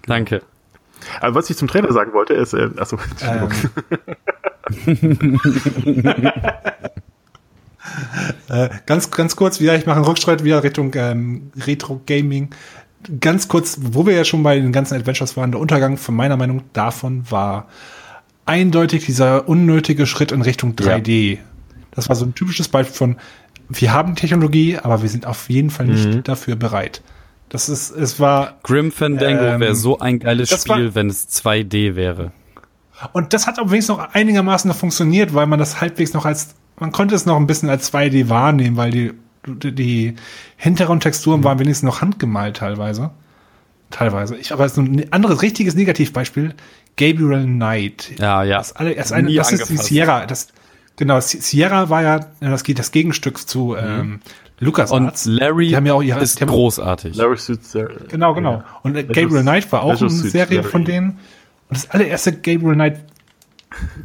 [0.05, 0.41] Danke.
[1.21, 3.51] Aber was ich zum Trailer sagen wollte, ist, äh, achso, Entschuldigung.
[3.91, 3.97] Ähm,
[8.49, 12.49] äh, ganz, ganz kurz, wieder, ich mache einen Rückschritt wieder Richtung ähm, Retro-Gaming.
[13.21, 16.35] Ganz kurz, wo wir ja schon bei den ganzen Adventures waren, der Untergang von meiner
[16.37, 17.67] Meinung davon war
[18.45, 21.37] eindeutig dieser unnötige Schritt in Richtung 3D.
[21.91, 23.15] Das war so ein typisches Beispiel von,
[23.69, 26.23] wir haben Technologie, aber wir sind auf jeden Fall nicht Mhm.
[26.23, 27.01] dafür bereit.
[27.49, 31.09] Das ist, es war, Grim Fandango Ähm, wäre so ein geiles das war- Spiel, wenn
[31.09, 32.31] es 2D wäre.
[33.13, 36.55] Und das hat auch wenigstens noch einigermaßen noch funktioniert, weil man das halbwegs noch als,
[36.79, 39.13] man konnte es noch ein bisschen als 2D wahrnehmen, weil die,
[39.45, 40.15] die, die
[40.57, 43.11] Hintergrundtexturen waren wenigstens noch handgemalt teilweise.
[43.89, 44.35] Teilweise.
[44.35, 46.53] Ich, aber so ein anderes richtiges Negativbeispiel,
[46.97, 48.11] Gabriel Knight.
[48.19, 48.57] Ja, ja.
[48.57, 49.77] Das, alle, das, eine, das ist die.
[49.77, 50.25] Sierra.
[50.25, 50.47] Das,
[50.97, 54.19] genau, Si- Sierra war ja das, das Gegenstück zu ähm,
[54.59, 57.15] Lucas Und Larry Die haben ja auch ihre- ist die haben- großartig.
[57.15, 58.63] Larry Suits, äh, Genau, genau.
[58.83, 60.69] Und äh, Gabriel Knight war auch eine Serie Larry.
[60.69, 61.19] von denen.
[61.69, 62.99] Und das allererste Gabriel Knight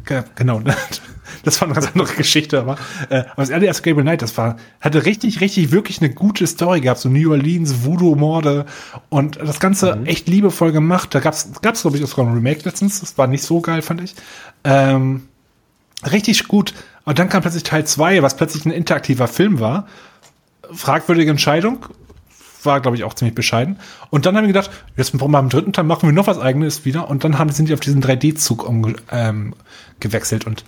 [0.05, 0.61] Ge- Genau,
[1.43, 2.77] das war eine ganz andere Geschichte, aber,
[3.09, 6.81] äh, aber das allererste Gabriel Knight, das war, hatte richtig, richtig, wirklich eine gute Story
[6.81, 8.65] gehabt, so New Orleans, Voodoo-Morde
[9.09, 11.15] und das Ganze echt liebevoll gemacht.
[11.15, 13.81] Da gab's, gab's glaube ich, auch sogar ein Remake letztens, das war nicht so geil,
[13.81, 14.15] fand ich.
[14.65, 15.27] Ähm,
[16.11, 16.73] richtig gut.
[17.05, 19.87] Und dann kam plötzlich Teil 2, was plötzlich ein interaktiver Film war.
[20.71, 21.85] Fragwürdige Entscheidung.
[22.65, 23.77] War, glaube ich, auch ziemlich bescheiden.
[24.09, 26.39] Und dann haben wir gedacht, jetzt brauchen wir am dritten Teil machen wir noch was
[26.39, 27.09] eigenes wieder.
[27.09, 29.55] Und dann haben, sind die auf diesen 3D-Zug umge ähm,
[29.99, 30.45] gewechselt.
[30.45, 30.63] Und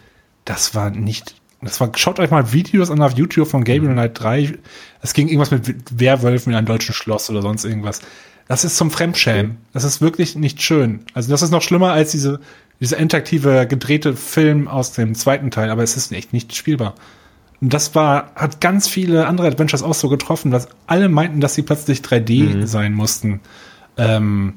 [0.45, 1.35] das war nicht.
[1.61, 4.57] Das war, schaut euch mal Videos an auf YouTube von Gabriel Knight 3.
[5.01, 8.01] Es ging irgendwas mit Werwölfen in einem deutschen Schloss oder sonst irgendwas.
[8.47, 9.57] Das ist zum Fremdschämen.
[9.73, 11.05] Das ist wirklich nicht schön.
[11.13, 12.39] Also das ist noch schlimmer als diese,
[12.79, 16.95] diese interaktive gedrehte Film aus dem zweiten Teil, aber es ist echt nicht spielbar.
[17.65, 21.55] Und das war, hat ganz viele andere Adventures auch so getroffen, dass alle meinten, dass
[21.55, 23.39] sie plötzlich 3D sein mussten.
[23.97, 24.53] Ähm,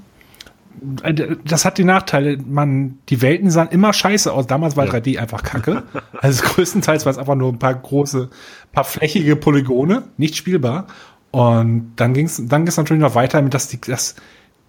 [1.42, 4.46] das hat die Nachteile, man, die Welten sahen immer scheiße aus.
[4.46, 5.84] Damals war 3D einfach kacke.
[6.20, 8.28] Also größtenteils war es einfach nur ein paar große,
[8.72, 10.86] paar flächige Polygone, nicht spielbar.
[11.30, 14.16] Und dann ging es dann ging's natürlich noch weiter mit, dass die, dass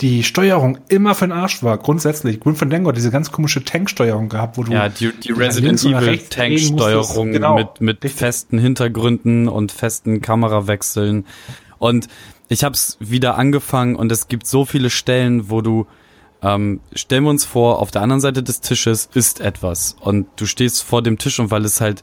[0.01, 2.39] die Steuerung immer für den Arsch war, grundsätzlich.
[2.39, 6.17] Grim Fandango hat diese ganz komische Tanksteuerung gehabt, wo du Ja, die, die Resident Evil
[6.17, 7.33] Tanksteuerung.
[7.33, 7.55] Genau.
[7.55, 8.19] mit, mit Richtig.
[8.19, 11.25] festen Hintergründen und festen Kamerawechseln.
[11.79, 12.07] Und
[12.47, 15.85] ich hab's wieder angefangen und es gibt so viele Stellen, wo du
[16.41, 20.45] ähm, stellen wir uns vor, auf der anderen Seite des Tisches ist etwas und du
[20.45, 22.01] stehst vor dem Tisch und weil es halt,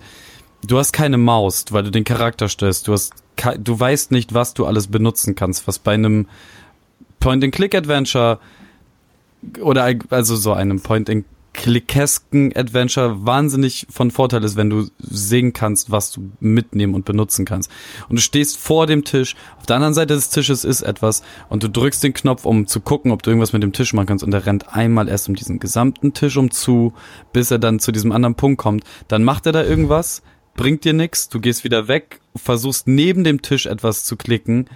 [0.66, 3.15] du hast keine Maus, weil du den Charakter stellst, du hast,
[3.58, 6.28] du weißt nicht, was du alles benutzen kannst, was bei einem
[7.20, 8.38] Point-and-Click-Adventure
[9.60, 15.90] oder al- also so einem Point-and-Clickesken Adventure wahnsinnig von Vorteil ist, wenn du sehen kannst,
[15.90, 17.70] was du mitnehmen und benutzen kannst.
[18.08, 21.62] Und du stehst vor dem Tisch, auf der anderen Seite des Tisches ist etwas und
[21.62, 24.24] du drückst den Knopf, um zu gucken, ob du irgendwas mit dem Tisch machen kannst
[24.24, 26.92] und er rennt einmal erst um diesen gesamten Tisch um zu,
[27.32, 28.84] bis er dann zu diesem anderen Punkt kommt.
[29.08, 30.22] Dann macht er da irgendwas,
[30.56, 34.68] bringt dir nix, du gehst wieder weg, versuchst neben dem Tisch etwas zu klicken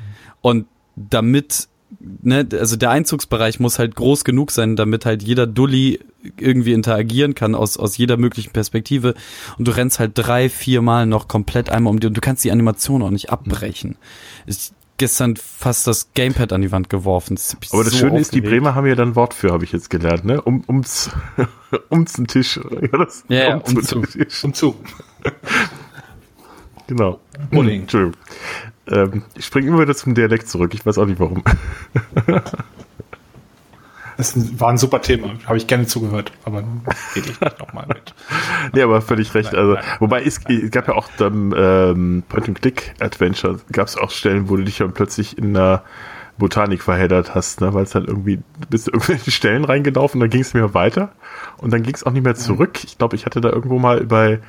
[0.43, 6.01] und damit ne, also der Einzugsbereich muss halt groß genug sein, damit halt jeder Dulli
[6.39, 9.15] irgendwie interagieren kann aus, aus jeder möglichen Perspektive.
[9.59, 12.45] Und du rennst halt drei, vier Mal noch komplett einmal um die und du kannst
[12.45, 13.97] die Animation auch nicht abbrechen.
[14.47, 17.37] Ich gestern fast das Gamepad an die Wand geworfen.
[17.37, 18.63] Das Aber das so Schöne ist, die aufgeregt.
[18.63, 20.43] Bremer haben ja dann Wort für, habe ich jetzt gelernt, ne?
[20.43, 21.09] Um, ums,
[21.91, 22.61] ums den Tisch.
[22.71, 24.01] Ja, das, Ja, ja, ums umzu.
[24.01, 24.41] den Tisch.
[24.41, 24.77] zum Zug.
[26.87, 27.21] Genau.
[27.53, 27.83] Unbedingt.
[27.83, 28.17] Entschuldigung.
[28.91, 30.75] Ähm, ich springe immer wieder zum Dialekt zurück.
[30.75, 31.43] Ich weiß auch nicht warum.
[34.17, 35.31] Das war ein super Thema.
[35.47, 36.59] Habe ich gerne zugehört, aber
[37.17, 38.15] rede ich nicht nochmal mit.
[38.75, 39.55] nee, aber völlig recht.
[39.55, 39.85] Nein, Also, nein.
[39.99, 44.65] wobei es, es gab ja auch beim ähm, Point-and-Click-Adventure gab es auch Stellen, wo du
[44.65, 45.85] dich dann plötzlich in einer
[46.37, 47.73] Botanik verheddert hast, ne?
[47.73, 51.13] weil es halt irgendwie, du bist in irgendwelche Stellen reingelaufen, dann ging es mir weiter
[51.57, 52.85] und dann ging es auch nicht mehr zurück.
[52.85, 54.41] Ich glaube, ich hatte da irgendwo mal bei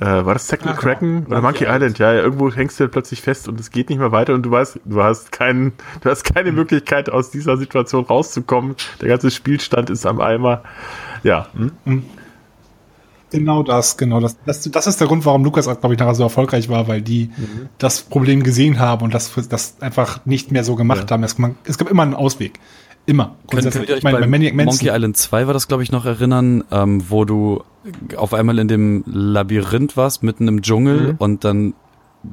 [0.00, 0.74] äh, war das Techno Ah.
[0.74, 1.98] Kraken oder Monkey Monkey Island?
[1.98, 4.50] Ja, ja, irgendwo hängst du plötzlich fest und es geht nicht mehr weiter und du
[4.50, 6.34] weißt, du hast keinen, du hast Hm.
[6.34, 8.76] keine Möglichkeit aus dieser Situation rauszukommen.
[9.00, 10.62] Der ganze Spielstand ist am Eimer.
[11.22, 11.48] Ja,
[11.84, 12.04] hm?
[13.30, 14.36] Genau das, genau das.
[14.44, 17.30] Das, das ist der Grund, warum Lukas, glaube ich, nachher so erfolgreich war, weil die
[17.78, 21.22] das Problem gesehen haben und das, das einfach nicht mehr so gemacht haben.
[21.22, 22.58] Es, man, es gibt immer einen Ausweg.
[23.10, 23.34] Immer.
[23.50, 25.66] Könnt, könnt ihr euch Ich meine, bei bei Maniac Manson- Monkey Island 2 war das,
[25.66, 27.64] glaube ich, noch erinnern, ähm, wo du
[28.16, 31.16] auf einmal in dem Labyrinth warst, mitten im Dschungel Mhm.
[31.18, 31.74] und dann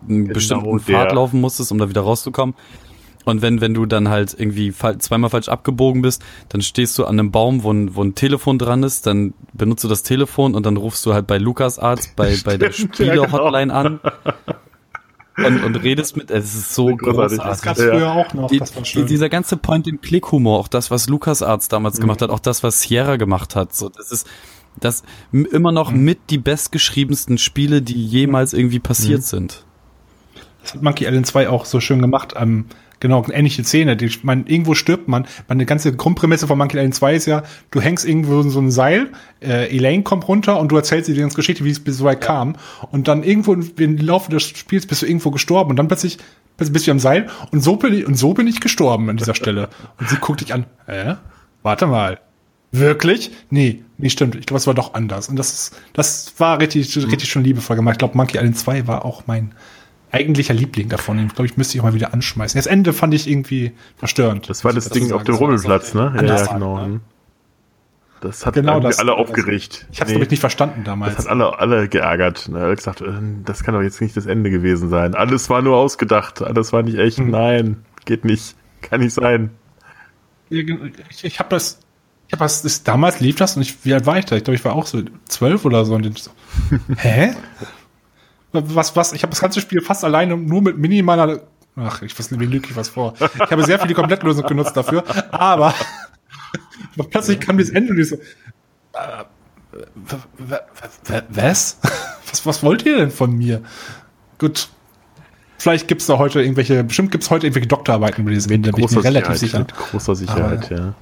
[0.08, 0.80] einen bestimmten der.
[0.80, 2.54] Pfad laufen musstest, um da wieder rauszukommen.
[3.26, 7.20] Und wenn, wenn du dann halt irgendwie zweimal falsch abgebogen bist, dann stehst du an
[7.20, 10.66] einem Baum, wo ein, wo ein Telefon dran ist, dann benutzt du das Telefon und
[10.66, 12.94] dann rufst du halt bei Lukas Arzt, bei, bei der genau.
[12.94, 14.00] Spiele-Hotline an
[15.38, 17.38] und, und redest mit, es ist so Großartig.
[17.38, 17.64] Das großartig.
[17.64, 17.90] gab's Ja.
[17.92, 18.48] früher auch noch.
[18.50, 19.06] Die, das war schön.
[19.06, 23.18] dieser ganze Point-and-Click-Humor, auch das, was Lukas Arzt damals gemacht hat, auch das, was Sierra
[23.18, 24.28] gemacht hat, so, das ist
[24.80, 29.66] das immer noch mit die bestgeschriebensten Spiele, die jemals irgendwie passiert sind.
[30.62, 32.34] Das hat Monkey Island 2 auch so schön gemacht.
[32.38, 32.66] Ähm,
[33.00, 33.98] genau, ähnliche Szene.
[33.98, 35.26] Die, man, irgendwo stirbt man.
[35.48, 38.72] Meine ganze Grundprämisse von Monkey Island 2 ist ja, du hängst irgendwo in so ein
[38.72, 39.10] Seil,
[39.42, 42.06] äh, Elaine kommt runter und du erzählst ihr die ganze Geschichte, wie es bis so
[42.06, 42.56] weit kam.
[42.92, 46.18] Und dann irgendwo im Laufe des Spiels bist du irgendwo gestorben und dann plötzlich
[46.58, 49.36] bist du am Seil und so bin ich, und so bin ich gestorben an dieser
[49.36, 49.70] Stelle.
[50.00, 50.66] Und sie guckt dich an.
[50.88, 51.16] Hä?
[51.62, 52.20] Warte mal.
[52.72, 53.32] Wirklich?
[53.50, 54.36] Nee, nee, stimmt.
[54.36, 55.30] Ich glaube, es war doch anders.
[55.30, 57.94] Und das ist, das war richtig, richtig schon liebevoll gemacht.
[57.94, 59.54] Ich glaube, Monkey Island 2 war auch mein
[60.12, 61.20] eigentlicher Liebling davon.
[61.20, 62.58] Ich glaube, ich müsste ich auch mal wieder anschmeißen.
[62.58, 64.50] Das Ende fand ich irgendwie verstörend.
[64.50, 65.36] das war das Muss Ding auf dem.
[65.36, 66.14] Rummelplatz, ne?
[66.16, 66.86] Ja, ja, genau.
[66.88, 67.00] ne?
[68.22, 69.86] Das hat Genau das- alle das- aufgeregt.
[69.92, 71.16] Ich habe es, Nee, glaube ich, nicht verstanden damals.
[71.18, 72.50] Das hat alle, alle geärgert.
[72.50, 72.76] Ne?
[72.76, 73.06] gesagt, äh,
[73.46, 75.14] das kann doch jetzt nicht das Ende gewesen sein.
[75.14, 76.42] Alles war nur ausgedacht.
[76.42, 77.20] Alles war nicht echt.
[77.20, 77.30] Hm.
[77.30, 78.56] Nein, geht nicht.
[78.82, 79.52] Kann nicht sein.
[80.50, 80.66] Ich,
[81.24, 81.80] ich habe das
[82.28, 84.36] Ich hab was, ist, damals lief das und ich, wie alt war ich da?
[84.36, 85.94] Ich glaube, ich war auch so zwölf oder so.
[85.94, 86.32] Und ich so
[86.98, 87.34] hä?
[88.54, 89.14] Was, was?
[89.14, 91.42] Ich habe das ganze Spiel fast alleine nur mit minimaler.
[91.76, 93.14] Ach, ich weiß nicht, wie lüge ich was vor.
[93.20, 95.74] Ich habe sehr viel die Komplettlösung genutzt dafür, aber
[97.12, 98.16] plötzlich kam dieses Ende und ich so.
[98.16, 99.26] Äh,
[101.30, 101.78] was?
[102.30, 102.46] was?
[102.46, 103.62] Was wollt ihr denn von mir?
[104.38, 104.70] Gut.
[105.60, 108.92] Vielleicht gibt's da heute irgendwelche, bestimmt gibt's heute irgendwelche Doktorarbeiten über dieses Ende, bin ich
[108.92, 109.60] mir relativ sicher.
[109.60, 110.94] Mit großer Sicherheit, ja.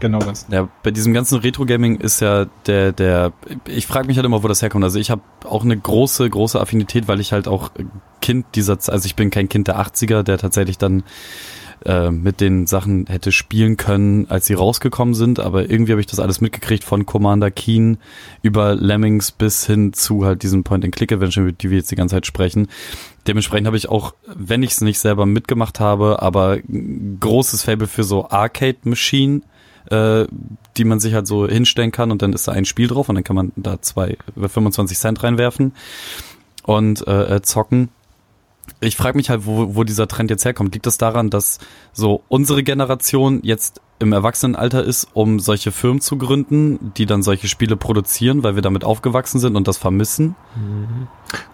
[0.00, 0.46] Genau das.
[0.50, 3.32] Ja, bei diesem ganzen Retro-Gaming ist ja der, der,
[3.66, 4.84] ich frage mich halt immer, wo das herkommt.
[4.84, 7.70] Also ich habe auch eine große, große Affinität, weil ich halt auch
[8.20, 11.04] Kind dieser, also ich bin kein Kind der 80er, der tatsächlich dann
[11.84, 16.06] äh, mit den Sachen hätte spielen können, als sie rausgekommen sind, aber irgendwie habe ich
[16.06, 17.98] das alles mitgekriegt von Commander Keen
[18.40, 22.26] über Lemmings bis hin zu halt diesem Point-and-Click-Adventure, über die wir jetzt die ganze Zeit
[22.26, 22.68] sprechen.
[23.26, 26.58] Dementsprechend habe ich auch, wenn ich es nicht selber mitgemacht habe, aber
[27.20, 29.42] großes Fable für so Arcade-Machine,
[29.90, 30.26] äh,
[30.76, 33.14] die man sich halt so hinstellen kann und dann ist da ein Spiel drauf und
[33.14, 35.72] dann kann man da zwei, äh, 25 Cent reinwerfen
[36.64, 37.90] und äh, äh, zocken.
[38.80, 40.72] Ich frage mich halt, wo, wo dieser Trend jetzt herkommt.
[40.74, 41.58] Liegt das daran, dass
[41.92, 47.46] so unsere Generation jetzt im Erwachsenenalter ist, um solche Firmen zu gründen, die dann solche
[47.46, 50.34] Spiele produzieren, weil wir damit aufgewachsen sind und das vermissen?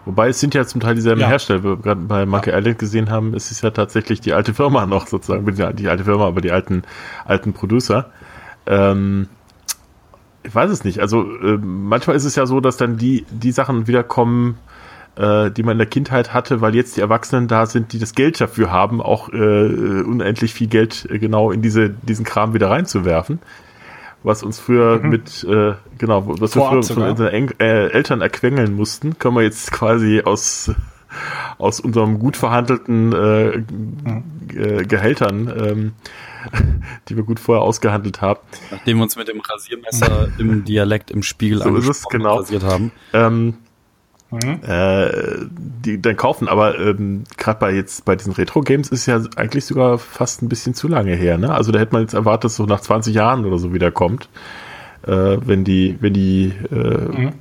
[0.05, 1.27] Wobei es sind ja zum Teil dieselben Ja.
[1.27, 1.63] Hersteller.
[1.63, 4.85] Wie wir gerade bei Monkey Island gesehen haben, es ist ja tatsächlich die alte Firma
[4.85, 5.45] noch sozusagen.
[5.45, 6.83] Nicht Die alte Firma, aber die alten,
[7.25, 8.09] alten Producer.
[8.65, 9.27] Ähm,
[10.43, 10.99] ich weiß es nicht.
[10.99, 14.57] Also äh, manchmal ist es ja so, dass dann die, die Sachen wiederkommen,
[15.15, 18.15] äh, die man in der Kindheit hatte, weil jetzt die Erwachsenen da sind, die das
[18.15, 22.69] Geld dafür haben, auch äh, unendlich viel Geld äh, genau in diese, diesen Kram wieder
[22.69, 23.39] reinzuwerfen.
[24.23, 28.75] Was uns früher mit, äh, genau, was wir Vorab früher von unseren äh, Eltern erquengeln
[28.75, 30.71] mussten, können wir jetzt quasi aus,
[31.57, 35.93] aus unserem gut verhandelten äh, Gehältern, ähm,
[37.09, 38.39] die wir gut vorher ausgehandelt haben,
[38.71, 42.33] Nachdem wir uns mit dem Rasiermesser im Dialekt im Spiegel So ist es, genau.
[42.33, 42.91] und rasiert haben.
[43.13, 43.55] ähm,
[44.33, 44.59] Mhm.
[44.65, 45.09] äh,
[45.83, 46.47] die dann kaufen.
[46.47, 50.73] Aber ähm, gerade bei jetzt bei diesen Retro-Games ist ja eigentlich sogar fast ein bisschen
[50.73, 51.37] zu lange her.
[51.37, 51.53] Ne?
[51.53, 54.29] Also da hätte man jetzt erwartet, dass so nach 20 Jahren oder so wiederkommt,
[55.05, 57.33] äh, wenn die, wenn die äh, Mhm.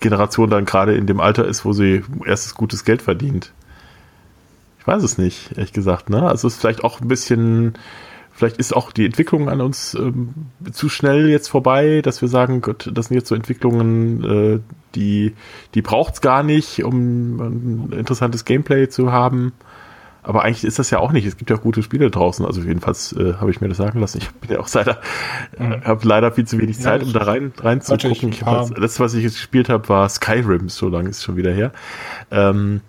[0.00, 3.52] Generation dann gerade in dem Alter ist, wo sie erstes gutes Geld verdient.
[4.82, 6.10] Ich weiß es nicht, ehrlich gesagt.
[6.10, 6.28] Ne?
[6.28, 7.74] Also es ist vielleicht auch ein bisschen,
[8.32, 10.30] vielleicht ist auch die Entwicklung an uns ähm,
[10.72, 14.60] zu schnell jetzt vorbei, dass wir sagen, Gott, das sind jetzt so Entwicklungen, äh,
[14.96, 15.34] die,
[15.76, 19.52] die braucht's gar nicht, um ein interessantes Gameplay zu haben.
[20.24, 21.26] Aber eigentlich ist das ja auch nicht.
[21.26, 22.44] Es gibt ja auch gute Spiele draußen.
[22.44, 24.18] Also jedenfalls äh, habe ich mir das sagen lassen.
[24.18, 25.00] Ich bin ja auch leider,
[25.56, 28.32] äh, habe leider viel zu wenig Ja, Zeit, um da rein reinzugucken.
[28.32, 28.76] das ja.
[28.78, 30.68] letzte, was ich jetzt gespielt habe, war Skyrim.
[30.68, 31.70] So lange ist schon wieder her.
[32.32, 32.80] Ähm,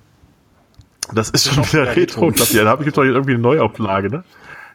[1.13, 2.27] das ist schon noch wieder wieder Retro.
[2.27, 2.45] Retro.
[2.55, 4.23] Ja, da habe ich jetzt doch irgendwie eine Neuauflage, ne?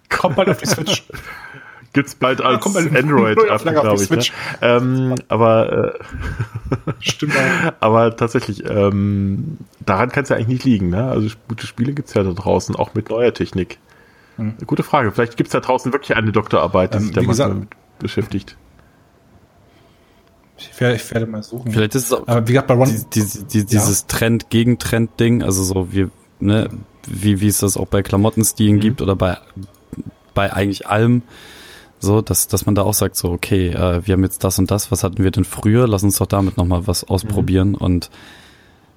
[0.09, 1.05] Kommt bald auf die Switch.
[1.95, 4.11] Gibt's bald als eine Android, die glaube ich.
[4.11, 4.23] Ne?
[4.61, 5.99] Ähm, aber äh,
[7.01, 7.33] Stimmt
[7.81, 10.91] aber tatsächlich, ähm, daran kann es ja eigentlich nicht liegen.
[10.91, 11.09] Ne?
[11.09, 13.79] Also gute Spiele gibt's ja da draußen, auch mit neuer Technik.
[14.67, 15.11] Gute Frage.
[15.11, 18.57] Vielleicht gibt's da draußen wirklich eine Doktorarbeit, die Ähm, sich da mal damit beschäftigt.
[20.59, 21.73] Ich werde, ich werde mal suchen.
[21.73, 25.63] Vielleicht ist es auch Aber wie gesagt, bei Ron, die, die, die, dieses Trend-Gegen-Trend-Ding, also
[25.63, 26.09] so wie,
[26.41, 26.69] ne,
[27.07, 29.39] wie, wie es das auch bei Klamottenstilen gibt oder bei,
[30.35, 31.23] bei eigentlich allem,
[32.01, 34.71] so, dass, dass man da auch sagt, so, okay, äh, wir haben jetzt das und
[34.71, 35.89] das, was hatten wir denn früher?
[35.89, 38.11] Lass uns doch damit nochmal was ausprobieren und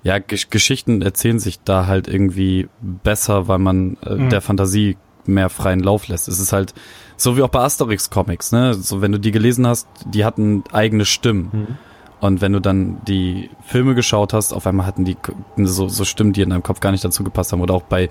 [0.04, 4.30] ja, Gesch Geschichten erzählen sich da halt irgendwie besser, weil man äh, Mhm.
[4.30, 6.28] der Fantasie mehr freien Lauf lässt.
[6.28, 6.74] Es ist halt
[7.22, 8.74] so wie auch bei Asterix Comics, ne?
[8.74, 11.78] So wenn du die gelesen hast, die hatten eigene Stimmen.
[12.20, 15.18] Und wenn du dann die Filme geschaut hast, auf einmal hatten die
[15.58, 17.62] so, so Stimmen, die in deinem Kopf gar nicht dazu gepasst haben.
[17.62, 18.10] Oder auch bei,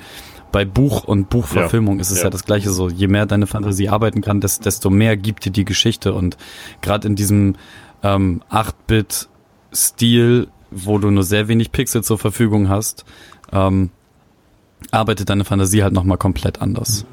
[0.50, 2.24] bei Buch und Buchverfilmung ist es ja.
[2.24, 2.30] ja.
[2.30, 2.88] das gleiche so.
[2.88, 6.12] Je mehr deine Fantasie arbeiten kann, des- desto mehr gibt dir die Geschichte.
[6.12, 6.36] Und
[6.80, 7.54] gerade in diesem
[8.02, 13.04] ähm, 8-Bit-Stil, wo du nur sehr wenig Pixel zur Verfügung hast,
[13.52, 13.90] ähm,
[14.90, 17.04] arbeitet deine Fantasie halt nochmal komplett anders.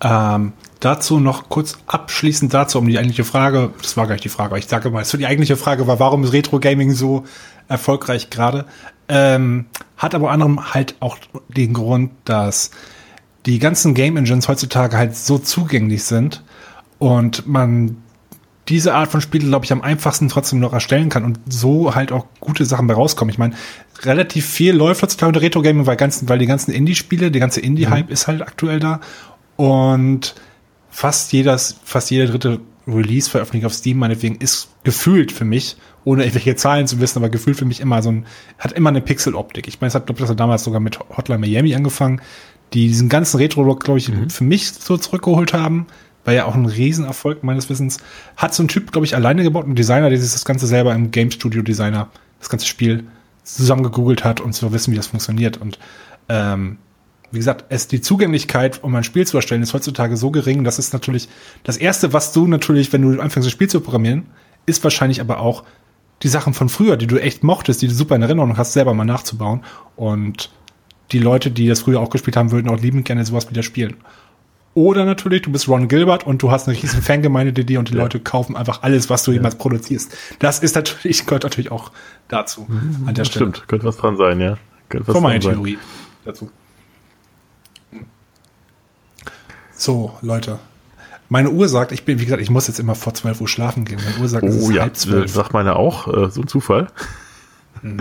[0.00, 4.28] Ähm, dazu noch kurz abschließend dazu, um die eigentliche Frage, das war gar nicht die
[4.28, 7.24] Frage, aber ich sage mal, so die eigentliche Frage war, warum ist Retro Gaming so
[7.68, 8.64] erfolgreich gerade?
[9.08, 11.16] Ähm, hat aber anderem halt auch
[11.48, 12.70] den Grund, dass
[13.46, 16.42] die ganzen Game Engines heutzutage halt so zugänglich sind
[16.98, 17.96] und man
[18.68, 22.12] diese Art von Spiele, glaube ich, am einfachsten trotzdem noch erstellen kann und so halt
[22.12, 23.32] auch gute Sachen bei rauskommen.
[23.32, 23.54] Ich meine,
[24.02, 28.10] relativ viel läuft heutzutage unter Retro-Gaming, weil, ganzen, weil die ganzen Indie-Spiele, die ganze Indie-Hype
[28.10, 29.00] ist halt aktuell da
[29.58, 30.36] und
[30.88, 36.54] fast jedes, fast jeder dritte Release-Veröffentlichung auf Steam, meinetwegen, ist gefühlt für mich, ohne irgendwelche
[36.54, 38.26] Zahlen zu wissen, aber gefühlt für mich immer so ein,
[38.60, 39.66] hat immer eine Pixel-Optik.
[39.66, 42.22] Ich meine, es hat, glaube das hat damals sogar mit Hotline Miami angefangen,
[42.72, 45.88] die diesen ganzen Retro-Look, glaube ich, für mich so zurückgeholt haben,
[46.24, 47.98] war ja auch ein Riesenerfolg meines Wissens.
[48.36, 50.94] Hat so ein Typ, glaube ich, alleine gebaut, ein Designer, der sich das Ganze selber
[50.94, 53.08] im Game Studio Designer, das ganze Spiel
[53.42, 55.56] zusammen gegoogelt hat und zu wissen, wie das funktioniert.
[55.56, 55.80] Und
[56.28, 56.78] ähm,
[57.30, 60.78] wie gesagt, es die Zugänglichkeit, um ein Spiel zu erstellen, ist heutzutage so gering, dass
[60.78, 61.28] es natürlich
[61.64, 64.26] das erste, was du natürlich, wenn du anfängst, ein Spiel zu programmieren,
[64.66, 65.64] ist wahrscheinlich aber auch
[66.22, 68.94] die Sachen von früher, die du echt mochtest, die du super in Erinnerung hast, selber
[68.94, 69.62] mal nachzubauen.
[69.96, 70.50] Und
[71.12, 73.96] die Leute, die das früher auch gespielt haben, würden auch liebend gerne sowas wieder spielen.
[74.74, 77.88] Oder natürlich, du bist Ron Gilbert und du hast eine riesen Fangemeinde die dir und
[77.88, 78.02] die ja.
[78.02, 80.14] Leute kaufen einfach alles, was du jemals produzierst.
[80.38, 81.90] Das ist natürlich, gehört natürlich auch
[82.28, 82.66] dazu
[83.06, 83.50] an der Stelle.
[83.50, 84.56] Stimmt, könnte was dran sein, ja.
[84.88, 85.78] Könnte was Von meiner Theorie
[86.24, 86.50] dazu.
[89.78, 90.58] So, Leute.
[91.28, 93.84] Meine Uhr sagt, ich bin, wie gesagt, ich muss jetzt immer vor 12 Uhr schlafen
[93.84, 94.00] gehen.
[94.04, 95.30] Meine Uhr sagt, oh, es ist ja, halb zwölf.
[95.30, 96.88] Sagt meine auch, äh, so ein Zufall.
[97.82, 98.00] Hm.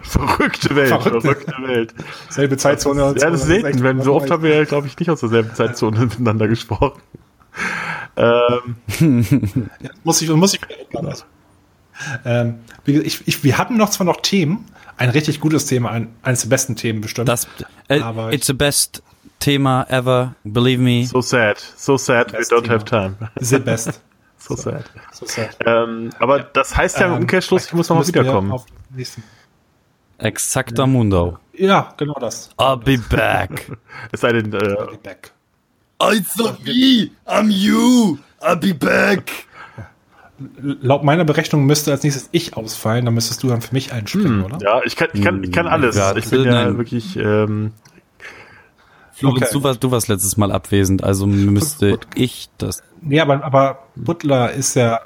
[0.00, 1.94] Verrückte Welt, verrückte, verrückte Welt.
[2.30, 3.02] Selbe Zeitzone.
[3.02, 3.82] Das ist, ja, das ist selten.
[3.82, 7.02] Wenn, so oft haben wir, glaube ich, nicht aus derselben Zeitzone miteinander gesprochen.
[8.16, 8.76] Ähm.
[9.80, 10.60] ja, muss ich, muss ich
[10.90, 11.12] genau.
[12.24, 14.64] ähm, ich, ich, wir hatten noch zwar noch Themen,
[14.96, 17.28] ein richtig gutes Thema, ein, eines der besten Themen bestimmt.
[17.28, 17.46] Das,
[17.88, 19.02] äh, aber it's the best
[19.42, 21.04] Thema ever, believe me.
[21.04, 22.72] So sad, so sad, we don't Thema.
[22.74, 23.16] have time.
[23.40, 24.00] The best.
[24.38, 24.84] so, so, sad.
[25.12, 25.56] So sad.
[25.66, 26.46] Ähm, aber ja.
[26.52, 28.54] das heißt ja im ähm, Umkehrschluss, ich muss nochmal wiederkommen.
[30.18, 31.38] Exakter Mundo.
[31.54, 32.50] Ja, genau das.
[32.56, 33.76] I'll be back.
[34.12, 35.32] es sei denn, äh, I'll be back.
[36.12, 38.18] It's not me, I'm you.
[38.40, 39.48] I'll be back.
[40.60, 44.44] Laut meiner Berechnung müsste als nächstes ich ausfallen, dann müsstest du dann für mich einspringen,
[44.44, 44.58] hm, oder?
[44.60, 45.96] Ja, ich kann, ich kann, ich kann hm, alles.
[45.96, 47.72] Ja, ich bin ja wirklich ähm,
[49.22, 49.52] Florenz, okay.
[49.52, 52.82] du, warst, du warst letztes Mal abwesend, also müsste ich das.
[53.00, 55.00] Nee, aber, aber Butler ist ja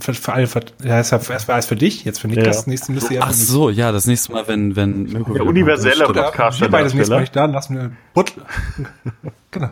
[0.00, 2.52] für, für alle, für, ja, ist ja erstmal für dich, jetzt für Niklas, ja.
[2.52, 6.60] das nächste müsste ja Ach so, ja, das nächste Mal, wenn, wenn, der universelle Podcast.
[6.60, 8.44] Wir beide das nächste Mal nicht da, lassen wir Butler.
[9.50, 9.70] genau.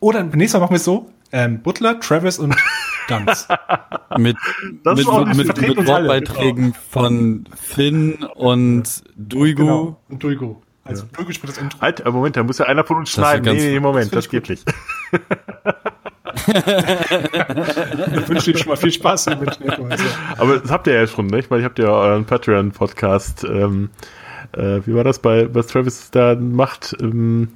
[0.00, 2.54] Oder nächstes Mal machen wir es so, ähm, Butler, Travis und
[3.08, 3.56] mit,
[4.18, 4.36] mit,
[4.84, 6.76] mit, mit, mit Wortbeiträgen genau.
[6.90, 9.62] von Finn und Duigo.
[9.62, 10.00] Genau.
[10.08, 10.62] Und Duigo.
[10.86, 11.08] Also ja.
[11.16, 11.80] durchgespieltes Intro.
[11.80, 13.56] Halt, Moment, da muss ja einer von uns schneiden.
[13.56, 14.64] Nee, nee, Moment, das, das geht nicht.
[16.46, 19.58] ich wünsche dir schon mal viel Spaß damit.
[19.90, 20.04] Also.
[20.38, 21.50] Aber das habt ihr ja schon, nicht?
[21.50, 23.90] Weil ich habt ja euren Patreon-Podcast, ähm,
[24.52, 27.48] äh, wie war das bei, was Travis da macht, ähm,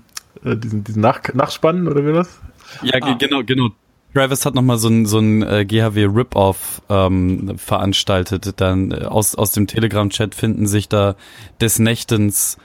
[0.45, 2.41] äh, diesen, diesen Nach Nachspannen oder wie das?
[2.83, 3.17] Ja, ah.
[3.19, 3.71] genau, genau.
[4.15, 8.61] Travis hat nochmal so ein, so ein äh, GHW Rip-Off ähm, veranstaltet.
[8.61, 11.15] Dann äh, aus, aus dem Telegram-Chat finden sich da
[11.61, 12.59] des Nächtens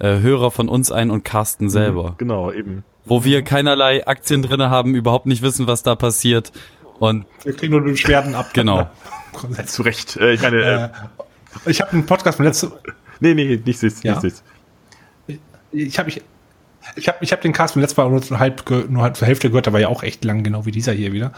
[0.00, 2.14] äh, Hörer von uns ein und Carsten mhm, selber.
[2.18, 2.84] Genau, eben.
[3.04, 6.52] Wo wir keinerlei Aktien drinne haben, überhaupt nicht wissen, was da passiert.
[6.98, 8.50] Und wir kriegen nur Beschwerden ab.
[8.52, 8.90] Genau.
[9.66, 10.16] Zu Recht.
[10.16, 10.92] Äh, ich meine,
[11.66, 12.72] äh, ich habe einen Podcast von letzte.
[13.22, 14.12] Nee, nee, nicht süß, ja.
[14.12, 14.42] nicht süß.
[15.72, 16.22] Ich habe ich,
[16.96, 19.50] ich habe ich hab den Cast von letztes Mal nur, halb, nur halb zur Hälfte
[19.50, 21.32] gehört, der war ja auch echt lang, genau wie dieser hier wieder.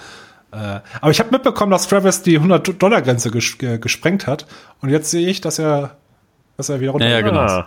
[0.52, 4.46] Äh, aber ich habe mitbekommen, dass Travis die 100-Dollar-Grenze ges gesprengt hat.
[4.80, 5.96] Und jetzt sehe ich, dass er,
[6.56, 7.08] dass er wieder runter.
[7.08, 7.64] Ja, ja genau.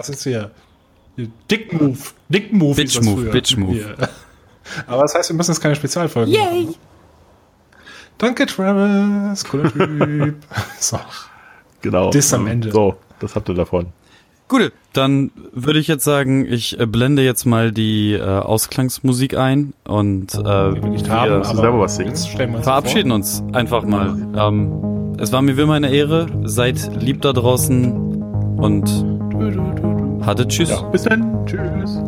[0.00, 0.50] Das ist hier
[1.50, 1.98] Dick Move.
[2.30, 2.74] Dick Move.
[2.74, 3.30] Bitch Move.
[3.30, 3.72] Bitch Move.
[3.72, 3.96] Hier.
[4.86, 6.64] Aber das heißt, wir müssen jetzt keine Spezialfolgen Yay.
[6.64, 6.74] machen.
[8.16, 9.44] Danke, Travis.
[9.44, 10.36] Cooler Typ.
[10.78, 10.98] so.
[11.82, 12.10] Genau.
[12.10, 12.70] Das am Ende.
[12.70, 13.88] So, das habt ihr davon.
[14.48, 19.74] Gut, dann würde ich jetzt sagen, ich äh, blende jetzt mal die äh, Ausklangsmusik ein
[19.84, 22.16] und äh, wir haben, aber was singen.
[22.62, 24.16] verabschieden uns einfach mal.
[24.36, 26.26] Ähm, es war mir wie eine Ehre.
[26.44, 27.92] Seid lieb da draußen
[28.56, 28.88] und
[30.30, 30.70] hatte Tschüss.
[30.70, 31.44] Ja, bis dann.
[31.44, 31.98] Tschüss.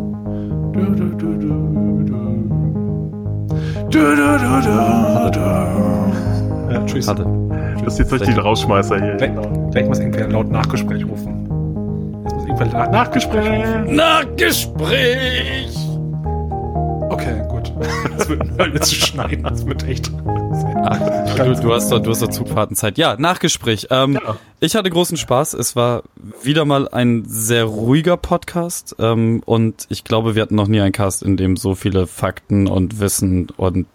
[6.71, 7.09] Ja, tschüss.
[7.09, 7.27] Hatte.
[7.85, 9.17] Das ist jetzt richtig der Rausschmeißer hier.
[9.17, 9.33] Gleich,
[9.73, 12.23] gleich muss irgendwer laut Nachgespräch rufen.
[12.25, 13.65] Jetzt muss irgendwer laut Nachgespräch.
[13.91, 15.77] Nachgespräch!
[17.11, 17.52] Okay, gut.
[18.59, 19.45] Das wird zu schneiden.
[19.45, 20.11] Das wird echt.
[20.85, 22.99] Ach, du, du, hast doch, du hast doch Zugfahrtenzeit.
[22.99, 23.89] Ja, Nachgespräch.
[23.91, 24.37] Ähm, ja.
[24.61, 25.55] Ich hatte großen Spaß.
[25.55, 26.03] Es war
[26.43, 28.97] wieder mal ein sehr ruhiger Podcast.
[28.99, 32.69] Ähm, und ich glaube, wir hatten noch nie einen Cast, in dem so viele Fakten
[32.69, 33.87] und Wissen und.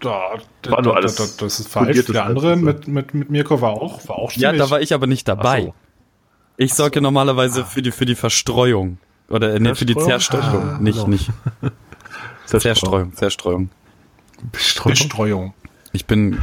[0.00, 2.06] Da, da, war nur alles da, da, das ist falsch.
[2.06, 5.08] Der andere mit, mit, mit Mirko war auch, war auch Ja, da war ich aber
[5.08, 5.62] nicht dabei.
[5.62, 5.74] So.
[6.56, 7.64] Ich sorge normalerweise ah.
[7.64, 8.98] für die, für die Verstreuung.
[9.28, 10.70] Oder, nee, für die Zerstreuung.
[10.70, 11.08] Ah, nicht, genau.
[11.08, 11.30] nicht.
[12.48, 13.70] Zerstreuung, Zerstreuung.
[14.52, 14.94] Bestreuung.
[14.94, 15.54] Bestreuung.
[15.92, 16.38] Ich bin.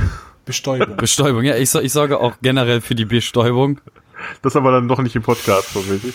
[0.45, 0.98] Bestäubung.
[0.98, 3.82] Bestäubung, ja, ich, ich sorge auch generell für die Bestäubung.
[4.43, 6.14] Das aber dann doch nicht im Podcast, so richtig.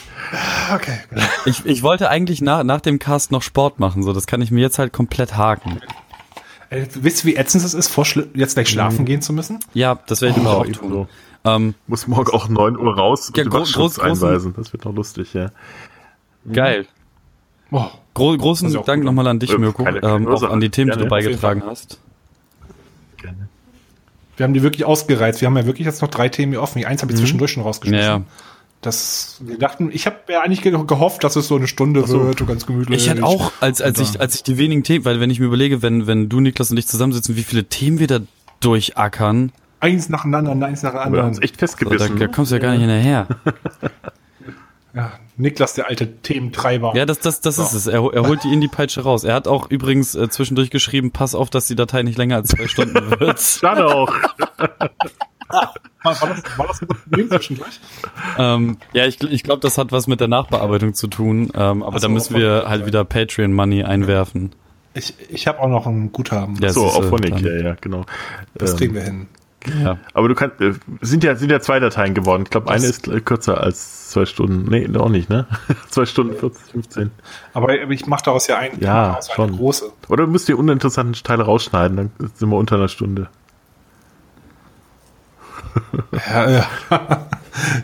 [0.73, 1.01] Okay.
[1.47, 4.51] Ich, ich wollte eigentlich nach, nach dem Cast noch Sport machen, so, das kann ich
[4.51, 5.81] mir jetzt halt komplett haken.
[6.71, 9.07] Äh, wisst ihr, wie ätzend es ist, vor jetzt gleich schlafen mhm.
[9.07, 9.59] gehen zu müssen?
[9.75, 10.91] Ja, das werde ich oh, auch tun.
[10.91, 11.09] So.
[11.45, 14.55] Ähm, Muss morgen auch 9 Uhr raus ja, groß, groß, einweisen.
[14.57, 15.51] Das wird noch lustig, ja.
[16.51, 16.87] Geil.
[17.71, 21.07] Oh, Gro großen Dank nochmal an dich, Mirko, ähm, auch an die Themen, die du
[21.09, 21.99] Gerne, jeden beigetragen hast.
[23.17, 23.49] Gerne.
[24.37, 25.41] wir haben die wirklich ausgereizt.
[25.41, 26.85] Wir haben ja wirklich jetzt noch drei Themen hier offen.
[26.85, 28.05] Eins habe ich zwischendurch schon rausgeschmissen.
[28.07, 28.23] ja.
[28.83, 32.25] Das, wir dachten, ich habe ja eigentlich ge- gehofft, dass es so eine Stunde so.
[32.25, 33.03] wird, so ganz gemütlich.
[33.03, 35.45] Ich hätte auch, als, als ich, als ich die wenigen Themen, weil wenn ich mir
[35.45, 38.21] überlege, wenn, wenn du, Niklas und ich zusammensitzen, wie viele Themen wir da
[38.61, 41.29] durchackern, eins nacheinander, eins nach Wir haben anderen.
[41.29, 42.19] uns echt so, da, festgebissen.
[42.19, 43.27] da kommst du ja gar nicht hinterher.
[44.95, 46.93] Ja, Niklas, der alte Thementreiber.
[46.95, 47.87] Ja, das, das, das ist es.
[47.87, 49.25] Er, er holt die Indie-Peitsche raus.
[49.25, 52.49] Er hat auch übrigens äh, zwischendurch geschrieben, pass auf, dass die Datei nicht länger als
[52.51, 53.41] zwei Stunden wird.
[53.41, 54.13] Schade auch.
[54.59, 54.95] War,
[56.03, 57.81] war, das, war das ein Problem zwischendurch?
[58.39, 61.51] ähm, ja, ich, ich glaube, das hat was mit der Nachbearbeitung zu tun.
[61.55, 64.53] Ähm, aber so, da müssen wir halt wieder Patreon-Money einwerfen.
[64.95, 66.57] Ich, ich habe auch noch ein Guthaben.
[66.61, 68.05] Ja, so, auf Honig, dann- ja, ja, genau.
[68.55, 69.29] Das Ähm, kriegen wir hin.
[69.83, 69.99] Ja.
[70.15, 70.73] Aber du kannst, äh,
[71.03, 72.45] sind ja, sind ja zwei Dateien geworden.
[72.45, 74.71] Ich glaube, eine ist kürzer als zwei Stunden.
[74.71, 75.47] Nee, auch nicht, ne?
[75.91, 77.11] zwei Stunden 40, 15.
[77.53, 79.57] Aber ich mache daraus ja ein, Ja, daraus eine schon.
[79.57, 79.93] große.
[80.09, 83.29] Oder müsst ihr uninteressanten Teile rausschneiden, dann sind wir unter einer Stunde.
[86.29, 86.67] Ja, ja.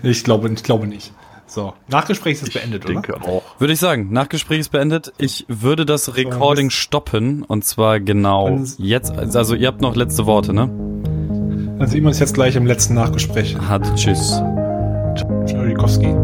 [0.02, 1.12] ich glaube, ich glaube nicht.
[1.48, 3.24] So, Nachgespräch ist es beendet, ich denke oder?
[3.28, 3.42] auch.
[3.60, 5.12] Würde ich sagen, Nachgespräch ist beendet.
[5.16, 9.12] Ich würde das Recording stoppen und zwar genau jetzt.
[9.12, 10.68] Also ihr habt noch letzte Worte, ne?
[11.78, 13.56] Dann sehen wir uns jetzt gleich im letzten Nachgespräch.
[13.58, 14.40] Hat tschüss.
[15.14, 16.14] Tschüssikowski.